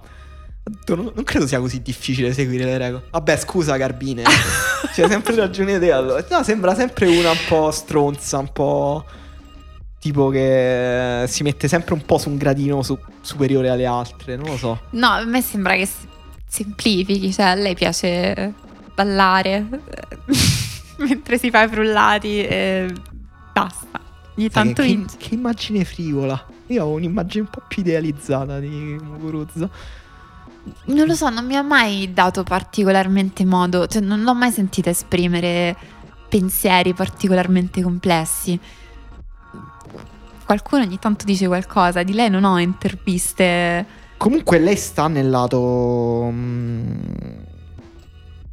Non, 0.87 1.11
credo 1.23 1.47
sia 1.47 1.59
così 1.59 1.81
difficile 1.81 2.33
seguire 2.33 2.65
le 2.65 2.77
regole. 2.77 3.03
Vabbè, 3.11 3.37
scusa 3.37 3.77
Carbine. 3.77 4.23
C'hai 4.93 5.09
sempre 5.09 5.35
ragione 5.35 5.79
te 5.79 5.91
allora. 5.91 6.25
No, 6.29 6.43
sembra 6.43 6.75
sempre 6.75 7.07
una 7.07 7.31
un 7.31 7.37
po' 7.47 7.71
stronza, 7.71 8.37
un 8.37 8.51
po'... 8.51 9.05
Tipo 9.99 10.29
che 10.29 11.25
si 11.27 11.43
mette 11.43 11.67
sempre 11.67 11.93
un 11.93 12.01
po' 12.03 12.17
su 12.17 12.29
un 12.29 12.37
gradino 12.37 12.81
su- 12.81 12.97
superiore 13.21 13.69
alle 13.69 13.85
altre, 13.85 14.35
non 14.35 14.47
lo 14.47 14.57
so. 14.57 14.81
No, 14.91 15.07
a 15.09 15.23
me 15.25 15.43
sembra 15.43 15.75
che 15.75 15.87
semplifichi, 16.47 17.31
cioè 17.31 17.45
a 17.45 17.53
lei 17.53 17.75
piace 17.75 18.53
ballare 18.95 19.63
mentre 20.97 21.37
si 21.37 21.51
fa 21.51 21.63
i 21.63 21.67
frullati 21.69 22.43
e 22.43 22.91
basta. 23.53 23.99
Ogni 24.37 24.49
Sai 24.49 24.63
tanto 24.65 24.81
che, 24.81 24.87
che, 24.87 24.95
vince. 24.95 25.17
che 25.17 25.33
immagine 25.35 25.85
frivola. 25.85 26.45
Io 26.67 26.83
ho 26.83 26.89
un'immagine 26.89 27.43
un 27.43 27.49
po' 27.51 27.61
più 27.67 27.81
idealizzata 27.83 28.59
di 28.59 28.67
Muguruza. 28.69 29.69
Non 30.85 31.07
lo 31.07 31.15
so, 31.15 31.29
non 31.29 31.45
mi 31.45 31.55
ha 31.55 31.63
mai 31.63 32.13
dato 32.13 32.43
particolarmente 32.43 33.45
modo, 33.45 33.87
cioè 33.87 34.01
non 34.01 34.21
l'ho 34.21 34.35
mai 34.35 34.51
sentita 34.51 34.91
esprimere 34.91 35.75
pensieri 36.29 36.93
particolarmente 36.93 37.81
complessi. 37.81 38.59
Qualcuno 40.45 40.83
ogni 40.83 40.99
tanto 40.99 41.25
dice 41.25 41.47
qualcosa, 41.47 42.03
di 42.03 42.13
lei 42.13 42.29
non 42.29 42.43
ho 42.43 42.59
interviste. 42.59 43.85
Comunque 44.17 44.59
lei 44.59 44.75
sta 44.75 45.07
nel 45.07 45.29
lato... 45.29 46.29
mm, 46.31 46.99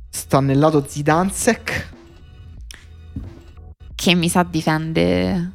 sta 0.09 0.41
nel 0.41 0.59
lato 0.59 0.85
Zidansek. 0.87 1.89
che 3.95 4.15
mi 4.15 4.29
sa 4.29 4.45
difende. 4.45 5.53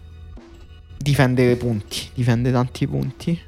Difende 0.97 1.55
punti. 1.55 2.09
Difende 2.13 2.51
tanti 2.51 2.87
punti. 2.87 3.41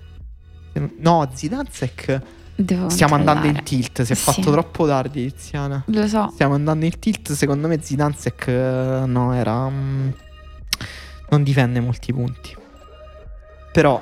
No, 0.99 1.30
Zidansek... 1.32 2.22
Devo 2.57 2.90
Stiamo 2.90 3.15
andando 3.15 3.48
in 3.48 3.64
tilt. 3.64 4.02
Si 4.03 4.11
è 4.14 4.15
Sì. 4.15 4.22
fatto 4.32 4.52
troppo 4.52 4.88
tardi, 4.88 5.32
Tiziana. 5.34 5.84
Lo 5.88 6.07
so. 6.07 6.30
Stiamo 6.34 6.53
andando 6.56 6.86
in 6.86 6.98
tilt. 6.99 7.32
Secondo 7.34 7.68
me 7.68 7.80
Zidansek 7.82 8.48
eh, 8.48 9.03
no, 9.06 9.34
era... 9.34 9.68
mm, 9.69 10.10
non 11.30 11.44
difende 11.44 11.80
molti 11.82 12.14
punti. 12.14 12.56
Però... 13.73 14.02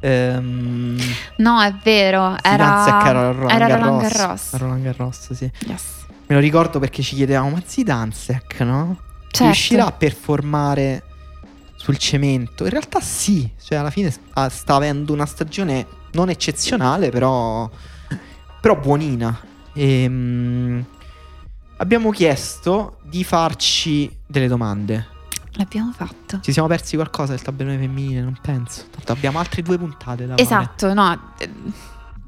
ehm, 0.00 0.98
No, 1.36 1.60
è 1.60 1.74
vero. 1.82 2.34
Zidansek 2.42 3.06
Era, 3.06 3.08
era 3.20 3.30
Roland 3.32 3.50
era 3.50 3.66
Garros. 3.66 3.82
Roland 3.82 4.02
Garros. 4.12 4.52
Roland 4.56 4.82
Garros, 4.82 5.32
sì. 5.32 5.50
Yes. 5.66 5.82
Me 6.26 6.34
lo 6.36 6.40
ricordo 6.40 6.78
perché 6.78 7.02
ci 7.02 7.16
chiedevamo, 7.16 7.50
ma 7.50 7.62
Zidansek, 7.64 8.60
no? 8.60 8.98
Certo. 9.28 9.44
Riuscirà 9.44 9.86
a 9.86 9.92
performare 9.92 11.02
sul 11.76 11.96
cemento? 11.98 12.64
In 12.64 12.70
realtà 12.70 13.00
sì, 13.00 13.48
cioè 13.62 13.78
alla 13.78 13.90
fine 13.90 14.10
sta 14.10 14.48
sta 14.48 14.74
avendo 14.74 15.12
una 15.12 15.26
stagione 15.26 15.86
non 16.12 16.28
eccezionale, 16.30 17.10
però, 17.10 17.68
però 18.60 18.76
buonina. 18.76 19.40
Ehm, 19.72 20.84
abbiamo 21.78 22.10
chiesto 22.10 22.98
di 23.02 23.24
farci 23.24 24.14
delle 24.26 24.48
domande. 24.48 25.06
L'abbiamo 25.52 25.92
fatto. 25.92 26.40
Ci 26.40 26.52
siamo 26.52 26.68
persi 26.68 26.96
qualcosa 26.96 27.32
del 27.32 27.42
tabellone 27.42 27.78
femminile, 27.78 28.20
non 28.20 28.38
penso. 28.40 28.84
Tanto 28.90 29.12
abbiamo 29.12 29.38
altre 29.38 29.62
due 29.62 29.78
puntate 29.78 30.26
da 30.26 30.36
Esatto, 30.36 30.92
no. 30.94 31.32
eh, 31.38 31.50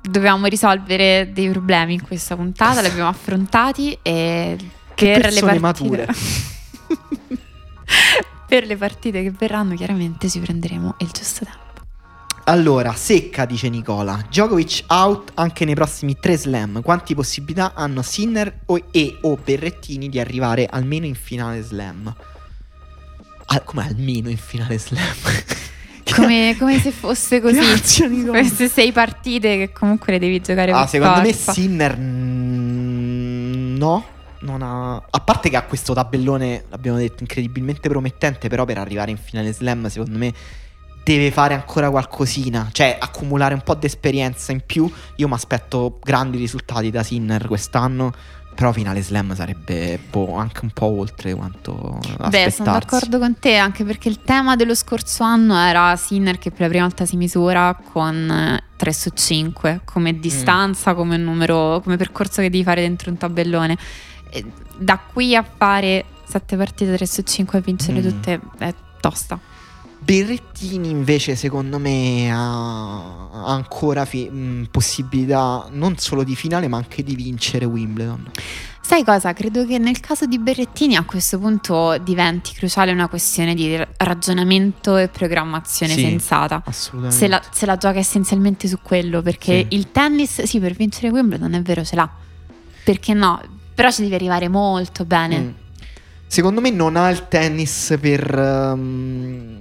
Dovevamo 0.03 0.47
risolvere 0.47 1.31
dei 1.33 1.49
problemi 1.49 1.95
in 1.95 2.03
questa 2.03 2.35
puntata, 2.35 2.81
li 2.81 2.89
abbiamo 2.89 3.09
affrontati 3.09 3.97
e 4.03 4.57
Che 4.95 5.19
per 5.21 5.33
le 5.33 5.61
partite 5.61 6.09
per 8.49 8.67
le 8.67 8.77
partite 8.77 9.23
che 9.23 9.31
verranno 9.31 9.77
chiaramente 9.77 10.29
ci 10.29 10.41
prenderemo 10.41 10.97
il 10.99 11.09
giusto 11.13 11.45
tempo. 11.45 11.62
Allora, 12.45 12.93
secca, 12.95 13.45
dice 13.45 13.69
Nicola. 13.69 14.21
Djokovic 14.29 14.85
out 14.89 15.31
anche 15.35 15.65
nei 15.65 15.75
prossimi 15.75 16.17
tre 16.19 16.37
slam. 16.37 16.83
Quanti 16.83 17.15
possibilità 17.15 17.73
hanno 17.75 18.03
Sinner 18.03 18.61
o- 18.67 18.83
e 18.91 19.19
o 19.23 19.37
Berrettini 19.43 20.09
di 20.09 20.19
arrivare 20.19 20.67
almeno 20.67 21.07
in 21.07 21.15
finale 21.15 21.63
slam? 21.63 22.13
Al- 23.47 23.65
come 23.65 23.87
almeno 23.87 24.29
in 24.29 24.37
finale 24.39 24.79
slam? 24.79 25.03
Come, 26.15 26.55
come 26.59 26.79
se 26.79 26.91
fosse 26.91 27.41
così. 27.41 27.55
Grazie, 27.59 28.07
Nicola. 28.07 28.39
Queste 28.41 28.69
sei 28.69 28.93
partite 28.93 29.57
che 29.57 29.73
comunque 29.73 30.13
le 30.13 30.19
devi 30.19 30.43
giocare 30.43 30.71
Ah, 30.71 30.87
secondo 30.87 31.23
me 31.23 31.33
forza. 31.33 31.53
Sinner 31.53 31.97
mm, 31.97 33.77
no, 33.79 34.05
non 34.41 34.61
ha 34.61 34.97
a 34.97 35.21
parte 35.21 35.49
che 35.49 35.57
ha 35.57 35.63
questo 35.63 35.95
tabellone, 35.95 36.65
l'abbiamo 36.69 36.99
detto, 36.99 37.23
incredibilmente 37.23 37.89
promettente, 37.89 38.49
però 38.49 38.67
per 38.67 38.77
arrivare 38.77 39.11
in 39.11 39.17
finale 39.17 39.55
slam, 39.55 39.87
secondo 39.87 40.19
me 40.19 40.35
deve 41.05 41.31
fare 41.31 41.55
ancora 41.55 41.91
qualcosina, 41.91 42.69
cioè 42.73 42.97
accumulare 43.01 43.55
un 43.55 43.63
po' 43.63 43.75
di 43.75 43.87
esperienza 43.87 44.53
in 44.53 44.63
più. 44.65 44.91
Io 45.17 45.29
mi 45.29 45.35
aspetto 45.35 45.99
grandi 46.03 46.39
risultati 46.39 46.91
da 46.91 47.03
Sinner 47.03 47.47
quest'anno, 47.47 48.13
però 48.55 48.71
finale 48.73 49.03
slam 49.03 49.35
sarebbe 49.35 49.99
boh, 50.11 50.37
anche 50.37 50.61
un 50.63 50.71
po' 50.71 50.87
oltre 50.87 51.35
quanto 51.35 51.99
Beh, 52.29 52.51
sono 52.51 52.73
d'accordo 52.73 53.19
con 53.19 53.39
te, 53.39 53.57
anche 53.57 53.83
perché 53.85 54.09
il 54.09 54.21
tema 54.23 54.57
dello 54.57 54.75
scorso 54.75 55.23
anno 55.25 55.57
era 55.59 55.97
Sinner 55.97 56.39
che 56.39 56.51
per 56.51 56.61
la 56.61 56.69
prima 56.69 56.85
volta 56.85 57.05
si 57.07 57.17
misura 57.17 57.77
con 57.93 58.31
eh, 58.31 58.63
3 58.77 58.93
su 58.93 59.11
5 59.15 59.73
Mm. 59.73 59.79
come 59.85 60.19
distanza, 60.19 60.95
come 60.95 61.17
numero, 61.17 61.81
come 61.83 61.97
percorso 61.97 62.43
che 62.43 62.51
devi 62.51 62.63
fare 62.63 62.83
dentro 62.83 63.11
un 63.11 63.17
tabellone. 63.17 63.77
E 64.31 64.45
da 64.77 64.99
qui 64.99 65.35
a 65.35 65.43
fare 65.43 66.05
7 66.29 66.57
partite 66.57 66.95
3 66.95 67.07
su 67.07 67.23
5 67.23 67.59
e 67.59 67.63
vincerle 67.63 68.01
Mm. 68.01 68.05
tutte 68.07 68.41
è 68.59 68.75
tosta. 69.01 69.39
Berrettini 70.05 70.91
invece 70.91 71.37
secondo 71.37 71.79
me 71.79 72.29
ha 72.33 73.31
ancora 73.47 74.05
fi- 74.05 74.29
mh, 74.29 74.69
possibilità 74.71 75.69
non 75.71 75.97
solo 75.99 76.25
di 76.25 76.35
finale 76.35 76.67
ma 76.67 76.77
anche 76.77 77.03
di 77.05 77.15
vincere 77.15 77.65
Wimbledon. 77.67 78.31
Sai 78.85 79.05
cosa? 79.05 79.33
Credo 79.33 79.65
che 79.65 79.79
nel 79.79 80.01
caso 80.01 80.27
di 80.27 80.39
Berrettini 80.41 80.97
a 80.97 81.05
questo 81.05 81.39
punto 81.39 81.97
diventi 81.99 82.53
cruciale 82.53 82.91
una 82.91 83.07
questione 83.09 83.55
di 83.55 83.81
ragionamento 83.99 84.97
e 84.97 85.07
programmazione 85.09 85.95
Sì. 85.95 86.01
sensata. 86.01 86.63
Assolutamente. 86.67 87.17
Se 87.17 87.29
la, 87.29 87.41
se 87.53 87.65
la 87.65 87.77
gioca 87.77 87.99
essenzialmente 88.01 88.67
su 88.67 88.79
quello, 88.83 89.23
perché 89.23 89.67
Sì. 89.71 89.77
il 89.77 89.93
tennis, 89.93 90.43
sì, 90.43 90.59
per 90.59 90.73
vincere 90.73 91.11
Wimbledon 91.11 91.55
è 91.55 91.63
vero, 91.63 91.85
ce 91.85 91.95
l'ha. 91.95 92.11
Perché 92.85 93.15
no? 93.15 93.41
Però 93.73 93.89
ci 93.93 94.03
devi 94.03 94.15
arrivare 94.15 94.49
molto 94.49 95.05
bene. 95.05 95.39
Mm. 95.39 95.49
Secondo 96.27 96.61
me 96.61 96.71
non 96.71 96.97
ha 96.97 97.09
il 97.09 97.29
tennis 97.29 97.97
per, 98.01 98.35
ehm, 98.37 99.61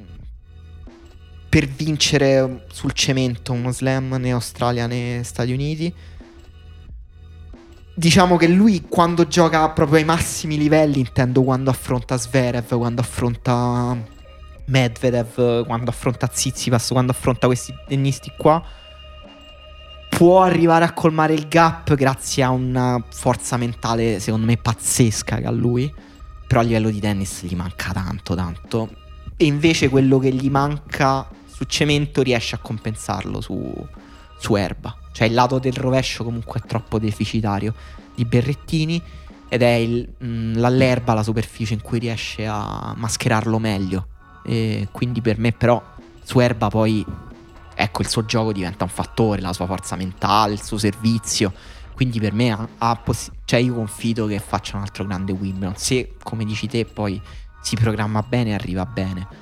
per 1.51 1.67
vincere 1.67 2.63
sul 2.71 2.93
cemento 2.93 3.51
uno 3.51 3.73
slam 3.73 4.15
né 4.17 4.31
Australia 4.31 4.87
né 4.87 5.19
Stati 5.25 5.51
Uniti. 5.51 5.93
Diciamo 7.93 8.37
che 8.37 8.47
lui 8.47 8.85
quando 8.87 9.27
gioca 9.27 9.69
proprio 9.71 9.97
ai 9.97 10.05
massimi 10.05 10.57
livelli, 10.57 10.99
intendo 10.99 11.43
quando 11.43 11.69
affronta 11.69 12.17
Zverev, 12.17 12.77
quando 12.77 13.01
affronta 13.01 13.97
Medvedev, 14.67 15.65
quando 15.65 15.89
affronta 15.89 16.27
Tsitsipas, 16.27 16.87
quando 16.87 17.11
affronta 17.11 17.47
questi 17.47 17.73
tennisti 17.85 18.31
qua, 18.37 18.63
può 20.07 20.43
arrivare 20.43 20.85
a 20.85 20.93
colmare 20.93 21.33
il 21.33 21.49
gap 21.49 21.93
grazie 21.95 22.43
a 22.43 22.49
una 22.49 23.03
forza 23.09 23.57
mentale 23.57 24.21
secondo 24.21 24.45
me 24.45 24.55
pazzesca 24.55 25.35
che 25.35 25.47
ha 25.47 25.51
lui. 25.51 25.93
Però 26.47 26.61
a 26.61 26.63
livello 26.63 26.89
di 26.89 27.01
tennis 27.01 27.43
gli 27.43 27.55
manca 27.55 27.91
tanto, 27.91 28.35
tanto. 28.35 28.89
E 29.35 29.43
invece 29.43 29.89
quello 29.89 30.17
che 30.17 30.31
gli 30.31 30.49
manca 30.49 31.39
su 31.61 31.65
cemento 31.67 32.23
riesce 32.23 32.55
a 32.55 32.57
compensarlo 32.57 33.39
su, 33.39 33.71
su 34.39 34.55
erba. 34.55 34.95
Cioè 35.11 35.27
il 35.27 35.35
lato 35.35 35.59
del 35.59 35.73
rovescio 35.73 36.23
comunque 36.23 36.59
è 36.59 36.67
troppo 36.67 36.97
deficitario 36.97 37.75
di 38.15 38.25
Berrettini 38.25 38.99
ed 39.47 39.61
è 39.61 39.73
il- 39.73 40.07
mh, 40.17 40.57
l'all'erba 40.59 41.13
la 41.13 41.21
superficie 41.21 41.75
in 41.75 41.81
cui 41.81 41.99
riesce 41.99 42.47
a 42.47 42.93
mascherarlo 42.97 43.59
meglio. 43.59 44.07
E 44.43 44.87
quindi 44.91 45.21
per 45.21 45.37
me 45.37 45.51
però 45.51 45.79
su 46.23 46.39
erba 46.39 46.69
poi 46.69 47.05
ecco 47.75 48.01
il 48.01 48.07
suo 48.07 48.25
gioco 48.25 48.51
diventa 48.51 48.83
un 48.83 48.89
fattore, 48.89 49.39
la 49.41 49.53
sua 49.53 49.67
forza 49.67 49.95
mentale, 49.95 50.53
il 50.53 50.63
suo 50.63 50.79
servizio. 50.79 51.53
Quindi 51.93 52.19
per 52.19 52.33
me 52.33 52.49
ha, 52.51 52.67
ha 52.79 52.95
possi- 52.95 53.29
cioè 53.45 53.59
io 53.59 53.75
confido 53.75 54.25
che 54.25 54.39
faccia 54.39 54.77
un 54.77 54.81
altro 54.81 55.05
grande 55.05 55.31
Wimbledon. 55.31 55.75
Se, 55.77 56.15
come 56.23 56.43
dici 56.43 56.65
te, 56.67 56.85
poi 56.85 57.21
si 57.61 57.75
programma 57.75 58.23
bene, 58.23 58.55
arriva 58.55 58.83
bene. 58.87 59.40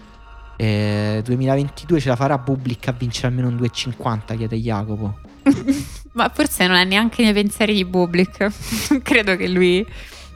Eh, 0.61 1.21
2022 1.23 2.01
ce 2.01 2.09
la 2.09 2.17
farà 2.17 2.37
Bublik 2.37 2.89
a 2.89 2.91
vincere 2.91 3.27
almeno 3.27 3.47
un 3.47 3.55
2,50, 3.55 4.35
chiede 4.35 4.57
Jacopo. 4.57 5.19
Ma 6.11 6.29
forse 6.33 6.67
non 6.67 6.75
è 6.75 6.83
neanche 6.83 7.23
nei 7.23 7.31
pensieri 7.31 7.73
di 7.73 7.85
Bublik. 7.85 8.49
Credo 9.01 9.37
che 9.37 9.47
lui 9.47 9.85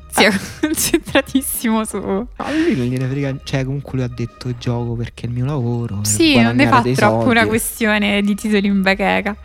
sia 0.09 0.31
concentratissimo 0.61 1.83
su. 1.83 1.97
Ma 1.97 2.51
lui 2.53 2.73
non 2.73 2.85
gliene 2.85 3.05
frega, 3.05 3.35
cioè 3.43 3.65
comunque 3.65 3.97
lui 3.97 4.03
ha 4.03 4.07
detto 4.07 4.55
gioco 4.57 4.93
perché 4.93 5.25
è 5.25 5.27
il 5.27 5.33
mio 5.33 5.43
lavoro. 5.43 5.97
per 5.97 6.07
Sì, 6.07 6.39
non 6.39 6.55
ne 6.55 6.67
fa 6.67 6.81
troppo 6.81 6.95
soldi. 6.95 7.29
una 7.29 7.45
questione 7.45 8.21
di 8.21 8.33
titoli 8.33 8.67
in 8.67 8.81
bacheca. 8.81 9.35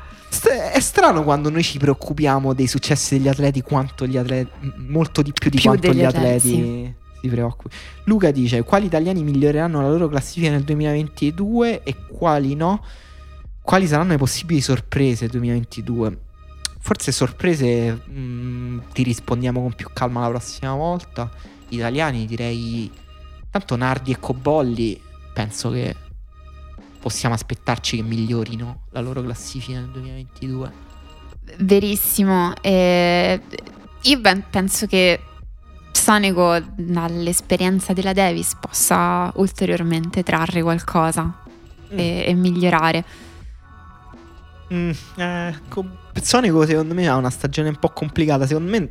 È 0.73 0.79
strano 0.79 1.25
quando 1.25 1.51
noi 1.51 1.65
ci 1.65 1.79
preoccupiamo 1.79 2.53
dei 2.55 2.69
successi 2.69 3.17
degli 3.17 3.27
atleti 3.27 3.63
quanto 3.63 4.07
gli 4.07 4.17
atleti, 4.17 4.53
molto 4.87 5.23
di 5.23 5.33
più 5.33 5.51
di 5.51 5.57
Più 5.57 5.71
quanto 5.71 5.93
gli 5.93 6.05
atleti, 6.05 6.49
atleti 6.53 6.95
si 7.21 7.29
preoccupino. 7.29 7.81
Luca 8.05 8.31
dice 8.31 8.63
quali 8.63 8.87
italiani 8.87 9.23
miglioreranno 9.23 9.81
la 9.81 9.89
loro 9.89 10.09
classifica 10.09 10.51
nel 10.51 10.65
2022 10.65 11.83
e 11.83 11.95
quali 12.07 12.55
no? 12.55 12.83
Quali 13.61 13.87
saranno 13.87 14.13
le 14.13 14.19
possibili 14.19 14.61
sorprese 14.61 15.27
2022? 15.29 16.19
Forse 16.81 17.13
sorprese 17.13 17.93
mh, 17.93 18.93
ti 18.93 19.03
rispondiamo 19.03 19.61
con 19.61 19.75
più 19.75 19.89
calma 19.93 20.23
la 20.23 20.29
prossima 20.29 20.75
volta. 20.75 21.31
Italiani 21.69 22.25
direi 22.25 22.91
tanto 23.51 23.77
Nardi 23.77 24.13
e 24.13 24.19
Cobolli 24.19 24.99
penso 25.35 25.71
che 25.71 25.95
possiamo 26.99 27.35
aspettarci 27.35 27.97
che 27.97 28.03
migliorino 28.03 28.85
la 28.91 29.01
loro 29.01 29.23
classifica 29.23 29.79
nel 29.81 29.91
2022. 29.91 30.73
Verissimo. 31.59 32.55
eh, 32.61 33.41
io 34.03 34.21
ben- 34.21 34.45
penso 34.49 34.87
che 34.87 35.21
Sonego 36.09 36.59
dall'esperienza 36.75 37.93
della 37.93 38.15
Davis 38.15 38.57
possa 38.59 39.31
ulteriormente 39.35 40.23
trarre 40.23 40.63
qualcosa 40.63 41.43
e, 41.91 42.25
e 42.27 42.33
migliorare. 42.33 43.05
Mm, 44.73 44.91
eh, 45.17 45.55
Sonico 46.23 46.65
secondo 46.65 46.95
me 46.95 47.07
ha 47.09 47.17
una 47.17 47.29
stagione 47.29 47.69
un 47.69 47.77
po' 47.77 47.91
complicata. 47.91 48.47
Secondo 48.47 48.71
me 48.71 48.91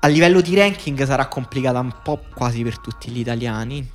a 0.00 0.08
livello 0.08 0.40
di 0.40 0.56
ranking 0.56 1.00
sarà 1.04 1.28
complicata 1.28 1.78
un 1.78 1.94
po' 2.02 2.20
quasi 2.34 2.64
per 2.64 2.80
tutti 2.80 3.08
gli 3.12 3.20
italiani. 3.20 3.88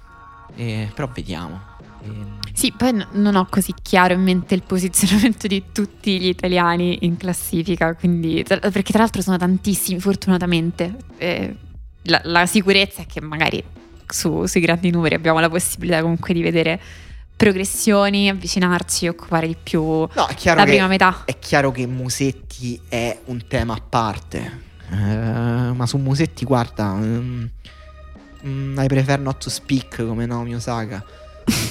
Eh, 0.56 0.90
però 0.96 1.10
vediamo. 1.14 1.75
Ehm, 2.06 2.40
Sì, 2.54 2.72
poi 2.72 3.06
non 3.12 3.36
ho 3.36 3.48
così 3.50 3.74
chiaro 3.82 4.14
in 4.14 4.22
mente 4.22 4.56
il 4.56 4.64
posizionamento 4.64 5.48
di 5.48 5.64
tutti 5.74 6.20
gli 6.20 6.28
italiani 6.28 7.00
in 7.02 7.18
classifica, 7.18 7.94
quindi, 7.96 8.44
perché 8.48 8.92
tra 8.92 9.00
l'altro 9.00 9.22
sono 9.22 9.38
tantissimi, 9.38 10.00
fortunatamente. 10.00 10.96
Eh, 11.18 11.56
la, 12.04 12.22
la 12.24 12.46
sicurezza 12.46 13.02
è 13.02 13.06
che 13.06 13.20
magari 13.20 13.62
su- 14.08 14.46
sui 14.46 14.62
grandi 14.62 14.92
numeri 14.92 15.16
abbiamo 15.16 15.40
la 15.40 15.50
possibilità 15.50 16.02
comunque 16.02 16.34
di 16.34 16.42
vedere 16.42 16.80
progressioni, 17.36 18.30
avvicinarci, 18.30 19.08
occupare 19.08 19.48
di 19.48 19.58
più 19.62 19.82
no, 19.84 20.10
la 20.16 20.64
prima 20.64 20.88
metà. 20.88 21.24
È 21.26 21.38
chiaro 21.38 21.72
che 21.72 21.86
Musetti 21.86 22.80
è 22.88 23.20
un 23.26 23.46
tema 23.48 23.74
a 23.74 23.82
parte. 23.88 24.64
Eh, 24.92 24.96
ma 25.74 25.86
su 25.86 25.98
Musetti, 25.98 26.46
guarda. 26.46 26.94
mm, 26.94 27.46
mm, 28.46 28.80
I 28.80 28.88
prefer 28.88 29.20
not 29.20 29.38
to 29.44 29.50
speak 29.50 30.06
come 30.06 30.26
Naomi 30.26 30.56
Osaka. 30.56 31.04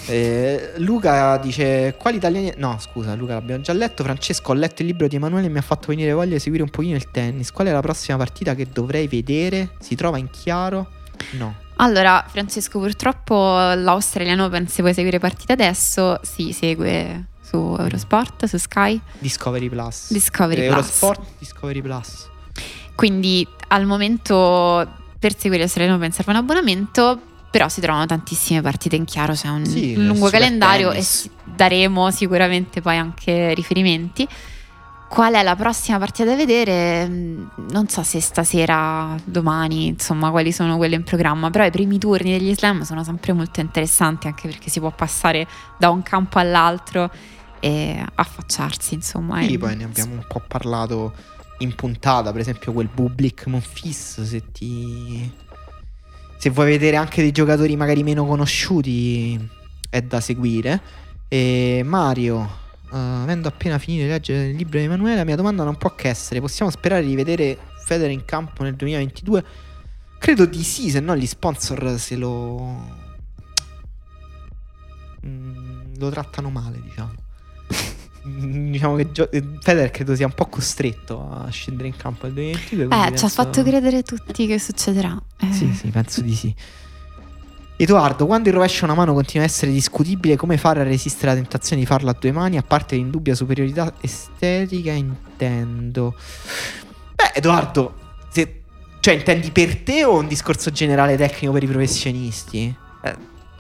Eh, 0.07 0.73
Luca 0.77 1.37
dice: 1.39 1.95
Quali 1.99 2.17
italiani. 2.19 2.53
No, 2.57 2.79
scusa, 2.79 3.15
Luca 3.15 3.35
l'abbiamo 3.35 3.63
già 3.63 3.73
letto. 3.73 4.03
Francesco, 4.05 4.53
ho 4.53 4.55
letto 4.55 4.83
il 4.83 4.89
libro 4.89 5.09
di 5.09 5.17
Emanuele 5.17 5.47
e 5.47 5.51
mi 5.51 5.59
ha 5.59 5.63
fatto 5.63 5.87
venire 5.89 6.13
voglia 6.13 6.35
di 6.35 6.39
seguire 6.41 6.63
un 6.63 6.71
pochino 6.71 6.95
il 6.97 7.11
tennis. 7.11 7.51
Qual 7.51 7.67
è 7.67 7.73
la 7.73 7.81
prossima 7.81 8.17
partita 8.17 8.55
che 8.55 8.69
dovrei 8.71 9.09
vedere? 9.09 9.71
Si 9.81 9.95
trova 9.95 10.19
in 10.19 10.31
chiaro? 10.31 10.91
No. 11.33 11.55
Allora, 11.77 12.25
Francesco, 12.29 12.79
purtroppo 12.79 13.35
l'Australian 13.35 14.39
Open, 14.41 14.69
se 14.69 14.83
vuoi 14.83 14.95
seguire 14.95 15.19
partita 15.19 15.55
adesso, 15.55 16.21
si 16.23 16.53
segue 16.53 17.27
su 17.43 17.57
Eurosport, 17.79 18.45
su 18.45 18.59
Sky, 18.59 19.01
Discovery 19.19 19.69
Plus. 19.69 20.13
Discovery 20.13 20.61
Eh, 20.63 20.67
Plus. 20.69 20.77
Eurosport, 20.77 21.21
Discovery 21.39 21.81
Plus. 21.83 22.29
Quindi 22.95 23.47
al 23.69 23.87
momento 23.87 24.89
per 25.19 25.33
seguire 25.37 25.63
l'Australian 25.63 25.97
Open 25.97 26.13
serve 26.13 26.31
un 26.31 26.37
abbonamento, 26.39 27.21
però 27.55 27.69
si 27.69 27.81
trovano 27.81 28.05
tantissime 28.05 28.61
partite 28.63 28.97
in 28.97 29.05
chiaro, 29.05 29.33
c'è 29.33 29.47
un, 29.47 29.65
Sì, 29.65 29.95
un 29.97 30.07
lungo 30.07 30.29
calendario 30.29 30.89
tennis. 30.91 31.27
e 31.27 31.31
daremo 31.55 32.11
sicuramente 32.11 32.81
poi 32.81 32.97
anche 32.97 33.55
riferimenti. 33.55 34.27
Qual 35.09 35.33
è 35.35 35.43
la 35.45 35.55
prossima 35.55 35.99
partita 36.01 36.31
da 36.31 36.35
vedere? 36.35 37.07
Mm, 37.09 37.45
Non 37.71 37.87
so 37.89 38.03
se 38.03 38.21
stasera, 38.21 39.15
domani, 39.25 39.87
insomma, 39.87 40.31
quali 40.31 40.51
sono 40.51 40.77
quelle 40.77 40.97
in 40.97 41.05
programma, 41.05 41.51
però 41.51 41.65
i 41.65 41.71
primi 41.71 41.99
turni 41.99 42.33
degli 42.37 42.53
slam 42.57 42.83
sono 42.83 43.05
sempre 43.05 43.33
molto 43.33 43.61
interessanti 43.61 44.27
anche 44.27 44.49
perché 44.49 44.69
si 44.69 44.81
può 44.81 44.91
passare 44.91 45.47
da 45.79 45.91
un 45.91 46.03
campo 46.03 46.41
all'altro 46.41 47.09
e 47.61 48.05
affacciarsi, 48.17 48.95
insomma. 48.95 49.41
Sì, 49.43 49.53
e- 49.55 49.59
poi 49.59 49.77
ne 49.77 49.85
abbiamo 49.85 50.15
un 50.15 50.25
po' 50.27 50.43
parlato 50.45 51.15
in 51.59 51.73
puntata, 51.77 52.33
per 52.33 52.41
esempio 52.41 52.73
quel 52.73 52.89
Bublik 52.93 53.47
Monfis, 53.47 54.23
se 54.25 54.43
ti... 54.51 55.31
Se 56.45 56.51
vuoi 56.51 56.67
vedere 56.67 56.97
anche 56.97 57.23
dei 57.23 57.33
giocatori 57.33 57.75
magari 57.75 58.03
meno 58.03 58.27
conosciuti 58.27 59.49
è 59.89 60.03
da 60.03 60.21
seguire. 60.21 60.79
E 61.27 61.81
Mario, 61.83 62.43
eh, 62.93 62.99
avendo 62.99 63.49
appena 63.49 63.79
finito 63.79 64.03
di 64.03 64.11
leggere 64.11 64.49
il 64.49 64.57
libro 64.57 64.79
di 64.79 64.85
Emanuele, 64.85 65.17
la 65.17 65.25
mia 65.25 65.37
domanda 65.37 65.65
non 65.65 65.79
può 65.79 65.95
che 65.95 66.11
essere, 66.11 66.41
possiamo 66.41 66.71
sperare 66.71 67.03
di 67.03 67.15
vedere 67.15 67.57
Federer 67.87 68.11
in 68.11 68.27
campo 68.27 68.63
nel 68.63 68.75
2022? 68.75 69.45
Credo 70.19 70.45
di 70.45 70.63
sì, 70.63 70.91
se 70.91 71.01
no 71.01 71.17
gli 71.17 71.25
sponsor 71.25 71.99
se 71.99 72.15
lo... 72.17 72.91
Mm, 75.27 75.95
lo 75.97 76.11
trattano 76.11 76.51
male, 76.51 76.79
diciamo. 76.83 77.24
Mm, 78.27 78.71
diciamo 78.73 78.97
che 78.97 79.13
Gio- 79.13 79.29
Federer 79.61 79.91
credo 79.91 80.15
sia 80.17 80.25
un 80.27 80.33
po' 80.33 80.47
costretto 80.47 81.29
a 81.31 81.49
scendere 81.51 81.89
in 81.89 81.97
campo 81.97 82.25
nel 82.27 82.33
2022. 82.35 83.07
Eh, 83.15 83.17
ci 83.19 83.25
ha 83.25 83.29
fatto 83.29 83.63
credere 83.63 84.03
tutti 84.03 84.47
che 84.47 84.59
succederà. 84.59 85.21
Eh, 85.41 85.53
Sì, 85.53 85.73
sì, 85.75 85.89
penso 85.89 86.23
di 86.23 86.35
sì. 86.35 86.55
Edoardo, 87.77 88.25
quando 88.27 88.49
il 88.49 88.55
rovescio 88.55 88.83
a 88.85 88.89
una 88.89 88.95
mano 88.97 89.13
continua 89.15 89.45
a 89.45 89.49
essere 89.49 89.73
discutibile, 89.73 90.37
come 90.37 90.57
fare 90.57 90.81
a 90.81 90.85
resistere 90.85 91.33
alla 91.33 91.41
tentazione 91.41 91.83
di 91.83 91.87
farlo 91.87 92.09
a 92.09 92.17
due 92.19 92.31
mani, 92.33 92.57
a 92.57 92.63
parte 92.63 92.95
l'indubbia 92.97 93.35
superiorità 93.35 93.93
estetica, 94.01 94.93
intendo. 94.93 96.15
Beh, 97.17 97.33
Edoardo, 97.35 97.95
se- 98.31 98.63
cioè 99.01 99.15
intendi 99.15 99.51
per 99.51 99.79
te 99.79 100.05
o 100.05 100.19
un 100.19 100.29
discorso 100.29 100.71
generale 100.71 101.17
tecnico 101.17 101.53
per 101.53 101.65
i 101.65 101.67
professionisti? 101.67 102.75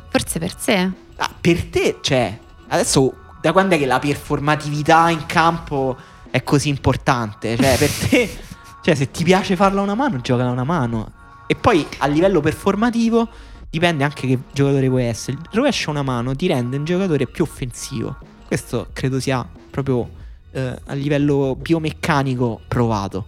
Forse 0.08 0.38
per 0.38 0.54
sé. 0.58 0.90
Ah, 1.16 1.30
per 1.40 1.64
te, 1.64 1.98
cioè, 2.00 2.38
adesso 2.68 3.12
da 3.44 3.52
quando 3.52 3.74
è 3.74 3.78
che 3.78 3.84
la 3.84 3.98
performatività 3.98 5.10
in 5.10 5.26
campo 5.26 5.98
è 6.30 6.42
così 6.42 6.70
importante? 6.70 7.58
Cioè, 7.58 7.76
per 7.76 7.90
te, 8.08 8.38
cioè, 8.80 8.94
se 8.94 9.10
ti 9.10 9.22
piace 9.22 9.54
farla 9.54 9.80
a 9.80 9.82
una 9.82 9.94
mano, 9.94 10.18
giocala 10.22 10.48
a 10.48 10.52
una 10.52 10.64
mano. 10.64 11.12
E 11.46 11.54
poi 11.54 11.86
a 11.98 12.06
livello 12.06 12.40
performativo 12.40 13.28
dipende 13.68 14.02
anche 14.02 14.26
che 14.26 14.38
giocatore 14.50 14.88
vuoi 14.88 15.04
essere. 15.04 15.36
Il 15.36 15.48
rovescio 15.52 15.90
a 15.90 15.92
una 15.92 16.02
mano 16.02 16.34
ti 16.34 16.46
rende 16.46 16.78
un 16.78 16.86
giocatore 16.86 17.26
più 17.26 17.44
offensivo. 17.44 18.16
Questo 18.46 18.86
credo 18.94 19.20
sia 19.20 19.46
proprio 19.70 20.08
eh, 20.52 20.78
a 20.86 20.94
livello 20.94 21.54
biomeccanico 21.54 22.62
provato. 22.66 23.26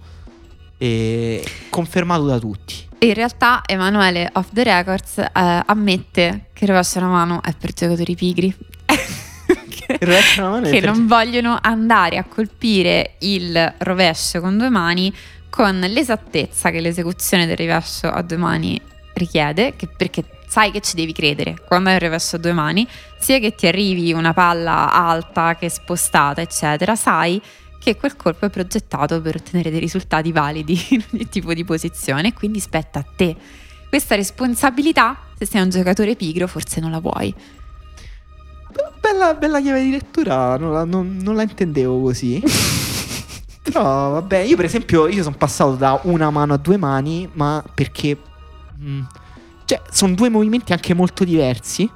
E 0.79 1.45
confermato 1.69 2.25
da 2.25 2.39
tutti. 2.39 2.89
In 3.01 3.13
realtà 3.13 3.61
Emanuele 3.67 4.31
off 4.33 4.49
the 4.51 4.63
records 4.63 5.19
eh, 5.19 5.31
ammette 5.35 6.47
che 6.55 6.65
il 6.65 6.71
rovescio 6.71 7.01
a 7.01 7.03
una 7.03 7.11
mano 7.11 7.43
è 7.43 7.53
per 7.55 7.75
giocatori 7.75 8.15
pigri. 8.15 8.57
Che 9.47 9.99
per- 10.81 10.85
non 10.85 11.07
vogliono 11.07 11.59
andare 11.61 12.17
a 12.19 12.25
colpire 12.25 13.15
il 13.21 13.75
rovescio 13.79 14.41
con 14.41 14.57
due 14.59 14.69
mani 14.69 15.13
con 15.49 15.79
l'esattezza 15.79 16.71
che 16.71 16.81
l'esecuzione 16.81 17.47
del 17.47 17.57
rovescio 17.57 18.09
a 18.09 18.21
due 18.23 18.37
mani 18.37 18.81
richiede, 19.15 19.75
che- 19.77 19.87
perché 19.89 20.25
sai 20.49 20.71
che 20.71 20.81
ci 20.81 20.97
devi 20.97 21.13
credere 21.13 21.57
quando 21.67 21.89
hai 21.89 21.95
un 21.97 22.01
rovescio 22.01 22.37
a 22.37 22.39
due 22.39 22.53
mani, 22.53 22.87
sia 23.19 23.39
che 23.39 23.55
ti 23.55 23.67
arrivi 23.67 24.13
una 24.13 24.33
palla 24.35 24.93
alta 24.93 25.57
che 25.57 25.67
è 25.67 25.69
spostata, 25.69 26.41
eccetera, 26.41 26.95
sai 26.97 27.41
che 27.79 27.97
quel 27.97 28.17
colpo 28.17 28.47
è 28.47 28.51
progettato 28.51 29.21
per 29.21 29.37
ottenere 29.37 29.71
dei 29.71 29.79
risultati 29.79 30.33
validi 30.33 30.79
in 30.91 31.05
ogni 31.13 31.29
tipo 31.29 31.55
di 31.55 31.65
posizione, 31.65 32.33
quindi 32.33 32.59
spetta 32.61 32.99
a 32.99 33.05
te. 33.17 33.35
Questa 33.89 34.17
responsabilità, 34.17 35.17
se 35.39 35.47
sei 35.47 35.63
un 35.63 35.71
giocatore 35.71 36.17
pigro, 36.17 36.47
forse 36.49 36.81
non 36.81 36.91
la 36.91 36.99
vuoi. 36.99 37.33
Bella, 39.01 39.35
bella 39.35 39.61
chiave 39.61 39.83
di 39.83 39.91
lettura, 39.91 40.57
non 40.57 40.73
la, 40.73 40.85
non- 40.85 41.17
non 41.21 41.35
la 41.37 41.43
intendevo 41.43 42.01
così. 42.01 42.43
Però 43.63 43.83
vabbè, 44.13 44.39
io 44.39 44.57
per 44.57 44.65
esempio, 44.65 45.07
io 45.09 45.23
sono 45.23 45.37
passato 45.37 45.75
da 45.75 45.99
una 46.05 46.31
mano 46.31 46.55
a 46.55 46.57
due 46.57 46.77
mani, 46.77 47.29
ma 47.33 47.63
perché... 47.75 48.17
mm, 48.81 49.03
cioè, 49.65 49.83
sono 49.91 50.15
due 50.15 50.29
movimenti 50.29 50.73
anche 50.73 50.95
molto 50.95 51.25
diversi. 51.25 51.89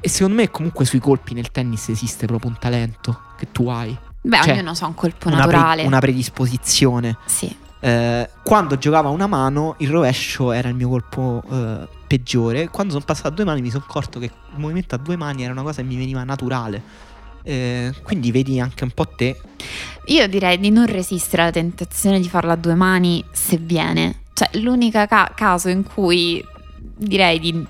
E 0.00 0.08
secondo 0.08 0.36
me 0.40 0.50
comunque 0.50 0.84
sui 0.84 0.98
colpi 1.00 1.34
nel 1.34 1.50
tennis 1.50 1.88
esiste 1.88 2.26
proprio 2.26 2.50
un 2.50 2.58
talento 2.58 3.20
che 3.36 3.50
tu 3.50 3.68
hai. 3.68 3.96
Beh, 4.20 4.42
Cioè, 4.42 4.52
ognuno 4.54 4.72
ha 4.78 4.86
un 4.86 4.94
colpo 4.94 5.28
Una, 5.28 5.42
pre- 5.42 5.46
naturale. 5.52 5.82
una 5.84 5.98
predisposizione. 6.00 7.16
Sì. 7.26 7.54
Eh, 7.80 8.28
quando 8.42 8.78
giocavo 8.78 9.08
a 9.08 9.10
una 9.10 9.26
mano, 9.26 9.74
il 9.78 9.90
rovescio 9.90 10.52
era 10.52 10.68
il 10.68 10.74
mio 10.74 10.88
colpo 10.88 11.42
eh, 11.50 11.88
peggiore. 12.06 12.68
Quando 12.68 12.92
sono 12.92 13.04
passato 13.04 13.28
a 13.28 13.30
due 13.30 13.44
mani, 13.44 13.60
mi 13.60 13.70
sono 13.70 13.84
accorto 13.86 14.18
che 14.18 14.26
il 14.26 14.58
movimento 14.58 14.94
a 14.94 14.98
due 14.98 15.16
mani 15.16 15.42
era 15.42 15.52
una 15.52 15.62
cosa 15.62 15.82
che 15.82 15.88
mi 15.88 15.96
veniva 15.96 16.24
naturale. 16.24 17.04
Eh, 17.42 17.94
quindi 18.02 18.32
vedi 18.32 18.58
anche 18.58 18.84
un 18.84 18.90
po' 18.90 19.06
te. 19.06 19.40
Io 20.06 20.26
direi 20.28 20.58
di 20.58 20.70
non 20.70 20.86
resistere 20.86 21.42
alla 21.42 21.50
tentazione 21.52 22.20
di 22.20 22.28
farla 22.28 22.52
a 22.54 22.56
due 22.56 22.74
mani 22.74 23.24
se 23.32 23.56
viene. 23.56 24.22
Cioè, 24.32 24.50
l'unico 24.58 25.04
ca- 25.06 25.32
caso 25.34 25.68
in 25.68 25.84
cui 25.84 26.44
direi 26.76 27.38
di... 27.38 27.66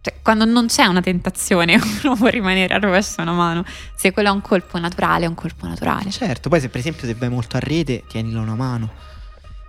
Cioè, 0.00 0.16
quando 0.20 0.44
non 0.44 0.66
c'è 0.66 0.84
una 0.86 1.00
tentazione, 1.00 1.80
uno 2.04 2.16
può 2.16 2.28
rimanere 2.28 2.74
a 2.74 2.78
rovescio 2.78 3.20
a 3.20 3.22
una 3.22 3.32
mano. 3.32 3.64
Se 3.94 4.12
quello 4.12 4.28
è 4.28 4.32
un 4.32 4.40
colpo 4.40 4.78
naturale, 4.78 5.24
è 5.24 5.28
un 5.28 5.34
colpo 5.34 5.66
naturale. 5.66 6.10
Certo, 6.10 6.48
poi 6.48 6.60
se 6.60 6.68
per 6.68 6.80
esempio 6.80 7.06
se 7.06 7.14
vai 7.14 7.28
molto 7.28 7.56
a 7.56 7.60
rete, 7.60 8.02
tienilo 8.08 8.40
una 8.40 8.54
mano. 8.54 9.12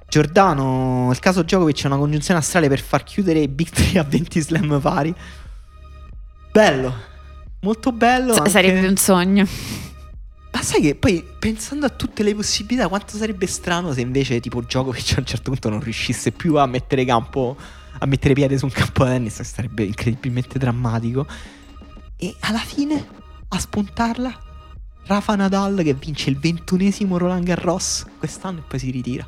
Giordano, 0.08 1.10
il 1.12 1.20
caso 1.20 1.42
Djokovic 1.42 1.84
è 1.84 1.88
una 1.88 1.98
congiunzione 1.98 2.40
astrale 2.40 2.70
per 2.70 2.80
far 2.80 3.04
chiudere 3.04 3.40
i 3.40 3.48
Big 3.48 3.70
3 3.70 4.00
a 4.00 4.04
20 4.04 4.40
slam 4.42 4.80
pari. 4.80 5.14
Bello, 6.52 6.94
molto 7.62 7.92
bello. 7.92 8.34
S- 8.34 8.38
anche- 8.38 8.50
Sarebbe 8.50 8.88
un 8.88 8.96
sogno. 8.98 9.46
Ma 10.54 10.62
sai 10.62 10.80
che 10.82 10.96
poi 10.96 11.26
pensando 11.38 11.86
a 11.86 11.90
tutte 11.90 12.24
le 12.24 12.34
possibilità, 12.34 12.88
quanto 12.88 13.18
sarebbe 13.18 13.46
strano 13.46 13.92
se 13.92 14.00
invece 14.00 14.40
tipo 14.40 14.62
Djokovic 14.62 15.14
a 15.18 15.20
un 15.20 15.26
certo 15.26 15.52
punto 15.52 15.70
non 15.70 15.82
riuscisse 15.82 16.32
più 16.32 16.56
a 16.56 16.66
mettere 16.66 17.04
campo, 17.04 17.58
a 18.00 18.06
mettere 18.06 18.34
piede 18.34 18.58
su 18.58 18.64
un 18.66 18.72
campo 18.72 19.04
da 19.04 19.10
tennis, 19.12 19.42
sarebbe 19.42 19.84
incredibilmente 19.84 20.58
drammatico. 20.58 21.28
E 22.16 22.34
alla 22.42 22.60
fine 22.60 23.06
a 23.50 23.60
spuntarla 23.60 24.40
Rafa 25.08 25.36
Nadal 25.36 25.82
che 25.84 25.94
vince 25.94 26.30
il 26.30 26.40
ventunesimo 26.40 27.18
Roland 27.18 27.44
Garros 27.44 28.06
quest'anno 28.18 28.60
e 28.60 28.64
poi 28.66 28.80
si 28.80 28.92
ritira. 28.92 29.28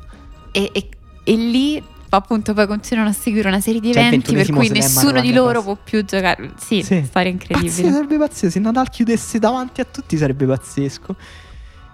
E, 0.52 0.70
e- 0.72 0.88
e 1.24 1.34
lì 1.36 1.82
appunto 2.10 2.54
poi 2.54 2.66
continuano 2.66 3.10
a 3.10 3.12
seguire 3.12 3.48
una 3.48 3.60
serie 3.60 3.80
di 3.80 3.92
Cioè, 3.92 4.06
eventi 4.06 4.32
per 4.32 4.50
cui 4.50 4.68
nessuno 4.70 5.20
di 5.20 5.32
loro 5.32 5.62
può 5.62 5.76
più 5.82 6.04
giocare. 6.04 6.52
Sì, 6.58 6.82
Sì. 6.82 7.02
storia 7.04 7.06
Pazzesco, 7.10 7.28
incredibile. 7.28 7.92
sarebbe 7.92 8.16
pazzesco. 8.18 8.50
Se 8.50 8.58
Nadal 8.60 8.88
chiudesse 8.88 9.38
davanti 9.38 9.80
a 9.80 9.84
tutti 9.84 10.16
sarebbe 10.16 10.46
pazzesco. 10.46 11.16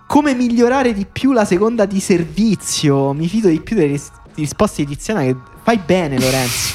Come 0.07 0.35
migliorare 0.35 0.93
di 0.93 1.07
più 1.11 1.33
la 1.33 1.45
seconda 1.45 1.85
di 1.87 1.99
servizio? 1.99 3.13
Mi 3.13 3.27
fido 3.27 3.49
di 3.49 3.61
più 3.61 3.75
delle 3.75 3.89
ris- 3.93 4.13
risposte 4.35 4.85
di 4.85 4.95
Tiziana 4.95 5.23
che 5.23 5.35
fai 5.63 5.79
bene 5.85 6.21
Lorenzo. 6.21 6.75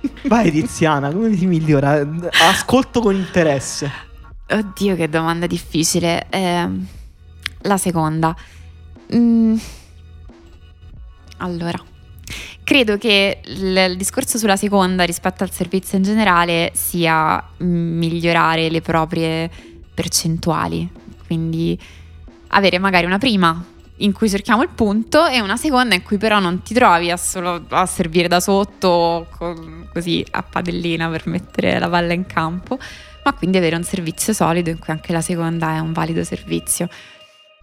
Vai 0.28 0.50
Tiziana, 0.50 1.10
come 1.10 1.36
si 1.36 1.44
migliora? 1.46 2.06
Ascolto 2.48 3.00
con 3.00 3.14
interesse. 3.16 3.90
Oddio, 4.48 4.94
che 4.96 5.08
domanda 5.10 5.46
difficile. 5.46 6.26
Ehm, 6.30 6.86
la 7.62 7.76
seconda. 7.76 8.34
Mm, 9.14 9.56
allora, 11.38 11.82
credo 12.62 12.98
che 12.98 13.40
il, 13.44 13.94
discorso 13.96 14.38
sulla 14.38 14.56
seconda 14.56 15.04
rispetto 15.04 15.42
al 15.42 15.50
servizio 15.50 15.98
in 15.98 16.04
generale 16.04 16.70
sia 16.74 17.42
migliorare 17.58 18.68
le 18.70 18.80
proprie 18.80 19.50
percentuali. 19.92 20.88
Quindi 21.26 21.78
avere 22.48 22.78
magari 22.78 23.06
una 23.06 23.18
prima 23.18 23.64
in 24.00 24.12
cui 24.12 24.28
cerchiamo 24.28 24.62
il 24.62 24.68
punto 24.68 25.26
e 25.26 25.40
una 25.40 25.56
seconda 25.56 25.94
in 25.94 26.02
cui 26.02 26.18
però 26.18 26.38
non 26.38 26.62
ti 26.62 26.72
trovi 26.72 27.10
a 27.10 27.16
solo 27.16 27.64
a 27.70 27.84
servire 27.84 28.28
da 28.28 28.38
sotto 28.38 29.26
così 29.92 30.24
a 30.30 30.42
padellina 30.42 31.08
per 31.08 31.26
mettere 31.26 31.78
la 31.80 31.88
palla 31.88 32.12
in 32.12 32.24
campo 32.24 32.78
ma 33.24 33.32
quindi 33.32 33.56
avere 33.56 33.76
un 33.76 33.82
servizio 33.82 34.32
solido 34.32 34.70
in 34.70 34.78
cui 34.78 34.92
anche 34.92 35.12
la 35.12 35.20
seconda 35.20 35.74
è 35.74 35.78
un 35.80 35.92
valido 35.92 36.24
servizio. 36.24 36.88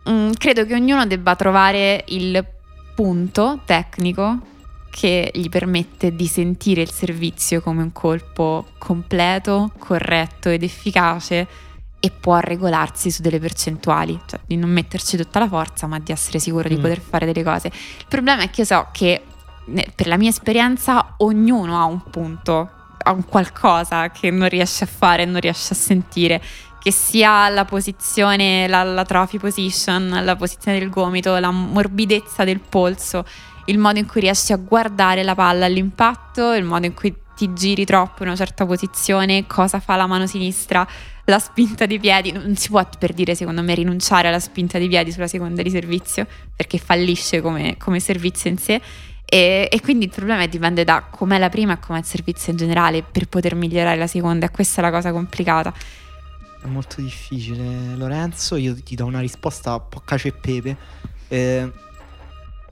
Mm, 0.10 0.34
credo 0.38 0.66
che 0.66 0.76
ognuno 0.76 1.08
debba 1.08 1.36
trovare 1.36 2.04
il 2.10 2.46
punto 2.96 3.60
tecnico 3.66 4.40
che 4.90 5.30
gli 5.34 5.50
permette 5.50 6.16
di 6.16 6.26
sentire 6.26 6.82
il 6.82 6.90
servizio 6.90 7.62
come 7.62 7.84
un 7.84 7.92
colpo 7.92 8.68
completo, 8.78 9.72
corretto 9.78 10.48
ed 10.50 10.64
efficace 10.64 11.48
e 12.00 12.12
può 12.12 12.38
regolarsi 12.40 13.12
su 13.12 13.22
delle 13.22 13.40
percentuali, 13.40 14.18
cioè 14.26 14.40
di 14.46 14.56
non 14.56 14.70
metterci 14.70 15.18
tutta 15.18 15.40
la 15.40 15.48
forza, 15.50 15.88
ma 15.88 16.00
di 16.00 16.12
essere 16.14 16.40
sicuro 16.40 16.70
di 16.70 16.78
Mm. 16.78 16.82
poter 16.82 17.00
fare 17.02 17.26
delle 17.26 17.44
cose. 17.44 17.68
Il 17.68 18.06
problema 18.08 18.44
è 18.44 18.50
che 18.50 18.62
io 18.62 18.68
so 18.68 18.88
che 18.94 19.22
per 19.94 20.08
la 20.08 20.16
mia 20.18 20.30
esperienza 20.30 21.16
ognuno 21.18 21.78
ha 21.78 21.86
un 21.86 22.02
punto 22.10 22.70
ha 23.08 23.12
un 23.12 23.26
qualcosa 23.26 24.10
che 24.10 24.32
non 24.32 24.48
riesce 24.50 24.84
a 24.84 24.88
fare, 24.88 25.26
non 25.26 25.40
riesce 25.40 25.74
a 25.74 25.76
sentire 25.76 26.42
che 26.86 26.92
sia 26.92 27.50
la 27.50 27.66
posizione, 27.66 28.68
la, 28.68 28.84
la 28.84 29.06
trophy 29.06 29.40
position, 29.40 30.22
la 30.24 30.36
posizione 30.36 30.78
del 30.78 30.92
gomito, 30.92 31.36
la 31.40 31.50
morbidezza 31.50 32.44
del 32.44 32.60
polso, 32.60 33.26
il 33.66 33.80
modo 33.80 33.98
in 33.98 34.06
cui 34.06 34.22
riesci 34.22 34.54
a 34.54 34.58
guardare 34.58 35.24
la 35.24 35.34
palla 35.34 35.66
all'impatto, 35.66 36.54
il 36.54 36.64
modo 36.64 36.86
in 36.86 36.94
cui 36.94 37.12
ti 37.36 37.52
giri 37.54 37.86
troppo 37.86 38.22
in 38.22 38.28
una 38.28 38.38
certa 38.38 38.68
posizione, 38.68 39.48
cosa 39.48 39.80
fa 39.80 39.96
la 39.96 40.06
mano 40.06 40.28
sinistra, 40.28 40.88
la 41.26 41.40
spinta 41.40 41.88
di 41.88 41.98
piedi. 41.98 42.32
Non 42.32 42.56
si 42.56 42.70
può 42.70 42.88
per 43.00 43.14
dire, 43.14 43.34
secondo 43.34 43.64
me, 43.64 43.74
rinunciare 43.74 44.28
alla 44.28 44.40
spinta 44.40 44.78
di 44.78 44.88
piedi 44.88 45.12
sulla 45.12 45.26
seconda 45.26 45.64
di 45.64 45.72
servizio 45.72 46.28
perché 46.56 46.78
fallisce 46.78 47.42
come, 47.42 47.78
come 47.80 48.00
servizio 48.00 48.48
in 48.48 48.60
sé. 48.60 48.80
E, 49.26 49.68
e, 49.72 49.82
quindi 49.82 50.06
il 50.06 50.12
problema 50.12 50.46
dipende 50.46 50.84
da 50.84 51.04
com'è 51.10 51.40
la 51.40 51.50
prima 51.50 51.74
e 51.74 51.80
com'è 51.80 51.98
il 51.98 52.06
servizio 52.06 52.52
in 52.52 52.60
generale 52.60 53.02
per 53.02 53.28
poter 53.28 53.56
migliorare 53.56 53.98
la 53.98 54.06
seconda, 54.06 54.46
e 54.46 54.52
questa 54.52 54.82
è 54.82 54.84
la 54.84 54.92
cosa 54.92 55.12
complicata. 55.12 55.74
È 56.66 56.68
molto 56.68 57.00
difficile, 57.00 57.96
Lorenzo. 57.96 58.56
Io 58.56 58.76
ti 58.82 58.96
do 58.96 59.06
una 59.06 59.20
risposta 59.20 59.76
un 59.76 59.84
po' 59.88 60.02
cacio 60.04 60.30
e 60.30 60.32
pepe. 60.32 60.76
Eh, 61.28 61.72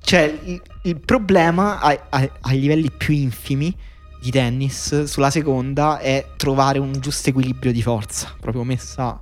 cioè, 0.02 0.40
il, 0.46 0.60
il 0.82 1.00
problema 1.00 1.80
ai, 1.80 2.60
livelli 2.60 2.90
più 2.90 3.14
infimi 3.14 3.76
di 4.20 4.32
tennis 4.32 5.04
sulla 5.04 5.30
seconda 5.30 6.00
è 6.00 6.26
trovare 6.38 6.80
un 6.80 6.92
giusto 6.94 7.30
equilibrio 7.30 7.72
di 7.72 7.84
forza, 7.84 8.34
proprio 8.40 8.64
messa 8.64 9.22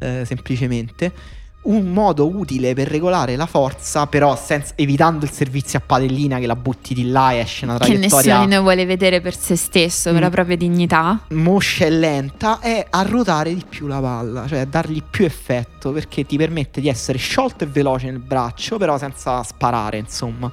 eh, 0.00 0.24
semplicemente 0.26 1.12
un 1.60 1.92
modo 1.92 2.28
utile 2.28 2.72
per 2.72 2.88
regolare 2.88 3.36
la 3.36 3.46
forza, 3.46 4.06
però 4.06 4.36
senza, 4.36 4.72
evitando 4.76 5.24
il 5.24 5.30
servizio 5.30 5.78
a 5.78 5.82
padellina 5.84 6.38
che 6.38 6.46
la 6.46 6.56
butti 6.56 6.94
di 6.94 7.10
là 7.10 7.32
e 7.32 7.38
esce 7.38 7.64
una 7.64 7.76
traiettoria. 7.76 8.08
Che 8.08 8.28
nessuno 8.28 8.46
ne 8.46 8.58
vuole 8.58 8.86
vedere 8.86 9.20
per 9.20 9.36
se 9.36 9.56
stesso, 9.56 10.10
per 10.10 10.20
mm. 10.20 10.22
la 10.22 10.30
propria 10.30 10.56
dignità. 10.56 11.20
Moscia 11.30 11.84
e 11.84 11.90
lenta, 11.90 12.60
è 12.60 12.86
a 12.88 13.02
ruotare 13.02 13.54
di 13.54 13.64
più 13.68 13.86
la 13.86 14.00
palla, 14.00 14.46
cioè 14.46 14.66
dargli 14.66 15.02
più 15.02 15.24
effetto 15.24 15.92
perché 15.92 16.24
ti 16.24 16.36
permette 16.36 16.80
di 16.80 16.88
essere 16.88 17.18
sciolto 17.18 17.64
e 17.64 17.66
veloce 17.66 18.06
nel 18.06 18.20
braccio, 18.20 18.78
però 18.78 18.96
senza 18.96 19.42
sparare, 19.42 19.98
insomma. 19.98 20.50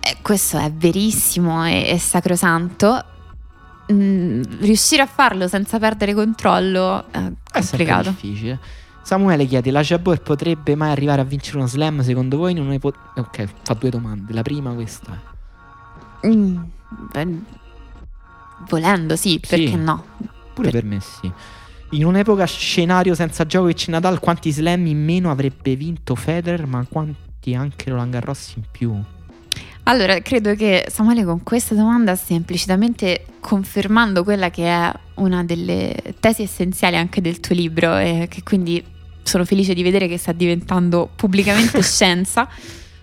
Eh, 0.00 0.16
questo 0.20 0.58
è 0.58 0.70
verissimo 0.72 1.64
e, 1.66 1.90
e 1.90 1.98
sacrosanto. 1.98 3.04
Mm, 3.92 4.42
riuscire 4.60 5.02
a 5.02 5.06
farlo 5.06 5.46
senza 5.46 5.78
perdere 5.78 6.14
controllo 6.14 7.04
è 7.12 7.30
complicato. 7.52 8.08
È 8.08 8.12
difficile. 8.12 8.58
Samuele 9.04 9.44
chiede: 9.44 9.70
La 9.70 9.82
Jabor 9.82 10.20
potrebbe 10.22 10.74
mai 10.74 10.90
arrivare 10.90 11.20
a 11.20 11.24
vincere 11.24 11.58
uno 11.58 11.66
slam? 11.66 12.00
Secondo 12.00 12.38
voi? 12.38 12.54
Non 12.54 12.72
ipo- 12.72 12.92
ok, 13.14 13.48
fa 13.62 13.74
due 13.74 13.90
domande. 13.90 14.32
La 14.32 14.42
prima, 14.42 14.72
questa 14.72 15.32
mm, 16.26 16.56
beh, 17.12 17.28
volendo, 18.68 19.14
sì, 19.14 19.38
perché 19.38 19.68
sì, 19.68 19.76
no? 19.76 20.04
Pure 20.54 20.70
per... 20.70 20.80
per 20.80 20.84
me, 20.84 21.00
sì. 21.00 21.30
In 21.90 22.06
un'epoca 22.06 22.46
scenario 22.46 23.14
senza 23.14 23.46
gioco 23.46 23.68
e 23.68 23.76
Nadal, 23.86 24.18
quanti 24.18 24.50
slam 24.50 24.86
in 24.86 25.04
meno 25.04 25.30
avrebbe 25.30 25.76
vinto 25.76 26.14
Federer, 26.14 26.66
ma 26.66 26.84
quanti 26.88 27.54
anche 27.54 27.90
Roland 27.90 28.12
Garros 28.12 28.54
in 28.56 28.62
più? 28.70 29.00
Allora, 29.84 30.18
credo 30.20 30.54
che 30.54 30.86
Samuele 30.88 31.24
con 31.24 31.42
questa 31.42 31.74
domanda 31.74 32.16
stia 32.16 32.36
implicitamente 32.36 33.26
confermando 33.38 34.24
quella 34.24 34.50
che 34.50 34.64
è 34.64 34.90
una 35.16 35.44
delle 35.44 36.14
tesi 36.20 36.42
essenziali 36.42 36.96
anche 36.96 37.20
del 37.20 37.38
tuo 37.38 37.54
libro 37.54 37.98
e 37.98 38.26
che 38.30 38.42
quindi 38.42 38.82
sono 39.24 39.44
felice 39.44 39.74
di 39.74 39.82
vedere 39.82 40.06
che 40.06 40.18
sta 40.18 40.32
diventando 40.32 41.10
pubblicamente 41.14 41.80
scienza, 41.82 42.48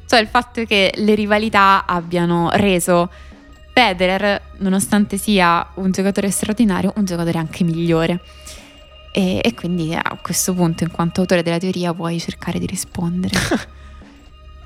cioè 0.06 0.20
il 0.20 0.28
fatto 0.28 0.64
che 0.66 0.94
le 0.96 1.16
rivalità 1.16 1.86
abbiano 1.86 2.50
reso 2.54 3.10
Federer, 3.74 4.42
nonostante 4.58 5.18
sia 5.18 5.66
un 5.76 5.92
giocatore 5.92 6.30
straordinario, 6.30 6.94
un 6.98 7.06
giocatore 7.06 7.38
anche 7.38 7.64
migliore. 7.64 8.20
E, 9.14 9.42
e 9.44 9.54
quindi 9.54 9.94
a 9.94 10.18
questo 10.22 10.54
punto, 10.54 10.84
in 10.84 10.92
quanto 10.92 11.22
autore 11.22 11.44
della 11.44 11.58
teoria, 11.58 11.94
puoi 11.94 12.20
cercare 12.20 12.60
di 12.60 12.66
rispondere. 12.66 13.38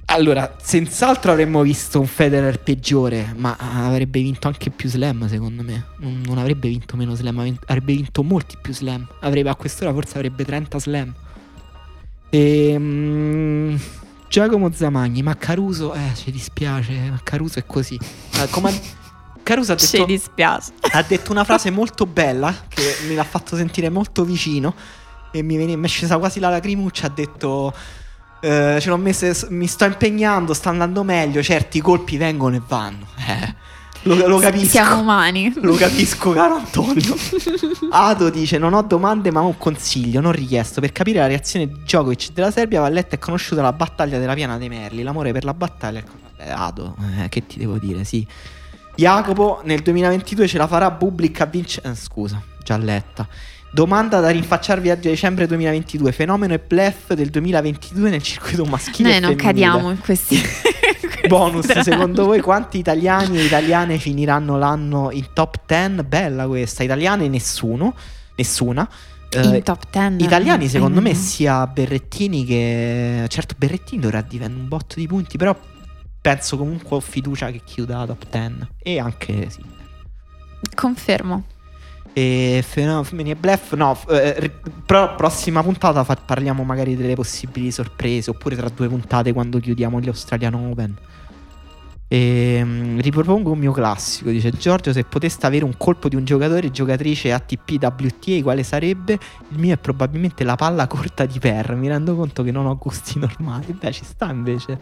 Allora, 0.10 0.56
senz'altro 0.62 1.32
avremmo 1.32 1.64
visto 1.64 2.00
un 2.00 2.06
Federer 2.06 2.60
peggiore, 2.60 3.34
ma 3.36 3.58
avrebbe 3.58 4.22
vinto 4.22 4.48
anche 4.48 4.70
più 4.70 4.88
slam, 4.88 5.28
secondo 5.28 5.64
me. 5.64 5.88
Non, 5.98 6.38
avrebbe 6.38 6.68
vinto 6.68 6.96
meno 6.96 7.16
slam, 7.16 7.40
avrebbe 7.66 7.94
vinto 7.94 8.22
molti 8.22 8.56
più 8.62 8.72
slam. 8.72 9.06
Avrebbe, 9.22 9.50
a 9.50 9.56
quest'ora 9.56 9.92
forse 9.92 10.18
avrebbe 10.18 10.46
30 10.46 10.80
slam. 10.80 11.14
E, 12.36 12.76
um, 12.76 13.80
Giacomo 14.28 14.70
Zamagni, 14.74 15.22
ma 15.22 15.38
Caruso, 15.38 15.94
eh, 15.94 16.12
ci 16.16 16.32
dispiace, 16.32 16.92
ma 17.10 17.20
Caruso 17.24 17.60
è 17.60 17.66
così. 17.66 17.98
Uh, 18.34 18.50
come 18.50 18.78
Caruso 19.42 19.72
ha 19.72 19.76
detto, 19.76 19.88
ci 19.88 20.06
dispiace. 20.06 20.74
ha 20.92 21.02
detto 21.02 21.32
una 21.32 21.46
frase 21.46 21.70
molto 21.72 22.06
bella 22.06 22.54
che 22.68 22.98
me 23.08 23.16
l'ha 23.16 23.24
fatto 23.24 23.56
sentire 23.56 23.90
molto 23.90 24.26
vicino 24.26 24.76
e 25.32 25.44
mi, 25.44 25.56
mi 25.78 25.86
è 25.86 25.88
scesa 25.88 26.18
quasi 26.18 26.40
la 26.42 26.50
lacrimuccia, 26.50 27.08
ha 27.08 27.12
detto... 27.14 27.74
Uh, 28.42 28.80
ce 28.80 28.90
l'ho 28.90 28.98
messe, 28.98 29.48
mi 29.50 29.66
sto 29.66 29.86
impegnando, 29.86 30.54
sta 30.54 30.70
andando 30.70 31.04
meglio, 31.04 31.42
certi 31.42 31.82
colpi 31.82 32.18
vengono 32.18 32.56
e 32.56 32.62
vanno. 32.68 33.08
Eh. 33.28 33.56
Lo, 34.06 34.28
lo, 34.28 34.38
capisco. 34.38 34.68
Siamo 34.68 35.02
umani. 35.02 35.52
Lo 35.62 35.74
capisco, 35.74 36.32
caro 36.32 36.56
Antonio. 36.56 37.16
Ado 37.90 38.30
dice: 38.30 38.60
Non 38.60 38.74
ho 38.74 38.84
domande, 38.84 39.32
ma 39.32 39.42
ho 39.42 39.48
un 39.48 39.58
consiglio 39.58 40.22
non 40.22 40.32
richiesto. 40.32 40.80
Per 40.80 40.92
capire 40.92 41.20
la 41.20 41.28
reazione 41.28 41.68
di 41.68 41.74
Djokovic 41.84 42.32
della 42.32 42.52
Serbia, 42.52 42.82
va 42.82 42.90
letta 42.90 43.16
e 43.16 43.20
conosciuta 43.20 43.64
la 43.64 43.74
battaglia 43.74 44.20
della 44.20 44.36
piana 44.36 44.58
dei 44.58 44.70
Merli. 44.70 45.02
L'amore 45.02 45.32
per 45.32 45.44
la 45.44 45.56
battaglia. 45.56 46.04
Vabbè, 46.38 46.52
Ado, 46.52 46.96
eh, 47.20 47.30
che 47.30 47.48
ti 47.48 47.58
devo 47.58 47.78
dire? 47.78 48.04
Sì. 48.04 48.26
Jacopo 48.96 49.62
nel 49.64 49.82
2022 49.82 50.48
ce 50.48 50.58
la 50.58 50.68
farà 50.68 50.92
Bublik 50.92 51.42
a 51.42 51.46
vincere. 51.46 51.90
Eh, 51.90 51.96
scusa, 51.96 52.42
già 52.64 52.78
letta. 52.78 53.28
Domanda 53.72 54.20
da 54.20 54.30
rinfacciarvi 54.30 54.90
a 54.92 54.96
dicembre 54.96 55.48
2022. 55.48 56.12
Fenomeno 56.12 56.54
e 56.54 56.60
blef 56.60 57.14
del 57.14 57.30
2022 57.30 58.10
nel 58.12 58.22
circuito 58.22 58.66
maschile. 58.66 59.10
Noi 59.10 59.20
non 59.20 59.36
cadiamo 59.36 59.90
in 59.90 60.00
questi. 60.00 60.40
Bonus, 61.30 61.80
secondo 61.80 62.26
voi 62.26 62.42
quanti 62.42 62.78
italiani 62.78 63.40
e 63.40 63.46
italiane 63.46 63.98
finiranno 63.98 64.58
l'anno 64.58 65.12
in 65.12 65.28
top 65.34 65.62
10? 65.66 66.04
Bella 66.04 66.48
questa. 66.48 66.84
Italiane 66.84 67.28
nessuno. 67.28 67.94
Nessuna. 68.36 68.88
In 69.34 69.56
uh, 69.56 69.62
top 69.62 69.90
10 69.90 70.24
italiani 70.24 70.70
secondo 70.70 71.02
me 71.02 71.14
sia 71.14 71.68
Berrettini 71.68 72.46
che 72.46 73.26
certo 73.28 73.56
Berrettini 73.58 74.02
dovrà 74.02 74.22
diventare 74.22 74.62
un 74.62 74.68
botto 74.70 74.96
di 74.96 75.08
punti 75.08 75.38
però 75.38 75.54
penso 76.22 76.56
comunque 76.56 76.96
ho 76.96 77.00
fiducia 77.02 77.52
che 77.52 77.60
chiuda 77.66 77.98
la 77.98 78.06
top 78.06 78.26
10 78.30 78.68
e 78.82 79.00
anche 79.00 79.50
sì. 79.50 79.62
confermo 80.74 81.44
e 82.18 82.64
fenomeni 82.66 83.32
e 83.32 83.36
bluff, 83.36 83.74
no, 83.74 84.00
eh, 84.10 84.50
però 84.86 85.16
prossima 85.16 85.62
puntata 85.62 86.06
fa, 86.06 86.16
parliamo 86.16 86.64
magari 86.64 86.96
delle 86.96 87.14
possibili 87.14 87.72
sorprese, 87.72 88.30
oppure 88.30 88.56
tra 88.56 88.70
due 88.70 88.88
puntate 88.88 89.34
quando 89.34 89.60
chiudiamo 89.60 90.00
gli 90.00 90.08
Australian 90.08 90.54
Open. 90.54 90.96
E, 92.08 92.62
um, 92.62 93.02
ripropongo 93.02 93.52
un 93.52 93.58
mio 93.58 93.72
classico, 93.72 94.30
dice 94.30 94.52
Giorgio, 94.52 94.94
se 94.94 95.04
poteste 95.04 95.46
avere 95.46 95.66
un 95.66 95.76
colpo 95.76 96.08
di 96.08 96.16
un 96.16 96.24
giocatore, 96.24 96.70
giocatrice 96.70 97.34
ATP 97.34 97.78
WTA, 97.82 98.42
quale 98.44 98.64
sarebbe? 98.64 99.20
Il 99.50 99.58
mio 99.60 99.74
è 99.74 99.78
probabilmente 99.78 100.44
la 100.44 100.56
palla 100.56 100.86
corta 100.88 101.26
di 101.26 101.40
Per, 101.40 101.76
mi 101.76 101.88
rendo 101.88 102.16
conto 102.16 102.44
che 102.44 102.52
non 102.52 102.68
ho 102.68 102.78
gusti 102.78 103.18
normali, 103.20 103.74
beh 103.74 103.92
ci 103.92 104.06
sta 104.06 104.30
invece. 104.30 104.80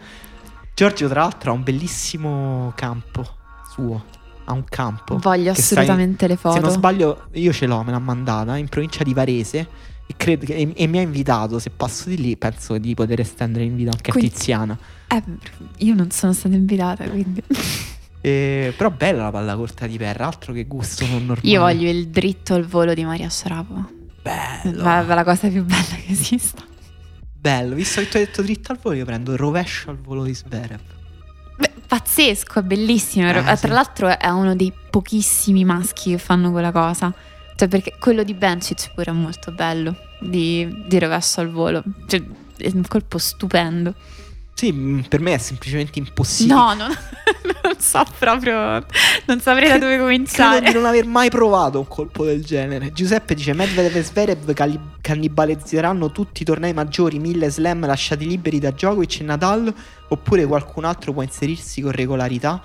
Giorgio 0.74 1.08
tra 1.08 1.20
l'altro 1.20 1.52
ha 1.52 1.54
un 1.54 1.62
bellissimo 1.62 2.72
campo 2.74 3.24
suo 3.70 4.22
a 4.44 4.52
un 4.52 4.64
campo. 4.64 5.16
Voglio 5.18 5.52
assolutamente 5.52 6.24
in, 6.24 6.30
le 6.30 6.36
foto. 6.36 6.56
Se 6.56 6.60
non 6.60 6.70
sbaglio, 6.70 7.28
io 7.32 7.52
ce 7.52 7.66
l'ho, 7.66 7.82
me 7.82 7.90
l'ha 7.90 7.98
mandata 7.98 8.56
in 8.56 8.68
provincia 8.68 9.02
di 9.02 9.14
Varese. 9.14 9.68
E, 10.06 10.14
che, 10.16 10.32
e, 10.32 10.72
e, 10.74 10.86
mi 10.86 10.98
ha 10.98 11.00
invitato. 11.00 11.58
Se 11.58 11.70
passo 11.70 12.08
di 12.08 12.18
lì, 12.18 12.36
penso 12.36 12.76
di 12.76 12.94
poter 12.94 13.20
estendere 13.20 13.64
l'invito 13.64 13.90
anche 13.90 14.10
quindi, 14.10 14.28
a 14.28 14.32
Tiziana. 14.32 14.78
Eh, 15.16 15.22
io 15.78 15.94
non 15.94 16.10
sono 16.10 16.32
stata 16.32 16.54
invitata, 16.54 17.04
quindi. 17.08 17.42
Eh, 18.24 18.72
però 18.74 18.90
bella 18.90 19.24
la 19.24 19.30
palla 19.30 19.54
corta 19.54 19.86
di 19.86 19.98
perra, 19.98 20.24
altro 20.24 20.54
che 20.54 20.64
gusto 20.64 21.04
non 21.04 21.26
normale. 21.26 21.46
Io 21.46 21.60
voglio 21.60 21.90
il 21.90 22.08
dritto 22.08 22.54
al 22.54 22.64
volo 22.64 22.94
di 22.94 23.04
Maria 23.04 23.28
Sciarapova. 23.28 23.86
Bello. 24.22 24.82
La, 24.82 25.02
la 25.02 25.24
cosa 25.24 25.48
più 25.48 25.62
bella 25.62 25.82
che 25.82 26.10
esista. 26.10 26.64
Bello, 27.38 27.74
visto 27.74 28.00
che 28.00 28.08
tu 28.08 28.16
hai 28.16 28.24
detto 28.24 28.40
dritto 28.40 28.72
al 28.72 28.78
volo, 28.80 28.96
io 28.96 29.04
prendo 29.04 29.32
il 29.32 29.36
rovescio 29.36 29.90
al 29.90 29.98
volo 29.98 30.22
di 30.22 30.34
Sverev. 30.34 30.80
Beh, 31.58 31.72
pazzesco, 31.86 32.60
è 32.60 32.62
bellissimo. 32.62 33.28
Eh, 33.28 33.42
Tra 33.42 33.56
sì. 33.56 33.66
l'altro 33.68 34.18
è 34.18 34.28
uno 34.30 34.56
dei 34.56 34.72
pochissimi 34.88 35.62
maschi 35.66 36.12
che 36.12 36.18
fanno 36.18 36.50
quella 36.50 36.72
cosa. 36.72 37.12
Cioè, 37.56 37.68
perché 37.68 37.96
quello 38.00 38.22
di 38.22 38.32
Bencic 38.32 38.94
pure 38.94 39.10
è 39.10 39.14
molto 39.14 39.52
bello, 39.52 39.94
di, 40.20 40.86
di 40.88 40.98
rovescio 40.98 41.42
al 41.42 41.50
volo. 41.50 41.82
Cioè, 42.06 42.22
è 42.56 42.70
un 42.72 42.86
colpo 42.88 43.18
stupendo. 43.18 43.94
Sì, 44.54 44.72
mm, 44.72 45.00
per 45.00 45.20
me 45.20 45.34
è 45.34 45.38
semplicemente 45.38 45.98
impossibile. 45.98 46.54
No, 46.54 46.74
no, 46.74 46.86
non 47.62 47.78
so 47.78 48.04
proprio, 48.18 48.84
non 49.26 49.40
saprei 49.40 49.68
da 49.68 49.78
dove 49.78 49.98
cominciare. 49.98 50.60
Credo 50.60 50.72
di 50.72 50.82
non 50.82 50.86
aver 50.86 51.06
mai 51.06 51.28
provato 51.28 51.80
un 51.80 51.88
colpo 51.88 52.24
del 52.24 52.44
genere. 52.44 52.92
Giuseppe 52.92 53.34
dice: 53.34 53.52
Medvedev 53.52 53.96
e 53.96 54.02
Zverev 54.04 54.52
cannibalizzeranno 55.00 56.12
tutti 56.12 56.42
i 56.42 56.44
tornei 56.44 56.72
maggiori, 56.72 57.18
mille 57.18 57.50
slam 57.50 57.84
lasciati 57.84 58.26
liberi 58.26 58.60
da 58.60 58.70
Djokovic 58.70 59.20
e 59.20 59.24
Nadal, 59.24 59.74
oppure 60.08 60.46
qualcun 60.46 60.84
altro 60.84 61.12
può 61.12 61.22
inserirsi 61.22 61.80
con 61.80 61.90
regolarità? 61.90 62.62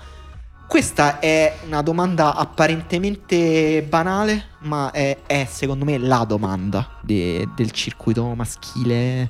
questa 0.70 1.18
è 1.18 1.52
una 1.66 1.82
domanda 1.82 2.36
apparentemente 2.36 3.84
banale, 3.88 4.50
ma 4.60 4.92
è, 4.92 5.18
è 5.26 5.44
secondo 5.50 5.84
me 5.84 5.98
la 5.98 6.22
domanda 6.22 7.00
de- 7.00 7.48
del 7.56 7.72
circuito 7.72 8.24
maschile 8.36 9.28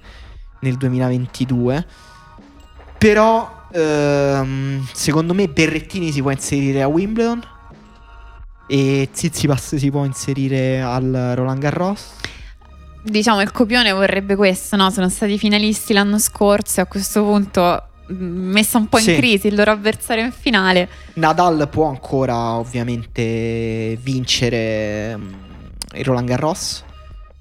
nel 0.61 0.77
2022. 0.77 1.87
Però 3.01 3.51
ehm, 3.73 4.87
secondo 4.93 5.33
me 5.33 5.49
Berrettini 5.49 6.13
si 6.13 6.21
può 6.21 6.31
inserire 6.31 6.83
a 6.83 6.87
Wimbledon 6.87 7.43
e 8.67 9.09
Zizipas 9.11 9.77
si 9.77 9.91
può 9.91 10.05
inserire 10.05 10.83
al 10.83 11.33
Roland 11.35 11.61
Garros. 11.61 12.11
Diciamo 13.03 13.41
il 13.41 13.53
copione 13.53 13.91
vorrebbe 13.93 14.37
questo, 14.37 14.77
no? 14.77 14.91
Sono 14.91 15.09
stati 15.09 15.39
finalisti 15.39 15.95
l'anno 15.95 16.19
scorso 16.19 16.81
e 16.81 16.83
a 16.83 16.87
questo 16.87 17.25
punto 17.25 17.85
mm, 18.13 18.51
messa 18.53 18.77
un 18.77 18.89
po' 18.89 18.99
in 18.99 19.05
Sì. 19.05 19.17
crisi 19.17 19.47
il 19.47 19.55
loro 19.55 19.71
avversario 19.71 20.23
in 20.23 20.33
finale. 20.33 20.87
Nadal 21.15 21.71
può 21.71 21.89
ancora 21.89 22.57
ovviamente 22.57 23.99
vincere 24.03 25.17
mm, 25.17 25.33
il 25.95 26.05
Roland 26.05 26.29
Garros 26.29 26.85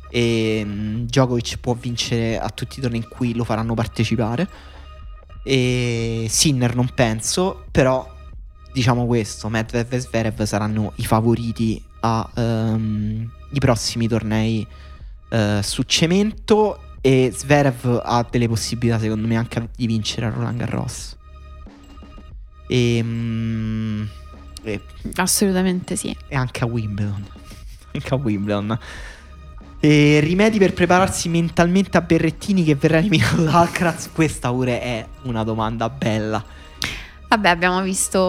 e 0.10 0.62
mm, 0.64 1.02
Djokovic 1.02 1.58
può 1.58 1.74
vincere 1.74 2.40
a 2.40 2.50
tutti 2.50 2.80
i 2.80 2.82
tornei 2.82 3.02
in 3.02 3.10
cui 3.10 3.36
lo 3.36 3.44
faranno 3.44 3.74
partecipare 3.74 4.48
e 5.44 6.28
Sinner 6.30 6.76
non 6.76 6.90
penso 6.94 7.66
però 7.72 8.08
diciamo 8.72 9.06
questo 9.06 9.50
Medvedev 9.50 9.94
e 9.94 10.00
Zverev 10.00 10.44
saranno 10.44 10.94
i 10.96 11.06
favoriti 11.06 11.84
ai 12.02 13.28
prossimi 13.60 14.08
tornei 14.08 14.66
eh, 15.30 15.60
su 15.64 15.84
cemento 15.84 16.80
e 17.02 17.32
Zverev 17.36 18.02
ha 18.04 18.28
delle 18.30 18.48
possibilità 18.48 19.00
secondo 19.00 19.28
me 19.28 19.38
anche 19.38 19.70
di 19.76 19.88
vincere 19.88 20.28
a 20.28 20.30
Roland 20.30 20.58
Garros 20.58 21.18
e, 22.70 23.02
mm, 23.04 24.04
e 24.62 24.82
Assolutamente 25.16 25.96
sì. 25.96 26.16
e 26.28 26.36
anche 26.36 26.64
a 26.64 26.68
Wimbledon. 26.68 27.26
Anche 27.92 28.14
a 28.14 28.18
Wimbledon. 28.18 28.80
E 29.82 30.20
rimedi 30.22 30.58
per 30.58 30.74
prepararsi 30.74 31.30
mentalmente 31.30 31.98
a 31.98 32.02
Berrettini 32.02 32.64
che 32.64 32.76
verrà 32.76 32.98
eliminato 32.98 33.44
da 33.46 33.60
Alcaraz? 33.60 34.10
Questa 34.14 34.50
pure 34.52 34.82
è 34.82 35.06
una 35.24 35.44
domanda 35.44 35.90
bella. 35.90 36.44
Vabbè, 37.30 37.48
abbiamo 37.50 37.82
visto 37.82 38.20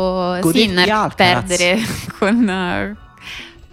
Godetti 0.40 0.60
Sinner 0.68 0.88
Alcaraz. 0.90 1.14
perdere 1.16 1.78
con, 2.18 2.96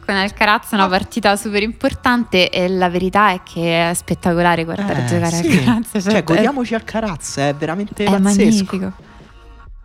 con 0.06 0.16
Alcaraz 0.16 0.72
una 0.72 0.88
partita 0.88 1.36
super 1.36 1.62
importante 1.62 2.50
e 2.50 2.68
la 2.70 2.90
verità 2.90 3.32
è 3.34 3.42
che 3.44 3.90
è 3.90 3.94
spettacolare 3.94 4.64
guardare 4.64 5.04
Eh, 5.04 5.06
giocare 5.06 5.36
sì. 5.36 5.58
Alcaraz. 5.58 5.90
Cioè, 5.92 6.02
Cioè, 6.12 6.24
godiamoci 6.24 6.74
Alcaraz, 6.76 7.38
è 7.38 7.54
veramente 7.56 8.06
è 8.06 8.10
pazzesco. 8.10 8.22
magnifico. 8.46 8.92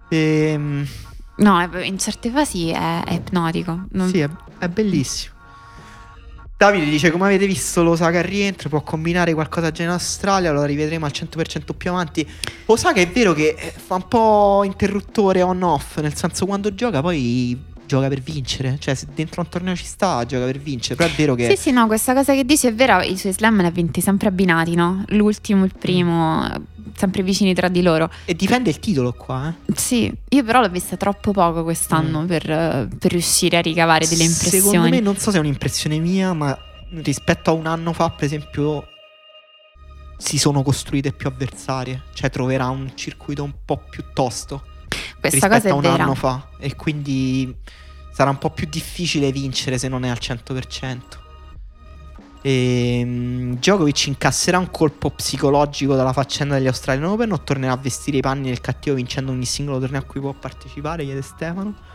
Ehm, 0.08 0.86
No, 1.34 1.68
in 1.82 1.98
certe 1.98 2.30
fasi 2.30 2.68
è, 2.70 3.02
è 3.04 3.14
ipnotico. 3.14 3.86
Non- 3.92 4.08
Sì, 4.08 4.20
è, 4.20 4.28
è 4.58 4.68
bellissimo. 4.68 5.34
Davide 6.62 6.84
dice: 6.84 7.10
Come 7.10 7.24
avete 7.24 7.44
visto, 7.44 7.82
Osaka 7.82 8.18
al 8.18 8.24
rientro 8.24 8.68
può 8.68 8.82
combinare 8.82 9.34
qualcosa 9.34 9.72
già 9.72 9.82
in 9.82 9.88
Australia. 9.88 10.52
Lo 10.52 10.62
rivedremo 10.62 11.04
al 11.04 11.10
100% 11.12 11.74
più 11.76 11.90
avanti. 11.90 12.24
Osaka 12.66 13.00
è 13.00 13.08
vero 13.08 13.32
che 13.32 13.56
eh, 13.58 13.72
fa 13.76 13.96
un 13.96 14.06
po' 14.06 14.62
interruttore 14.62 15.42
on-off. 15.42 15.98
Nel 15.98 16.14
senso, 16.14 16.46
quando 16.46 16.72
gioca, 16.72 17.00
poi 17.00 17.60
gioca 17.92 18.08
per 18.08 18.20
vincere. 18.20 18.76
Cioè, 18.78 18.94
se 18.94 19.06
dentro 19.14 19.42
un 19.42 19.48
torneo 19.48 19.76
ci 19.76 19.84
sta, 19.84 20.24
gioca 20.24 20.46
per 20.46 20.58
vincere. 20.58 20.94
Però 20.94 21.08
è 21.08 21.12
vero 21.14 21.34
che. 21.34 21.48
Sì, 21.50 21.56
sì, 21.56 21.70
no, 21.72 21.86
questa 21.86 22.14
cosa 22.14 22.32
che 22.32 22.44
dici 22.44 22.66
è 22.66 22.74
vera, 22.74 23.02
i 23.04 23.18
suoi 23.18 23.32
slam 23.32 23.60
li 23.60 23.66
ha 23.66 23.70
vinti 23.70 24.00
sempre 24.00 24.28
abbinati, 24.28 24.74
no? 24.74 25.04
L'ultimo, 25.08 25.64
il 25.64 25.74
primo, 25.78 26.48
sempre 26.96 27.22
vicini 27.22 27.52
tra 27.52 27.68
di 27.68 27.82
loro. 27.82 28.10
E 28.24 28.34
difende 28.34 28.70
il 28.70 28.78
titolo 28.78 29.12
qua, 29.12 29.50
eh. 29.50 29.72
Sì, 29.76 30.10
io 30.30 30.44
però 30.44 30.60
l'ho 30.60 30.70
vista 30.70 30.96
troppo 30.96 31.32
poco 31.32 31.62
quest'anno 31.64 32.22
Mm. 32.22 32.26
per, 32.26 32.88
per 32.98 33.10
riuscire 33.10 33.58
a 33.58 33.60
ricavare 33.60 34.06
delle 34.06 34.24
impressioni. 34.24 34.62
Secondo 34.62 34.88
me, 34.88 35.00
non 35.00 35.16
so 35.16 35.30
se 35.30 35.36
è 35.36 35.40
un'impressione 35.40 35.98
mia, 35.98 36.32
ma 36.32 36.56
rispetto 37.02 37.50
a 37.50 37.52
un 37.52 37.66
anno 37.66 37.92
fa, 37.92 38.08
per 38.10 38.24
esempio, 38.24 38.86
si 40.16 40.38
sono 40.38 40.62
costruite 40.62 41.12
più 41.12 41.28
avversarie. 41.28 42.04
Cioè, 42.14 42.30
troverà 42.30 42.68
un 42.68 42.92
circuito 42.94 43.42
un 43.42 43.52
po' 43.64 43.82
più 43.90 44.02
tosto 44.14 44.70
questa 45.28 45.46
rispetto 45.46 45.54
cosa 45.54 45.68
è 45.68 45.70
a 45.70 45.74
un 45.74 45.80
vera. 45.80 46.02
anno 46.02 46.14
fa. 46.14 46.48
E 46.58 46.74
quindi 46.76 47.54
sarà 48.12 48.30
un 48.30 48.38
po' 48.38 48.50
più 48.50 48.66
difficile 48.68 49.32
vincere 49.32 49.78
se 49.78 49.88
non 49.88 50.04
è 50.04 50.08
al 50.08 50.18
100%. 50.20 51.20
E, 52.44 53.02
mm, 53.04 53.52
Djokovic 53.54 54.06
incasserà 54.08 54.58
un 54.58 54.70
colpo 54.70 55.10
psicologico 55.10 55.94
dalla 55.94 56.12
faccenda 56.12 56.56
degli 56.56 56.66
Australian 56.66 57.06
Open 57.08 57.30
o 57.32 57.40
tornerà 57.42 57.72
a 57.72 57.76
vestire 57.76 58.16
i 58.18 58.20
panni 58.20 58.48
del 58.48 58.60
cattivo 58.60 58.96
vincendo 58.96 59.30
ogni 59.30 59.44
singolo 59.44 59.78
torneo 59.78 60.00
a 60.00 60.04
cui 60.04 60.20
può 60.20 60.32
partecipare? 60.32 61.04
Chiede 61.04 61.22
Stefano. 61.22 61.90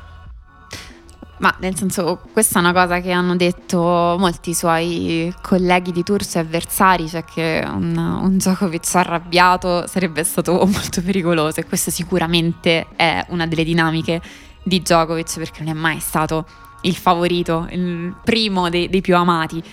Ma 1.40 1.56
nel 1.60 1.76
senso, 1.76 2.20
questa 2.34 2.58
è 2.58 2.62
una 2.62 2.74
cosa 2.74 3.00
che 3.00 3.12
hanno 3.12 3.36
detto 3.36 4.16
molti 4.18 4.56
suoi 4.56 5.32
colleghi 5.42 5.92
di 5.92 6.02
tour, 6.02 6.24
suoi 6.24 6.44
avversari, 6.44 7.08
cioè 7.08 7.24
che 7.24 7.64
un, 7.64 7.96
un 7.96 8.38
Djokovic 8.38 8.96
arrabbiato 8.96 9.86
sarebbe 9.86 10.24
stato 10.24 10.54
molto 10.66 11.02
pericoloso 11.04 11.60
e 11.60 11.66
questo 11.66 11.92
sicuramente 11.92 12.88
è 12.96 13.24
una 13.30 13.46
delle 13.46 13.64
dinamiche 13.64 14.20
di 14.64 14.82
Djokovic 14.82 15.38
perché 15.38 15.64
non 15.64 15.76
è 15.76 15.80
mai 15.80 16.00
stato 16.00 16.46
il 16.82 16.96
favorito, 16.96 17.68
il 17.70 18.16
primo 18.24 18.70
dei, 18.70 18.90
dei 18.90 19.02
più 19.02 19.16
amati. 19.16 19.64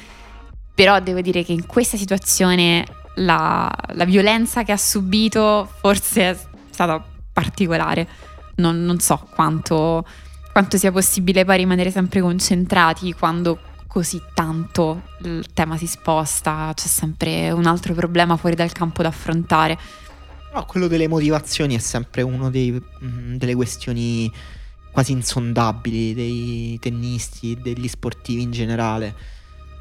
Però 0.74 1.00
devo 1.00 1.20
dire 1.20 1.44
che 1.44 1.52
in 1.52 1.66
questa 1.66 1.96
situazione 1.96 2.84
la, 3.16 3.70
la 3.92 4.04
violenza 4.04 4.64
che 4.64 4.72
ha 4.72 4.76
subito 4.76 5.70
forse 5.80 6.30
è 6.30 6.38
stata 6.70 7.02
particolare. 7.32 8.08
Non, 8.56 8.84
non 8.84 9.00
so 9.00 9.26
quanto, 9.34 10.04
quanto 10.54 10.76
sia 10.76 10.92
possibile 10.92 11.44
poi 11.44 11.56
rimanere 11.56 11.90
sempre 11.90 12.20
concentrati 12.20 13.12
quando 13.12 13.58
così 13.88 14.22
tanto 14.34 15.02
il 15.22 15.48
tema 15.52 15.76
si 15.76 15.88
sposta, 15.88 16.70
c'è 16.72 16.86
sempre 16.86 17.50
un 17.50 17.66
altro 17.66 17.92
problema 17.92 18.36
fuori 18.36 18.54
dal 18.54 18.70
campo 18.70 19.02
da 19.02 19.08
affrontare. 19.08 19.76
No, 20.54 20.64
quello 20.64 20.86
delle 20.86 21.08
motivazioni 21.08 21.74
è 21.74 21.78
sempre 21.78 22.22
una 22.22 22.50
delle 22.50 23.54
questioni 23.56 24.30
quasi 24.92 25.10
insondabili 25.10 26.14
dei 26.14 26.78
tennisti, 26.80 27.58
degli 27.60 27.88
sportivi 27.88 28.42
in 28.42 28.52
generale. 28.52 29.12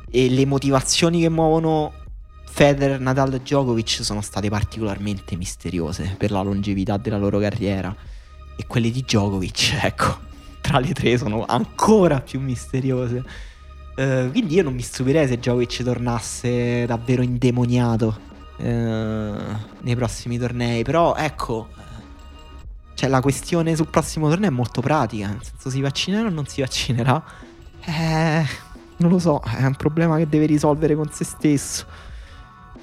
E 0.09 0.27
le 0.27 0.45
motivazioni 0.47 1.21
che 1.21 1.29
muovono 1.29 1.93
Federer, 2.45 2.99
Nadal 2.99 3.35
e 3.35 3.41
Djokovic 3.41 3.99
sono 4.01 4.21
state 4.21 4.49
particolarmente 4.49 5.35
misteriose 5.35 6.15
per 6.17 6.31
la 6.31 6.41
longevità 6.41 6.97
della 6.97 7.19
loro 7.19 7.37
carriera. 7.37 7.95
E 8.55 8.65
quelle 8.65 8.89
di 8.89 9.01
Djokovic, 9.01 9.77
ecco, 9.85 10.31
tra 10.63 10.79
le 10.79 10.93
tre 10.93 11.17
sono 11.17 11.43
ancora 11.45 12.21
più 12.21 12.39
misteriose. 12.39 13.21
Eh, 13.95 14.29
quindi 14.31 14.55
io 14.55 14.63
non 14.63 14.73
mi 14.73 14.81
stupirei 14.81 15.27
se 15.27 15.35
Djokovic 15.37 15.83
tornasse 15.83 16.85
davvero 16.85 17.21
indemoniato 17.21 18.17
eh, 18.57 19.33
nei 19.81 19.95
prossimi 19.95 20.37
tornei. 20.37 20.83
Però 20.83 21.15
ecco, 21.15 21.67
cioè 22.93 23.09
la 23.09 23.19
questione 23.19 23.75
sul 23.75 23.87
prossimo 23.87 24.29
torneo 24.29 24.49
è 24.49 24.53
molto 24.53 24.79
pratica. 24.79 25.27
Nel 25.27 25.43
senso, 25.43 25.69
si 25.69 25.81
vaccinerà 25.81 26.27
o 26.27 26.31
non 26.31 26.47
si 26.47 26.61
vaccinerà? 26.61 27.21
Eh, 27.81 28.45
non 28.97 29.11
lo 29.11 29.19
so, 29.19 29.41
è 29.41 29.65
un 29.65 29.75
problema 29.75 30.15
che 30.15 30.29
deve 30.29 30.45
risolvere 30.45 30.95
con 30.95 31.09
se 31.11 31.25
stesso. 31.25 31.85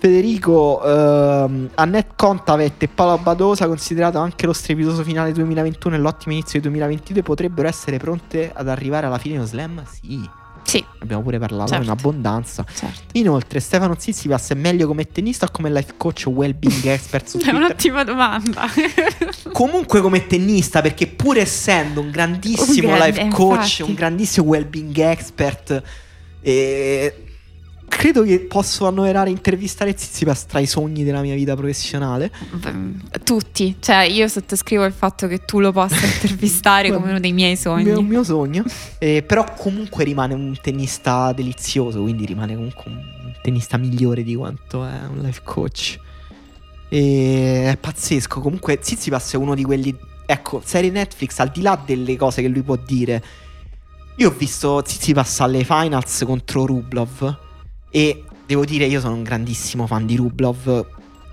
Federico, 0.00 0.82
ehm, 0.82 1.68
Annette 1.74 2.12
Contavet 2.16 2.82
e 2.82 2.88
Paolo 2.88 3.18
Badosa, 3.18 3.66
considerato 3.66 4.16
anche 4.16 4.46
lo 4.46 4.54
strepitoso 4.54 5.02
finale 5.02 5.30
2021 5.32 5.94
e 5.94 5.98
l'ottimo 5.98 6.32
inizio 6.32 6.58
del 6.58 6.70
2022, 6.70 7.22
potrebbero 7.22 7.68
essere 7.68 7.98
pronte 7.98 8.50
ad 8.54 8.66
arrivare 8.68 9.04
alla 9.04 9.18
fine 9.18 9.34
dello 9.34 9.46
slam? 9.46 9.82
Sì, 10.00 10.26
Sì, 10.62 10.82
abbiamo 11.00 11.20
pure 11.22 11.38
parlato 11.38 11.68
Certo. 11.72 11.84
in 11.84 11.90
abbondanza. 11.90 12.64
certo. 12.74 13.00
Inoltre, 13.12 13.60
Stefano 13.60 13.94
Zizipas 13.98 14.50
è 14.50 14.54
meglio 14.54 14.86
come 14.86 15.04
tennista 15.06 15.44
o 15.44 15.50
come 15.50 15.70
life 15.70 15.94
coach 15.98 16.24
o 16.26 16.30
well-being 16.30 16.84
expert 16.86 17.26
su 17.26 17.36
È 17.38 17.40
Twitter? 17.42 17.60
un'ottima 17.60 18.02
domanda. 18.04 18.62
Comunque 19.52 20.00
come 20.00 20.26
tennista, 20.26 20.80
perché 20.80 21.08
pur 21.08 21.36
essendo 21.36 22.00
un 22.00 22.10
grandissimo 22.10 22.88
Un 22.88 22.96
grande, 22.96 23.20
life 23.20 23.28
coach, 23.34 23.56
infatti. 23.58 23.82
un 23.82 23.94
grandissimo 23.94 24.46
well-being 24.46 24.96
expert, 24.96 25.82
eh, 26.40 27.24
credo 27.90 28.22
che 28.22 28.38
posso 28.40 28.86
annoverare 28.86 29.30
intervistare 29.30 29.94
Zizipas 29.96 30.46
tra 30.46 30.60
i 30.60 30.66
sogni 30.66 31.02
della 31.02 31.20
mia 31.20 31.34
vita 31.34 31.54
professionale. 31.56 32.30
Tutti, 33.24 33.76
cioè 33.80 34.02
io 34.04 34.28
sottoscrivo 34.28 34.84
il 34.84 34.92
fatto 34.92 35.26
che 35.26 35.44
tu 35.44 35.58
lo 35.58 35.72
possa 35.72 36.06
intervistare 36.06 36.92
come 36.92 37.10
uno 37.10 37.20
dei 37.20 37.32
miei 37.32 37.56
sogni. 37.56 37.90
È 37.90 37.96
un 37.96 38.06
mio 38.06 38.22
sogno. 38.24 38.64
Eh, 38.98 39.22
però 39.22 39.44
comunque 39.56 40.04
rimane 40.04 40.32
un 40.32 40.56
tennista 40.62 41.32
delizioso, 41.32 42.00
quindi 42.00 42.24
rimane 42.24 42.54
comunque 42.54 42.84
un 42.86 43.34
tennista 43.42 43.76
migliore 43.76 44.22
di 44.22 44.36
quanto 44.36 44.86
è 44.86 45.00
un 45.06 45.20
life 45.20 45.42
coach. 45.44 45.98
E 46.88 47.70
è 47.72 47.76
pazzesco. 47.76 48.40
Comunque 48.40 48.78
Tsitsipas 48.78 49.34
è 49.34 49.36
uno 49.36 49.54
di 49.54 49.64
quelli... 49.64 49.94
Ecco, 50.24 50.62
serie 50.64 50.90
Netflix, 50.90 51.38
al 51.40 51.50
di 51.50 51.60
là 51.60 51.78
delle 51.84 52.16
cose 52.16 52.40
che 52.40 52.48
lui 52.48 52.62
può 52.62 52.76
dire, 52.76 53.22
io 54.16 54.28
ho 54.28 54.34
visto 54.36 54.80
Tsitsipas 54.80 55.40
alle 55.40 55.64
finals 55.64 56.22
contro 56.24 56.64
Rublov 56.64 57.48
e 57.90 58.24
devo 58.46 58.64
dire 58.64 58.86
io 58.86 59.00
sono 59.00 59.14
un 59.14 59.22
grandissimo 59.22 59.86
fan 59.86 60.06
di 60.06 60.16
Rublov. 60.16 60.86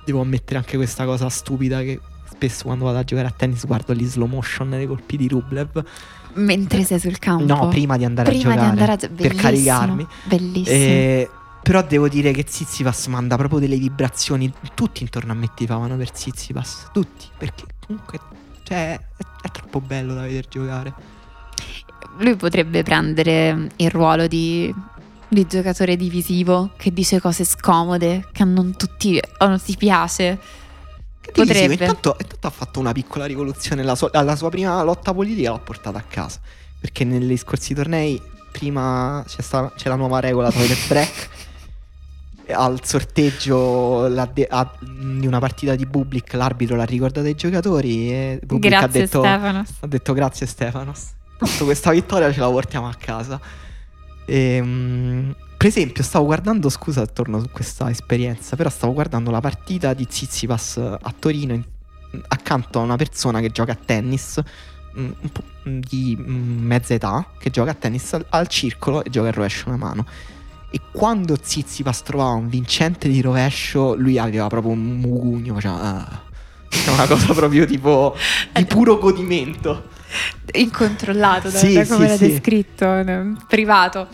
Devo 0.03 0.21
ammettere 0.21 0.57
anche 0.57 0.77
questa 0.77 1.05
cosa 1.05 1.29
stupida 1.29 1.81
che 1.81 1.99
spesso 2.29 2.65
quando 2.65 2.85
vado 2.85 2.99
a 2.99 3.03
giocare 3.03 3.27
a 3.27 3.33
tennis 3.35 3.65
guardo 3.65 3.93
gli 3.93 4.05
slow 4.05 4.27
motion 4.27 4.69
dei 4.69 4.87
colpi 4.87 5.17
di 5.17 5.27
Rublev. 5.27 5.83
Mentre 6.33 6.83
sei 6.83 6.99
sul 6.99 7.17
campo? 7.17 7.45
No, 7.45 7.67
prima 7.69 7.97
di 7.97 8.05
andare 8.05 8.29
prima 8.29 8.51
a 8.51 8.55
giocare. 8.55 8.75
Di 8.75 8.81
andare 8.81 9.05
a 9.05 9.09
per 9.09 9.35
caricarmi. 9.35 10.07
Bellissimo. 10.25 10.75
Eh, 10.75 11.29
però 11.63 11.81
devo 11.81 12.07
dire 12.07 12.31
che 12.31 12.45
Zizipas 12.47 13.07
manda 13.07 13.35
proprio 13.35 13.59
delle 13.59 13.77
vibrazioni. 13.77 14.51
Tutti 14.73 15.01
intorno 15.01 15.31
a 15.31 15.35
me 15.35 15.49
tifavano 15.53 15.97
per 15.97 16.11
Zizipas. 16.13 16.89
Tutti. 16.93 17.25
Perché 17.37 17.63
comunque 17.85 18.19
cioè, 18.63 18.93
è, 18.93 18.99
è 19.41 19.51
troppo 19.51 19.81
bello 19.81 20.13
da 20.13 20.21
vedere 20.21 20.45
giocare. 20.49 20.93
Lui 22.19 22.35
potrebbe 22.35 22.83
prendere 22.83 23.69
il 23.75 23.89
ruolo 23.89 24.27
di, 24.27 24.73
di 25.29 25.45
giocatore 25.45 25.95
divisivo 25.95 26.71
che 26.77 26.91
dice 26.93 27.19
cose 27.19 27.43
scomode, 27.43 28.27
che 28.31 28.43
a 28.43 28.45
non 28.45 28.75
tutti 28.75 29.19
o 29.39 29.47
non 29.47 29.61
ti 29.61 29.75
piace. 29.77 30.39
Che 31.21 31.31
Potrebbe. 31.31 31.73
Intanto, 31.73 32.15
intanto 32.19 32.47
ha 32.47 32.51
fatto 32.51 32.79
una 32.79 32.91
piccola 32.93 33.25
rivoluzione. 33.25 33.83
La 33.83 33.95
sua, 33.95 34.09
alla 34.13 34.35
sua 34.35 34.49
prima 34.49 34.81
lotta 34.83 35.13
politica 35.13 35.51
l'ha 35.51 35.59
portata 35.59 35.97
a 35.97 36.03
casa. 36.03 36.39
Perché 36.79 37.03
negli 37.03 37.35
scorsi 37.35 37.73
tornei, 37.73 38.21
prima 38.51 39.23
c'è, 39.27 39.41
sta- 39.41 39.71
c'è 39.75 39.89
la 39.89 39.95
nuova 39.95 40.19
regola 40.19 40.51
toilet 40.51 40.87
break. 40.87 41.29
Al 42.49 42.79
sorteggio 42.85 44.07
de- 44.33 44.47
ha- 44.49 44.71
di 44.79 45.27
una 45.27 45.39
partita 45.39 45.75
di 45.75 45.85
Bublik, 45.85 46.31
l'arbitro 46.33 46.77
l'ha 46.77 46.85
ricordato 46.85 47.27
ai 47.27 47.35
giocatori. 47.35 48.09
E 48.09 48.39
Bublik 48.45 48.73
ha 48.73 48.79
Grazie 48.79 49.01
detto, 49.01 49.19
Stefanos. 49.21 49.69
ha 49.81 49.87
detto 49.87 50.13
grazie 50.13 50.45
Stefanos. 50.45 51.07
Tanto 51.37 51.65
questa 51.65 51.91
vittoria 51.91 52.31
ce 52.31 52.39
la 52.39 52.49
portiamo 52.49 52.87
a 52.87 52.93
casa. 52.97 53.39
Ehm, 54.27 55.35
per 55.57 55.67
esempio, 55.67 56.03
stavo 56.03 56.25
guardando, 56.25 56.69
scusa, 56.69 57.05
torno 57.07 57.39
su 57.39 57.49
questa 57.49 57.89
esperienza, 57.89 58.55
però 58.55 58.69
stavo 58.69 58.93
guardando 58.93 59.31
la 59.31 59.39
partita 59.41 59.93
di 59.93 60.05
Zizipas 60.07 60.77
a 60.77 61.13
Torino 61.17 61.53
in- 61.53 61.63
accanto 62.27 62.79
a 62.79 62.83
una 62.83 62.95
persona 62.95 63.39
che 63.39 63.49
gioca 63.49 63.71
a 63.71 63.77
tennis 63.83 64.41
po' 65.31 65.43
di 65.63 66.15
mezza 66.17 66.93
età, 66.93 67.25
che 67.37 67.49
gioca 67.49 67.71
a 67.71 67.73
tennis 67.73 68.13
al, 68.13 68.25
al 68.29 68.47
circolo 68.47 69.03
e 69.03 69.09
gioca 69.09 69.29
a 69.29 69.31
rovescio 69.31 69.67
una 69.67 69.77
mano. 69.77 70.05
E 70.69 70.81
quando 70.91 71.37
Zizipas 71.41 72.03
trovava 72.03 72.31
un 72.31 72.49
vincente 72.49 73.07
di 73.07 73.21
rovescio, 73.21 73.95
lui 73.95 74.17
aveva 74.17 74.47
proprio 74.47 74.71
un 74.73 74.99
mugugno, 74.99 75.53
faceva... 75.53 75.81
"Ah". 75.81 76.21
È 76.69 76.89
una 76.89 77.07
cosa 77.07 77.33
proprio 77.33 77.65
tipo 77.65 78.15
di 78.53 78.65
puro 78.65 78.97
godimento. 78.97 79.95
Incontrollato 80.53 81.49
da, 81.49 81.57
Sì, 81.57 81.73
da 81.73 81.85
come 81.85 82.05
sì, 82.05 82.11
era 82.11 82.15
sì. 82.15 82.27
descritto, 82.27 82.85
eh, 82.95 83.33
privato. 83.47 84.07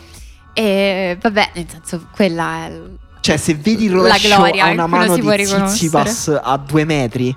E 0.53 1.17
vabbè, 1.19 1.51
nel 1.55 1.65
senso, 1.69 2.07
quella 2.11 2.65
è 2.65 2.81
Cioè, 3.21 3.37
se 3.37 3.55
vedi 3.55 3.85
il 3.85 3.91
rovescio 3.91 4.35
gloria 4.35 4.65
a 4.65 4.71
una 4.71 4.83
lo 4.83 4.87
mano 4.87 5.15
di. 5.15 5.21
Tsitsipas 5.45 6.39
a 6.41 6.57
due 6.57 6.85
metri 6.85 7.35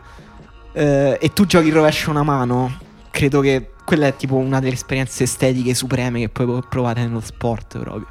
eh, 0.73 1.19
e 1.21 1.33
tu 1.33 1.47
giochi 1.47 1.69
il 1.69 1.73
rovescio 1.73 2.09
a 2.09 2.13
una 2.13 2.23
mano, 2.23 2.79
credo 3.11 3.41
che 3.41 3.71
quella 3.85 4.09
è 4.09 4.17
tipo 4.17 4.35
una 4.35 4.61
delle 4.61 4.75
esperienze 4.75 5.23
estetiche 5.25 5.73
supreme 5.75 6.21
che 6.21 6.29
puoi 6.29 6.61
provare 6.69 7.03
nello 7.03 7.21
sport 7.21 7.79
proprio. 7.79 8.09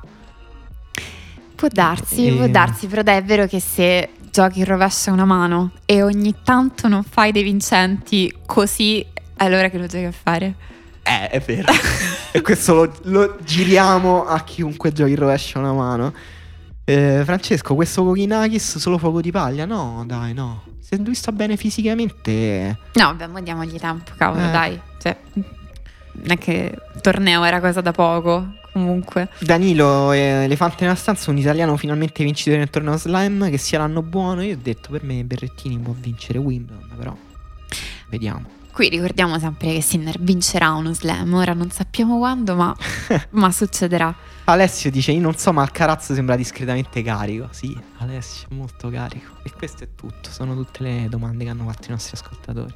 Può 1.55 1.67
darsi, 1.71 2.27
E- 2.27 2.33
può 2.33 2.47
darsi, 2.47 2.87
però 2.87 3.01
dai, 3.01 3.17
è 3.17 3.23
vero 3.23 3.45
che 3.45 3.59
se 3.59 4.09
giochi 4.31 4.59
il 4.59 4.65
rovescio 4.65 5.11
a 5.11 5.13
una 5.13 5.25
mano 5.25 5.71
e 5.85 6.01
ogni 6.01 6.33
tanto 6.43 6.87
non 6.87 7.03
fai 7.03 7.31
dei 7.31 7.43
vincenti 7.43 8.33
così, 8.45 9.05
allora 9.37 9.69
che 9.69 9.77
lo 9.77 9.85
giochi 9.87 10.05
a 10.05 10.11
fare. 10.11 10.55
Eh, 11.03 11.29
è 11.29 11.39
vero. 11.39 11.71
e 12.31 12.41
questo 12.41 12.73
lo, 12.73 12.93
lo 13.03 13.37
giriamo 13.43 14.25
a 14.25 14.43
chiunque 14.43 14.91
giochi 14.91 15.11
il 15.11 15.17
rovescio 15.17 15.59
una 15.59 15.73
mano. 15.73 16.13
Eh, 16.83 17.21
Francesco, 17.23 17.73
questo 17.75 18.03
Kokinakis 18.03 18.77
solo 18.77 18.97
fuoco 18.97 19.21
di 19.21 19.31
paglia? 19.31 19.65
No, 19.65 20.03
dai, 20.05 20.33
no. 20.33 20.63
Se 20.79 20.97
lui 20.97 21.15
sta 21.15 21.31
bene 21.31 21.57
fisicamente... 21.57 22.77
No, 22.93 23.05
vabbè, 23.05 23.27
mo 23.27 23.41
diamogli 23.41 23.77
tempo, 23.79 24.11
cavolo, 24.17 24.47
Eh. 24.47 24.51
dai. 24.51 24.79
Cioè, 25.01 25.17
non 25.33 26.31
è 26.31 26.37
che 26.37 26.71
il 26.93 27.01
torneo 27.01 27.43
era 27.43 27.59
cosa 27.59 27.81
da 27.81 27.91
poco, 27.91 28.53
comunque. 28.71 29.29
Danilo, 29.39 30.11
eh, 30.11 30.43
Elefante 30.43 30.83
nella 30.83 30.95
stanza, 30.95 31.31
un 31.31 31.37
italiano 31.39 31.75
finalmente 31.75 32.23
vincitore 32.23 32.57
nel 32.57 32.69
torneo 32.69 32.97
slam, 32.97 33.49
che 33.49 33.57
sia 33.57 33.79
l'anno 33.79 34.03
buono. 34.03 34.43
Io 34.43 34.53
ho 34.53 34.59
detto, 34.61 34.91
per 34.91 35.03
me 35.03 35.23
Berrettini 35.23 35.77
può 35.79 35.93
vincere 35.97 36.37
Wimbledon, 36.37 36.87
però 36.95 37.15
vediamo. 38.09 38.54
Qui 38.75 38.89
ricordiamo 38.89 39.39
sempre 39.39 39.71
che 39.71 39.81
Sinner 39.81 40.19
vincerà 40.19 40.73
uno 40.73 40.93
slam, 40.93 41.33
ora 41.33 41.53
non 41.53 41.71
sappiamo 41.71 42.17
quando, 42.17 42.55
ma, 42.55 42.75
ma 43.31 43.49
succederà. 43.49 44.13
Alessio 44.43 44.91
dice, 44.91 45.13
io 45.13 45.21
non 45.21 45.37
so, 45.37 45.53
ma 45.53 45.61
Alcaraz 45.61 46.11
sembra 46.11 46.35
discretamente 46.35 47.01
carico. 47.01 47.47
Sì, 47.51 47.73
Alessio, 47.99 48.47
molto 48.51 48.89
carico. 48.89 49.37
E 49.43 49.51
questo 49.53 49.85
è 49.85 49.87
tutto, 49.95 50.29
sono 50.29 50.55
tutte 50.55 50.83
le 50.83 51.07
domande 51.07 51.45
che 51.45 51.51
hanno 51.51 51.63
fatto 51.63 51.87
i 51.87 51.91
nostri 51.91 52.17
ascoltatori. 52.17 52.73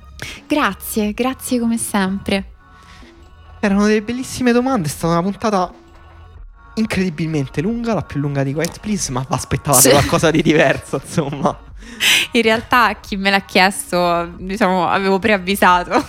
Grazie, 0.47 1.11
grazie 1.11 1.59
come 1.59 1.77
sempre. 1.77 2.51
Erano 3.59 3.85
delle 3.85 4.01
bellissime 4.01 4.53
domande, 4.53 4.87
è 4.87 4.91
stata 4.91 5.11
una 5.11 5.21
puntata 5.21 5.73
incredibilmente 6.75 7.61
lunga, 7.61 7.93
la 7.93 8.01
più 8.01 8.19
lunga 8.19 8.43
di 8.43 8.53
Quiet 8.53 8.79
Please, 8.79 9.11
ma 9.11 9.25
aspettavate 9.29 9.81
Sì. 9.83 9.89
qualcosa 9.89 10.31
di 10.31 10.41
diverso, 10.41 11.01
insomma. 11.03 11.57
In 12.33 12.41
realtà 12.43 12.95
chi 13.01 13.15
me 13.17 13.29
l'ha 13.31 13.41
chiesto, 13.41 14.31
diciamo, 14.37 14.87
avevo 14.87 15.19
preavvisato. 15.19 16.03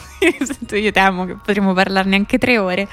Io 0.77 0.93
temo 0.93 1.24
che 1.24 1.35
potremmo 1.35 1.73
parlarne 1.73 2.15
anche 2.16 2.39
tre 2.39 2.59
ore. 2.59 2.87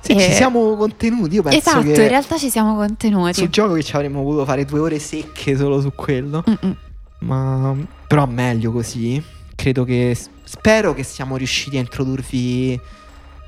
Sì, 0.00 0.12
Eh, 0.12 0.20
ci 0.20 0.32
siamo 0.32 0.76
contenuti, 0.76 1.34
io 1.34 1.42
penso 1.42 1.58
Esatto, 1.58 1.86
in 1.86 2.08
realtà 2.08 2.38
ci 2.38 2.48
siamo 2.48 2.76
contenuti. 2.76 3.34
Sul 3.34 3.48
gioco 3.48 3.74
che 3.74 3.82
ci 3.82 3.94
avremmo 3.96 4.22
voluto 4.22 4.44
fare 4.44 4.64
due 4.64 4.78
ore 4.78 4.98
secche 4.98 5.56
solo 5.56 5.80
su 5.80 5.92
quello. 5.94 6.44
Mm-mm. 6.48 6.76
Ma 7.20 7.74
però 8.06 8.26
meglio 8.26 8.70
così. 8.72 9.22
Credo 9.56 9.84
che. 9.84 10.16
Spero 10.44 10.94
che 10.94 11.02
siamo 11.02 11.36
riusciti 11.36 11.76
a 11.76 11.80
introdurvi 11.80 12.80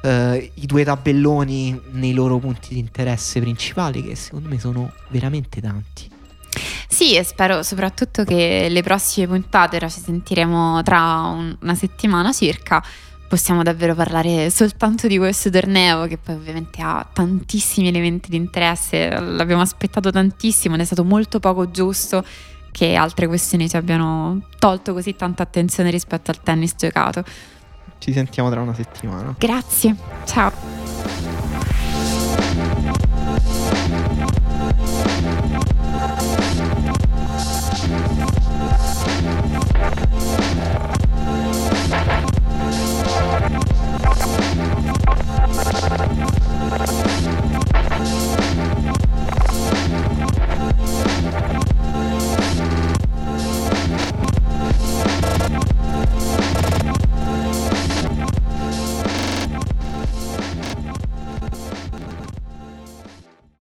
eh, 0.03 0.51
i 0.55 0.67
due 0.67 0.85
tabelloni 0.85 1.81
nei 1.93 2.13
loro 2.13 2.39
punti 2.39 2.75
di 2.75 2.81
interesse 2.81 3.41
principali, 3.41 4.03
che 4.03 4.15
secondo 4.15 4.49
me 4.49 4.59
sono 4.59 4.93
veramente 5.09 5.61
tanti. 5.61 6.11
Sì, 6.89 7.15
e 7.15 7.23
spero 7.23 7.63
soprattutto 7.63 8.25
che 8.25 8.67
le 8.69 8.83
prossime 8.83 9.29
puntate, 9.29 9.77
ora 9.77 9.89
ci 9.89 10.01
sentiremo 10.01 10.83
tra 10.83 11.23
un- 11.27 11.57
una 11.61 11.75
settimana 11.75 12.33
circa, 12.33 12.83
possiamo 13.29 13.63
davvero 13.63 13.95
parlare 13.95 14.51
soltanto 14.51 15.07
di 15.07 15.17
questo 15.17 15.51
torneo 15.51 16.07
che 16.09 16.19
poi 16.19 16.35
ovviamente 16.35 16.83
ha 16.83 17.09
tantissimi 17.11 17.87
elementi 17.87 18.29
di 18.29 18.37
interesse, 18.37 19.09
l'abbiamo 19.09 19.63
aspettato 19.63 20.11
tantissimo 20.11 20.75
ed 20.75 20.81
è 20.81 20.85
stato 20.85 21.05
molto 21.05 21.39
poco 21.39 21.71
giusto 21.71 22.25
che 22.73 22.97
altre 22.97 23.29
questioni 23.29 23.69
ci 23.69 23.77
abbiano 23.77 24.49
tolto 24.59 24.93
così 24.93 25.15
tanta 25.15 25.45
attenzione 25.45 25.91
rispetto 25.91 26.33
al 26.33 26.43
tennis 26.43 26.75
giocato. 26.77 27.23
Ci 28.01 28.15
sentiamo 28.15 28.49
tra 28.51 28.63
una 28.63 28.73
settimana. 28.73 29.35
Grazie, 29.37 29.95
ciao. 30.25 30.51